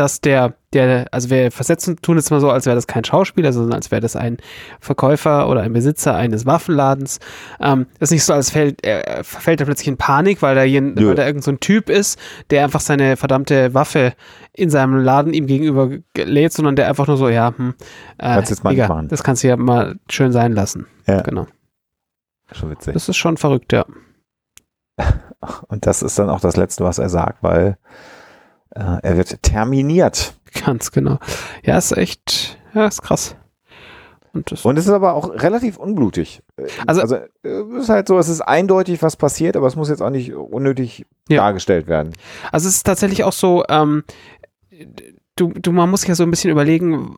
dass 0.00 0.20
der, 0.20 0.54
der, 0.72 1.06
also 1.12 1.28
wir 1.30 1.50
versetzen, 1.52 1.96
tun 2.00 2.16
jetzt 2.16 2.30
mal 2.30 2.40
so, 2.40 2.50
als 2.50 2.64
wäre 2.66 2.74
das 2.74 2.86
kein 2.86 3.04
Schauspieler, 3.04 3.52
sondern 3.52 3.74
als 3.74 3.90
wäre 3.90 4.00
das 4.00 4.16
ein 4.16 4.38
Verkäufer 4.80 5.48
oder 5.48 5.60
ein 5.60 5.72
Besitzer 5.74 6.14
eines 6.16 6.46
Waffenladens. 6.46 7.18
Ähm, 7.60 7.86
das 7.98 8.08
ist 8.08 8.12
nicht 8.12 8.24
so, 8.24 8.32
als 8.32 8.50
fällt, 8.50 8.82
er 8.84 9.22
verfällt 9.22 9.60
er 9.60 9.66
plötzlich 9.66 9.88
in 9.88 9.98
Panik, 9.98 10.40
weil 10.42 10.54
da, 10.54 10.62
jen, 10.64 10.96
weil 10.96 11.14
da 11.14 11.26
irgend 11.26 11.44
so 11.44 11.50
ein 11.52 11.60
Typ 11.60 11.90
ist, 11.90 12.18
der 12.50 12.64
einfach 12.64 12.80
seine 12.80 13.16
verdammte 13.16 13.74
Waffe 13.74 14.14
in 14.54 14.70
seinem 14.70 14.96
Laden 14.96 15.34
ihm 15.34 15.46
gegenüber 15.46 15.88
ge- 15.88 16.24
lädt, 16.24 16.52
sondern 16.54 16.76
der 16.76 16.88
einfach 16.88 17.06
nur 17.06 17.16
so, 17.18 17.28
ja, 17.28 17.52
hm, 17.56 17.74
äh, 18.18 18.34
Kannst 18.34 18.50
jetzt 18.50 18.64
mal 18.64 18.70
Digga, 18.70 18.88
machen. 18.88 19.08
das 19.08 19.22
kannst 19.22 19.44
du 19.44 19.48
ja 19.48 19.56
mal 19.56 19.96
schön 20.10 20.32
sein 20.32 20.52
lassen. 20.52 20.86
Ja. 21.06 21.20
Genau. 21.20 21.46
Schon 22.52 22.70
witzig. 22.70 22.94
Das 22.94 23.08
ist 23.08 23.16
schon 23.16 23.36
verrückt, 23.36 23.72
ja. 23.72 23.84
Und 25.68 25.86
das 25.86 26.02
ist 26.02 26.18
dann 26.18 26.30
auch 26.30 26.40
das 26.40 26.56
Letzte, 26.56 26.84
was 26.84 26.98
er 26.98 27.08
sagt, 27.08 27.42
weil 27.42 27.78
äh, 28.74 28.98
er 29.02 29.16
wird 29.16 29.42
terminiert. 29.42 30.34
Ganz 30.64 30.90
genau. 30.90 31.18
Ja, 31.64 31.78
ist 31.78 31.96
echt, 31.96 32.58
ja, 32.74 32.86
ist 32.86 33.02
krass. 33.02 33.36
Und 34.32 34.64
Und 34.64 34.78
es 34.78 34.86
ist 34.86 34.92
aber 34.92 35.14
auch 35.14 35.28
relativ 35.42 35.76
unblutig. 35.76 36.40
Äh, 36.56 36.66
Also- 36.86 37.00
also 37.02 37.16
äh, 37.16 37.26
es 37.76 37.82
ist 37.84 37.88
halt 37.88 38.06
so, 38.06 38.16
es 38.18 38.28
ist 38.28 38.40
eindeutig, 38.42 39.02
was 39.02 39.16
passiert, 39.16 39.56
aber 39.56 39.66
es 39.66 39.74
muss 39.76 39.88
jetzt 39.88 40.02
auch 40.02 40.10
nicht 40.10 40.32
unnötig 40.34 41.04
Ja. 41.28 41.42
dargestellt 41.42 41.88
werden. 41.88 42.12
Also 42.52 42.68
es 42.68 42.76
ist 42.76 42.84
tatsächlich 42.86 43.24
auch 43.24 43.32
so, 43.32 43.64
ähm, 43.68 44.04
du, 45.36 45.48
du, 45.52 45.72
man 45.72 45.90
muss 45.90 46.02
sich 46.02 46.08
ja 46.08 46.14
so 46.14 46.22
ein 46.22 46.30
bisschen 46.30 46.50
überlegen, 46.50 47.16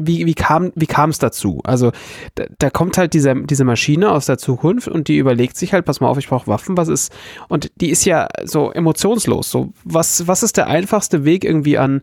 wie, 0.00 0.26
wie 0.26 0.34
kam 0.34 0.70
wie 0.76 0.86
kam 0.86 1.10
es 1.10 1.18
dazu? 1.18 1.60
Also 1.64 1.90
da, 2.36 2.44
da 2.58 2.70
kommt 2.70 2.96
halt 2.98 3.14
diese, 3.14 3.34
diese 3.34 3.64
Maschine 3.64 4.10
aus 4.12 4.26
der 4.26 4.38
Zukunft 4.38 4.86
und 4.88 5.08
die 5.08 5.18
überlegt 5.18 5.56
sich 5.56 5.72
halt, 5.72 5.84
pass 5.84 6.00
mal 6.00 6.08
auf, 6.08 6.18
ich 6.18 6.28
brauche 6.28 6.46
Waffen, 6.46 6.76
was 6.76 6.88
ist, 6.88 7.12
und 7.48 7.70
die 7.80 7.90
ist 7.90 8.04
ja 8.04 8.28
so 8.44 8.70
emotionslos. 8.70 9.50
So, 9.50 9.72
was, 9.84 10.26
was 10.28 10.42
ist 10.42 10.56
der 10.56 10.68
einfachste 10.68 11.24
Weg 11.24 11.44
irgendwie 11.44 11.78
an, 11.78 12.02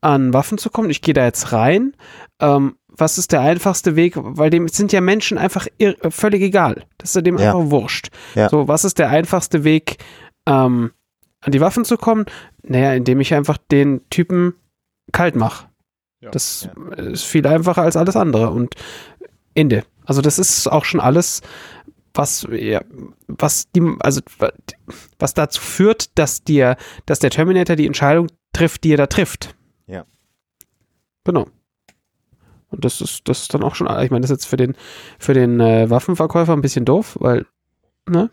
an 0.00 0.32
Waffen 0.32 0.56
zu 0.58 0.70
kommen. 0.70 0.88
Ich 0.90 1.02
gehe 1.02 1.14
da 1.14 1.24
jetzt 1.24 1.52
rein. 1.52 1.94
Ähm, 2.40 2.76
was 2.88 3.18
ist 3.18 3.32
der 3.32 3.40
einfachste 3.40 3.96
Weg? 3.96 4.14
Weil 4.16 4.50
dem 4.50 4.68
sind 4.68 4.92
ja 4.92 5.00
Menschen 5.00 5.38
einfach 5.38 5.66
ir- 5.80 5.96
völlig 6.10 6.42
egal. 6.42 6.84
Das 6.98 7.10
ist 7.10 7.16
ja 7.16 7.22
dem 7.22 7.38
Ja. 7.38 7.46
einfach 7.54 7.70
wurscht. 7.70 8.08
Ja. 8.34 8.48
So, 8.50 8.68
was 8.68 8.84
ist 8.84 8.98
der 8.98 9.08
einfachste 9.10 9.64
Weg, 9.64 9.96
ähm, 10.46 10.92
an 11.40 11.50
die 11.52 11.60
Waffen 11.60 11.84
zu 11.84 11.96
kommen? 11.96 12.26
Naja, 12.62 12.92
indem 12.94 13.20
ich 13.20 13.34
einfach 13.34 13.58
den 13.70 14.02
Typen 14.10 14.54
kalt 15.10 15.34
mache. 15.34 15.66
Ja. 16.22 16.30
Das 16.30 16.68
ist 16.96 17.24
viel 17.24 17.46
einfacher 17.46 17.82
als 17.82 17.96
alles 17.96 18.16
andere. 18.16 18.50
Und 18.50 18.74
Ende. 19.54 19.84
Also 20.04 20.22
das 20.22 20.38
ist 20.38 20.66
auch 20.70 20.84
schon 20.84 21.00
alles, 21.00 21.42
was, 22.14 22.46
ja, 22.50 22.82
was 23.26 23.70
die, 23.72 23.82
also 24.00 24.20
was 25.18 25.34
dazu 25.34 25.60
führt, 25.60 26.16
dass 26.18 26.44
dir, 26.44 26.76
dass 27.06 27.18
der 27.18 27.30
Terminator 27.30 27.76
die 27.76 27.86
Entscheidung 27.86 28.28
trifft, 28.52 28.84
die 28.84 28.92
er 28.92 28.98
da 28.98 29.06
trifft. 29.06 29.54
Ja. 29.86 30.04
Genau. 31.24 31.46
Und 32.70 32.84
das 32.84 33.00
ist, 33.00 33.28
das 33.28 33.42
ist 33.42 33.54
dann 33.54 33.62
auch 33.62 33.74
schon, 33.74 33.86
ich 34.02 34.10
meine, 34.10 34.22
das 34.22 34.30
ist 34.30 34.44
jetzt 34.44 34.46
für 34.46 34.56
den, 34.56 34.74
für 35.18 35.34
den 35.34 35.60
äh, 35.60 35.90
Waffenverkäufer 35.90 36.54
ein 36.54 36.62
bisschen 36.62 36.84
doof, 36.84 37.16
weil, 37.20 37.46
ne? 38.08 38.30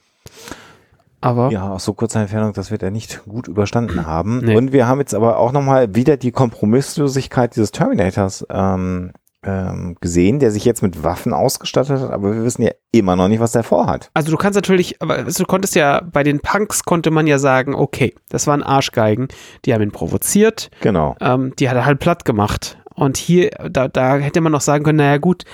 Aber 1.21 1.51
Ja, 1.51 1.69
aus 1.69 1.85
so 1.85 1.93
kurzer 1.93 2.21
Entfernung, 2.21 2.53
das 2.53 2.71
wird 2.71 2.83
er 2.83 2.91
nicht 2.91 3.23
gut 3.27 3.47
überstanden 3.47 4.05
haben. 4.07 4.39
Nee. 4.39 4.55
Und 4.55 4.71
wir 4.71 4.87
haben 4.87 4.99
jetzt 4.99 5.13
aber 5.13 5.37
auch 5.37 5.51
nochmal 5.51 5.93
wieder 5.95 6.17
die 6.17 6.31
Kompromisslosigkeit 6.31 7.55
dieses 7.55 7.71
Terminators 7.71 8.45
ähm, 8.49 9.11
ähm, 9.43 9.95
gesehen, 10.01 10.39
der 10.39 10.51
sich 10.51 10.65
jetzt 10.65 10.81
mit 10.81 11.03
Waffen 11.03 11.31
ausgestattet 11.33 12.01
hat, 12.01 12.11
aber 12.11 12.33
wir 12.35 12.43
wissen 12.43 12.61
ja 12.61 12.71
immer 12.91 13.15
noch 13.15 13.29
nicht, 13.29 13.39
was 13.39 13.53
der 13.53 13.63
vorhat. 13.63 14.09
Also 14.13 14.31
du 14.31 14.37
kannst 14.37 14.55
natürlich, 14.55 15.01
aber 15.01 15.23
du 15.23 15.45
konntest 15.45 15.75
ja, 15.75 16.01
bei 16.11 16.23
den 16.23 16.41
Punks 16.41 16.83
konnte 16.83 17.09
man 17.09 17.25
ja 17.25 17.39
sagen, 17.39 17.73
okay, 17.73 18.13
das 18.29 18.47
waren 18.47 18.63
Arschgeigen, 18.63 19.29
die 19.63 19.73
haben 19.73 19.81
ihn 19.81 19.91
provoziert, 19.91 20.69
Genau. 20.81 21.15
ähm, 21.21 21.53
die 21.57 21.69
hat 21.69 21.77
er 21.77 21.85
halt 21.85 21.99
platt 21.99 22.25
gemacht. 22.25 22.77
Und 22.95 23.15
hier, 23.15 23.51
da, 23.71 23.87
da 23.87 24.17
hätte 24.17 24.41
man 24.41 24.51
noch 24.51 24.59
sagen 24.59 24.83
können, 24.83 24.97
naja 24.97 25.19
gut, 25.19 25.45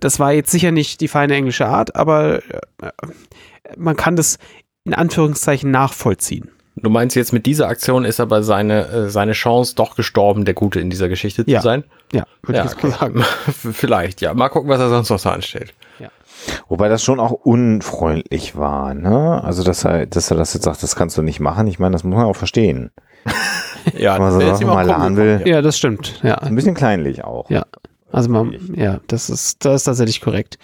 das 0.00 0.18
war 0.18 0.32
jetzt 0.32 0.50
sicher 0.50 0.70
nicht 0.72 1.02
die 1.02 1.08
feine 1.08 1.34
englische 1.34 1.66
Art, 1.66 1.94
aber 1.94 2.36
äh, 2.36 2.90
man 3.76 3.96
kann 3.96 4.16
das 4.16 4.38
in 4.86 4.94
Anführungszeichen 4.94 5.70
nachvollziehen. 5.70 6.50
Du 6.76 6.90
meinst 6.90 7.16
jetzt, 7.16 7.32
mit 7.32 7.46
dieser 7.46 7.68
Aktion 7.68 8.04
ist 8.04 8.20
aber 8.20 8.42
seine, 8.42 8.86
äh, 8.88 9.08
seine 9.08 9.32
Chance 9.32 9.74
doch 9.74 9.96
gestorben, 9.96 10.44
der 10.44 10.52
Gute 10.54 10.78
in 10.80 10.90
dieser 10.90 11.08
Geschichte 11.08 11.42
Ja. 11.46 11.60
zu 11.60 11.64
sein? 11.64 11.84
Ja, 12.12 12.24
würde 12.42 12.58
Ja, 12.58 12.64
ich 12.66 12.70
jetzt 12.72 12.82
mal 12.82 12.90
sagen. 13.00 13.24
Vielleicht, 13.72 14.20
ja. 14.20 14.34
Mal 14.34 14.48
gucken, 14.50 14.68
was 14.68 14.78
er 14.80 14.88
sonst 14.90 15.10
noch 15.10 15.18
so 15.18 15.28
anstellt. 15.30 15.72
Wobei 16.68 16.88
das 16.88 17.02
schon 17.02 17.18
auch 17.18 17.32
unfreundlich 17.32 18.56
war, 18.56 18.94
ne? 18.94 19.42
Also, 19.42 19.64
dass 19.64 19.84
er, 19.84 20.06
dass 20.06 20.30
er 20.30 20.36
das 20.36 20.52
jetzt 20.54 20.64
sagt, 20.64 20.80
das 20.82 20.94
kannst 20.94 21.16
du 21.16 21.22
nicht 21.22 21.40
machen. 21.40 21.66
Ich 21.66 21.78
meine, 21.80 21.92
das 21.94 22.04
muss 22.04 22.14
man 22.14 22.26
auch 22.26 22.36
verstehen. 22.36 22.90
Ja, 23.96 24.14
Wenn 24.14 24.22
man 24.22 24.32
so 24.58 24.66
auch 24.66 24.74
mal 24.74 24.82
laden 24.86 25.16
will. 25.16 25.42
Ja, 25.44 25.62
das 25.62 25.78
stimmt. 25.78 26.20
Ja, 26.24 26.34
Ein 26.38 26.56
bisschen 26.56 26.74
kleinlich 26.74 27.22
auch. 27.24 27.48
ja. 27.50 27.64
Also 28.12 28.28
man, 28.30 28.52
ja, 28.74 28.98
das 29.06 29.30
ist, 29.30 29.64
das 29.64 29.76
ist 29.82 29.84
tatsächlich 29.84 30.20
korrekt. 30.20 30.58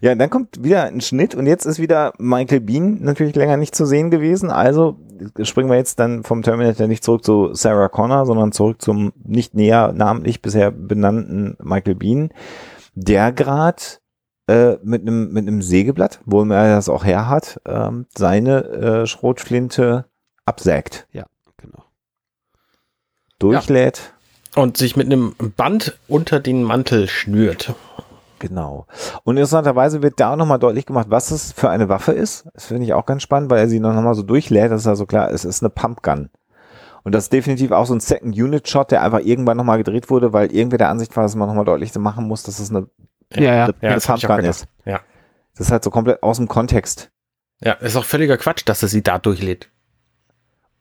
Ja, 0.00 0.14
dann 0.14 0.30
kommt 0.30 0.62
wieder 0.62 0.84
ein 0.84 1.00
Schnitt 1.00 1.34
und 1.34 1.46
jetzt 1.46 1.64
ist 1.66 1.78
wieder 1.78 2.12
Michael 2.18 2.60
Bean 2.60 3.02
natürlich 3.02 3.34
länger 3.34 3.56
nicht 3.56 3.74
zu 3.74 3.86
sehen 3.86 4.10
gewesen. 4.10 4.50
Also 4.50 4.96
springen 5.42 5.70
wir 5.70 5.76
jetzt 5.76 5.98
dann 5.98 6.22
vom 6.22 6.42
Terminator 6.42 6.86
nicht 6.86 7.04
zurück 7.04 7.24
zu 7.24 7.54
Sarah 7.54 7.88
Connor, 7.88 8.26
sondern 8.26 8.52
zurück 8.52 8.82
zum 8.82 9.12
nicht 9.24 9.54
näher 9.54 9.92
namentlich 9.92 10.42
bisher 10.42 10.70
benannten 10.70 11.56
Michael 11.62 11.94
Bean, 11.94 12.30
der 12.94 13.32
gerade 13.32 13.82
äh, 14.46 14.76
mit 14.82 15.02
einem 15.02 15.32
mit 15.32 15.46
einem 15.46 15.62
Sägeblatt, 15.62 16.20
wo 16.24 16.42
er 16.44 16.74
das 16.76 16.88
auch 16.88 17.04
her 17.04 17.28
hat, 17.28 17.60
ähm, 17.66 18.06
seine 18.14 18.64
äh, 18.64 19.06
Schrotflinte 19.06 20.06
absägt, 20.44 21.06
Genau. 21.12 21.84
durchlädt. 23.38 24.12
Und 24.54 24.76
sich 24.76 24.96
mit 24.96 25.06
einem 25.06 25.34
Band 25.56 25.98
unter 26.06 26.38
den 26.38 26.62
Mantel 26.62 27.08
schnürt. 27.08 27.74
Genau. 28.48 28.86
Und 29.24 29.36
interessanterweise 29.36 30.02
wird 30.02 30.20
da 30.20 30.32
auch 30.32 30.36
nochmal 30.36 30.58
deutlich 30.58 30.86
gemacht, 30.86 31.06
was 31.08 31.30
es 31.30 31.52
für 31.52 31.70
eine 31.70 31.88
Waffe 31.88 32.12
ist. 32.12 32.46
Das 32.54 32.66
finde 32.66 32.84
ich 32.84 32.92
auch 32.92 33.06
ganz 33.06 33.22
spannend, 33.22 33.50
weil 33.50 33.58
er 33.58 33.68
sie 33.68 33.80
noch 33.80 33.94
nochmal 33.94 34.14
so 34.14 34.22
durchlädt. 34.22 34.70
Das 34.70 34.82
ist 34.82 34.86
also 34.86 35.06
klar, 35.06 35.30
es 35.30 35.44
ist 35.44 35.62
eine 35.62 35.70
Pumpgun. 35.70 36.30
Und 37.04 37.14
das 37.14 37.24
ist 37.24 37.32
definitiv 37.32 37.70
auch 37.70 37.86
so 37.86 37.94
ein 37.94 38.00
Second-Unit-Shot, 38.00 38.90
der 38.90 39.02
einfach 39.02 39.20
irgendwann 39.20 39.56
nochmal 39.56 39.78
gedreht 39.78 40.10
wurde, 40.10 40.32
weil 40.32 40.52
irgendwer 40.52 40.78
der 40.78 40.88
Ansicht 40.88 41.14
war, 41.16 41.22
dass 41.22 41.34
man 41.34 41.48
nochmal 41.48 41.64
deutlich 41.64 41.94
machen 41.94 42.26
muss, 42.26 42.42
dass 42.42 42.58
es 42.58 42.70
eine, 42.70 42.88
Ja, 43.34 43.54
ja. 43.54 43.68
eine, 43.80 43.96
auch 43.96 44.02
Pumpgun 44.02 44.40
ist. 44.40 44.66
Ja. 44.84 45.00
Das 45.56 45.68
ist 45.68 45.72
halt 45.72 45.84
so 45.84 45.90
komplett 45.90 46.22
aus 46.22 46.38
dem 46.38 46.48
Kontext. 46.48 47.10
Ja, 47.60 47.72
ist 47.74 47.96
auch 47.96 48.04
völliger 48.04 48.36
Quatsch, 48.36 48.62
dass 48.66 48.82
er 48.82 48.88
sie 48.88 49.02
da 49.02 49.18
durchlädt. 49.18 49.70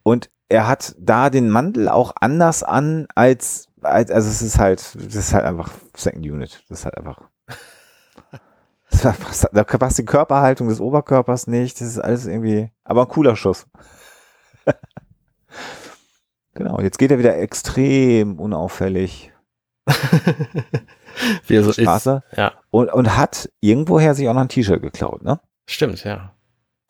Und 0.01 0.29
er 0.49 0.67
hat 0.67 0.95
da 0.99 1.29
den 1.29 1.49
Mantel 1.49 1.89
auch 1.89 2.13
anders 2.19 2.63
an 2.63 3.07
als, 3.15 3.67
als 3.81 4.11
also 4.11 4.29
es 4.29 4.41
ist 4.41 4.59
halt, 4.59 4.79
das 4.95 5.15
ist 5.15 5.33
halt 5.33 5.45
einfach 5.45 5.71
Second 5.95 6.25
Unit. 6.25 6.63
Das 6.69 6.79
ist 6.79 6.85
halt 6.85 6.97
einfach. 6.97 7.21
Das 8.91 9.05
war 9.05 9.13
fast- 9.13 9.49
Da 9.53 9.63
passt 9.63 9.97
die 9.97 10.05
Körperhaltung 10.05 10.67
des 10.67 10.79
Oberkörpers 10.79 11.47
nicht. 11.47 11.81
Das 11.81 11.87
ist 11.87 11.99
alles 11.99 12.25
irgendwie, 12.25 12.69
aber 12.83 13.01
ein 13.03 13.07
cooler 13.07 13.35
Schuss. 13.35 13.65
genau, 16.53 16.79
jetzt 16.79 16.97
geht 16.99 17.11
er 17.11 17.19
wieder 17.19 17.37
extrem 17.37 18.39
unauffällig 18.39 19.31
Wie 21.47 21.55
er 21.55 21.63
so 21.63 21.73
Straße 21.73 22.23
ist. 22.31 22.37
Ja, 22.37 22.53
und, 22.71 22.91
und 22.93 23.17
hat 23.17 23.49
irgendwoher 23.59 24.15
sich 24.15 24.27
auch 24.29 24.33
noch 24.33 24.41
ein 24.41 24.47
T-Shirt 24.49 24.81
geklaut, 24.81 25.23
ne? 25.23 25.39
stimmt, 25.67 26.03
ja. 26.03 26.31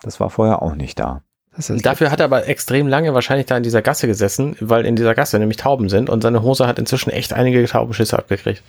Das 0.01 0.19
war 0.19 0.29
vorher 0.29 0.61
auch 0.61 0.75
nicht 0.75 0.99
da. 0.99 1.23
Das 1.55 1.69
ist 1.69 1.85
Dafür 1.85 2.11
hat 2.11 2.19
er 2.19 2.25
aber 2.25 2.47
extrem 2.47 2.87
lange 2.87 3.13
wahrscheinlich 3.13 3.45
da 3.47 3.57
in 3.57 3.63
dieser 3.63 3.81
Gasse 3.81 4.05
gesessen, 4.07 4.55
weil 4.59 4.85
in 4.85 4.95
dieser 4.95 5.15
Gasse 5.15 5.39
nämlich 5.39 5.57
Tauben 5.57 5.89
sind 5.89 6.09
und 6.09 6.21
seine 6.21 6.41
Hose 6.43 6.67
hat 6.67 6.77
inzwischen 6.79 7.09
echt 7.09 7.33
einige 7.33 7.63
Taubenschüsse 7.65 8.17
abgekriegt. 8.17 8.63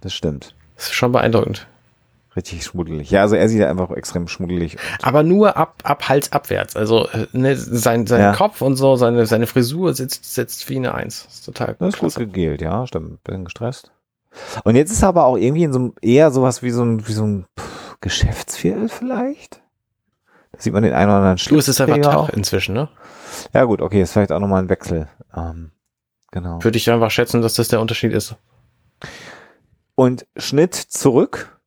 Das 0.00 0.12
stimmt. 0.14 0.54
Das 0.76 0.86
ist 0.86 0.94
schon 0.94 1.12
beeindruckend. 1.12 1.66
Richtig 2.38 2.64
schmuddelig. 2.64 3.10
Ja, 3.10 3.22
also 3.22 3.34
er 3.34 3.48
sieht 3.48 3.62
einfach 3.64 3.90
extrem 3.90 4.28
schmuddelig. 4.28 4.76
Aber 5.02 5.24
nur 5.24 5.56
ab, 5.56 5.74
ab 5.82 6.08
Hals 6.08 6.30
abwärts. 6.30 6.76
Also 6.76 7.08
äh, 7.08 7.26
ne, 7.32 7.56
sein, 7.56 8.06
sein 8.06 8.20
Ja. 8.20 8.32
Kopf 8.32 8.62
und 8.62 8.76
so, 8.76 8.94
seine, 8.94 9.26
seine 9.26 9.48
Frisur 9.48 9.92
sitzt, 9.92 10.32
sitzt 10.32 10.68
wie 10.70 10.76
eine 10.76 10.94
Eins. 10.94 11.24
Das 11.24 11.34
ist 11.34 11.44
total 11.46 11.74
Das 11.80 11.94
ist 11.94 11.98
gut 12.00 12.14
gegelt, 12.14 12.62
ja, 12.62 12.86
stimmt. 12.86 13.24
Bisschen 13.24 13.44
gestresst. 13.44 13.90
Und 14.62 14.76
jetzt 14.76 14.92
ist 14.92 15.02
er 15.02 15.08
aber 15.08 15.24
auch 15.24 15.36
irgendwie 15.36 15.64
in 15.64 15.72
so 15.72 15.80
einem, 15.80 15.94
eher 16.00 16.30
sowas 16.30 16.62
wie 16.62 16.70
so 16.70 16.84
ein, 16.84 17.08
wie 17.08 17.12
so 17.12 17.24
ein 17.24 17.46
pff, 17.58 17.96
Geschäftsviertel 18.00 18.88
vielleicht. 18.88 19.60
Da 20.52 20.60
sieht 20.60 20.72
man 20.72 20.84
den 20.84 20.92
einen 20.92 21.10
oder 21.10 21.16
anderen 21.18 21.38
Du, 21.48 21.56
es 21.58 21.66
ist 21.66 21.80
einfach 21.80 21.98
Tag 21.98 22.14
auch. 22.14 22.28
inzwischen, 22.28 22.72
ne? 22.74 22.88
Ja 23.52 23.64
gut, 23.64 23.82
okay, 23.82 24.00
ist 24.00 24.12
vielleicht 24.12 24.30
auch 24.30 24.38
nochmal 24.38 24.62
ein 24.62 24.68
Wechsel. 24.68 25.08
Ähm, 25.36 25.72
genau. 26.30 26.62
Würde 26.62 26.78
ich 26.78 26.88
einfach 26.88 27.10
schätzen, 27.10 27.42
dass 27.42 27.54
das 27.54 27.66
der 27.66 27.80
Unterschied 27.80 28.12
ist. 28.12 28.36
Und 29.96 30.24
Schnitt 30.36 30.76
zurück 30.76 31.57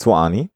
zu 0.00 0.14
Arnie, 0.14 0.50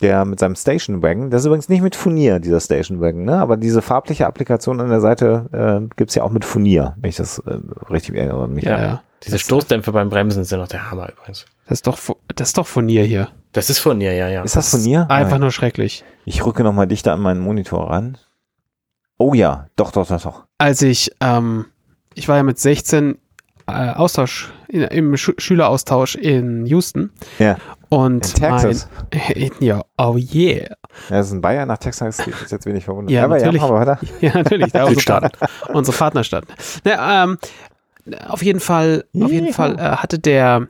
der 0.00 0.24
mit 0.24 0.38
seinem 0.38 0.54
Station 0.54 1.02
Wagon, 1.02 1.30
das 1.30 1.42
ist 1.42 1.46
übrigens 1.46 1.68
nicht 1.68 1.82
mit 1.82 1.96
Furnier, 1.96 2.38
dieser 2.38 2.60
Station 2.60 3.00
Wagon, 3.00 3.24
ne? 3.24 3.38
aber 3.38 3.56
diese 3.56 3.82
farbliche 3.82 4.26
Applikation 4.26 4.80
an 4.80 4.90
der 4.90 5.00
Seite 5.00 5.48
äh, 5.52 5.94
gibt's 5.96 6.14
ja 6.14 6.22
auch 6.22 6.30
mit 6.30 6.44
Furnier, 6.44 6.94
wenn 6.98 7.08
ich 7.08 7.16
das 7.16 7.38
äh, 7.40 7.58
richtig 7.90 8.16
erinnere. 8.16 8.48
Mich 8.48 8.64
ja, 8.64 8.80
ja. 8.80 9.02
Diese 9.24 9.38
Stoßdämpfe 9.38 9.92
beim 9.92 10.10
Bremsen 10.10 10.44
sind 10.44 10.58
noch 10.58 10.68
der 10.68 10.90
Hammer 10.90 11.08
übrigens. 11.10 11.46
Das 11.64 11.78
ist 11.78 11.86
doch, 11.86 11.98
das 12.34 12.48
ist 12.48 12.58
doch 12.58 12.66
Furnier 12.66 13.04
hier. 13.04 13.28
Das 13.52 13.70
ist 13.70 13.78
von 13.78 14.00
ihr, 14.00 14.12
ja, 14.12 14.28
ja. 14.28 14.42
Ist 14.42 14.54
das 14.54 14.70
Furnier? 14.70 15.06
Einfach 15.08 15.32
Nein. 15.32 15.40
nur 15.40 15.50
schrecklich. 15.50 16.04
Ich 16.26 16.44
rücke 16.44 16.62
nochmal 16.62 16.86
dichter 16.86 17.14
an 17.14 17.20
meinen 17.20 17.40
Monitor 17.40 17.90
ran. 17.90 18.18
Oh 19.18 19.32
ja, 19.32 19.68
doch, 19.76 19.92
doch, 19.92 20.06
doch, 20.06 20.20
doch. 20.20 20.44
Als 20.58 20.82
ich, 20.82 21.10
ähm, 21.20 21.64
ich 22.14 22.28
war 22.28 22.36
ja 22.36 22.42
mit 22.42 22.58
16 22.58 23.16
äh, 23.66 23.72
Austausch, 23.72 24.52
in, 24.68 24.82
im 24.82 25.16
Schu 25.16 25.32
Schüleraustausch 25.38 26.16
in 26.16 26.66
Houston. 26.66 27.10
Ja. 27.38 27.56
Und 27.88 28.26
In 28.26 28.34
Texas. 28.34 28.88
Mein, 29.12 29.50
ja, 29.60 29.82
oh 29.96 30.16
yeah. 30.16 30.66
Ja, 31.08 31.18
das 31.18 31.26
ist 31.28 31.32
ein 31.32 31.40
Bayern 31.40 31.68
nach 31.68 31.78
Texas, 31.78 32.18
geht 32.18 32.34
ist 32.42 32.50
jetzt 32.50 32.66
wenig 32.66 32.84
verwundert. 32.84 33.12
Ja, 33.12 33.24
aber 33.24 33.38
natürlich. 33.38 33.60
ja, 33.62 33.68
machen 33.68 33.76
wir 33.76 33.80
weiter. 33.86 33.98
Ja, 34.20 34.34
natürlich. 34.34 34.72
Da 34.72 34.84
unsere, 34.86 35.30
unsere 35.72 35.96
Partnerstadt. 35.96 36.44
Na, 36.84 37.24
ähm, 37.24 37.38
auf 38.28 38.42
jeden 38.42 38.60
Fall, 38.60 39.04
auf 39.20 39.30
jeden 39.30 39.48
Ja. 39.48 39.52
Fall 39.52 39.78
äh, 39.78 39.96
hatte 39.96 40.18
der, 40.18 40.68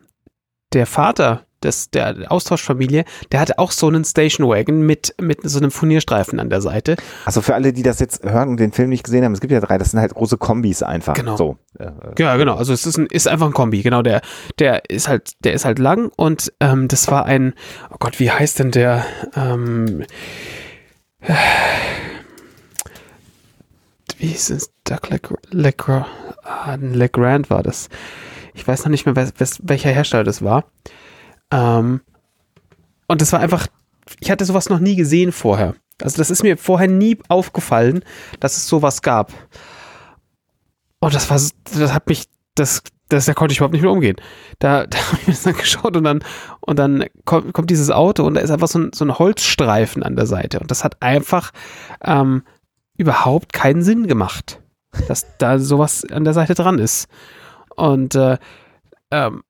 der 0.72 0.86
Vater 0.86 1.45
des, 1.62 1.90
der 1.90 2.30
Austauschfamilie, 2.30 3.04
der 3.32 3.40
hatte 3.40 3.58
auch 3.58 3.70
so 3.70 3.88
einen 3.88 4.04
Station 4.04 4.48
Wagon 4.48 4.82
mit, 4.82 5.14
mit 5.20 5.38
so 5.42 5.58
einem 5.58 5.70
Furnierstreifen 5.70 6.38
an 6.40 6.50
der 6.50 6.60
Seite. 6.60 6.96
Also 7.24 7.40
für 7.40 7.54
alle, 7.54 7.72
die 7.72 7.82
das 7.82 8.00
jetzt 8.00 8.22
hören 8.24 8.48
und 8.50 8.60
den 8.60 8.72
Film 8.72 8.90
nicht 8.90 9.04
gesehen 9.04 9.24
haben, 9.24 9.32
es 9.32 9.40
gibt 9.40 9.52
ja 9.52 9.60
drei, 9.60 9.78
das 9.78 9.90
sind 9.92 10.00
halt 10.00 10.14
große 10.14 10.36
Kombis 10.38 10.82
einfach. 10.82 11.14
Genau. 11.14 11.36
So. 11.36 11.56
Ja, 12.18 12.36
genau. 12.36 12.56
Also 12.56 12.72
es 12.72 12.86
ist, 12.86 12.96
ein, 12.96 13.06
ist 13.06 13.28
einfach 13.28 13.46
ein 13.46 13.52
Kombi. 13.52 13.82
Genau, 13.82 14.02
der, 14.02 14.22
der 14.58 14.88
ist 14.88 15.08
halt, 15.08 15.32
der 15.44 15.52
ist 15.52 15.64
halt 15.64 15.78
lang 15.78 16.10
und 16.16 16.52
ähm, 16.60 16.88
das 16.88 17.10
war 17.10 17.26
ein, 17.26 17.54
oh 17.90 17.96
Gott, 17.98 18.18
wie 18.20 18.30
heißt 18.30 18.58
denn 18.58 18.70
der? 18.70 19.04
Ähm, 19.34 20.04
wie 24.18 24.26
hieß 24.26 24.50
es? 24.50 24.70
Doug 24.84 25.00
ah, 26.42 26.76
Legrand 26.80 27.50
war 27.50 27.62
das. 27.62 27.88
Ich 28.54 28.66
weiß 28.66 28.84
noch 28.84 28.90
nicht 28.90 29.04
mehr, 29.04 29.14
welcher 29.16 29.90
Hersteller 29.90 30.24
das 30.24 30.42
war. 30.42 30.64
Ähm, 31.50 32.00
und 33.06 33.20
das 33.20 33.32
war 33.32 33.40
einfach, 33.40 33.66
ich 34.20 34.30
hatte 34.30 34.44
sowas 34.44 34.68
noch 34.68 34.80
nie 34.80 34.96
gesehen 34.96 35.32
vorher. 35.32 35.74
Also 36.02 36.18
das 36.18 36.30
ist 36.30 36.42
mir 36.42 36.56
vorher 36.56 36.88
nie 36.88 37.18
aufgefallen, 37.28 38.04
dass 38.40 38.56
es 38.56 38.66
sowas 38.66 39.02
gab. 39.02 39.32
Oh, 41.00 41.08
das 41.08 41.30
war, 41.30 41.40
das 41.78 41.92
hat 41.92 42.08
mich, 42.08 42.24
das, 42.54 42.82
das, 43.08 43.26
da 43.26 43.34
konnte 43.34 43.52
ich 43.52 43.58
überhaupt 43.58 43.72
nicht 43.72 43.82
mehr 43.82 43.92
umgehen. 43.92 44.16
Da, 44.58 44.86
da 44.86 44.98
habe 44.98 45.18
ich 45.20 45.26
mir 45.26 45.32
das 45.32 45.42
dann 45.44 45.56
geschaut 45.56 45.96
und 45.96 46.04
dann, 46.04 46.24
und 46.60 46.78
dann 46.78 47.04
kommt, 47.24 47.52
kommt 47.52 47.70
dieses 47.70 47.90
Auto 47.90 48.24
und 48.24 48.34
da 48.34 48.40
ist 48.40 48.50
einfach 48.50 48.68
so 48.68 48.80
ein, 48.80 48.90
so 48.92 49.04
ein 49.04 49.18
Holzstreifen 49.18 50.02
an 50.02 50.16
der 50.16 50.26
Seite. 50.26 50.60
Und 50.60 50.70
das 50.70 50.84
hat 50.84 51.02
einfach 51.02 51.52
ähm, 52.02 52.42
überhaupt 52.96 53.52
keinen 53.52 53.82
Sinn 53.82 54.06
gemacht, 54.06 54.60
dass 55.08 55.26
da 55.38 55.58
sowas 55.58 56.04
an 56.10 56.24
der 56.24 56.34
Seite 56.34 56.54
dran 56.54 56.78
ist. 56.78 57.08
Und 57.76 58.14
äh, 58.14 58.38
ähm, 59.10 59.42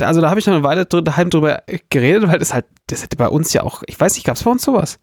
also 0.00 0.20
da 0.20 0.30
habe 0.30 0.40
ich 0.40 0.46
noch 0.46 0.54
eine 0.54 0.62
Weile 0.62 0.86
daheim 0.86 1.30
drüber 1.30 1.62
geredet, 1.90 2.28
weil 2.28 2.38
das 2.38 2.54
halt, 2.54 2.66
das 2.86 3.02
hätte 3.02 3.16
bei 3.16 3.28
uns 3.28 3.52
ja 3.52 3.62
auch, 3.62 3.82
ich 3.86 3.98
weiß 3.98 4.14
nicht, 4.14 4.24
gab 4.24 4.36
es 4.36 4.42
bei 4.42 4.50
uns 4.50 4.62
sowas? 4.62 4.98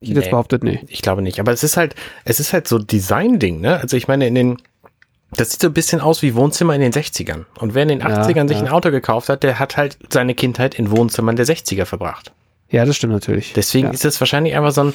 Ich 0.00 0.08
hätte 0.08 0.18
nee, 0.18 0.24
jetzt 0.24 0.30
behauptet, 0.30 0.64
nee. 0.64 0.80
Ich 0.88 1.02
glaube 1.02 1.22
nicht. 1.22 1.38
Aber 1.38 1.52
es 1.52 1.62
ist 1.62 1.76
halt, 1.76 1.94
es 2.24 2.40
ist 2.40 2.52
halt 2.52 2.66
so 2.66 2.78
Design-Ding, 2.78 3.60
ne? 3.60 3.78
Also 3.78 3.96
ich 3.96 4.08
meine, 4.08 4.26
in 4.26 4.34
den, 4.34 4.56
das 5.36 5.50
sieht 5.50 5.60
so 5.60 5.68
ein 5.68 5.74
bisschen 5.74 6.00
aus 6.00 6.22
wie 6.22 6.34
Wohnzimmer 6.34 6.74
in 6.74 6.80
den 6.80 6.92
60ern. 6.92 7.44
Und 7.58 7.74
wer 7.74 7.84
in 7.84 7.88
den 7.88 8.02
80ern 8.02 8.36
ja, 8.36 8.48
sich 8.48 8.58
ja. 8.58 8.64
ein 8.64 8.68
Auto 8.68 8.90
gekauft 8.90 9.28
hat, 9.28 9.42
der 9.42 9.58
hat 9.58 9.76
halt 9.76 9.98
seine 10.10 10.34
Kindheit 10.34 10.74
in 10.74 10.90
Wohnzimmern 10.90 11.36
der 11.36 11.46
60er 11.46 11.84
verbracht. 11.84 12.32
Ja, 12.68 12.84
das 12.84 12.96
stimmt 12.96 13.12
natürlich. 13.12 13.52
Deswegen 13.52 13.88
ja. 13.88 13.92
ist 13.92 14.04
es 14.04 14.18
wahrscheinlich 14.20 14.56
einfach 14.56 14.72
so 14.72 14.84
ein, 14.84 14.94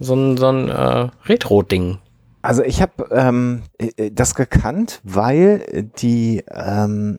so 0.00 0.14
ein, 0.14 0.36
so 0.36 0.48
ein 0.48 0.68
äh, 0.68 1.08
Retro-Ding. 1.26 1.98
Also 2.42 2.62
ich 2.62 2.80
habe 2.80 3.08
ähm, 3.10 3.62
äh, 3.78 4.10
das 4.10 4.34
gekannt, 4.34 5.00
weil 5.04 5.90
die 5.98 6.42
ähm, 6.50 7.18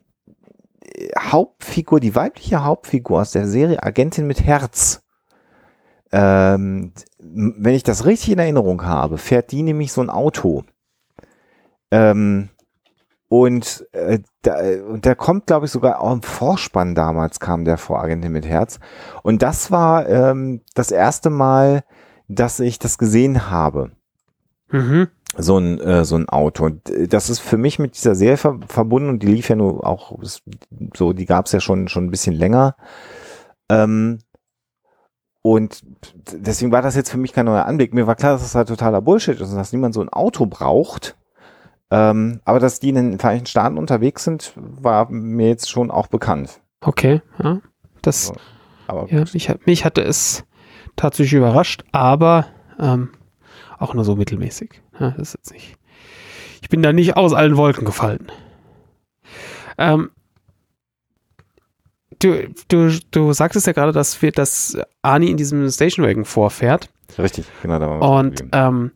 Hauptfigur, 1.18 2.00
die 2.00 2.14
weibliche 2.14 2.64
Hauptfigur 2.64 3.20
aus 3.20 3.32
der 3.32 3.46
Serie 3.46 3.82
Agentin 3.82 4.26
mit 4.26 4.42
Herz, 4.42 5.02
ähm, 6.12 6.92
wenn 7.18 7.74
ich 7.74 7.82
das 7.82 8.04
richtig 8.04 8.32
in 8.32 8.38
Erinnerung 8.38 8.84
habe, 8.84 9.18
fährt 9.18 9.52
die 9.52 9.62
nämlich 9.62 9.92
so 9.92 10.00
ein 10.00 10.10
Auto. 10.10 10.64
Ähm, 11.90 12.50
und 13.28 13.86
äh, 13.92 14.18
da, 14.42 14.56
und 14.88 15.04
der 15.04 15.14
kommt, 15.14 15.46
glaube 15.46 15.66
ich, 15.66 15.72
sogar 15.72 16.00
auch 16.00 16.12
im 16.12 16.22
Vorspann 16.22 16.96
damals 16.96 17.38
kam 17.38 17.64
der 17.64 17.78
vor 17.78 18.02
Agentin 18.02 18.32
mit 18.32 18.44
Herz. 18.44 18.80
Und 19.22 19.42
das 19.42 19.70
war 19.70 20.08
ähm, 20.08 20.62
das 20.74 20.90
erste 20.90 21.30
Mal, 21.30 21.84
dass 22.26 22.58
ich 22.58 22.80
das 22.80 22.98
gesehen 22.98 23.48
habe. 23.48 23.92
Mhm. 24.70 25.08
So 25.36 25.58
ein, 25.58 25.80
äh, 25.80 26.04
so 26.04 26.16
ein 26.16 26.28
Auto. 26.28 26.70
Das 27.08 27.30
ist 27.30 27.38
für 27.38 27.56
mich 27.56 27.78
mit 27.78 27.96
dieser 27.96 28.14
Serie 28.14 28.36
ver 28.36 28.58
verbunden 28.66 29.08
und 29.08 29.22
die 29.22 29.28
lief 29.28 29.48
ja 29.48 29.56
nur 29.56 29.86
auch 29.86 30.18
so, 30.96 31.12
die 31.12 31.26
gab 31.26 31.46
es 31.46 31.52
ja 31.52 31.60
schon, 31.60 31.88
schon 31.88 32.06
ein 32.06 32.10
bisschen 32.10 32.34
länger. 32.34 32.74
Ähm, 33.68 34.18
und 35.42 35.82
deswegen 36.32 36.72
war 36.72 36.82
das 36.82 36.96
jetzt 36.96 37.10
für 37.10 37.18
mich 37.18 37.32
kein 37.32 37.46
neuer 37.46 37.64
Anblick. 37.64 37.94
Mir 37.94 38.06
war 38.06 38.16
klar, 38.16 38.32
dass 38.32 38.42
das 38.42 38.54
halt 38.54 38.68
totaler 38.68 39.00
Bullshit 39.00 39.40
ist 39.40 39.50
und 39.50 39.56
dass 39.56 39.72
niemand 39.72 39.94
so 39.94 40.02
ein 40.02 40.10
Auto 40.10 40.46
braucht. 40.46 41.16
Ähm, 41.90 42.40
aber 42.44 42.60
dass 42.60 42.78
die 42.78 42.90
in 42.90 42.94
den 42.96 43.18
Vereinigten 43.18 43.46
Staaten 43.46 43.78
unterwegs 43.78 44.24
sind, 44.24 44.52
war 44.56 45.10
mir 45.10 45.48
jetzt 45.48 45.70
schon 45.70 45.90
auch 45.90 46.08
bekannt. 46.08 46.60
Okay, 46.82 47.22
ja. 47.42 47.60
Das, 48.02 48.26
so, 48.26 48.34
aber 48.86 49.10
ja, 49.10 49.24
mich, 49.32 49.50
mich 49.66 49.84
hatte 49.84 50.02
es 50.02 50.44
tatsächlich 50.96 51.34
überrascht, 51.34 51.84
aber 51.92 52.46
ähm, 52.78 53.10
auch 53.78 53.94
nur 53.94 54.04
so 54.04 54.16
mittelmäßig. 54.16 54.82
Ja, 55.00 55.10
das 55.16 55.28
ist 55.28 55.34
jetzt 55.34 55.52
nicht. 55.52 55.76
Ich 56.62 56.68
bin 56.68 56.82
da 56.82 56.92
nicht 56.92 57.16
aus 57.16 57.32
allen 57.32 57.56
Wolken 57.56 57.84
gefallen. 57.84 58.30
Ähm, 59.78 60.10
du, 62.18 62.48
du, 62.68 62.98
du 63.10 63.32
sagtest 63.32 63.66
ja 63.66 63.72
gerade, 63.72 63.92
dass 63.92 64.20
wir, 64.22 64.30
dass 64.30 64.76
Ani 65.02 65.30
in 65.30 65.36
diesem 65.36 65.68
Stationwagen 65.68 66.24
vorfährt. 66.24 66.90
Richtig, 67.18 67.46
genau. 67.62 67.78
Da 67.78 67.86
Und 67.86 68.44
ähm, 68.52 68.92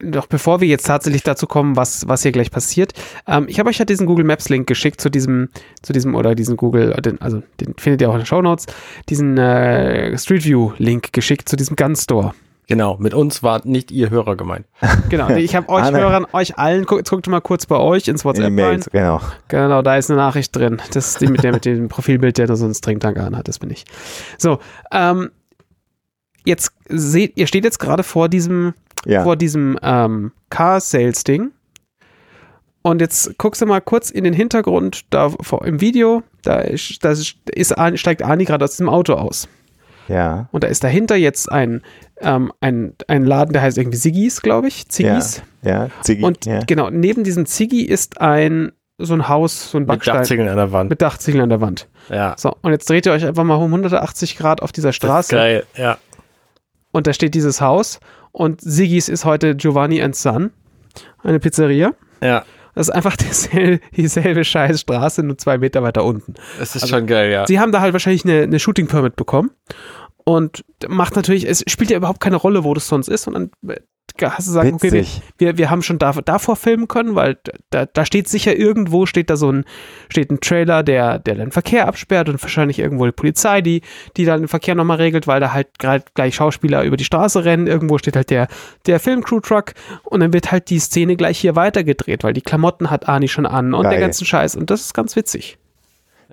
doch 0.00 0.26
bevor 0.26 0.60
wir 0.60 0.68
jetzt 0.68 0.86
tatsächlich 0.86 1.22
dazu 1.22 1.46
kommen, 1.46 1.76
was, 1.76 2.06
was 2.08 2.22
hier 2.22 2.32
gleich 2.32 2.50
passiert, 2.50 2.92
ähm, 3.26 3.46
ich 3.48 3.58
habe 3.58 3.70
euch 3.70 3.78
ja 3.78 3.84
diesen 3.84 4.06
Google 4.06 4.24
Maps 4.24 4.48
Link 4.48 4.66
geschickt 4.66 5.00
zu 5.00 5.08
diesem, 5.08 5.48
zu 5.82 5.92
diesem 5.92 6.14
oder 6.14 6.34
diesen 6.34 6.56
Google, 6.56 6.90
den, 7.02 7.20
also 7.20 7.42
den 7.60 7.74
findet 7.78 8.02
ihr 8.02 8.10
auch 8.10 8.14
in 8.14 8.20
den 8.20 8.26
Show 8.26 8.42
Notes, 8.42 8.66
diesen 9.08 9.38
äh, 9.38 10.16
Street 10.18 10.44
View 10.44 10.72
Link 10.78 11.12
geschickt 11.12 11.48
zu 11.48 11.56
diesem 11.56 11.76
Gun 11.76 11.96
Store. 11.96 12.34
Genau, 12.66 12.96
mit 12.98 13.12
uns 13.12 13.42
war 13.42 13.60
nicht 13.64 13.90
ihr 13.90 14.10
Hörer 14.10 14.36
gemeint. 14.36 14.66
Genau, 15.10 15.28
ich 15.30 15.54
habe 15.54 15.68
euch 15.68 15.84
ah, 15.84 15.92
Hörern, 15.92 16.26
euch 16.32 16.58
allen, 16.58 16.86
guckt, 16.86 17.08
guckt 17.08 17.26
mal 17.26 17.40
kurz 17.40 17.66
bei 17.66 17.76
euch 17.76 18.08
ins 18.08 18.24
WhatsApp 18.24 18.48
in 18.48 18.60
rein. 18.60 18.84
Genau. 18.90 19.20
Genau, 19.48 19.82
da 19.82 19.96
ist 19.96 20.10
eine 20.10 20.18
Nachricht 20.18 20.56
drin. 20.56 20.80
Das 20.92 21.08
ist 21.08 21.20
die 21.20 21.26
mit 21.26 21.42
der 21.42 21.52
mit 21.52 21.64
dem 21.64 21.88
Profilbild, 21.88 22.38
der 22.38 22.46
da 22.46 22.56
so 22.56 22.64
einen 22.64 22.74
Stringtank 22.74 23.18
anhat, 23.18 23.48
das 23.48 23.58
bin 23.58 23.70
ich. 23.70 23.84
So, 24.38 24.58
ähm, 24.92 25.30
jetzt 26.44 26.72
seht, 26.88 27.36
ihr 27.36 27.46
steht 27.46 27.64
jetzt 27.64 27.78
gerade 27.78 28.02
vor 28.02 28.28
diesem 28.28 28.74
ja. 29.06 29.22
vor 29.22 29.36
diesem 29.36 29.78
ähm, 29.82 30.32
Car-Sales-Ding. 30.50 31.52
Und 32.82 33.00
jetzt 33.00 33.38
guckst 33.38 33.62
du 33.62 33.66
mal 33.66 33.80
kurz 33.80 34.10
in 34.10 34.24
den 34.24 34.34
Hintergrund, 34.34 35.06
da 35.10 35.30
vor, 35.30 35.64
im 35.64 35.80
Video, 35.80 36.22
da, 36.42 36.58
ist, 36.58 37.02
da 37.02 37.12
ist, 37.12 37.74
steigt 37.94 38.22
Ani 38.22 38.44
gerade 38.44 38.64
aus 38.64 38.76
dem 38.76 38.90
Auto 38.90 39.14
aus. 39.14 39.48
Ja. 40.08 40.48
Und 40.52 40.64
da 40.64 40.68
ist 40.68 40.84
dahinter 40.84 41.16
jetzt 41.16 41.50
ein, 41.50 41.80
ähm, 42.20 42.52
ein, 42.60 42.94
ein 43.08 43.24
Laden, 43.24 43.52
der 43.52 43.62
heißt 43.62 43.78
irgendwie 43.78 43.98
Ziggis, 43.98 44.42
glaube 44.42 44.68
ich. 44.68 44.88
Ziggis. 44.88 45.42
Ja, 45.62 45.70
ja 45.70 45.90
Ziggy. 46.02 46.24
Und 46.24 46.46
ja. 46.46 46.60
genau, 46.66 46.90
neben 46.90 47.24
diesem 47.24 47.46
Ziggy 47.46 47.82
ist 47.82 48.20
ein 48.20 48.72
so 48.98 49.14
ein 49.14 49.28
Haus, 49.28 49.70
so 49.70 49.78
ein 49.78 49.86
Backstein. 49.86 50.14
Mit 50.14 50.20
Dachziegeln 50.20 50.48
an 50.48 50.56
der 50.56 50.72
Wand. 50.72 50.90
Mit 50.90 51.02
Dachziegeln 51.02 51.42
an 51.42 51.48
der 51.48 51.60
Wand. 51.60 51.88
Ja. 52.10 52.34
So, 52.38 52.56
und 52.62 52.70
jetzt 52.70 52.88
dreht 52.88 53.06
ihr 53.06 53.12
euch 53.12 53.26
einfach 53.26 53.42
mal 53.42 53.56
um 53.56 53.64
180 53.64 54.36
Grad 54.36 54.62
auf 54.62 54.70
dieser 54.70 54.92
Straße. 54.92 55.14
Das 55.14 55.26
ist 55.26 55.30
geil, 55.30 55.64
ja. 55.76 55.98
Und 56.92 57.08
da 57.08 57.12
steht 57.12 57.34
dieses 57.34 57.60
Haus 57.60 57.98
und 58.30 58.60
Sigis 58.60 59.08
ist 59.08 59.24
heute 59.24 59.56
Giovanni 59.56 60.00
and 60.00 60.14
Son, 60.14 60.52
eine 61.24 61.40
Pizzeria. 61.40 61.92
Ja. 62.22 62.44
Das 62.74 62.88
ist 62.88 62.94
einfach 62.94 63.16
dieselbe, 63.16 63.80
dieselbe 63.96 64.44
scheiß 64.44 64.80
Straße, 64.80 65.22
nur 65.22 65.38
zwei 65.38 65.58
Meter 65.58 65.82
weiter 65.82 66.04
unten. 66.04 66.34
Das 66.58 66.76
ist 66.76 66.82
also, 66.82 66.96
schon 66.96 67.06
geil, 67.06 67.30
ja. 67.30 67.46
Sie 67.46 67.58
haben 67.58 67.72
da 67.72 67.80
halt 67.80 67.92
wahrscheinlich 67.92 68.24
eine, 68.24 68.42
eine 68.42 68.58
Shooting 68.58 68.86
Permit 68.86 69.16
bekommen. 69.16 69.50
Und 70.24 70.64
macht 70.88 71.16
natürlich, 71.16 71.46
es 71.46 71.62
spielt 71.66 71.90
ja 71.90 71.98
überhaupt 71.98 72.20
keine 72.20 72.36
Rolle, 72.36 72.64
wo 72.64 72.72
das 72.72 72.88
sonst 72.88 73.08
ist. 73.08 73.26
Und 73.28 73.34
dann 73.34 73.50
hast 74.22 74.46
du 74.46 74.52
sagen, 74.52 74.74
okay, 74.74 74.92
wir, 74.92 75.06
wir, 75.38 75.58
wir 75.58 75.70
haben 75.70 75.82
schon 75.82 75.98
da, 75.98 76.12
davor 76.12 76.56
filmen 76.56 76.88
können, 76.88 77.14
weil 77.14 77.36
da, 77.70 77.86
da 77.86 78.04
steht 78.04 78.28
sicher 78.28 78.56
irgendwo, 78.56 79.06
steht 79.06 79.28
da 79.28 79.36
so 79.36 79.50
ein, 79.50 79.64
steht 80.08 80.30
ein 80.30 80.40
Trailer, 80.40 80.82
der, 80.82 81.18
der 81.18 81.34
den 81.34 81.50
Verkehr 81.50 81.88
absperrt 81.88 82.28
und 82.28 82.40
wahrscheinlich 82.40 82.78
irgendwo 82.78 83.06
die 83.06 83.12
Polizei, 83.12 83.60
die, 83.60 83.82
die 84.16 84.24
dann 84.24 84.42
den 84.42 84.48
Verkehr 84.48 84.74
nochmal 84.74 84.98
regelt, 84.98 85.26
weil 85.26 85.40
da 85.40 85.52
halt 85.52 85.78
gerade 85.78 86.04
gleich 86.14 86.36
Schauspieler 86.36 86.84
über 86.84 86.96
die 86.96 87.04
Straße 87.04 87.44
rennen. 87.44 87.66
Irgendwo 87.66 87.98
steht 87.98 88.16
halt 88.16 88.30
der, 88.30 88.48
der 88.86 89.00
Filmcrew-Truck 89.00 89.72
und 90.04 90.20
dann 90.20 90.32
wird 90.32 90.52
halt 90.52 90.70
die 90.70 90.78
Szene 90.78 91.16
gleich 91.16 91.38
hier 91.38 91.56
weitergedreht, 91.56 92.24
weil 92.24 92.32
die 92.32 92.42
Klamotten 92.42 92.90
hat 92.90 93.08
Ani 93.08 93.28
schon 93.28 93.46
an 93.46 93.74
und 93.74 93.82
Geil. 93.82 93.92
der 93.92 94.00
ganzen 94.00 94.24
Scheiß 94.24 94.56
und 94.56 94.70
das 94.70 94.82
ist 94.82 94.94
ganz 94.94 95.16
witzig. 95.16 95.58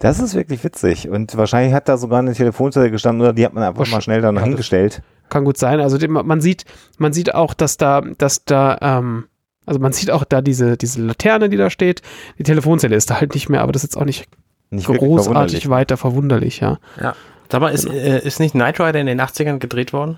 Das 0.01 0.19
ist 0.19 0.33
wirklich 0.33 0.63
witzig. 0.63 1.09
Und 1.09 1.37
wahrscheinlich 1.37 1.73
hat 1.75 1.87
da 1.87 1.95
sogar 1.95 2.19
eine 2.19 2.33
Telefonzelle 2.33 2.89
gestanden 2.89 3.21
oder 3.21 3.33
die 3.33 3.45
hat 3.45 3.53
man 3.53 3.63
einfach 3.63 3.87
mal 3.87 4.01
schnell 4.01 4.21
dann 4.21 4.35
ja, 4.35 4.41
hingestellt. 4.41 5.03
Kann 5.29 5.45
gut 5.45 5.57
sein. 5.57 5.79
Also 5.79 5.97
man 6.07 6.41
sieht, 6.41 6.65
man 6.97 7.13
sieht 7.13 7.35
auch, 7.35 7.53
dass 7.53 7.77
da, 7.77 8.01
dass 8.17 8.43
da, 8.43 8.79
ähm, 8.81 9.25
also 9.67 9.79
man 9.79 9.93
sieht 9.93 10.09
auch 10.09 10.23
da 10.23 10.41
diese, 10.41 10.75
diese 10.75 11.03
Laterne, 11.03 11.49
die 11.49 11.57
da 11.57 11.69
steht. 11.69 12.01
Die 12.39 12.43
Telefonzelle 12.43 12.95
ist 12.95 13.11
da 13.11 13.21
halt 13.21 13.35
nicht 13.35 13.47
mehr, 13.47 13.61
aber 13.61 13.71
das 13.71 13.83
ist 13.83 13.91
jetzt 13.91 14.01
auch 14.01 14.05
nicht, 14.05 14.27
nicht 14.71 14.87
großartig 14.87 15.69
weiter 15.69 15.97
verwunderlich, 15.97 16.61
ja. 16.61 16.79
Ja. 16.99 17.15
Sag 17.51 17.61
mal, 17.61 17.69
ist, 17.69 17.85
genau. 17.85 17.95
äh, 17.95 18.25
ist 18.25 18.39
nicht 18.39 18.53
Knight 18.53 18.79
Rider 18.79 18.99
in 18.99 19.05
den 19.05 19.21
80ern 19.21 19.59
gedreht 19.59 19.93
worden? 19.93 20.17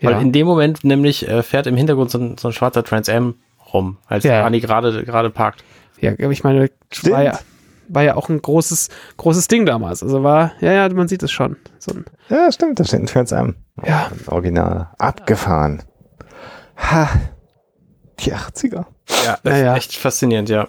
Weil 0.00 0.20
in 0.20 0.32
dem 0.32 0.48
Moment 0.48 0.82
nämlich 0.82 1.28
äh, 1.28 1.44
fährt 1.44 1.68
im 1.68 1.76
Hintergrund 1.76 2.10
so 2.10 2.18
ein, 2.18 2.36
so 2.36 2.48
ein 2.48 2.52
schwarzer 2.52 2.82
Trans 2.82 3.08
Am 3.08 3.36
rum, 3.72 3.98
als 4.08 4.24
ja. 4.24 4.42
Arnie 4.42 4.60
gerade 4.60 5.04
gerade 5.04 5.30
parkt. 5.30 5.62
Ja, 6.00 6.18
ich 6.18 6.42
meine, 6.42 6.68
war 7.04 7.22
ja, 7.22 7.38
war 7.92 8.02
ja 8.02 8.16
auch 8.16 8.28
ein 8.28 8.40
großes, 8.40 8.88
großes 9.16 9.48
Ding 9.48 9.66
damals. 9.66 10.02
Also 10.02 10.22
war, 10.22 10.52
ja, 10.60 10.72
ja, 10.72 10.88
man 10.88 11.08
sieht 11.08 11.22
es 11.22 11.30
schon. 11.30 11.56
So 11.78 11.92
ein, 11.92 12.04
ja, 12.28 12.50
stimmt, 12.50 12.80
da 12.80 12.84
steht 12.84 13.00
ein 13.00 13.06
Trans 13.06 13.32
Am. 13.32 13.56
Ja. 13.84 14.10
Original. 14.26 14.90
Abgefahren. 14.98 15.82
Ha. 16.76 17.08
Die 18.20 18.34
80er. 18.34 18.86
Ja, 19.24 19.38
das 19.42 19.58
ja, 19.58 19.72
ist 19.72 19.78
echt 19.78 19.96
faszinierend, 19.96 20.48
ja. 20.48 20.68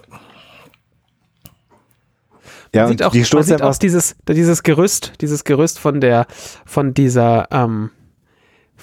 Ja, 2.74 2.82
man 2.82 2.88
sieht 2.88 3.02
auch, 3.04 3.12
die 3.12 3.24
man 3.32 3.42
sieht 3.44 3.62
auch 3.62 3.76
dieses, 3.76 4.16
dieses 4.28 4.62
Gerüst, 4.64 5.12
dieses 5.20 5.44
Gerüst 5.44 5.78
von 5.78 6.00
der, 6.00 6.26
von 6.66 6.92
dieser, 6.92 7.46
ähm, 7.52 7.90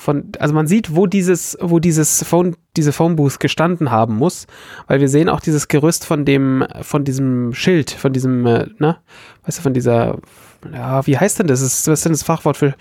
von, 0.01 0.31
also 0.39 0.55
man 0.55 0.65
sieht, 0.65 0.95
wo 0.95 1.05
dieses, 1.05 1.55
wo 1.61 1.77
dieses 1.77 2.23
Phone, 2.23 2.55
diese 2.75 2.91
Phone 2.91 3.15
Booth 3.15 3.39
gestanden 3.39 3.91
haben 3.91 4.15
muss, 4.15 4.47
weil 4.87 4.99
wir 4.99 5.07
sehen 5.07 5.29
auch 5.29 5.39
dieses 5.39 5.67
Gerüst 5.67 6.05
von 6.05 6.25
dem, 6.25 6.65
von 6.81 7.03
diesem 7.03 7.53
Schild, 7.53 7.91
von 7.91 8.11
diesem, 8.11 8.47
äh, 8.47 8.65
ne, 8.79 8.97
weißt 9.45 9.59
du, 9.59 9.61
von 9.61 9.75
dieser, 9.75 10.17
ja, 10.73 11.05
wie 11.05 11.19
heißt 11.19 11.37
denn 11.37 11.45
das? 11.45 11.61
Was 11.61 11.87
ist 11.87 12.05
denn 12.05 12.13
das 12.13 12.23
Fachwort 12.23 12.57
für, 12.57 12.71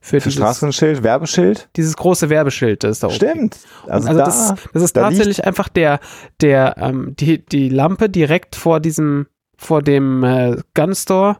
für, 0.00 0.20
für 0.22 0.30
dieses, 0.30 0.34
Straßenschild, 0.34 1.02
Werbeschild? 1.02 1.68
Dieses 1.76 1.94
große 1.98 2.30
Werbeschild, 2.30 2.82
das 2.82 2.92
ist 2.92 3.02
da 3.02 3.08
oben. 3.08 3.16
Stimmt. 3.16 3.58
Also, 3.86 4.08
also 4.08 4.18
da, 4.18 4.24
das, 4.24 4.54
das 4.72 4.82
ist 4.82 4.96
da 4.96 5.02
tatsächlich 5.02 5.44
einfach 5.44 5.68
der, 5.68 6.00
der, 6.40 6.76
ähm, 6.78 7.14
die, 7.20 7.44
die 7.44 7.68
Lampe 7.68 8.08
direkt 8.08 8.56
vor 8.56 8.80
diesem, 8.80 9.26
vor 9.58 9.82
dem 9.82 10.24
äh, 10.24 10.56
Gun 10.72 10.94
Store 10.94 11.36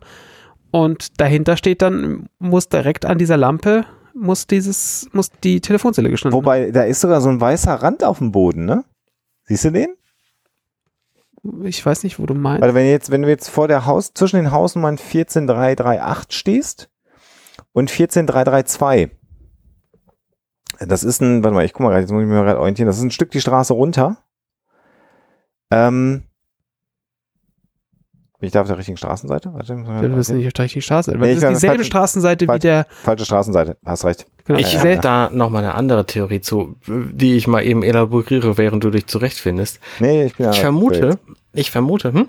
und 0.70 1.18
dahinter 1.18 1.56
steht 1.56 1.80
dann, 1.80 2.28
muss 2.38 2.68
direkt 2.68 3.06
an 3.06 3.16
dieser 3.16 3.38
Lampe 3.38 3.86
muss 4.15 4.47
dieses, 4.47 5.09
muss 5.12 5.31
die 5.43 5.61
Telefonzelle 5.61 6.11
geschnitten 6.11 6.35
Wobei, 6.35 6.70
da 6.70 6.82
ist 6.82 7.01
sogar 7.01 7.20
so 7.20 7.28
ein 7.28 7.41
weißer 7.41 7.74
Rand 7.74 8.05
auf 8.05 8.19
dem 8.19 8.32
Boden, 8.32 8.65
ne? 8.65 8.85
Siehst 9.45 9.65
du 9.65 9.70
den? 9.70 9.95
Ich 11.65 11.85
weiß 11.85 12.03
nicht, 12.05 12.19
wo 12.19 12.27
du 12.27 12.35
meinst. 12.35 12.62
Weil 12.62 12.74
wenn 12.74 12.85
du 12.85 12.91
jetzt, 12.91 13.11
wenn 13.11 13.23
du 13.23 13.28
jetzt 13.28 13.49
vor 13.49 13.66
der 13.66 13.87
Haus, 13.87 14.12
zwischen 14.12 14.37
den 14.37 14.51
Hausnummern 14.51 14.99
14338 14.99 16.37
stehst 16.37 16.91
und 17.73 17.91
14332. 17.91 19.11
Das 20.81 21.03
ist 21.03 21.20
ein, 21.20 21.43
warte 21.43 21.55
mal, 21.55 21.65
ich 21.65 21.73
guck 21.73 21.82
mal 21.82 21.91
gerade, 21.91 22.03
jetzt 22.03 22.12
muss 22.12 22.23
ich 22.23 22.28
mir 22.28 22.43
gerade 22.43 22.59
orientieren, 22.59 22.87
das 22.87 22.99
ist 22.99 23.03
ein 23.03 23.11
Stück 23.11 23.31
die 23.31 23.41
Straße 23.41 23.73
runter. 23.73 24.19
Ähm, 25.70 26.24
bin 28.40 28.46
ich 28.48 28.52
da 28.52 28.62
auf 28.62 28.66
der 28.66 28.78
richtigen 28.78 28.96
Straßenseite? 28.96 29.52
Warte, 29.52 29.74
Du 30.08 30.16
bist 30.16 30.32
nicht 30.32 30.46
auf 30.46 30.52
der 30.54 30.64
richtigen 30.64 30.82
Straßenseite. 30.82 31.18
Nee, 31.24 31.34
das 31.34 31.44
ist 31.44 31.50
dieselbe 31.62 31.82
falsch- 31.82 31.86
Straßenseite 31.86 32.44
wie 32.46 32.50
falsch- 32.50 32.60
der. 32.62 32.86
Falsche 32.88 33.24
Straßenseite, 33.26 33.76
hast 33.84 34.04
recht. 34.04 34.26
Genau, 34.46 34.58
Ich 34.58 34.72
ja, 34.72 34.78
habe 34.80 34.90
ja. 34.94 34.96
da 35.00 35.30
noch 35.32 35.50
mal 35.50 35.58
eine 35.60 35.74
andere 35.74 36.06
Theorie 36.06 36.40
zu, 36.40 36.76
die 36.88 37.36
ich 37.36 37.46
mal 37.46 37.62
eben 37.64 37.82
elaboriere, 37.82 38.56
während 38.58 38.82
du 38.82 38.90
dich 38.90 39.06
zurechtfindest. 39.06 39.78
Nee, 40.00 40.24
ich 40.24 40.36
bin 40.36 40.46
ja. 40.46 40.52
Ich 40.52 40.60
vermute, 40.60 41.18
ich 41.52 41.70
vermute, 41.70 42.12
hm? 42.12 42.28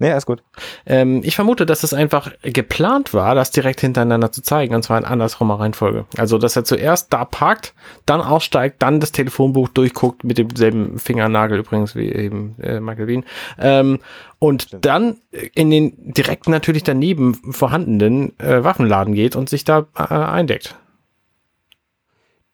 Nee, 0.00 0.10
alles 0.12 0.24
gut. 0.24 0.42
Ähm, 0.86 1.20
ich 1.22 1.36
vermute, 1.36 1.66
dass 1.66 1.82
es 1.82 1.92
einfach 1.92 2.32
geplant 2.42 3.12
war, 3.12 3.34
das 3.34 3.50
direkt 3.50 3.82
hintereinander 3.82 4.32
zu 4.32 4.40
zeigen, 4.42 4.74
und 4.74 4.82
zwar 4.82 4.96
in 4.96 5.04
andersrumer 5.04 5.60
Reihenfolge. 5.60 6.06
Also, 6.16 6.38
dass 6.38 6.56
er 6.56 6.64
zuerst 6.64 7.12
da 7.12 7.26
parkt, 7.26 7.74
dann 8.06 8.22
aussteigt, 8.22 8.82
dann 8.82 8.98
das 9.00 9.12
Telefonbuch 9.12 9.68
durchguckt, 9.68 10.24
mit 10.24 10.38
demselben 10.38 10.98
Fingernagel 10.98 11.58
übrigens 11.58 11.94
wie 11.94 12.10
eben 12.10 12.56
äh, 12.62 12.80
Michael 12.80 13.08
Wien, 13.08 13.24
ähm, 13.58 13.98
und 14.38 14.62
Stimmt. 14.62 14.86
dann 14.86 15.18
in 15.54 15.70
den 15.70 15.92
direkt 15.98 16.48
natürlich 16.48 16.82
daneben 16.82 17.34
vorhandenen 17.34 18.38
äh, 18.40 18.64
Waffenladen 18.64 19.12
geht 19.12 19.36
und 19.36 19.50
sich 19.50 19.64
da 19.64 19.86
äh, 19.94 20.14
eindeckt. 20.14 20.76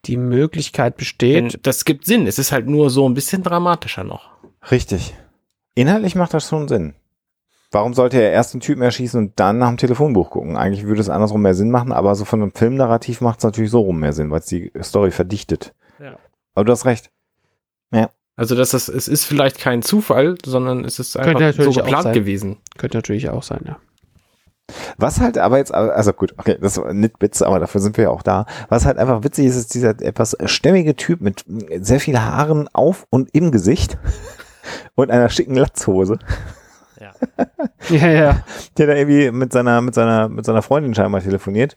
Die 0.03 0.17
Möglichkeit 0.17 0.95
Denn 0.95 0.97
besteht. 0.97 1.59
das 1.65 1.85
gibt 1.85 2.05
Sinn. 2.05 2.27
Es 2.27 2.39
ist 2.39 2.51
halt 2.51 2.67
nur 2.67 2.89
so 2.89 3.07
ein 3.07 3.13
bisschen 3.13 3.41
dramatischer 3.41 4.03
noch. 4.03 4.31
Richtig. 4.69 5.13
Inhaltlich 5.75 6.15
macht 6.15 6.33
das 6.33 6.49
schon 6.49 6.67
Sinn. 6.67 6.93
Warum 7.71 7.93
sollte 7.93 8.21
er 8.21 8.31
erst 8.31 8.53
den 8.53 8.61
Typen 8.61 8.81
erschießen 8.81 9.19
und 9.19 9.39
dann 9.39 9.57
nach 9.57 9.67
dem 9.67 9.77
Telefonbuch 9.77 10.29
gucken? 10.29 10.55
Eigentlich 10.55 10.85
würde 10.85 11.01
es 11.01 11.09
andersrum 11.09 11.41
mehr 11.41 11.53
Sinn 11.53 11.69
machen, 11.69 11.91
aber 11.91 12.15
so 12.15 12.23
von 12.23 12.41
einem 12.41 12.53
Filmnarrativ 12.53 13.21
macht 13.21 13.39
es 13.39 13.43
natürlich 13.43 13.71
so 13.71 13.81
rum 13.81 13.99
mehr 13.99 14.13
Sinn, 14.13 14.31
weil 14.31 14.39
es 14.39 14.45
die 14.45 14.71
Story 14.81 15.11
verdichtet. 15.11 15.73
Ja. 15.99 16.17
Aber 16.53 16.65
du 16.65 16.71
hast 16.71 16.85
recht. 16.85 17.11
Also, 18.37 18.53
dass 18.53 18.69
das, 18.69 18.87
es 18.87 19.07
ist 19.07 19.25
vielleicht 19.25 19.59
kein 19.59 19.81
Zufall, 19.81 20.35
sondern 20.45 20.85
es 20.85 20.99
ist 20.99 21.17
einfach 21.17 21.39
natürlich 21.39 21.73
so 21.73 21.81
auch 21.81 21.85
geplant 21.85 22.13
gewesen. 22.13 22.57
Könnte 22.77 22.99
natürlich 22.99 23.29
auch 23.31 23.41
sein, 23.41 23.61
ja. 23.65 23.77
Was 24.97 25.19
halt 25.19 25.39
aber 25.39 25.57
jetzt, 25.57 25.73
also 25.73 26.13
gut, 26.13 26.35
okay, 26.37 26.57
das 26.61 26.77
war 26.77 26.93
nicht 26.93 27.15
Witz, 27.19 27.41
aber 27.41 27.59
dafür 27.59 27.81
sind 27.81 27.97
wir 27.97 28.05
ja 28.05 28.09
auch 28.11 28.21
da. 28.21 28.45
Was 28.69 28.85
halt 28.85 28.97
einfach 28.97 29.23
witzig 29.23 29.47
ist, 29.47 29.55
ist 29.55 29.73
dieser 29.73 29.99
etwas 30.01 30.37
stämmige 30.45 30.95
Typ 30.95 31.21
mit 31.21 31.45
sehr 31.79 31.99
viel 31.99 32.19
Haaren 32.19 32.69
auf 32.73 33.07
und 33.09 33.33
im 33.33 33.51
Gesicht 33.51 33.97
und 34.95 35.09
einer 35.09 35.29
schicken 35.29 35.55
Latzhose, 35.55 36.19
Ja. 37.89 38.07
Ja, 38.07 38.43
der 38.77 38.87
da 38.87 38.93
irgendwie 38.95 39.31
mit 39.31 39.53
seiner, 39.53 39.81
mit 39.81 39.95
seiner, 39.95 40.27
mit 40.27 40.45
seiner 40.45 40.61
Freundin 40.61 40.93
scheinbar 40.93 41.21
telefoniert 41.21 41.75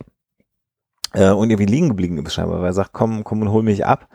äh, 1.15 1.31
und 1.31 1.51
irgendwie 1.51 1.71
liegen 1.71 1.89
geblieben 1.89 2.19
ist 2.27 2.35
scheinbar, 2.35 2.59
weil 2.61 2.71
er 2.71 2.73
sagt, 2.73 2.93
komm, 2.93 3.23
komm 3.23 3.43
und 3.43 3.51
hol 3.51 3.63
mich 3.63 3.87
ab. 3.87 4.09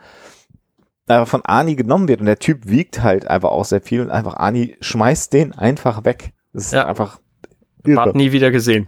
Aber 1.08 1.24
von 1.26 1.42
Ani 1.44 1.76
genommen 1.76 2.08
wird 2.08 2.20
und 2.20 2.26
der 2.26 2.38
Typ 2.38 2.68
wiegt 2.68 3.02
halt 3.02 3.28
einfach 3.28 3.50
auch 3.50 3.64
sehr 3.64 3.80
viel 3.80 4.00
und 4.02 4.10
einfach 4.10 4.34
Ani 4.34 4.76
schmeißt 4.80 5.32
den 5.32 5.52
einfach 5.52 6.04
weg. 6.04 6.32
Das 6.52 6.66
ist 6.66 6.72
Ja. 6.72 6.86
einfach 6.86 7.20
Bart 7.84 8.16
nie 8.16 8.32
wieder 8.32 8.50
gesehen. 8.50 8.86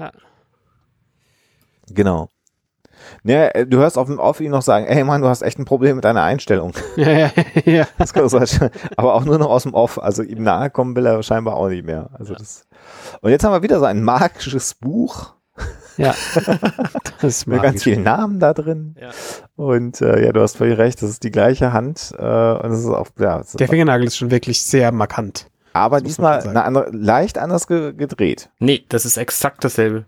Genau. 1.90 2.28
Ja, 3.28 3.48
äh, 3.48 3.66
du 3.66 3.78
hörst 3.78 3.98
auf, 3.98 4.10
auf 4.18 4.40
ihn 4.40 4.50
noch 4.50 4.62
sagen, 4.62 4.86
ey 4.86 5.04
Mann, 5.04 5.22
du 5.22 5.28
hast 5.28 5.42
echt 5.42 5.58
ein 5.58 5.64
Problem 5.64 5.96
mit 5.96 6.04
deiner 6.04 6.22
Einstellung. 6.22 6.72
Ja, 6.96 7.10
ja, 7.10 7.30
ja. 7.64 7.86
Das 7.98 8.12
kann 8.12 8.28
sein. 8.28 8.70
aber 8.96 9.14
auch 9.14 9.24
nur 9.24 9.38
noch 9.38 9.50
aus 9.50 9.62
dem 9.62 9.74
Off. 9.74 10.02
Also 10.02 10.22
ihm 10.22 10.42
nahe 10.42 10.70
kommen 10.70 10.96
will 10.96 11.06
er 11.06 11.22
scheinbar 11.22 11.56
auch 11.56 11.68
nicht 11.68 11.84
mehr. 11.84 12.10
Also 12.18 12.34
das. 12.34 12.66
Und 13.20 13.30
jetzt 13.30 13.44
haben 13.44 13.52
wir 13.52 13.62
wieder 13.62 13.78
so 13.78 13.84
ein 13.84 14.02
magisches 14.02 14.74
Buch 14.74 15.34
ja. 15.98 16.14
Das 17.20 17.38
ist 17.38 17.46
mit 17.46 17.60
ganz 17.60 17.82
vielen 17.82 18.04
Namen 18.04 18.38
da 18.38 18.54
drin. 18.54 18.94
Ja. 19.00 19.10
Und 19.56 20.00
äh, 20.00 20.24
ja, 20.24 20.32
du 20.32 20.40
hast 20.40 20.56
völlig 20.56 20.78
recht, 20.78 21.02
das 21.02 21.10
ist 21.10 21.24
die 21.24 21.32
gleiche 21.32 21.72
Hand. 21.72 22.14
Äh, 22.16 22.22
und 22.22 22.70
es 22.70 22.80
ist 22.80 22.86
auch, 22.86 23.08
ja, 23.18 23.40
es 23.40 23.48
ist, 23.48 23.60
Der 23.60 23.68
Fingernagel 23.68 24.06
ist 24.06 24.16
schon 24.16 24.30
wirklich 24.30 24.62
sehr 24.62 24.92
markant. 24.92 25.50
aber 25.72 26.00
diesmal 26.00 26.40
eine 26.40 26.64
andere, 26.64 26.90
leicht 26.92 27.38
anders 27.38 27.66
ge 27.66 27.92
gedreht. 27.92 28.50
Nee, 28.60 28.84
das 28.88 29.04
ist 29.04 29.16
exakt 29.16 29.64
dasselbe. 29.64 30.06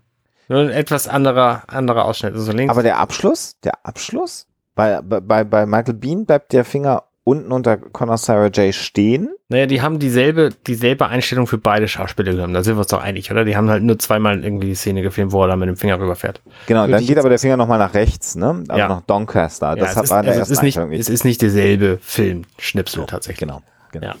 Nur 0.51 0.61
ein 0.61 0.69
etwas 0.69 1.07
anderer, 1.07 1.63
anderer 1.67 2.05
Ausschnitt. 2.05 2.33
Also 2.33 2.51
links. 2.51 2.71
Aber 2.71 2.83
der 2.83 2.99
Abschluss, 2.99 3.55
der 3.63 3.85
Abschluss, 3.85 4.47
bei, 4.75 5.01
bei, 5.01 5.43
bei 5.43 5.65
Michael 5.65 5.93
Bean 5.93 6.25
bleibt 6.25 6.51
der 6.53 6.65
Finger 6.65 7.03
unten 7.23 7.51
unter 7.51 7.77
Connor 7.77 8.17
Sarah 8.17 8.47
J 8.47 8.73
stehen. 8.73 9.29
naja, 9.47 9.67
die 9.67 9.81
haben 9.81 9.99
dieselbe, 9.99 10.49
dieselbe 10.67 11.07
Einstellung 11.07 11.45
für 11.45 11.59
beide 11.59 11.87
Schauspieler 11.87 12.31
genommen. 12.33 12.53
Da 12.55 12.63
sind 12.63 12.75
wir 12.75 12.79
uns 12.79 12.87
doch 12.87 13.01
einig, 13.01 13.31
oder? 13.31 13.45
Die 13.45 13.55
haben 13.55 13.69
halt 13.69 13.83
nur 13.83 13.99
zweimal 13.99 14.43
irgendwie 14.43 14.67
die 14.67 14.75
Szene 14.75 15.03
gefilmt, 15.03 15.31
wo 15.31 15.43
er 15.43 15.49
da 15.49 15.55
mit 15.55 15.69
dem 15.69 15.77
Finger 15.77 15.99
rüberfährt. 15.99 16.41
Genau, 16.65 16.81
Würde 16.81 16.93
dann 16.93 17.05
geht 17.05 17.17
aber 17.19 17.29
der 17.29 17.37
Finger 17.39 17.57
nochmal 17.57 17.77
nach 17.79 17.93
rechts, 17.93 18.35
ne? 18.35 18.63
Also 18.67 18.79
Ja. 18.79 18.87
nach 18.89 19.01
Doncaster. 19.01 19.69
Ja, 19.69 19.75
Das 19.75 19.91
es 19.91 19.95
hat, 19.97 20.03
ist, 20.05 20.09
war 20.09 20.23
der 20.23 20.31
also 20.31 20.41
es, 20.41 20.49
ist 20.49 20.63
nicht, 20.63 20.77
es 20.77 21.09
ist 21.09 21.23
nicht 21.23 21.41
derselbe 21.43 21.99
Filmschnipsel 22.01 23.05
tatsächlich. 23.05 23.39
Genau, 23.39 23.61
genau. 23.91 24.07
Ja. 24.07 24.15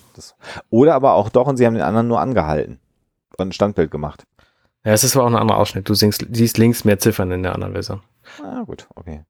Oder 0.69 0.93
aber 0.95 1.13
auch 1.15 1.29
doch, 1.29 1.47
und 1.47 1.57
sie 1.57 1.65
haben 1.65 1.73
den 1.73 1.83
anderen 1.83 2.07
nur 2.07 2.21
angehalten 2.21 2.79
und 3.37 3.49
ein 3.49 3.51
Standbild 3.51 3.89
gemacht. 3.89 4.25
Ja, 4.83 4.93
es 4.93 5.03
ist 5.03 5.15
aber 5.15 5.25
auch 5.25 5.29
ein 5.29 5.35
anderer 5.35 5.57
Ausschnitt. 5.59 5.87
Du 5.87 5.93
siehst, 5.93 6.25
siehst 6.31 6.57
links 6.57 6.85
mehr 6.85 6.99
Ziffern 6.99 7.31
in 7.31 7.43
der 7.43 7.53
anderen 7.53 7.73
Version. 7.73 8.01
Ah, 8.43 8.63
gut, 8.65 8.87
okay. 8.95 9.23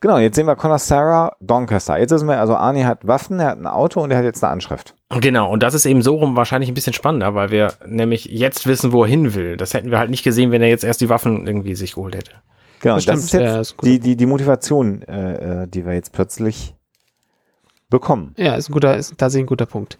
Genau, 0.00 0.18
jetzt 0.18 0.34
sehen 0.34 0.46
wir 0.46 0.56
Connor 0.56 0.80
Sarah 0.80 1.36
Doncaster. 1.40 1.98
Jetzt 1.98 2.10
wissen 2.10 2.26
wir, 2.26 2.40
also 2.40 2.56
Arnie 2.56 2.84
hat 2.84 3.06
Waffen, 3.06 3.38
er 3.38 3.50
hat 3.50 3.58
ein 3.58 3.68
Auto 3.68 4.02
und 4.02 4.10
er 4.10 4.18
hat 4.18 4.24
jetzt 4.24 4.42
eine 4.42 4.52
Anschrift. 4.52 4.96
Genau, 5.20 5.50
und 5.50 5.62
das 5.62 5.74
ist 5.74 5.86
eben 5.86 6.02
so 6.02 6.16
rum 6.16 6.34
wahrscheinlich 6.34 6.68
ein 6.68 6.74
bisschen 6.74 6.92
spannender, 6.92 7.34
weil 7.36 7.50
wir 7.50 7.72
nämlich 7.86 8.24
jetzt 8.24 8.66
wissen, 8.66 8.90
wo 8.92 9.04
er 9.04 9.08
hin 9.08 9.34
will. 9.34 9.56
Das 9.56 9.72
hätten 9.72 9.92
wir 9.92 9.98
halt 10.00 10.10
nicht 10.10 10.24
gesehen, 10.24 10.50
wenn 10.50 10.60
er 10.60 10.68
jetzt 10.68 10.82
erst 10.82 11.00
die 11.00 11.08
Waffen 11.08 11.46
irgendwie 11.46 11.76
sich 11.76 11.94
geholt 11.94 12.16
hätte. 12.16 12.32
Genau, 12.80 12.96
Das 12.96 13.04
das, 13.04 13.12
stimmt, 13.14 13.24
ist 13.24 13.32
jetzt 13.32 13.42
ja, 13.54 13.60
ist 13.60 13.76
gut. 13.76 13.88
die, 13.88 14.00
die, 14.00 14.16
die 14.16 14.26
Motivation, 14.26 15.02
äh, 15.02 15.62
äh, 15.62 15.68
die 15.68 15.86
wir 15.86 15.94
jetzt 15.94 16.12
plötzlich 16.12 16.74
bekommen. 17.88 18.34
Ja, 18.36 18.56
ist 18.56 18.68
ein 18.68 18.72
guter, 18.72 18.96
ist 18.96 19.16
tatsächlich 19.16 19.44
ein 19.44 19.48
guter 19.48 19.66
Punkt. 19.66 19.98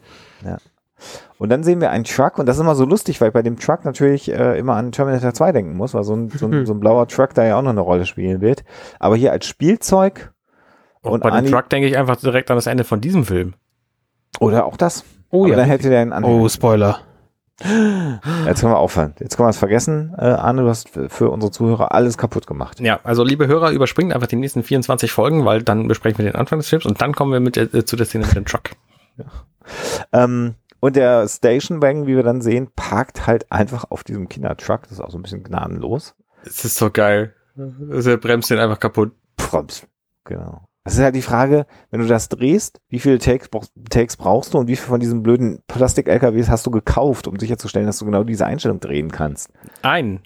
Und 1.39 1.49
dann 1.51 1.63
sehen 1.63 1.81
wir 1.81 1.91
einen 1.91 2.05
Truck 2.05 2.39
und 2.39 2.47
das 2.47 2.57
ist 2.57 2.61
immer 2.63 2.75
so 2.75 2.85
lustig, 2.85 3.21
weil 3.21 3.29
ich 3.29 3.35
bei 3.35 3.43
dem 3.43 3.59
Truck 3.59 3.85
natürlich 3.85 4.31
äh, 4.31 4.59
immer 4.59 4.77
an 4.77 4.93
Terminator 4.93 5.35
2 5.35 5.53
denken 5.53 5.77
muss, 5.77 5.93
weil 5.95 6.05
so 6.05 6.15
ein, 6.15 6.31
so, 6.31 6.47
ein, 6.47 6.65
so 6.67 6.73
ein 6.73 6.81
blauer 6.81 7.07
Truck 7.09 7.35
da 7.35 7.45
ja 7.45 7.57
auch 7.57 7.63
noch 7.63 7.71
eine 7.71 7.81
Rolle 7.81 8.07
spielen 8.07 8.41
wird. 8.41 8.65
Aber 9.01 9.17
hier 9.17 9.33
als 9.33 9.47
Spielzeug 9.47 10.33
Und, 11.03 11.13
Und 11.13 11.23
bei 11.23 11.31
dem 11.31 11.37
Ani- 11.39 11.51
Truck 11.51 11.69
denke 11.69 11.89
ich 11.89 11.97
einfach 11.99 12.17
direkt 12.17 12.51
an 12.51 12.57
das 12.57 12.67
Ende 12.67 12.85
von 12.85 13.01
diesem 13.01 13.25
Film. 13.25 13.55
oder 14.41 14.65
auch 14.67 14.77
das. 14.77 15.05
Oh 15.31 15.41
Aber 15.45 15.51
ja. 15.51 15.57
dann 15.57 15.67
hätte 15.67 15.89
der 15.91 16.01
einen 16.01 16.13
Anhänger. 16.13 16.43
Oh, 16.43 16.49
Spoiler. 16.49 17.01
Jetzt 17.61 18.61
können 18.61 18.73
wir 18.73 18.79
aufhören. 18.79 19.15
Jetzt 19.21 19.37
können 19.37 19.47
wir 19.47 19.51
es 19.51 19.59
vergessen. 19.59 20.13
Äh, 20.19 20.25
Arne, 20.25 20.63
du 20.63 20.69
hast 20.69 20.89
für- 20.89 21.31
unsere 21.31 21.53
Zuhörer 21.53 21.93
alles 21.93 22.19
kaputt 22.19 22.47
gemacht. 22.49 22.81
Ja, 22.81 22.99
also 23.05 23.23
liebe 23.23 23.47
Hörer, 23.47 23.71
überspringt 23.71 24.13
einfach 24.13 24.27
die 24.27 24.35
nächsten 24.37 24.63
24 24.65 25.13
Folgen, 25.13 25.45
weil 25.45 25.63
dann 25.63 25.87
besprechen 25.87 26.19
wir 26.19 26.25
den 26.25 26.35
Anfang 26.35 26.59
des 26.59 26.69
Films 26.69 26.85
und 26.87 27.01
dann 27.01 27.15
kommen 27.15 27.33
wir 27.33 27.39
mit 27.41 27.55
der, 27.57 27.73
äh, 27.73 27.85
zu 27.85 27.95
der 27.97 28.07
Szene 28.07 28.27
mit 28.27 28.35
dem 28.35 28.45
Truck. 28.45 28.71
Ähm, 30.13 30.55
und 30.85 30.97
der 30.97 31.27
Stationwagen, 31.27 32.07
wie 32.07 32.15
wir 32.15 32.23
dann 32.23 32.43
sehen, 32.43 32.69
parkt 32.77 33.27
halt 33.27 33.51
einfach 33.51 33.91
auf 33.91 34.05
diesem 34.05 34.29
Kindertruck. 34.29 34.83
Das 34.83 34.93
ist 34.93 35.01
auch 35.01 35.11
so 35.11 35.19
ein 35.19 35.23
bisschen 35.23 35.43
gnadenlos. 35.43 36.15
Es 36.45 36.63
ist 36.65 36.77
so 36.77 36.91
geil. 36.91 37.35
Also 37.91 38.11
er 38.11 38.19
bremst 38.19 38.51
den 38.51 38.59
einfach 38.59 38.79
kaputt. 38.81 39.13
Props. 39.39 39.87
Genau. 40.25 40.69
Das 40.85 40.95
ist 40.95 41.01
halt 41.01 41.15
die 41.15 41.23
Frage, 41.23 41.65
wenn 41.91 42.01
du 42.01 42.07
das 42.07 42.29
drehst, 42.29 42.83
wie 42.91 42.99
viele 42.99 43.19
Takes, 43.19 43.49
brauchst- 43.49 43.73
Takes 43.89 44.19
brauchst 44.19 44.53
du 44.53 44.59
und 44.59 44.69
wie 44.69 44.77
viel 44.77 44.87
von 44.87 45.01
diesen 45.01 45.23
blöden 45.23 45.61
Plastik-LKWs 45.69 46.51
hast 46.51 46.67
du 46.67 46.71
gekauft, 46.71 47.27
um 47.27 47.39
sicherzustellen, 47.39 47.87
dass 47.87 47.99
du 48.01 48.05
genau 48.05 48.23
diese 48.23 48.45
Einstellung 48.45 48.79
drehen 48.81 49.11
kannst? 49.11 49.49
Ein. 49.81 50.23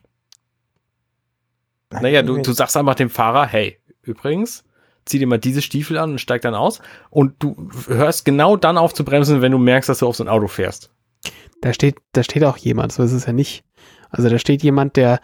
Naja, 1.90 2.22
du, 2.22 2.36
du 2.38 2.52
sagst 2.52 2.76
einfach 2.76 2.96
dem 2.96 3.10
Fahrer, 3.10 3.46
hey, 3.46 3.78
übrigens, 4.02 4.64
zieh 5.08 5.18
dir 5.18 5.26
mal 5.26 5.38
diese 5.38 5.62
Stiefel 5.62 5.98
an 5.98 6.12
und 6.12 6.20
steig 6.20 6.42
dann 6.42 6.54
aus. 6.54 6.80
Und 7.10 7.34
du 7.42 7.68
hörst 7.86 8.24
genau 8.24 8.56
dann 8.56 8.78
auf 8.78 8.94
zu 8.94 9.04
bremsen, 9.04 9.40
wenn 9.42 9.52
du 9.52 9.58
merkst, 9.58 9.88
dass 9.88 9.98
du 9.98 10.06
auf 10.06 10.16
so 10.16 10.24
ein 10.24 10.28
Auto 10.28 10.46
fährst. 10.48 10.90
Da 11.60 11.72
steht, 11.72 11.96
da 12.12 12.22
steht 12.22 12.44
auch 12.44 12.56
jemand, 12.56 12.92
so 12.92 13.02
ist 13.02 13.12
es 13.12 13.26
ja 13.26 13.32
nicht. 13.32 13.64
Also 14.10 14.28
da 14.28 14.38
steht 14.38 14.62
jemand, 14.62 14.96
der, 14.96 15.20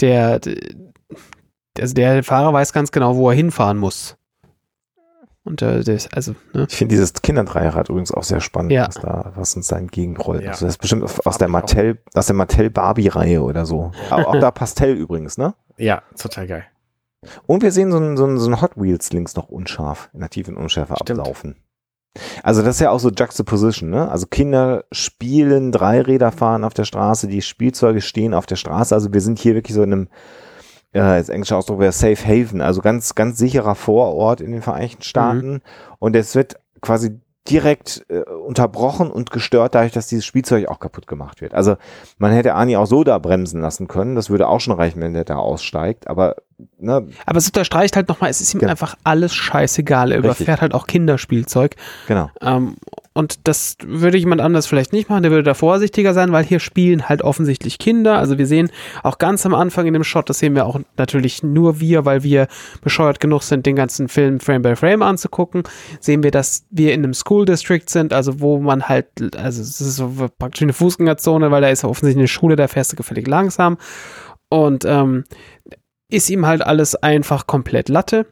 der, 0.00 0.40
also 1.78 1.94
der 1.94 2.22
Fahrer 2.24 2.52
weiß 2.52 2.72
ganz 2.72 2.90
genau, 2.92 3.16
wo 3.16 3.28
er 3.30 3.36
hinfahren 3.36 3.78
muss. 3.78 4.16
Und 5.44 5.62
äh, 5.62 5.78
ist, 5.80 6.12
also, 6.12 6.34
ne? 6.54 6.66
Ich 6.68 6.74
finde 6.76 6.94
dieses 6.94 7.12
Kinderdreirad 7.12 7.88
übrigens 7.88 8.10
auch 8.10 8.24
sehr 8.24 8.40
spannend, 8.40 8.72
Ja. 8.72 8.88
was 8.88 8.96
da, 8.96 9.32
was 9.36 9.54
uns 9.54 9.68
da 9.68 9.78
entgegenrollt. 9.78 10.42
Ja. 10.42 10.50
Also 10.50 10.66
das 10.66 10.74
ist 10.74 10.78
bestimmt 10.78 11.04
aus 11.04 11.20
aus 11.20 11.38
der 11.38 11.46
Mattel, 11.46 12.02
aus 12.14 12.26
der 12.26 12.34
Mattel 12.34 12.68
Barbie-Reihe 12.68 13.40
oder 13.42 13.64
so. 13.64 13.92
Aber 14.10 14.26
auch 14.26 14.40
da 14.40 14.50
Pastell 14.50 14.94
übrigens, 14.96 15.38
ne? 15.38 15.54
Ja, 15.76 16.02
total 16.18 16.48
geil. 16.48 16.64
Und 17.46 17.62
wir 17.62 17.72
sehen 17.72 17.92
so 17.92 17.98
ein, 17.98 18.16
so 18.16 18.26
ein, 18.26 18.38
so 18.38 18.48
ein 18.50 18.60
Hot 18.60 18.72
Wheels 18.76 19.12
links 19.12 19.36
noch 19.36 19.48
unscharf, 19.48 20.10
in 20.12 20.20
der 20.20 20.30
tiefen 20.30 20.56
Unschärfe 20.56 20.94
Stimmt. 21.00 21.20
ablaufen. 21.20 21.56
Also 22.42 22.62
das 22.62 22.76
ist 22.76 22.80
ja 22.80 22.90
auch 22.90 23.00
so 23.00 23.10
Juxtaposition, 23.10 23.90
ne? 23.90 24.10
Also 24.10 24.26
Kinder 24.26 24.84
spielen, 24.90 25.72
Dreiräder 25.72 26.32
fahren 26.32 26.64
auf 26.64 26.74
der 26.74 26.84
Straße, 26.84 27.28
die 27.28 27.42
Spielzeuge 27.42 28.00
stehen 28.00 28.34
auf 28.34 28.46
der 28.46 28.56
Straße. 28.56 28.94
Also 28.94 29.12
wir 29.12 29.20
sind 29.20 29.38
hier 29.38 29.54
wirklich 29.54 29.74
so 29.74 29.82
in 29.82 29.92
einem, 29.92 30.08
äh, 30.92 31.00
als 31.00 31.28
englischer 31.28 31.58
Ausdruck 31.58 31.80
wäre 31.80 31.92
Safe 31.92 32.16
Haven, 32.16 32.60
also 32.60 32.80
ganz, 32.80 33.14
ganz 33.14 33.38
sicherer 33.38 33.74
Vorort 33.74 34.40
in 34.40 34.52
den 34.52 34.62
Vereinigten 34.62 35.02
Staaten. 35.02 35.60
Und 35.98 36.16
es 36.16 36.34
wird 36.34 36.56
quasi 36.80 37.20
direkt 37.50 38.04
äh, 38.08 38.20
unterbrochen 38.20 39.10
und 39.10 39.30
gestört 39.30 39.74
dadurch, 39.74 39.92
dass 39.92 40.06
dieses 40.06 40.24
Spielzeug 40.24 40.68
auch 40.68 40.78
kaputt 40.80 41.06
gemacht 41.06 41.40
wird. 41.40 41.54
Also 41.54 41.76
man 42.18 42.32
hätte 42.32 42.54
Ani 42.54 42.76
auch 42.76 42.86
so 42.86 43.04
da 43.04 43.18
bremsen 43.18 43.60
lassen 43.60 43.88
können. 43.88 44.14
Das 44.14 44.30
würde 44.30 44.48
auch 44.48 44.60
schon 44.60 44.74
reichen, 44.74 45.00
wenn 45.00 45.14
der 45.14 45.24
da 45.24 45.36
aussteigt. 45.36 46.08
Aber 46.08 46.36
ne, 46.78 47.08
Aber 47.26 47.38
es 47.38 47.46
unterstreicht 47.46 47.96
halt 47.96 48.08
nochmal, 48.08 48.30
es 48.30 48.40
ist 48.40 48.54
ihm 48.54 48.60
Genau. 48.60 48.70
einfach 48.70 48.96
alles 49.04 49.34
scheißegal. 49.34 50.12
Er 50.12 50.18
Richtig. 50.18 50.24
überfährt 50.40 50.60
halt 50.60 50.74
auch 50.74 50.86
Kinderspielzeug. 50.86 51.76
genau. 52.06 52.30
Ähm, 52.40 52.76
und 53.16 53.48
das 53.48 53.76
würde 53.82 54.18
jemand 54.18 54.42
anders 54.42 54.66
vielleicht 54.66 54.92
nicht 54.92 55.08
machen, 55.08 55.22
der 55.22 55.32
würde 55.32 55.42
da 55.42 55.54
vorsichtiger 55.54 56.12
sein, 56.12 56.32
weil 56.32 56.44
hier 56.44 56.60
spielen 56.60 57.08
halt 57.08 57.22
offensichtlich 57.22 57.78
Kinder. 57.78 58.18
Also 58.18 58.36
wir 58.36 58.46
sehen 58.46 58.70
auch 59.02 59.16
ganz 59.16 59.46
am 59.46 59.54
Anfang 59.54 59.86
in 59.86 59.94
dem 59.94 60.04
Shot, 60.04 60.28
das 60.28 60.38
sehen 60.38 60.54
wir 60.54 60.66
auch 60.66 60.78
natürlich 60.98 61.42
nur 61.42 61.80
wir, 61.80 62.04
weil 62.04 62.22
wir 62.22 62.46
bescheuert 62.82 63.18
genug 63.18 63.42
sind, 63.42 63.64
den 63.64 63.74
ganzen 63.74 64.08
Film 64.08 64.38
Frame 64.38 64.60
by 64.60 64.76
Frame 64.76 65.00
anzugucken, 65.00 65.62
sehen 65.98 66.22
wir, 66.22 66.30
dass 66.30 66.66
wir 66.70 66.92
in 66.92 67.04
einem 67.04 67.14
School 67.14 67.46
District 67.46 67.86
sind, 67.86 68.12
also 68.12 68.40
wo 68.40 68.58
man 68.58 68.86
halt, 68.86 69.08
also 69.34 69.62
es 69.62 69.80
ist 69.80 69.96
so 69.96 70.28
praktisch 70.38 70.62
eine 70.62 70.74
Fußgängerzone, 70.74 71.50
weil 71.50 71.62
da 71.62 71.68
ist 71.68 71.84
offensichtlich 71.84 72.20
eine 72.20 72.28
Schule, 72.28 72.56
da 72.56 72.68
fährst 72.68 72.92
du 72.92 72.96
gefällig 72.96 73.26
langsam. 73.26 73.78
Und 74.50 74.84
ähm, 74.84 75.24
ist 76.10 76.30
ihm 76.30 76.46
halt 76.46 76.62
alles 76.62 76.94
einfach 76.96 77.46
komplett 77.46 77.88
Latte. 77.88 78.26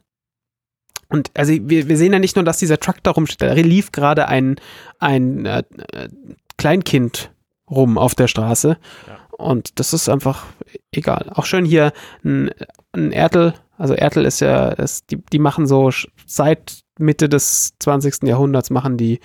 Und 1.09 1.31
also 1.35 1.53
wir, 1.53 1.89
wir 1.89 1.97
sehen 1.97 2.13
ja 2.13 2.19
nicht 2.19 2.37
nur, 2.37 2.45
dass 2.45 2.59
dieser 2.59 2.81
Truck 2.81 3.03
da 3.03 3.13
rumsteht, 3.13 3.49
da 3.49 3.55
lief 3.55 3.93
gerade 3.93 4.29
ein, 4.29 4.57
ein 4.99 5.47
äh, 5.47 5.63
Kleinkind 6.57 7.31
rum 7.71 7.99
auf 7.99 8.15
der 8.15 8.29
Straße. 8.29 8.77
Und 9.37 9.79
das 9.81 9.93
ist 9.93 10.09
einfach 10.09 10.45
egal. 10.93 11.31
Auch 11.35 11.45
schön 11.45 11.65
hier 11.65 11.93
ein, 12.25 12.51
ein 12.93 13.13
Ertel, 13.13 13.55
also 13.77 13.95
Ertel 13.95 14.25
ist 14.25 14.41
ja, 14.41 14.69
ist, 14.69 15.11
die, 15.11 15.19
die 15.33 15.39
machen 15.39 15.67
so 15.67 15.91
seit 16.27 16.85
Mitte 16.99 17.29
des 17.29 17.75
20. 17.81 18.23
Jahrhunderts 18.23 18.71
machen 18.71 18.97
die 18.97 19.21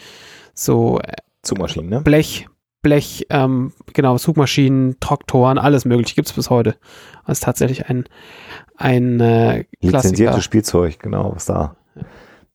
so 0.53 0.99
äh, 0.99 1.13
Zugmaschinen, 1.43 1.89
ne? 1.89 2.01
Blech, 2.01 2.47
Blech, 2.81 3.27
ähm, 3.29 3.73
genau, 3.93 4.17
Zugmaschinen, 4.17 4.97
Traktoren, 4.99 5.57
alles 5.57 5.85
mögliche 5.85 6.15
gibt 6.15 6.27
es 6.29 6.33
bis 6.33 6.49
heute. 6.49 6.75
Das 7.27 7.39
ist 7.39 7.43
tatsächlich 7.43 7.89
ein, 7.89 8.05
ein 8.77 9.19
äh. 9.19 9.65
Lizenziertes 9.81 10.43
Spielzeug, 10.43 10.99
genau, 10.99 11.33
was 11.35 11.45
da 11.45 11.75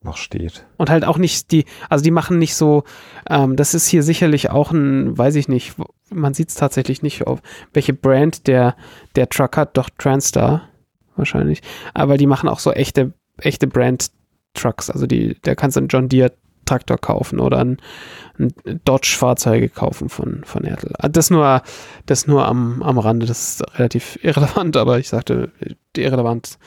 noch 0.05 0.17
steht. 0.17 0.67
Und 0.77 0.91
halt 0.91 1.05
auch 1.05 1.19
nicht 1.19 1.51
die, 1.51 1.65
also 1.89 2.05
die 2.05 2.11
machen 2.11 2.39
nicht 2.39 2.55
so, 2.55 2.85
ähm, 3.29 3.57
das 3.57 3.75
ist 3.75 3.89
hier 3.89 4.03
sicherlich 4.03 4.51
auch 4.51 4.71
ein, 4.71 5.17
weiß 5.17 5.35
ich 5.37 5.49
nicht, 5.49 5.75
man 6.11 6.35
sieht 6.35 6.51
es 6.51 6.55
tatsächlich 6.55 7.03
nicht, 7.03 7.27
auf 7.27 7.41
welche 7.73 7.95
Brand 7.95 8.47
der, 8.47 8.77
der 9.17 9.29
Truck 9.29 9.57
hat, 9.57 9.77
doch 9.77 9.91
Transtar 9.99 10.69
wahrscheinlich. 11.17 11.63
Aber 11.95 12.17
die 12.17 12.27
machen 12.27 12.49
auch 12.49 12.59
so 12.59 12.73
echte, 12.73 13.15
echte 13.39 13.67
Brand-Trucks. 13.67 14.91
Also 14.91 15.07
die, 15.07 15.39
da 15.43 15.55
kannst 15.55 15.77
du 15.77 15.81
einen 15.81 15.89
John 15.89 16.09
Deere 16.09 16.33
Traktor 16.65 16.99
kaufen 16.99 17.41
oder 17.41 17.59
ein, 17.59 17.79
ein 18.39 18.53
Dodge-Fahrzeuge 18.85 19.69
kaufen 19.69 20.09
von, 20.09 20.43
von 20.45 20.65
Ertel. 20.65 20.93
Ah, 20.99 21.09
Das 21.09 21.31
nur, 21.31 21.63
das 22.07 22.27
nur 22.27 22.47
am, 22.47 22.83
am 22.83 22.99
Rande, 22.99 23.27
das 23.27 23.61
ist 23.61 23.79
relativ 23.79 24.19
irrelevant, 24.23 24.77
aber 24.77 24.99
ich 24.99 25.09
sagte, 25.09 25.51
die 25.97 26.03
irrelevant, 26.03 26.59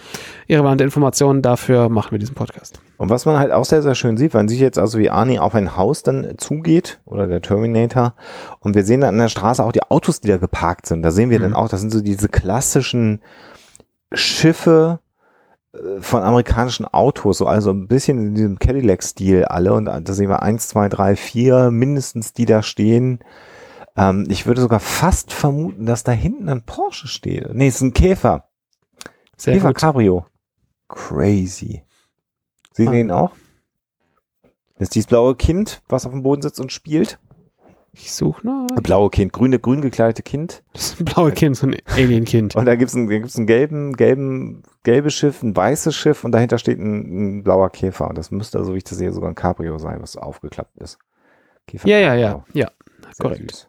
irrelevante 0.47 0.83
Informationen, 0.83 1.41
dafür 1.41 1.89
machen 1.89 2.11
wir 2.11 2.19
diesen 2.19 2.35
Podcast. 2.35 2.79
Und 2.97 3.09
was 3.09 3.25
man 3.25 3.37
halt 3.37 3.51
auch 3.51 3.65
sehr, 3.65 3.81
sehr 3.83 3.93
schön 3.95 4.17
sieht, 4.17 4.33
man 4.33 4.47
sieht 4.47 4.59
jetzt 4.59 4.79
also, 4.79 4.97
wie 4.97 5.09
Arnie 5.09 5.39
auf 5.39 5.53
ein 5.53 5.75
Haus 5.77 6.01
dann 6.03 6.35
zugeht 6.37 6.99
oder 7.05 7.27
der 7.27 7.41
Terminator 7.41 8.15
und 8.59 8.73
wir 8.75 8.83
sehen 8.83 9.01
dann 9.01 9.15
an 9.15 9.19
der 9.19 9.29
Straße 9.29 9.63
auch 9.63 9.71
die 9.71 9.83
Autos, 9.83 10.21
die 10.21 10.29
da 10.29 10.37
geparkt 10.37 10.85
sind. 10.87 11.03
Da 11.03 11.11
sehen 11.11 11.29
wir 11.29 11.39
Mhm. 11.39 11.43
dann 11.43 11.53
auch, 11.53 11.69
das 11.69 11.81
sind 11.81 11.91
so 11.91 12.01
diese 12.01 12.29
klassischen 12.29 13.21
Schiffe 14.13 14.99
von 15.99 16.23
amerikanischen 16.23 16.85
Autos, 16.85 17.37
so 17.39 17.47
also 17.47 17.71
ein 17.71 17.87
bisschen 17.87 18.17
in 18.19 18.35
diesem 18.35 18.59
Cadillac-Stil 18.59 19.45
alle 19.45 19.73
und 19.73 19.85
da 19.85 20.01
sehen 20.13 20.29
wir 20.29 20.41
eins, 20.41 20.67
zwei, 20.67 20.89
drei, 20.89 21.15
vier 21.15 21.71
mindestens, 21.71 22.33
die 22.33 22.45
da 22.45 22.63
stehen. 22.63 23.19
Ähm, 23.95 24.25
ich 24.29 24.45
würde 24.45 24.61
sogar 24.61 24.79
fast 24.79 25.33
vermuten, 25.33 25.85
dass 25.85 26.03
da 26.03 26.11
hinten 26.11 26.49
ein 26.49 26.63
Porsche 26.63 27.07
steht. 27.07 27.53
Nee, 27.53 27.67
es 27.67 27.75
ist 27.75 27.81
ein 27.81 27.93
Käfer. 27.93 28.45
Sehr 29.35 29.53
Käfer 29.55 29.69
gut. 29.69 29.77
Cabrio. 29.77 30.25
Crazy. 30.87 31.83
Sehen 32.73 32.89
Sie 32.91 32.97
Ah. 32.97 32.99
ihn 32.99 33.11
auch? 33.11 33.31
Das 34.75 34.87
ist 34.87 34.95
dieses 34.95 35.07
blaue 35.07 35.35
Kind, 35.35 35.81
was 35.89 36.05
auf 36.05 36.11
dem 36.11 36.23
Boden 36.23 36.41
sitzt 36.43 36.59
und 36.59 36.71
spielt. 36.71 37.19
Ich 37.99 38.13
suche 38.13 38.45
noch. 38.45 38.67
Blaue 38.83 39.09
Kind, 39.09 39.33
grüne, 39.33 39.57
grün 39.59 39.81
gekleidete 39.81 40.21
Kind. 40.21 40.63
Das 40.73 40.91
ist 40.91 41.01
ein 41.01 41.05
blaue 41.05 41.31
Kind, 41.31 41.57
so 41.57 41.65
ein 41.65 41.77
Alien-Kind. 41.85 42.55
Und 42.55 42.65
da 42.65 42.75
gibt's 42.75 42.93
ein, 42.93 43.09
da 43.09 43.17
gibt's 43.17 43.37
einen 43.37 43.47
gelben, 43.47 43.93
gelben, 43.93 44.61
gelbes 44.83 45.15
Schiff, 45.15 45.41
ein 45.41 45.55
weißes 45.55 45.95
Schiff 45.95 46.23
und 46.23 46.31
dahinter 46.31 46.59
steht 46.59 46.77
ein, 46.79 47.37
ein 47.39 47.43
blauer 47.43 47.71
Käfer. 47.71 48.07
Und 48.07 48.17
das 48.17 48.29
müsste, 48.29 48.63
so 48.63 48.73
wie 48.73 48.77
ich 48.77 48.83
das 48.83 48.99
sehe, 48.99 49.11
sogar 49.11 49.29
ein 49.31 49.35
Cabrio 49.35 49.79
sein, 49.79 49.99
was 49.99 50.15
aufgeklappt 50.15 50.77
ist. 50.77 50.99
Käfer 51.65 51.87
Ja, 51.87 51.97
ja, 51.97 52.13
ja, 52.13 52.45
ja, 52.53 52.71
korrekt. 53.19 53.51
süß. 53.51 53.67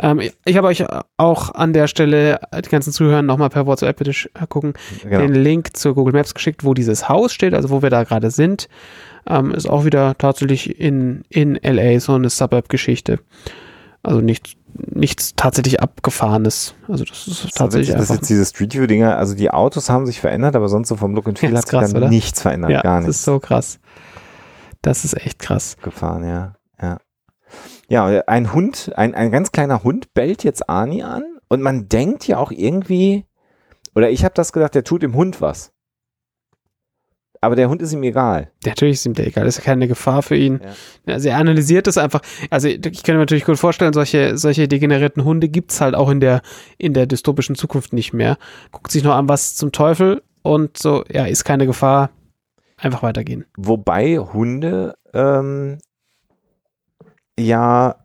Ähm, 0.00 0.20
ich 0.44 0.56
habe 0.56 0.68
euch 0.68 0.84
auch 1.16 1.54
an 1.54 1.72
der 1.72 1.88
Stelle, 1.88 2.40
äh, 2.52 2.62
die 2.62 2.68
ganzen 2.68 2.92
Zuhörer, 2.92 3.22
nochmal 3.22 3.48
per 3.50 3.66
WhatsApp 3.66 3.96
bitte 3.98 4.10
äh, 4.12 4.46
gucken, 4.48 4.74
Genau. 5.02 5.18
den 5.20 5.34
Link 5.34 5.76
zu 5.76 5.94
Google 5.94 6.12
Maps 6.14 6.34
geschickt, 6.34 6.64
wo 6.64 6.74
dieses 6.74 7.08
Haus 7.08 7.32
steht, 7.32 7.54
also 7.54 7.70
wo 7.70 7.82
wir 7.82 7.90
da 7.90 8.04
gerade 8.04 8.30
sind. 8.30 8.68
Ähm, 9.28 9.52
ist 9.52 9.68
auch 9.68 9.84
wieder 9.84 10.16
tatsächlich 10.16 10.78
in, 10.80 11.22
in 11.28 11.58
LA 11.62 12.00
so 12.00 12.14
eine 12.14 12.30
Suburb-Geschichte. 12.30 13.18
Also 14.02 14.20
nicht, 14.20 14.56
nichts 14.74 15.34
tatsächlich 15.34 15.80
abgefahrenes. 15.82 16.74
Also 16.86 17.04
das 17.04 17.18
ist 17.26 17.28
Das 17.28 17.44
ist 17.46 17.56
tatsächlich 17.56 17.88
das 17.94 18.04
ist 18.04 18.10
einfach. 18.10 18.20
jetzt 18.22 18.30
diese 18.30 18.46
Street 18.46 18.74
View 18.74 18.86
Dinger, 18.86 19.18
also 19.18 19.34
die 19.34 19.50
Autos 19.50 19.90
haben 19.90 20.06
sich 20.06 20.20
verändert, 20.20 20.54
aber 20.54 20.68
sonst 20.68 20.88
so 20.88 20.96
vom 20.96 21.14
Look 21.14 21.26
and 21.26 21.38
Feel 21.38 21.50
Ja, 21.50 21.56
hat 21.56 21.64
ist 21.64 21.70
sich 21.70 21.78
krass, 21.78 21.92
dann 21.92 22.02
oder? 22.02 22.08
nichts 22.10 22.40
verändert, 22.40 22.70
ja, 22.70 22.80
gar 22.82 22.98
das 22.98 23.06
nichts. 23.08 23.18
ist 23.18 23.24
so 23.24 23.40
krass. 23.40 23.80
Das 24.80 25.04
ist 25.04 25.14
echt 25.16 25.40
krass. 25.40 25.76
gefahren, 25.82 26.24
ja. 26.24 26.54
Ja, 26.80 26.98
ja 27.88 28.06
ein 28.26 28.52
Hund, 28.52 28.92
ein, 28.96 29.14
ein 29.14 29.30
ganz 29.30 29.52
kleiner 29.52 29.82
Hund 29.82 30.14
bellt 30.14 30.44
jetzt 30.44 30.68
Ani 30.68 31.02
an 31.02 31.24
und 31.48 31.62
man 31.62 31.88
denkt 31.88 32.26
ja 32.26 32.38
auch 32.38 32.50
irgendwie, 32.50 33.24
oder 33.94 34.10
ich 34.10 34.24
habe 34.24 34.34
das 34.34 34.52
gedacht, 34.52 34.74
der 34.74 34.84
tut 34.84 35.02
dem 35.02 35.14
Hund 35.14 35.40
was. 35.40 35.72
Aber 37.40 37.54
der 37.54 37.68
Hund 37.68 37.82
ist 37.82 37.92
ihm 37.92 38.02
egal. 38.02 38.50
Natürlich 38.66 38.94
ist 38.94 39.06
ihm 39.06 39.14
der 39.14 39.26
egal, 39.26 39.46
ist 39.46 39.58
ja 39.58 39.64
keine 39.64 39.86
Gefahr 39.86 40.22
für 40.22 40.36
ihn. 40.36 40.60
Ja. 41.06 41.14
Also 41.14 41.28
er 41.28 41.36
analysiert 41.36 41.86
es 41.86 41.96
einfach. 41.96 42.20
Also 42.50 42.66
ich 42.68 42.80
kann 43.04 43.14
mir 43.14 43.20
natürlich 43.20 43.44
gut 43.44 43.58
vorstellen, 43.58 43.92
solche, 43.92 44.36
solche 44.36 44.66
degenerierten 44.66 45.24
Hunde 45.24 45.48
gibt's 45.48 45.80
halt 45.80 45.94
auch 45.94 46.10
in 46.10 46.20
der, 46.20 46.42
in 46.78 46.94
der 46.94 47.06
dystopischen 47.06 47.54
Zukunft 47.54 47.92
nicht 47.92 48.12
mehr. 48.12 48.38
Guckt 48.72 48.90
sich 48.90 49.04
noch 49.04 49.14
an, 49.14 49.28
was 49.28 49.54
zum 49.54 49.70
Teufel 49.70 50.22
und 50.42 50.78
so, 50.78 51.04
ja, 51.10 51.26
ist 51.26 51.44
keine 51.44 51.66
Gefahr. 51.66 52.10
Einfach 52.76 53.02
weitergehen. 53.02 53.44
Wobei 53.56 54.18
Hunde 54.18 54.94
ähm, 55.12 55.78
ja, 57.38 57.96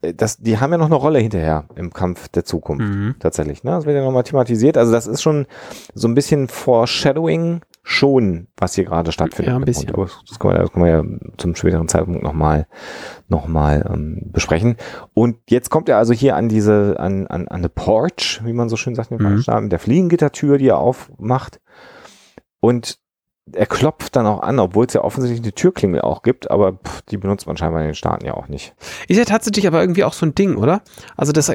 das, 0.00 0.38
die 0.38 0.58
haben 0.58 0.72
ja 0.72 0.78
noch 0.78 0.86
eine 0.86 0.94
Rolle 0.94 1.18
hinterher 1.18 1.66
im 1.74 1.92
Kampf 1.92 2.28
der 2.28 2.44
Zukunft. 2.44 2.86
Mhm. 2.86 3.16
tatsächlich. 3.18 3.64
Ne? 3.64 3.72
Das 3.72 3.84
wird 3.84 3.96
ja 3.96 4.04
nochmal 4.04 4.22
thematisiert. 4.22 4.78
Also 4.78 4.92
das 4.92 5.06
ist 5.06 5.20
schon 5.20 5.46
so 5.94 6.08
ein 6.08 6.14
bisschen 6.14 6.48
Foreshadowing 6.48 7.60
schon, 7.82 8.48
was 8.56 8.74
hier 8.74 8.84
gerade 8.84 9.12
stattfindet. 9.12 9.52
Ja, 9.52 9.56
ein 9.56 9.64
bisschen. 9.64 9.90
Aber 9.92 10.08
das 10.26 10.38
können 10.38 10.54
wir, 10.54 10.60
das 10.60 10.72
können 10.72 10.84
wir 10.84 10.92
ja 10.92 11.04
zum 11.36 11.54
späteren 11.54 11.88
Zeitpunkt 11.88 12.22
nochmal 12.22 12.66
noch 13.28 13.46
mal, 13.46 13.84
ähm, 13.92 14.30
besprechen. 14.32 14.76
Und 15.12 15.36
jetzt 15.48 15.70
kommt 15.70 15.88
er 15.88 15.98
also 15.98 16.14
hier 16.14 16.36
an 16.36 16.48
diese, 16.48 16.96
an, 16.98 17.26
an, 17.26 17.48
an 17.48 17.62
the 17.62 17.68
Porch, 17.68 18.40
wie 18.44 18.52
man 18.52 18.68
so 18.68 18.76
schön 18.76 18.94
sagt, 18.94 19.10
Mhm. 19.10 19.70
Der 19.70 19.78
Fliegengittertür, 19.78 20.58
die 20.58 20.68
er 20.68 20.78
aufmacht. 20.78 21.60
Und 22.60 22.98
er 23.52 23.66
klopft 23.66 24.16
dann 24.16 24.26
auch 24.26 24.42
an, 24.42 24.58
obwohl 24.58 24.86
es 24.86 24.94
ja 24.94 25.02
offensichtlich 25.02 25.42
eine 25.42 25.52
Türklingel 25.52 26.00
auch 26.00 26.22
gibt, 26.22 26.50
aber 26.50 26.74
pff, 26.74 27.02
die 27.02 27.16
benutzt 27.16 27.46
man 27.46 27.56
scheinbar 27.56 27.80
in 27.80 27.88
den 27.88 27.94
Staaten 27.94 28.24
ja 28.24 28.34
auch 28.34 28.48
nicht. 28.48 28.74
Ist 29.08 29.18
ja 29.18 29.24
tatsächlich 29.24 29.66
aber 29.66 29.80
irgendwie 29.80 30.04
auch 30.04 30.12
so 30.12 30.26
ein 30.26 30.34
Ding, 30.34 30.56
oder? 30.56 30.82
Also 31.16 31.32
das, 31.32 31.52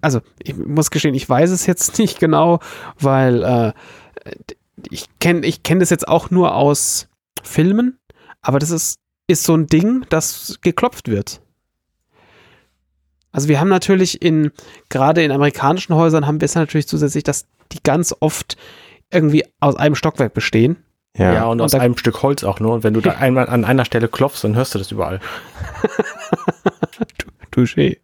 also 0.00 0.20
ich 0.42 0.56
muss 0.56 0.90
gestehen, 0.90 1.14
ich 1.14 1.28
weiß 1.28 1.50
es 1.50 1.66
jetzt 1.66 1.98
nicht 1.98 2.20
genau, 2.20 2.60
weil 2.98 3.42
äh, 3.42 3.72
ich 4.90 5.06
kenne 5.18 5.46
ich 5.46 5.62
kenn 5.62 5.80
das 5.80 5.90
jetzt 5.90 6.08
auch 6.08 6.30
nur 6.30 6.54
aus 6.54 7.08
Filmen, 7.42 7.98
aber 8.42 8.58
das 8.58 8.70
ist, 8.70 8.98
ist 9.26 9.44
so 9.44 9.54
ein 9.54 9.66
Ding, 9.66 10.04
das 10.10 10.58
geklopft 10.62 11.08
wird. 11.08 11.40
Also 13.32 13.48
wir 13.48 13.58
haben 13.58 13.68
natürlich 13.68 14.22
in, 14.22 14.52
gerade 14.90 15.24
in 15.24 15.32
amerikanischen 15.32 15.94
Häusern 15.94 16.26
haben 16.26 16.40
wir 16.40 16.46
es 16.46 16.54
natürlich 16.54 16.86
zusätzlich, 16.86 17.24
dass 17.24 17.46
die 17.72 17.82
ganz 17.82 18.14
oft 18.20 18.56
irgendwie 19.10 19.44
aus 19.58 19.74
einem 19.74 19.96
Stockwerk 19.96 20.34
bestehen. 20.34 20.76
Ja, 21.16 21.44
und 21.46 21.60
aus 21.60 21.72
Und 21.72 21.78
da- 21.78 21.84
einem 21.84 21.96
Stück 21.96 22.22
Holz 22.22 22.42
auch 22.44 22.60
nur. 22.60 22.74
Und 22.74 22.84
wenn 22.84 22.94
du 22.94 23.00
da 23.00 23.12
einmal 23.18 23.48
an 23.48 23.64
einer 23.64 23.84
Stelle 23.84 24.08
klopfst, 24.08 24.42
dann 24.42 24.56
hörst 24.56 24.74
du 24.74 24.78
das 24.78 24.90
überall. 24.90 25.20
Touché. 27.52 27.98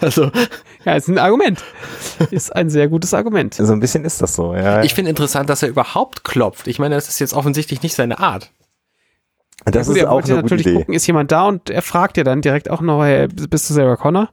Also, 0.00 0.30
Ja, 0.84 0.94
ist 0.94 1.08
ein 1.08 1.18
Argument. 1.18 1.62
Ist 2.30 2.54
ein 2.54 2.70
sehr 2.70 2.88
gutes 2.88 3.12
Argument. 3.14 3.54
So 3.54 3.72
ein 3.72 3.80
bisschen 3.80 4.04
ist 4.04 4.22
das 4.22 4.34
so, 4.34 4.54
ja. 4.54 4.82
ich 4.82 4.94
finde 4.94 5.10
interessant, 5.10 5.50
dass 5.50 5.62
er 5.62 5.68
überhaupt 5.68 6.24
klopft. 6.24 6.66
Ich 6.68 6.78
meine, 6.78 6.94
das 6.94 7.08
ist 7.08 7.18
jetzt 7.18 7.34
offensichtlich 7.34 7.82
nicht 7.82 7.94
seine 7.94 8.18
Art. 8.20 8.50
das 9.64 9.88
Gut, 9.88 9.96
ist 9.96 10.02
er 10.02 10.10
auch 10.10 10.14
wollte 10.14 10.32
eine 10.32 10.42
gute 10.42 10.54
natürlich 10.54 10.66
Idee. 10.66 10.76
gucken, 10.78 10.94
ist 10.94 11.06
jemand 11.06 11.32
da 11.32 11.46
und 11.46 11.70
er 11.70 11.82
fragt 11.82 12.16
ja 12.16 12.24
dann 12.24 12.40
direkt 12.40 12.70
auch 12.70 12.80
noch, 12.80 13.02
hey, 13.04 13.26
bist 13.28 13.68
du 13.68 13.74
Sarah 13.74 13.96
Connor? 13.96 14.30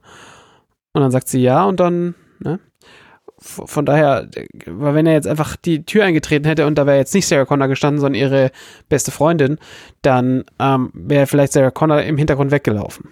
Und 0.92 1.02
dann 1.02 1.10
sagt 1.10 1.28
sie 1.28 1.42
ja 1.42 1.64
und 1.64 1.80
dann, 1.80 2.14
ne? 2.38 2.60
Von 3.46 3.84
daher, 3.84 4.28
weil 4.66 4.94
wenn 4.94 5.06
er 5.06 5.12
jetzt 5.12 5.26
einfach 5.28 5.56
die 5.56 5.84
Tür 5.84 6.04
eingetreten 6.04 6.46
hätte 6.46 6.66
und 6.66 6.76
da 6.76 6.86
wäre 6.86 6.96
jetzt 6.96 7.14
nicht 7.14 7.26
Sarah 7.28 7.44
Connor 7.44 7.68
gestanden, 7.68 8.00
sondern 8.00 8.18
ihre 8.20 8.50
beste 8.88 9.10
Freundin, 9.10 9.58
dann 10.02 10.44
ähm, 10.58 10.90
wäre 10.94 11.26
vielleicht 11.26 11.52
Sarah 11.52 11.70
Connor 11.70 12.00
im 12.02 12.16
Hintergrund 12.16 12.50
weggelaufen. 12.50 13.10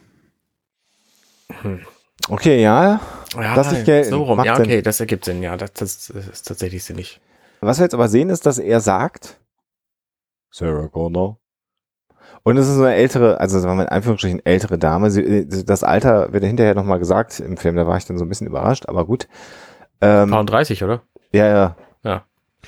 Okay, 2.29 2.63
ja. 2.63 3.01
Ja, 3.35 3.55
Das 3.55 3.73
ist 3.73 3.87
ja- 3.87 4.05
so 4.05 4.23
rum. 4.23 4.43
Ja, 4.45 4.57
Sinn. 4.57 4.65
okay, 4.67 4.83
das 4.83 5.01
ergibt 5.01 5.25
Sinn. 5.25 5.43
Ja, 5.43 5.57
das, 5.57 5.73
das 5.75 6.11
ist 6.11 6.47
tatsächlich 6.49 6.85
sinnig. 6.85 7.21
Was 7.61 7.79
wir 7.79 7.85
jetzt 7.85 7.95
aber 7.95 8.09
sehen, 8.09 8.31
ist, 8.31 8.47
dass 8.47 8.59
er 8.59 8.81
sagt, 8.81 9.39
Sarah 10.51 10.89
Connor. 10.89 11.39
Und 12.45 12.57
es 12.57 12.67
ist 12.69 12.75
so 12.75 12.83
eine 12.83 12.95
ältere, 12.97 13.39
also 13.39 13.61
sagen 13.61 13.77
wir 13.79 13.85
in 13.85 13.89
Anführungsstrichen 13.89 14.45
ältere 14.45 14.77
Dame. 14.79 15.11
Sie, 15.11 15.23
äh, 15.23 15.65
das 15.65 15.85
Alter 15.85 16.33
wird 16.33 16.43
hinterher 16.45 16.75
nochmal 16.75 16.99
gesagt 16.99 17.39
im 17.41 17.57
Film, 17.57 17.77
da 17.77 17.87
war 17.87 17.97
ich 17.97 18.05
dann 18.07 18.19
so 18.19 18.25
ein 18.25 18.29
bisschen 18.29 18.47
überrascht, 18.49 18.87
aber 18.89 19.05
gut. 19.07 19.29
Ähm, 20.03 20.31
Paar 20.31 20.41
und 20.41 20.51
30, 20.51 20.85
oder? 20.85 21.03
ja, 21.33 21.47
ja. 21.47 21.77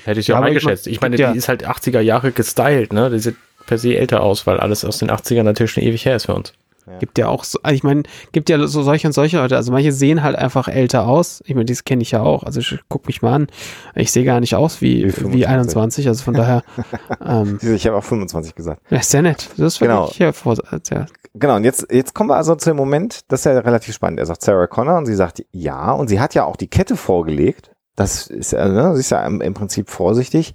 Hätte 0.03 0.19
ich 0.19 0.27
Ja, 0.27 0.35
ja 0.35 0.41
auch 0.41 0.45
eingeschätzt. 0.45 0.87
Ich 0.87 1.01
meine, 1.01 1.17
ja. 1.17 1.31
die 1.31 1.37
ist 1.37 1.47
halt 1.47 1.67
80er 1.67 1.99
Jahre 2.01 2.31
gestylt, 2.31 2.91
ne? 2.91 3.09
Die 3.09 3.19
sieht 3.19 3.37
per 3.65 3.77
se 3.77 3.95
älter 3.95 4.21
aus, 4.21 4.45
weil 4.45 4.59
alles 4.59 4.83
aus 4.85 4.97
den 4.97 5.09
80ern 5.09 5.43
natürlich 5.43 5.71
schon 5.71 5.83
ewig 5.83 6.05
her 6.05 6.15
ist 6.15 6.25
für 6.25 6.35
uns. 6.35 6.53
Gibt 6.99 7.17
ja 7.17 7.27
auch, 7.27 7.43
so, 7.43 7.59
also 7.63 7.75
ich 7.75 7.83
meine, 7.83 8.03
gibt 8.31 8.49
ja 8.49 8.65
so 8.67 8.83
solche 8.83 9.07
und 9.07 9.13
solche 9.13 9.37
Leute. 9.37 9.55
Also 9.55 9.71
manche 9.71 9.91
sehen 9.91 10.23
halt 10.23 10.35
einfach 10.35 10.67
älter 10.67 11.07
aus. 11.07 11.41
Ich 11.45 11.55
meine, 11.55 11.65
das 11.65 11.83
kenne 11.83 12.01
ich 12.01 12.11
ja 12.11 12.21
auch. 12.21 12.43
Also 12.43 12.59
ich 12.59 12.79
guck 12.89 13.07
mich 13.07 13.21
mal 13.21 13.33
an. 13.33 13.47
Ich 13.95 14.11
sehe 14.11 14.23
gar 14.23 14.39
nicht 14.39 14.55
aus 14.55 14.81
wie, 14.81 15.03
Wie 15.03 15.07
wie, 15.07 15.43
25. 15.43 15.47
21. 15.47 16.07
Also 16.07 16.23
von 16.23 16.33
daher, 16.33 16.63
ähm, 17.25 17.59
Ich 17.61 17.87
habe 17.87 17.97
auch 17.97 18.03
25 18.03 18.55
gesagt. 18.55 18.81
ja, 18.89 18.97
ist 18.99 19.09
sehr 19.09 19.21
nett. 19.21 19.49
Das 19.57 19.73
ist 19.73 19.79
Genau. 19.79 20.03
wirklich 20.03 20.19
ja, 20.19 20.31
vor, 20.31 20.55
ja, 20.71 21.05
Genau, 21.33 21.57
und 21.57 21.63
jetzt, 21.65 21.87
jetzt 21.91 22.13
kommen 22.13 22.29
wir 22.29 22.37
also 22.37 22.55
zu 22.55 22.69
dem 22.69 22.77
Moment, 22.77 23.21
das 23.27 23.41
ist 23.41 23.45
ja 23.45 23.59
relativ 23.59 23.93
spannend. 23.93 24.19
Er 24.19 24.25
sagt 24.25 24.41
Sarah 24.41 24.67
Connor 24.67 24.97
und 24.97 25.05
sie 25.05 25.15
sagt 25.15 25.43
ja, 25.51 25.91
und 25.91 26.07
sie 26.07 26.19
hat 26.21 26.33
ja 26.33 26.45
auch 26.45 26.55
die 26.55 26.69
Kette 26.69 26.95
vorgelegt. 26.95 27.71
Das 27.97 28.27
ist 28.27 28.51
ja, 28.51 28.67
ne, 28.67 28.93
sie 28.93 28.99
ist 28.99 29.09
ja 29.09 29.25
im, 29.25 29.41
im 29.41 29.53
Prinzip 29.53 29.89
vorsichtig. 29.89 30.53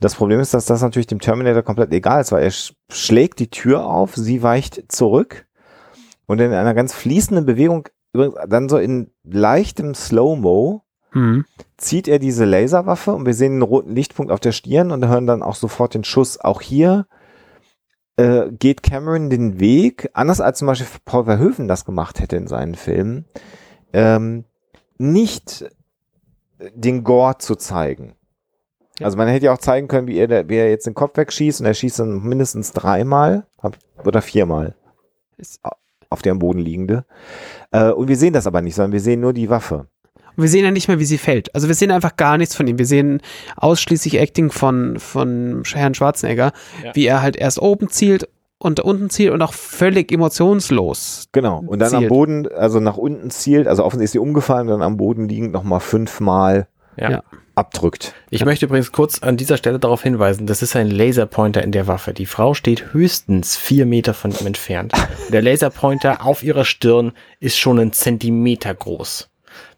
Das 0.00 0.14
Problem 0.14 0.40
ist, 0.40 0.54
dass 0.54 0.64
das 0.64 0.80
natürlich 0.80 1.06
dem 1.06 1.20
Terminator 1.20 1.62
komplett 1.62 1.92
egal 1.92 2.22
ist, 2.22 2.32
weil 2.32 2.42
er 2.42 2.50
sch 2.50 2.72
schlägt 2.90 3.38
die 3.38 3.50
Tür 3.50 3.84
auf, 3.84 4.14
sie 4.16 4.42
weicht 4.42 4.90
zurück 4.90 5.46
und 6.30 6.40
in 6.40 6.52
einer 6.52 6.74
ganz 6.74 6.94
fließenden 6.94 7.44
Bewegung, 7.44 7.88
übrigens 8.12 8.36
dann 8.48 8.68
so 8.68 8.78
in 8.78 9.10
leichtem 9.24 9.96
Slow-Mo, 9.96 10.84
hm. 11.10 11.44
zieht 11.76 12.06
er 12.06 12.20
diese 12.20 12.44
Laserwaffe 12.44 13.12
und 13.12 13.26
wir 13.26 13.34
sehen 13.34 13.54
einen 13.54 13.62
roten 13.62 13.96
Lichtpunkt 13.96 14.30
auf 14.30 14.38
der 14.38 14.52
Stirn 14.52 14.92
und 14.92 15.08
hören 15.08 15.26
dann 15.26 15.42
auch 15.42 15.56
sofort 15.56 15.94
den 15.94 16.04
Schuss. 16.04 16.38
Auch 16.38 16.60
hier 16.60 17.08
äh, 18.16 18.48
geht 18.52 18.84
Cameron 18.84 19.28
den 19.28 19.58
Weg, 19.58 20.08
anders 20.12 20.40
als 20.40 20.60
zum 20.60 20.66
Beispiel 20.66 20.86
Paul 21.04 21.24
Verhoeven 21.24 21.66
das 21.66 21.84
gemacht 21.84 22.20
hätte 22.20 22.36
in 22.36 22.46
seinen 22.46 22.76
Filmen, 22.76 23.24
ähm, 23.92 24.44
nicht 24.98 25.68
den 26.72 27.02
Gore 27.02 27.38
zu 27.38 27.56
zeigen. 27.56 28.14
Also 29.02 29.16
man 29.16 29.26
hätte 29.26 29.46
ja 29.46 29.52
auch 29.52 29.58
zeigen 29.58 29.88
können, 29.88 30.06
wie 30.06 30.18
er, 30.18 30.48
wie 30.48 30.58
er 30.58 30.70
jetzt 30.70 30.86
den 30.86 30.94
Kopf 30.94 31.16
wegschießt 31.16 31.58
und 31.60 31.66
er 31.66 31.74
schießt 31.74 31.98
dann 31.98 32.22
mindestens 32.22 32.70
dreimal 32.70 33.48
oder 34.04 34.22
viermal 34.22 34.76
Ist- 35.36 35.60
auf 36.10 36.22
der 36.22 36.32
am 36.32 36.38
Boden 36.38 36.58
liegende. 36.58 37.04
Äh, 37.70 37.90
und 37.90 38.08
wir 38.08 38.16
sehen 38.16 38.32
das 38.34 38.46
aber 38.46 38.60
nicht, 38.60 38.74
sondern 38.74 38.92
wir 38.92 39.00
sehen 39.00 39.20
nur 39.20 39.32
die 39.32 39.48
Waffe. 39.48 39.86
Und 40.36 40.42
wir 40.44 40.48
sehen 40.48 40.64
ja 40.64 40.70
nicht 40.70 40.88
mehr, 40.88 40.98
wie 40.98 41.04
sie 41.04 41.18
fällt. 41.18 41.54
Also 41.54 41.68
wir 41.68 41.74
sehen 41.74 41.90
einfach 41.90 42.16
gar 42.16 42.36
nichts 42.38 42.54
von 42.54 42.66
ihm. 42.66 42.78
Wir 42.78 42.86
sehen 42.86 43.20
ausschließlich 43.56 44.18
Acting 44.20 44.50
von, 44.50 44.98
von 44.98 45.62
Herrn 45.72 45.94
Schwarzenegger, 45.94 46.52
Ja. 46.84 46.94
wie 46.94 47.06
er 47.06 47.22
halt 47.22 47.36
erst 47.36 47.60
oben 47.60 47.88
zielt 47.88 48.28
und 48.58 48.80
unten 48.80 49.08
zielt 49.10 49.32
und 49.32 49.42
auch 49.42 49.54
völlig 49.54 50.12
emotionslos. 50.12 51.28
Genau. 51.32 51.62
Und 51.66 51.78
dann 51.80 51.94
am 51.94 52.00
zielt. 52.00 52.08
Boden, 52.10 52.48
also 52.48 52.78
nach 52.80 52.96
unten 52.96 53.30
zielt, 53.30 53.66
also 53.66 53.84
offensichtlich 53.84 54.04
ist 54.06 54.12
sie 54.12 54.18
umgefallen, 54.18 54.68
dann 54.68 54.82
am 54.82 54.96
Boden 54.96 55.28
liegend 55.28 55.52
nochmal 55.52 55.80
fünfmal 55.80 56.68
Ja. 57.00 57.10
Ja. 57.10 57.22
abdrückt. 57.54 58.14
Ich 58.30 58.44
möchte 58.44 58.66
übrigens 58.66 58.92
kurz 58.92 59.22
an 59.22 59.36
dieser 59.36 59.56
Stelle 59.56 59.78
darauf 59.78 60.02
hinweisen, 60.02 60.46
das 60.46 60.62
ist 60.62 60.76
ein 60.76 60.90
Laserpointer 60.90 61.62
in 61.62 61.72
der 61.72 61.86
Waffe. 61.86 62.14
Die 62.14 62.26
Frau 62.26 62.54
steht 62.54 62.92
höchstens 62.92 63.56
vier 63.56 63.86
Meter 63.86 64.14
von 64.14 64.32
ihm 64.32 64.46
entfernt. 64.46 64.92
Der 65.30 65.42
Laserpointer 65.42 66.24
auf 66.24 66.42
ihrer 66.42 66.64
Stirn 66.64 67.12
ist 67.38 67.58
schon 67.58 67.78
einen 67.78 67.92
Zentimeter 67.92 68.74
groß. 68.74 69.28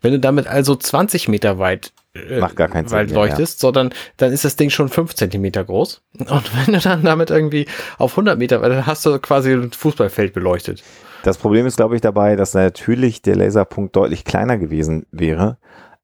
Wenn 0.00 0.12
du 0.12 0.20
damit 0.20 0.46
also 0.46 0.76
20 0.76 1.28
Meter 1.28 1.58
weit, 1.58 1.92
äh, 2.14 2.40
Macht 2.40 2.56
gar 2.56 2.68
keinen 2.68 2.88
Sinn 2.88 3.08
leuchtest, 3.08 3.58
sondern 3.58 3.90
dann 4.18 4.32
ist 4.32 4.44
das 4.44 4.56
Ding 4.56 4.68
schon 4.68 4.90
fünf 4.90 5.14
Zentimeter 5.14 5.64
groß. 5.64 6.02
Und 6.18 6.66
wenn 6.66 6.74
du 6.74 6.80
dann 6.80 7.02
damit 7.02 7.30
irgendwie 7.30 7.66
auf 7.98 8.12
100 8.12 8.38
Meter, 8.38 8.58
dann 8.58 8.86
hast 8.86 9.06
du 9.06 9.18
quasi 9.18 9.52
ein 9.52 9.72
Fußballfeld 9.72 10.34
beleuchtet. 10.34 10.82
Das 11.22 11.38
Problem 11.38 11.66
ist, 11.66 11.76
glaube 11.76 11.94
ich, 11.94 12.00
dabei, 12.00 12.36
dass 12.36 12.52
natürlich 12.52 13.22
der 13.22 13.36
Laserpunkt 13.36 13.94
deutlich 13.96 14.24
kleiner 14.24 14.58
gewesen 14.58 15.06
wäre. 15.12 15.56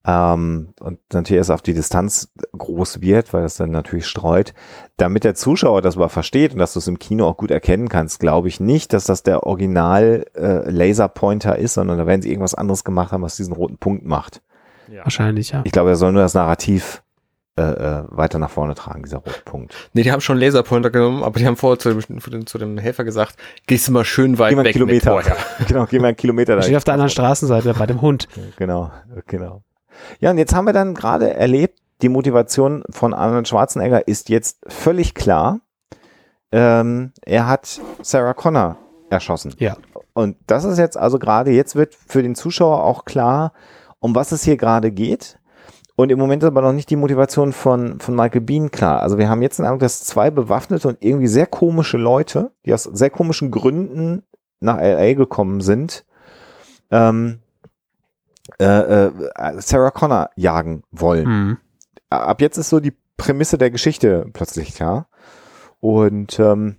Ähm, 0.08 0.68
und 0.80 1.00
natürlich 1.12 1.36
erst 1.36 1.50
auf 1.50 1.60
die 1.60 1.74
Distanz 1.74 2.32
groß 2.56 3.02
wird, 3.02 3.34
weil 3.34 3.42
das 3.42 3.56
dann 3.58 3.70
natürlich 3.70 4.06
streut. 4.06 4.54
Damit 4.96 5.24
der 5.24 5.34
Zuschauer 5.34 5.82
das 5.82 5.96
aber 5.96 6.08
versteht 6.08 6.54
und 6.54 6.58
dass 6.60 6.72
du 6.72 6.78
es 6.78 6.88
im 6.88 6.98
Kino 6.98 7.26
auch 7.26 7.36
gut 7.36 7.50
erkennen 7.50 7.90
kannst, 7.90 8.18
glaube 8.18 8.48
ich 8.48 8.58
nicht, 8.58 8.94
dass 8.94 9.04
das 9.04 9.22
der 9.22 9.42
Original 9.42 10.24
äh, 10.34 10.70
Laserpointer 10.70 11.58
ist, 11.58 11.74
sondern 11.74 11.98
da 11.98 12.06
werden 12.06 12.22
sie 12.22 12.30
irgendwas 12.30 12.54
anderes 12.54 12.84
gemacht 12.84 13.12
haben, 13.12 13.22
was 13.22 13.36
diesen 13.36 13.52
roten 13.52 13.76
Punkt 13.76 14.06
macht. 14.06 14.40
Wahrscheinlich, 15.02 15.50
ja. 15.50 15.60
Ich 15.64 15.72
glaube, 15.72 15.90
er 15.90 15.96
soll 15.96 16.12
nur 16.12 16.22
das 16.22 16.32
Narrativ 16.32 17.02
äh, 17.58 17.62
äh, 17.62 18.04
weiter 18.08 18.38
nach 18.38 18.48
vorne 18.48 18.74
tragen, 18.74 19.02
dieser 19.02 19.18
rote 19.18 19.42
Punkt. 19.44 19.74
Nee, 19.92 20.04
die 20.04 20.12
haben 20.12 20.22
schon 20.22 20.38
Laserpointer 20.38 20.88
genommen, 20.88 21.22
aber 21.22 21.38
die 21.38 21.46
haben 21.46 21.56
vorher 21.56 21.78
zu 21.78 21.92
dem, 21.92 22.20
zu 22.20 22.30
dem, 22.30 22.46
zu 22.46 22.56
dem 22.56 22.78
Helfer 22.78 23.04
gesagt, 23.04 23.36
gehst 23.66 23.88
du 23.88 23.92
mal 23.92 24.06
schön 24.06 24.38
weit 24.38 24.50
Geh 24.50 24.56
mal 24.56 24.60
einen 24.60 24.68
weg 24.68 24.76
mit 24.76 25.02
Kilometer. 25.02 25.10
vorher. 25.10 25.36
genau, 25.68 25.84
geh 25.84 25.98
mal 25.98 26.08
einen 26.08 26.16
Kilometer 26.16 26.54
Er 26.56 26.62
steht 26.62 26.76
auf 26.76 26.84
der 26.84 26.94
anderen 26.94 27.10
Straßenseite 27.10 27.74
bei 27.74 27.86
dem 27.86 28.00
Hund. 28.00 28.26
Genau, 28.56 28.90
genau. 29.26 29.62
Ja, 30.20 30.30
und 30.30 30.38
jetzt 30.38 30.54
haben 30.54 30.66
wir 30.66 30.72
dann 30.72 30.94
gerade 30.94 31.34
erlebt, 31.34 31.78
die 32.02 32.08
Motivation 32.08 32.84
von 32.90 33.14
Arnold 33.14 33.48
Schwarzenegger 33.48 34.06
ist 34.06 34.28
jetzt 34.28 34.58
völlig 34.68 35.14
klar. 35.14 35.60
Ähm, 36.52 37.12
er 37.24 37.46
hat 37.46 37.80
Sarah 38.02 38.34
Connor 38.34 38.76
erschossen. 39.10 39.54
Ja. 39.58 39.76
Und 40.14 40.36
das 40.46 40.64
ist 40.64 40.78
jetzt 40.78 40.96
also 40.96 41.18
gerade, 41.18 41.50
jetzt 41.50 41.76
wird 41.76 41.94
für 41.94 42.22
den 42.22 42.34
Zuschauer 42.34 42.84
auch 42.84 43.04
klar, 43.04 43.52
um 44.00 44.14
was 44.14 44.32
es 44.32 44.42
hier 44.42 44.56
gerade 44.56 44.90
geht. 44.90 45.38
Und 45.96 46.12
im 46.12 46.18
Moment 46.18 46.44
ist 46.44 46.46
aber 46.46 46.62
noch 46.62 46.72
nicht 46.72 46.90
die 46.90 46.96
Motivation 46.96 47.52
von, 47.52 47.98
von 47.98 48.14
Michael 48.14 48.42
Bean 48.42 48.70
klar. 48.70 49.02
Also 49.02 49.18
wir 49.18 49.28
haben 49.28 49.42
jetzt 49.42 49.58
den 49.58 49.64
Eindruck, 49.64 49.80
dass 49.80 50.04
zwei 50.04 50.30
bewaffnete 50.30 50.86
und 50.86 50.98
irgendwie 51.00 51.26
sehr 51.26 51.46
komische 51.46 51.98
Leute, 51.98 52.52
die 52.64 52.72
aus 52.72 52.84
sehr 52.84 53.10
komischen 53.10 53.50
Gründen 53.50 54.22
nach 54.60 54.78
LA 54.78 55.14
gekommen 55.14 55.60
sind, 55.60 56.04
ähm, 56.92 57.40
äh, 58.58 59.06
äh, 59.06 59.12
Sarah 59.60 59.90
Connor 59.90 60.30
jagen 60.36 60.82
wollen. 60.90 61.26
Hm. 61.26 61.58
Ab 62.10 62.40
jetzt 62.40 62.56
ist 62.56 62.70
so 62.70 62.80
die 62.80 62.94
Prämisse 63.16 63.58
der 63.58 63.70
Geschichte 63.70 64.26
plötzlich 64.32 64.74
klar. 64.74 65.08
Und 65.80 66.38
ähm, 66.40 66.76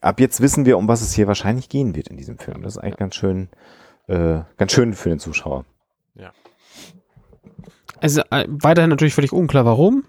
ab 0.00 0.20
jetzt 0.20 0.40
wissen 0.40 0.64
wir, 0.64 0.78
um 0.78 0.88
was 0.88 1.02
es 1.02 1.12
hier 1.12 1.26
wahrscheinlich 1.26 1.68
gehen 1.68 1.94
wird 1.94 2.08
in 2.08 2.16
diesem 2.16 2.38
Film. 2.38 2.62
Das 2.62 2.76
ist 2.76 2.78
eigentlich 2.78 2.96
ganz 2.96 3.14
schön, 3.14 3.48
äh, 4.06 4.40
ganz 4.56 4.72
schön 4.72 4.94
für 4.94 5.08
den 5.08 5.18
Zuschauer. 5.18 5.64
Also 8.00 8.22
äh, 8.30 8.46
weiterhin 8.48 8.90
natürlich 8.90 9.14
völlig 9.14 9.32
unklar, 9.32 9.64
warum. 9.64 10.04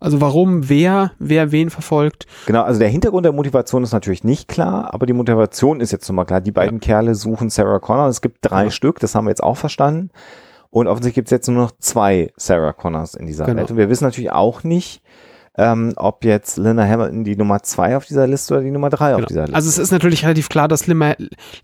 Also 0.00 0.20
warum, 0.20 0.68
wer, 0.68 1.12
wer 1.18 1.50
wen 1.50 1.70
verfolgt. 1.70 2.26
Genau, 2.46 2.62
also 2.62 2.78
der 2.78 2.88
Hintergrund 2.88 3.24
der 3.24 3.32
Motivation 3.32 3.82
ist 3.82 3.92
natürlich 3.92 4.22
nicht 4.24 4.46
klar, 4.48 4.94
aber 4.94 5.06
die 5.06 5.12
Motivation 5.12 5.80
ist 5.80 5.90
jetzt 5.92 6.06
schon 6.06 6.14
mal 6.16 6.24
klar. 6.24 6.40
Die 6.40 6.52
beiden 6.52 6.78
Kerle 6.80 7.14
suchen 7.14 7.50
Sarah 7.50 7.80
Connor. 7.80 8.06
Es 8.08 8.20
gibt 8.20 8.38
drei 8.42 8.64
Ja. 8.64 8.70
Stück, 8.70 9.00
das 9.00 9.14
haben 9.14 9.24
wir 9.26 9.30
jetzt 9.30 9.42
auch 9.42 9.56
verstanden. 9.56 10.10
Und 10.70 10.86
offensichtlich 10.86 11.14
gibt 11.14 11.28
es 11.28 11.30
jetzt 11.32 11.48
nur 11.48 11.56
noch 11.62 11.72
zwei 11.78 12.30
Sarah 12.36 12.72
Connors 12.74 13.14
in 13.14 13.26
dieser 13.26 13.46
Genau. 13.46 13.58
Welt. 13.60 13.70
Und 13.70 13.76
wir 13.78 13.88
wissen 13.88 14.04
natürlich 14.04 14.30
auch 14.30 14.64
nicht, 14.64 15.02
ähm, 15.58 15.92
ob 15.96 16.24
jetzt 16.24 16.56
Linda 16.56 16.84
Hamilton 16.86 17.24
die 17.24 17.36
Nummer 17.36 17.62
zwei 17.62 17.96
auf 17.96 18.06
dieser 18.06 18.26
Liste 18.26 18.54
oder 18.54 18.62
die 18.62 18.70
Nummer 18.70 18.88
drei 18.90 19.10
auf 19.12 19.16
Genau. 19.16 19.26
dieser 19.26 19.40
Liste. 19.42 19.56
Also 19.56 19.68
es 19.68 19.76
ist 19.78 19.90
natürlich 19.90 20.24
relativ 20.24 20.48
klar, 20.48 20.68
dass 20.68 20.86
Linda, 20.86 21.14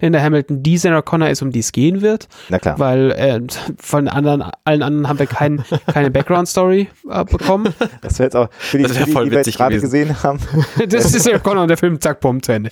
Linda 0.01 0.21
Hamilton 0.21 0.63
die 0.63 0.77
Sarah 0.77 1.01
Connor 1.03 1.29
ist, 1.31 1.41
um 1.43 1.51
die 1.53 1.61
es 1.61 1.73
gehen 1.73 2.03
wird, 2.03 2.29
Na 2.49 2.59
klar. 2.59 2.79
weil 2.79 3.13
äh, 3.13 3.41
von 3.81 4.09
anderen, 4.09 4.45
allen 4.65 4.83
anderen 4.83 5.09
haben 5.09 5.19
wir 5.19 5.27
kein, 5.27 5.65
keine 5.87 6.11
Background-Story 6.11 6.89
äh, 7.09 7.25
bekommen. 7.25 7.73
Das 8.03 8.19
wäre 8.19 8.27
jetzt 8.27 8.37
auch 8.37 8.49
für 8.53 8.79
die, 8.79 8.85
Das 8.85 8.97
für 8.97 9.05
die, 9.05 9.13
voll 9.13 9.25
die 9.27 9.31
wir 9.31 9.39
jetzt 9.39 9.57
gerade 9.57 9.81
gesehen 9.81 10.23
haben. 10.23 10.41
Das 10.89 11.15
ist 11.15 11.23
Sarah 11.25 11.39
Connor 11.39 11.63
und 11.63 11.69
der 11.69 11.79
Film, 11.79 12.01
zack, 12.01 12.21
bumm, 12.21 12.43
zu 12.43 12.53
Ende. 12.53 12.71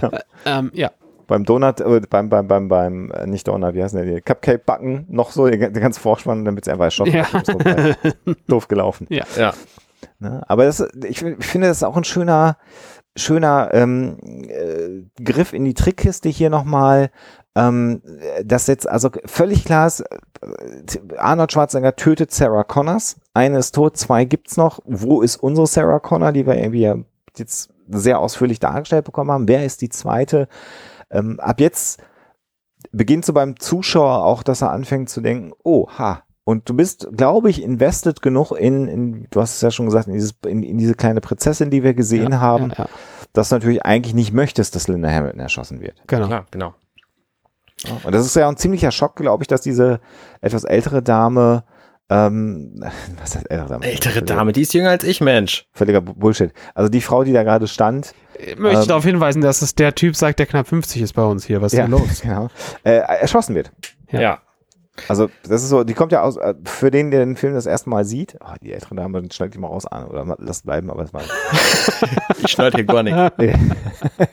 Genau. 0.00 0.12
Äh, 0.12 0.20
ähm, 0.46 0.70
ja, 0.72 0.90
beim 1.26 1.44
Donut, 1.44 1.80
äh, 1.80 2.00
beim, 2.10 2.28
beim, 2.28 2.48
beim, 2.48 2.68
beim, 2.68 3.10
äh, 3.12 3.26
nicht 3.26 3.46
Donut, 3.46 3.74
wie 3.74 3.82
heißt 3.82 3.94
denn 3.94 4.04
der, 4.06 4.14
die 4.16 4.20
Cupcake 4.20 4.64
backen, 4.64 5.06
noch 5.08 5.30
so, 5.30 5.46
der 5.48 5.58
ganze 5.70 6.00
Vorspann, 6.00 6.44
damit 6.44 6.66
es 6.66 6.72
einfach 6.72 6.90
Stoff 6.90 7.08
Ja. 7.08 7.24
Doof 8.48 8.68
gelaufen. 8.68 9.06
ja. 9.10 9.24
Ja. 9.36 9.52
Ne? 10.18 10.42
Aber 10.48 10.64
das, 10.64 10.80
ich, 10.80 11.22
ich 11.22 11.46
finde, 11.46 11.68
das 11.68 11.78
ist 11.78 11.82
auch 11.84 11.96
ein 11.96 12.04
schöner, 12.04 12.56
schöner 13.16 13.70
ähm, 13.72 14.18
äh, 14.48 15.22
Griff 15.22 15.52
in 15.52 15.64
die 15.64 15.74
Trickkiste 15.74 16.28
hier 16.28 16.50
nochmal. 16.50 17.10
Ähm, 17.56 18.00
dass 18.44 18.68
jetzt 18.68 18.88
also 18.88 19.10
völlig 19.24 19.64
klar 19.64 19.88
ist, 19.88 20.00
äh, 20.00 21.16
Arnold 21.18 21.52
Schwarzenegger 21.52 21.96
tötet 21.96 22.30
Sarah 22.30 22.62
Connors. 22.62 23.16
Eine 23.34 23.58
ist 23.58 23.74
tot, 23.74 23.96
zwei 23.96 24.24
gibt's 24.24 24.56
noch. 24.56 24.80
Wo 24.84 25.20
ist 25.20 25.36
unsere 25.36 25.66
Sarah 25.66 25.98
Connor, 25.98 26.32
die 26.32 26.46
wir 26.46 26.54
irgendwie 26.54 27.04
jetzt 27.36 27.70
sehr 27.88 28.20
ausführlich 28.20 28.60
dargestellt 28.60 29.04
bekommen 29.04 29.32
haben? 29.32 29.48
Wer 29.48 29.64
ist 29.64 29.82
die 29.82 29.88
zweite? 29.88 30.48
Ähm, 31.10 31.40
ab 31.40 31.60
jetzt 31.60 32.00
beginnt 32.92 33.24
so 33.24 33.32
beim 33.32 33.58
Zuschauer 33.58 34.24
auch, 34.24 34.42
dass 34.42 34.62
er 34.62 34.70
anfängt 34.70 35.10
zu 35.10 35.20
denken, 35.20 35.52
oh, 35.62 35.88
ha. 35.98 36.22
Und 36.50 36.68
du 36.68 36.74
bist, 36.74 37.06
glaube 37.16 37.48
ich, 37.48 37.62
invested 37.62 38.22
genug 38.22 38.50
in, 38.50 38.88
in, 38.88 39.26
du 39.30 39.40
hast 39.40 39.54
es 39.54 39.60
ja 39.60 39.70
schon 39.70 39.86
gesagt, 39.86 40.08
in, 40.08 40.14
dieses, 40.14 40.34
in, 40.44 40.64
in 40.64 40.78
diese 40.78 40.94
kleine 40.94 41.20
Prinzessin, 41.20 41.70
die 41.70 41.84
wir 41.84 41.94
gesehen 41.94 42.32
Ja, 42.32 42.40
haben, 42.40 42.70
ja, 42.70 42.84
ja. 42.84 42.88
dass 43.32 43.50
du 43.50 43.54
natürlich 43.54 43.84
eigentlich 43.84 44.14
nicht 44.14 44.32
möchtest, 44.32 44.74
dass 44.74 44.88
Linda 44.88 45.08
Hamilton 45.10 45.38
erschossen 45.38 45.80
wird. 45.80 45.94
Genau. 46.08 46.26
Klar, 46.26 46.46
genau. 46.50 46.74
Und 48.02 48.12
das 48.12 48.26
ist 48.26 48.34
ja 48.34 48.48
ein 48.48 48.56
ziemlicher 48.56 48.90
Schock, 48.90 49.14
glaube 49.16 49.44
ich, 49.44 49.48
dass 49.48 49.60
diese 49.62 50.00
etwas 50.40 50.64
ältere 50.64 51.02
Dame, 51.02 51.62
ähm, 52.10 52.82
was 53.22 53.36
heißt 53.36 53.48
ältere 53.48 53.68
Dame? 53.68 53.86
Ältere 53.86 54.22
Dame, 54.22 54.50
die 54.52 54.62
ist 54.62 54.74
jünger 54.74 54.90
als 54.90 55.04
ich, 55.04 55.20
Mensch. 55.20 55.68
Völliger 55.72 56.00
Bu- 56.00 56.14
Bullshit. 56.14 56.52
Also 56.74 56.88
die 56.90 57.00
Frau, 57.00 57.22
die 57.22 57.32
da 57.32 57.44
gerade 57.44 57.68
stand, 57.68 58.12
Ich 58.38 58.58
möchte 58.58 58.82
Ähm, 58.82 58.88
darauf 58.88 59.04
hinweisen, 59.04 59.40
dass 59.40 59.62
es 59.62 59.76
der 59.76 59.94
Typ 59.94 60.16
sagt, 60.16 60.40
der 60.40 60.46
knapp 60.46 60.66
50 60.66 61.00
ist 61.00 61.12
bei 61.12 61.22
uns 61.24 61.44
hier. 61.44 61.62
Was 61.62 61.72
ist 61.72 61.78
ja, 61.78 61.84
denn 61.84 61.92
los? 61.92 62.20
genau, 62.22 62.48
äh, 62.82 62.96
erschossen 62.96 63.54
wird. 63.54 63.70
Ja. 64.10 64.20
Ja. 64.20 64.38
Also 65.08 65.28
das 65.44 65.62
ist 65.62 65.68
so, 65.70 65.84
die 65.84 65.94
kommt 65.94 66.12
ja 66.12 66.22
aus, 66.22 66.36
äh, 66.36 66.54
für 66.64 66.90
den, 66.90 67.10
der 67.10 67.20
den 67.24 67.36
Film 67.36 67.54
das 67.54 67.66
erste 67.66 67.88
Mal 67.90 68.04
sieht, 68.04 68.36
oh, 68.40 68.52
die 68.60 68.72
ältere 68.72 68.94
Dame, 68.96 69.20
dann 69.20 69.30
schneid 69.30 69.54
die 69.54 69.58
mal 69.58 69.68
raus 69.68 69.86
an 69.86 70.06
oder 70.06 70.24
mal- 70.24 70.36
lass 70.40 70.62
bleiben, 70.62 70.90
aber 70.90 71.02
das 71.02 71.12
war 71.14 71.22
Ich 72.42 72.50
schneide 72.50 72.76
hier 72.76 72.84
gar 72.84 73.02
nicht. 73.02 73.16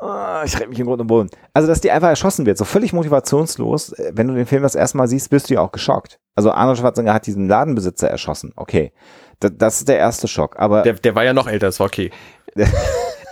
Ah, 0.00 0.42
ich 0.46 0.56
rede 0.58 0.68
mich 0.68 0.80
im 0.80 0.86
Grund 0.86 1.00
und 1.02 1.06
Boden. 1.08 1.28
Also, 1.52 1.68
dass 1.68 1.80
die 1.80 1.90
einfach 1.90 2.08
erschossen 2.08 2.46
wird, 2.46 2.56
so 2.56 2.64
völlig 2.64 2.94
motivationslos. 2.94 3.92
Äh, 3.92 4.12
Wenn 4.14 4.28
du 4.28 4.34
den 4.34 4.46
Film 4.46 4.62
das 4.62 4.74
erste 4.74 4.96
Mal 4.96 5.08
siehst, 5.08 5.28
bist 5.28 5.50
du 5.50 5.54
ja 5.54 5.60
auch 5.60 5.72
geschockt. 5.72 6.18
Also 6.34 6.50
Arnold 6.52 6.78
Schwarzenegger 6.78 7.12
hat 7.14 7.26
diesen 7.26 7.48
Ladenbesitzer 7.48 8.08
erschossen. 8.08 8.52
Okay. 8.56 8.92
Das, 9.40 9.52
das 9.56 9.78
ist 9.80 9.88
der 9.88 9.98
erste 9.98 10.26
Schock. 10.26 10.58
Aber 10.58 10.82
Der, 10.82 10.94
der 10.94 11.14
war 11.14 11.24
ja 11.24 11.34
noch 11.34 11.46
älter, 11.46 11.66
das 11.66 11.80
war 11.80 11.86
okay. 11.86 12.10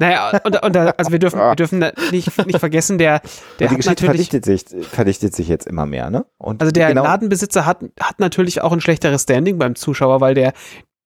Naja, 0.03 0.41
und, 0.43 0.65
und 0.65 0.75
da, 0.75 0.95
also 0.97 1.13
wir 1.13 1.21
dürfen, 1.21 1.39
wir 1.39 1.55
dürfen 1.55 1.79
nicht, 2.11 2.47
nicht 2.47 2.59
vergessen, 2.59 2.99
der, 2.99 3.21
der 3.61 3.69
die 3.69 3.77
Geschichte 3.77 4.05
natürlich, 4.05 4.29
verdichtet 4.31 4.45
sich, 4.45 4.89
verdichtet 4.89 5.37
sich 5.37 5.47
jetzt 5.47 5.65
immer 5.69 5.87
mehr, 5.87 6.11
ne? 6.11 6.27
Und 6.39 6.61
also 6.61 6.73
der 6.73 6.89
genau, 6.89 7.05
Ladenbesitzer 7.05 7.67
hat, 7.67 7.85
hat 8.01 8.19
natürlich 8.19 8.63
auch 8.63 8.73
ein 8.73 8.81
schlechteres 8.81 9.23
Standing 9.23 9.59
beim 9.59 9.77
Zuschauer, 9.77 10.21
weil 10.21 10.35
der, 10.35 10.55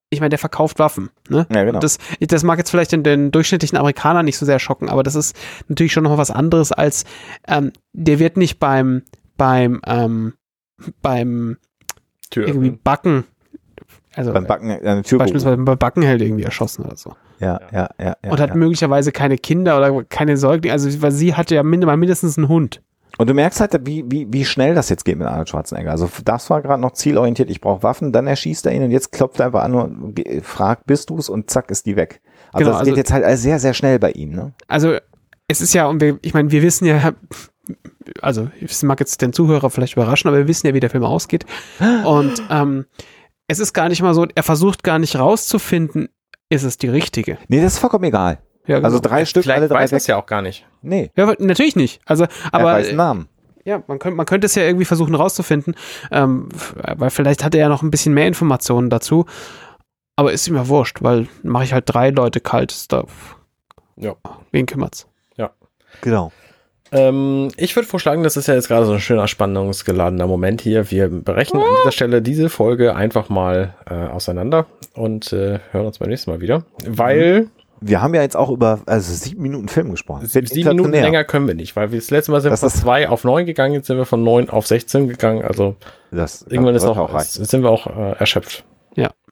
ich 0.09 0.19
meine, 0.19 0.29
der 0.29 0.39
verkauft 0.39 0.79
Waffen. 0.79 1.11
Ne? 1.29 1.45
Ja, 1.53 1.63
genau. 1.63 1.77
Das, 1.77 1.99
das 2.19 2.41
mag 2.41 2.57
jetzt 2.57 2.71
vielleicht 2.71 2.91
den, 2.91 3.03
den 3.03 3.29
durchschnittlichen 3.29 3.77
Amerikaner 3.77 4.23
nicht 4.23 4.39
so 4.39 4.47
sehr 4.47 4.57
schocken, 4.57 4.89
aber 4.89 5.03
das 5.03 5.13
ist 5.13 5.35
natürlich 5.67 5.93
schon 5.93 6.03
noch 6.03 6.17
was 6.17 6.31
anderes 6.31 6.71
als, 6.71 7.03
ähm, 7.47 7.71
der 7.93 8.17
wird 8.17 8.35
nicht 8.35 8.59
beim, 8.59 9.03
beim, 9.37 9.79
ähm, 9.85 10.33
beim 11.03 11.57
Tür. 12.31 12.47
irgendwie 12.47 12.71
Backen, 12.71 13.25
also 14.15 14.33
beim 14.33 14.47
Backen 14.47 14.71
eine 14.71 15.03
Tür 15.03 15.19
beispielsweise 15.19 15.57
beim 15.57 15.77
Backenheld 15.77 16.23
irgendwie 16.23 16.45
erschossen 16.45 16.83
oder 16.83 16.97
so. 16.97 17.13
Ja, 17.39 17.59
ja, 17.71 17.89
ja. 17.99 18.15
ja 18.23 18.31
und 18.31 18.39
hat 18.39 18.49
ja. 18.49 18.55
möglicherweise 18.55 19.11
keine 19.11 19.37
Kinder 19.37 19.77
oder 19.77 20.03
keine 20.03 20.37
Säuglinge, 20.37 20.73
also 20.73 21.01
weil 21.01 21.11
sie 21.11 21.35
hatte 21.35 21.55
ja 21.55 21.63
mindestens 21.63 22.37
einen 22.37 22.47
Hund. 22.47 22.81
Und 23.17 23.29
du 23.29 23.33
merkst 23.33 23.59
halt, 23.59 23.75
wie, 23.85 24.03
wie, 24.07 24.27
wie 24.31 24.45
schnell 24.45 24.75
das 24.75 24.89
jetzt 24.89 25.03
geht 25.03 25.17
mit 25.17 25.27
Arnold 25.27 25.49
Schwarzenegger. 25.49 25.89
Also 25.89 26.07
das 26.23 26.49
war 26.51 26.61
gerade 26.61 26.81
noch 26.81 26.91
zielorientiert, 26.91 27.49
ich 27.49 27.61
brauche 27.61 27.81
Waffen, 27.81 28.11
dann 28.11 28.27
erschießt 28.27 28.65
er 28.67 28.73
ihn 28.73 28.83
und 28.83 28.91
jetzt 28.91 29.11
klopft 29.11 29.39
er 29.39 29.47
einfach 29.47 29.63
an 29.63 29.73
und 29.73 30.21
fragt, 30.43 30.85
bist 30.85 31.09
du's 31.09 31.27
und 31.27 31.49
zack 31.49 31.71
ist 31.71 31.87
die 31.87 31.95
weg. 31.95 32.21
Also 32.51 32.59
Genau, 32.59 32.69
das 32.71 32.79
also- 32.79 32.91
geht 32.91 32.97
jetzt 32.97 33.11
halt 33.11 33.37
sehr, 33.39 33.59
sehr 33.59 33.73
schnell 33.73 33.97
bei 33.99 34.11
ihm, 34.11 34.31
ne? 34.33 34.53
Also 34.67 34.97
es 35.47 35.61
ist 35.61 35.73
ja, 35.73 35.87
und 35.87 36.01
wir, 36.01 36.19
ich 36.21 36.33
meine, 36.33 36.51
wir 36.51 36.61
wissen 36.61 36.85
ja, 36.85 37.13
also 38.21 38.49
es 38.61 38.83
mag 38.83 38.99
jetzt 38.99 39.21
den 39.21 39.33
Zuhörer 39.33 39.69
vielleicht 39.69 39.93
überraschen, 39.93 40.27
aber 40.27 40.37
wir 40.37 40.47
wissen 40.47 40.67
ja, 40.67 40.73
wie 40.73 40.79
der 40.79 40.89
Film 40.89 41.03
ausgeht. 41.03 41.45
Und 42.05 42.41
ähm, 42.49 42.85
es 43.47 43.59
ist 43.59 43.73
gar 43.73 43.89
nicht 43.89 44.01
mal 44.01 44.13
so, 44.13 44.25
er 44.33 44.43
versucht 44.43 44.83
gar 44.83 44.99
nicht 44.99 45.17
rauszufinden, 45.17 46.09
ist 46.49 46.63
es 46.63 46.77
die 46.77 46.89
richtige. 46.89 47.37
Nee, 47.47 47.61
das 47.61 47.73
ist 47.73 47.79
vollkommen 47.79 48.05
egal. 48.05 48.39
Ja, 48.65 48.77
Also 48.77 48.97
genau. 48.99 49.09
drei 49.09 49.25
Stück, 49.25 49.43
Vielleicht 49.43 49.59
alle 49.59 49.67
drei 49.69 49.79
weiß 49.83 49.91
er 49.93 49.97
es 49.97 50.07
ja 50.07 50.17
auch 50.17 50.25
gar 50.25 50.41
nicht. 50.41 50.65
Nee, 50.81 51.11
ja, 51.15 51.33
natürlich 51.39 51.75
nicht. 51.75 52.01
Also, 52.05 52.23
er 52.25 52.29
aber 52.51 52.63
weiß 52.65 52.87
einen 52.89 52.97
Namen. 52.97 53.29
ja, 53.63 53.81
man 53.87 53.97
könnte, 53.99 54.15
man 54.17 54.25
könnte 54.25 54.45
es 54.45 54.55
ja 54.55 54.63
irgendwie 54.63 54.85
versuchen 54.85 55.15
rauszufinden, 55.15 55.75
ähm, 56.11 56.49
weil 56.95 57.09
vielleicht 57.09 57.43
hat 57.43 57.55
er 57.55 57.61
ja 57.61 57.69
noch 57.69 57.81
ein 57.83 57.91
bisschen 57.91 58.13
mehr 58.13 58.27
Informationen 58.27 58.89
dazu. 58.89 59.25
Aber 60.17 60.33
ist 60.33 60.47
ihm 60.47 60.55
ja 60.55 60.67
wurscht, 60.67 61.01
weil 61.01 61.27
mache 61.43 61.63
ich 61.63 61.73
halt 61.73 61.85
drei 61.87 62.09
Leute 62.09 62.39
kalt. 62.41 62.71
Ist 62.71 62.91
da, 62.91 63.05
Ja. 63.95 64.15
Wen 64.51 64.65
kümmert's? 64.65 65.07
Genau. 66.01 66.31
Ähm, 66.91 67.49
ich 67.57 67.75
würde 67.75 67.87
vorschlagen, 67.87 68.23
das 68.23 68.37
ist 68.37 68.47
ja 68.47 68.53
jetzt 68.55 68.67
gerade 68.67 68.85
so 68.85 68.93
ein 68.93 68.99
schöner, 68.99 69.27
spannungsgeladener 69.27 70.27
Moment 70.27 70.61
hier. 70.61 70.89
Wir 70.91 71.09
berechnen 71.09 71.61
an 71.61 71.67
dieser 71.81 71.91
Stelle 71.91 72.21
diese 72.21 72.49
Folge 72.49 72.95
einfach 72.95 73.29
mal 73.29 73.73
äh, 73.89 73.93
auseinander 73.93 74.65
und 74.93 75.31
äh, 75.33 75.59
hören 75.71 75.85
uns 75.85 75.99
beim 75.99 76.09
nächsten 76.09 76.31
Mal 76.31 76.39
wieder. 76.41 76.63
Weil 76.85 77.47
Wir 77.81 78.01
haben 78.01 78.13
ja 78.15 78.21
jetzt 78.21 78.35
auch 78.37 78.49
über 78.49 78.79
also 78.85 79.13
sieben 79.13 79.41
Minuten 79.43 79.67
Film 79.67 79.91
gesprochen. 79.91 80.21
Wird 80.33 80.49
sieben 80.49 80.69
Minuten 80.69 80.91
länger 80.91 81.23
können 81.23 81.47
wir 81.47 81.55
nicht, 81.55 81.75
weil 81.75 81.91
wir 81.91 81.99
das 81.99 82.09
letzte 82.09 82.31
Mal 82.31 82.41
sind 82.41 82.49
wir 82.49 82.53
Das 82.53 82.61
von 82.61 82.67
ist- 82.69 82.77
zwei 82.77 83.09
auf 83.09 83.23
neun 83.23 83.45
gegangen, 83.45 83.73
jetzt 83.73 83.87
sind 83.87 83.97
wir 83.97 84.05
von 84.05 84.23
neun 84.23 84.49
auf 84.49 84.65
16 84.67 85.07
gegangen. 85.09 85.43
Also 85.43 85.75
Das 86.11 86.43
irgendwann 86.49 86.75
ist 86.75 86.83
sollte 86.83 87.01
auch, 87.01 87.09
auch 87.09 87.13
reichen. 87.13 87.43
sind 87.45 87.61
wir 87.63 87.69
auch 87.69 87.87
äh, 87.87 88.13
erschöpft. 88.19 88.63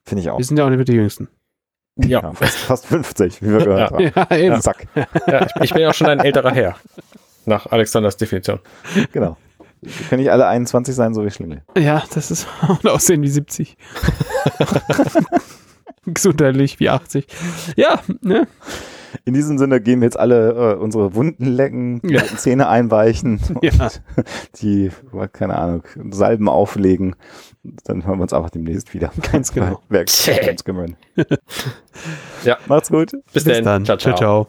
Finde 0.07 0.21
ich 0.21 0.29
auch. 0.29 0.37
Wir 0.37 0.45
sind 0.45 0.57
ja 0.57 0.65
auch 0.65 0.69
nicht 0.69 0.77
mehr 0.77 0.85
die 0.85 0.93
Jüngsten. 0.93 1.29
Ja, 1.97 2.21
Ja, 2.21 2.31
fast, 2.33 2.57
fast 2.57 2.85
50, 2.85 3.41
wie 3.41 3.49
wir 3.53 3.57
gehört 3.57 3.89
haben. 3.91 4.11
Ja, 4.29 4.37
eben. 4.37 4.61
Zack. 4.61 4.85
ja 5.25 5.47
ich, 5.55 5.61
ich 5.63 5.73
bin 5.73 5.81
ja 5.81 5.89
auch 5.89 5.93
schon 5.95 6.05
ein 6.05 6.19
älterer 6.19 6.51
Herr. 6.51 6.75
Nach 7.45 7.67
Alexanders 7.67 8.17
Definition. 8.17 8.59
Genau. 9.11 9.37
Können 10.09 10.21
nicht 10.21 10.31
alle 10.31 10.47
21 10.47 10.95
sein, 10.95 11.13
so 11.13 11.23
wie 11.25 11.31
Schlingel. 11.31 11.61
Ja, 11.77 12.03
das 12.13 12.31
ist 12.31 12.47
und 12.67 12.87
aussehen 12.87 13.21
wie 13.21 13.27
70. 13.29 13.77
Gesundheitlich 16.05 16.79
wie 16.79 16.89
80. 16.89 17.27
Ja, 17.75 17.99
ne? 18.21 18.47
In 19.23 19.33
diesem 19.33 19.57
Sinne 19.57 19.81
gehen 19.81 20.01
wir 20.01 20.05
jetzt 20.05 20.19
alle 20.19 20.73
äh, 20.73 20.75
unsere 20.75 21.15
Wunden 21.15 21.45
lecken, 21.45 22.01
Ja. 22.03 22.23
Zähne 22.37 22.67
einweichen 22.67 23.39
Ja. 23.61 23.71
und 23.85 24.01
die, 24.61 24.91
keine 25.31 25.57
Ahnung, 25.57 25.83
Salben 26.11 26.49
auflegen. 26.49 27.15
Dann 27.85 28.05
hören 28.05 28.19
wir 28.19 28.23
uns 28.23 28.33
einfach 28.33 28.49
demnächst 28.51 28.93
wieder. 28.93 29.11
Ganz 29.31 29.51
genau. 29.51 29.81
Werk 29.89 30.09
kümmern. 30.65 30.95
Ja. 32.43 32.57
Macht's 32.67 32.89
gut. 32.89 33.13
Bis, 33.33 33.43
dann. 33.45 33.85
Ciao, 33.85 33.97
ciao. 33.97 34.47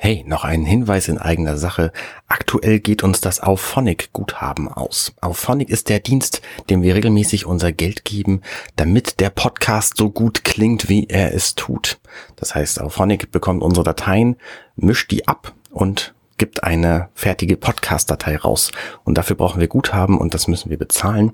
Hey, 0.00 0.22
noch 0.24 0.44
ein 0.44 0.64
Hinweis 0.64 1.08
in 1.08 1.18
eigener 1.18 1.56
Sache. 1.56 1.90
Aktuell 2.28 2.78
geht 2.78 3.02
uns 3.02 3.20
das 3.20 3.40
Auphonic-Guthaben 3.40 4.68
aus. 4.68 5.12
Auphonic 5.20 5.70
ist 5.70 5.88
der 5.88 5.98
Dienst, 5.98 6.40
dem 6.70 6.82
wir 6.82 6.94
regelmäßig 6.94 7.46
unser 7.46 7.72
Geld 7.72 8.04
geben, 8.04 8.42
damit 8.76 9.18
der 9.18 9.30
Podcast 9.30 9.96
so 9.96 10.08
gut 10.08 10.44
klingt, 10.44 10.88
wie 10.88 11.08
er 11.08 11.34
es 11.34 11.56
tut. 11.56 11.98
Das 12.36 12.54
heißt, 12.54 12.80
Auphonic 12.80 13.32
bekommt 13.32 13.60
unsere 13.60 13.82
Dateien, 13.82 14.36
mischt 14.76 15.10
die 15.10 15.26
ab 15.26 15.52
und 15.72 16.14
gibt 16.36 16.62
eine 16.62 17.08
fertige 17.14 17.56
Podcast-Datei 17.56 18.36
raus. 18.36 18.70
Und 19.02 19.18
dafür 19.18 19.34
brauchen 19.34 19.60
wir 19.60 19.66
Guthaben 19.66 20.16
und 20.16 20.32
das 20.32 20.46
müssen 20.46 20.70
wir 20.70 20.78
bezahlen. 20.78 21.32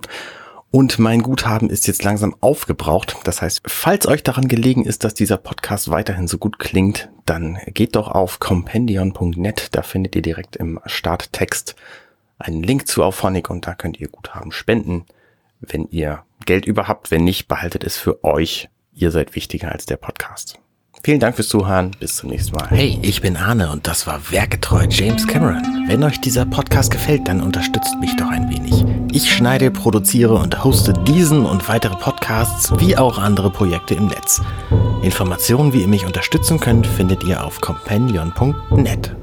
Und 0.74 0.98
mein 0.98 1.22
Guthaben 1.22 1.70
ist 1.70 1.86
jetzt 1.86 2.02
langsam 2.02 2.34
aufgebraucht. 2.40 3.14
Das 3.22 3.40
heißt, 3.40 3.62
falls 3.64 4.08
euch 4.08 4.24
daran 4.24 4.48
gelegen 4.48 4.84
ist, 4.84 5.04
dass 5.04 5.14
dieser 5.14 5.36
Podcast 5.36 5.88
weiterhin 5.88 6.26
so 6.26 6.36
gut 6.36 6.58
klingt, 6.58 7.10
dann 7.26 7.58
geht 7.68 7.94
doch 7.94 8.08
auf 8.08 8.40
compendion.net. 8.40 9.68
Da 9.70 9.82
findet 9.82 10.16
ihr 10.16 10.22
direkt 10.22 10.56
im 10.56 10.80
Starttext 10.84 11.76
einen 12.40 12.64
Link 12.64 12.88
zu 12.88 13.04
Auphonic 13.04 13.50
und 13.50 13.68
da 13.68 13.76
könnt 13.76 14.00
ihr 14.00 14.08
Guthaben 14.08 14.50
spenden, 14.50 15.04
wenn 15.60 15.86
ihr 15.92 16.24
Geld 16.44 16.64
über 16.64 16.88
habt. 16.88 17.12
Wenn 17.12 17.22
nicht, 17.22 17.46
behaltet 17.46 17.84
es 17.84 17.96
für 17.96 18.24
euch. 18.24 18.68
Ihr 18.92 19.12
seid 19.12 19.36
wichtiger 19.36 19.70
als 19.70 19.86
der 19.86 19.96
Podcast. 19.96 20.58
Vielen 21.04 21.20
Dank 21.20 21.36
fürs 21.36 21.48
Zuhören. 21.48 21.90
Bis 22.00 22.16
zum 22.16 22.30
nächsten 22.30 22.56
Mal. 22.56 22.70
Hey, 22.70 22.98
ich 23.02 23.20
bin 23.20 23.36
Arne 23.36 23.70
und 23.70 23.86
das 23.86 24.06
war 24.06 24.22
Werketreu 24.30 24.86
James 24.88 25.26
Cameron. 25.26 25.84
Wenn 25.86 26.02
euch 26.02 26.18
dieser 26.18 26.46
Podcast 26.46 26.90
gefällt, 26.90 27.28
dann 27.28 27.42
unterstützt 27.42 27.94
mich 28.00 28.16
doch 28.16 28.30
ein 28.30 28.48
wenig. 28.48 28.86
Ich 29.12 29.30
schneide, 29.30 29.70
produziere 29.70 30.34
und 30.34 30.64
hoste 30.64 30.94
diesen 30.94 31.44
und 31.44 31.68
weitere 31.68 31.94
Podcasts 31.96 32.72
wie 32.78 32.96
auch 32.96 33.18
andere 33.18 33.50
Projekte 33.50 33.94
im 33.94 34.06
Netz. 34.06 34.40
Informationen, 35.02 35.74
wie 35.74 35.82
ihr 35.82 35.88
mich 35.88 36.06
unterstützen 36.06 36.58
könnt, 36.58 36.86
findet 36.86 37.22
ihr 37.24 37.44
auf 37.44 37.60
companion.net. 37.60 39.14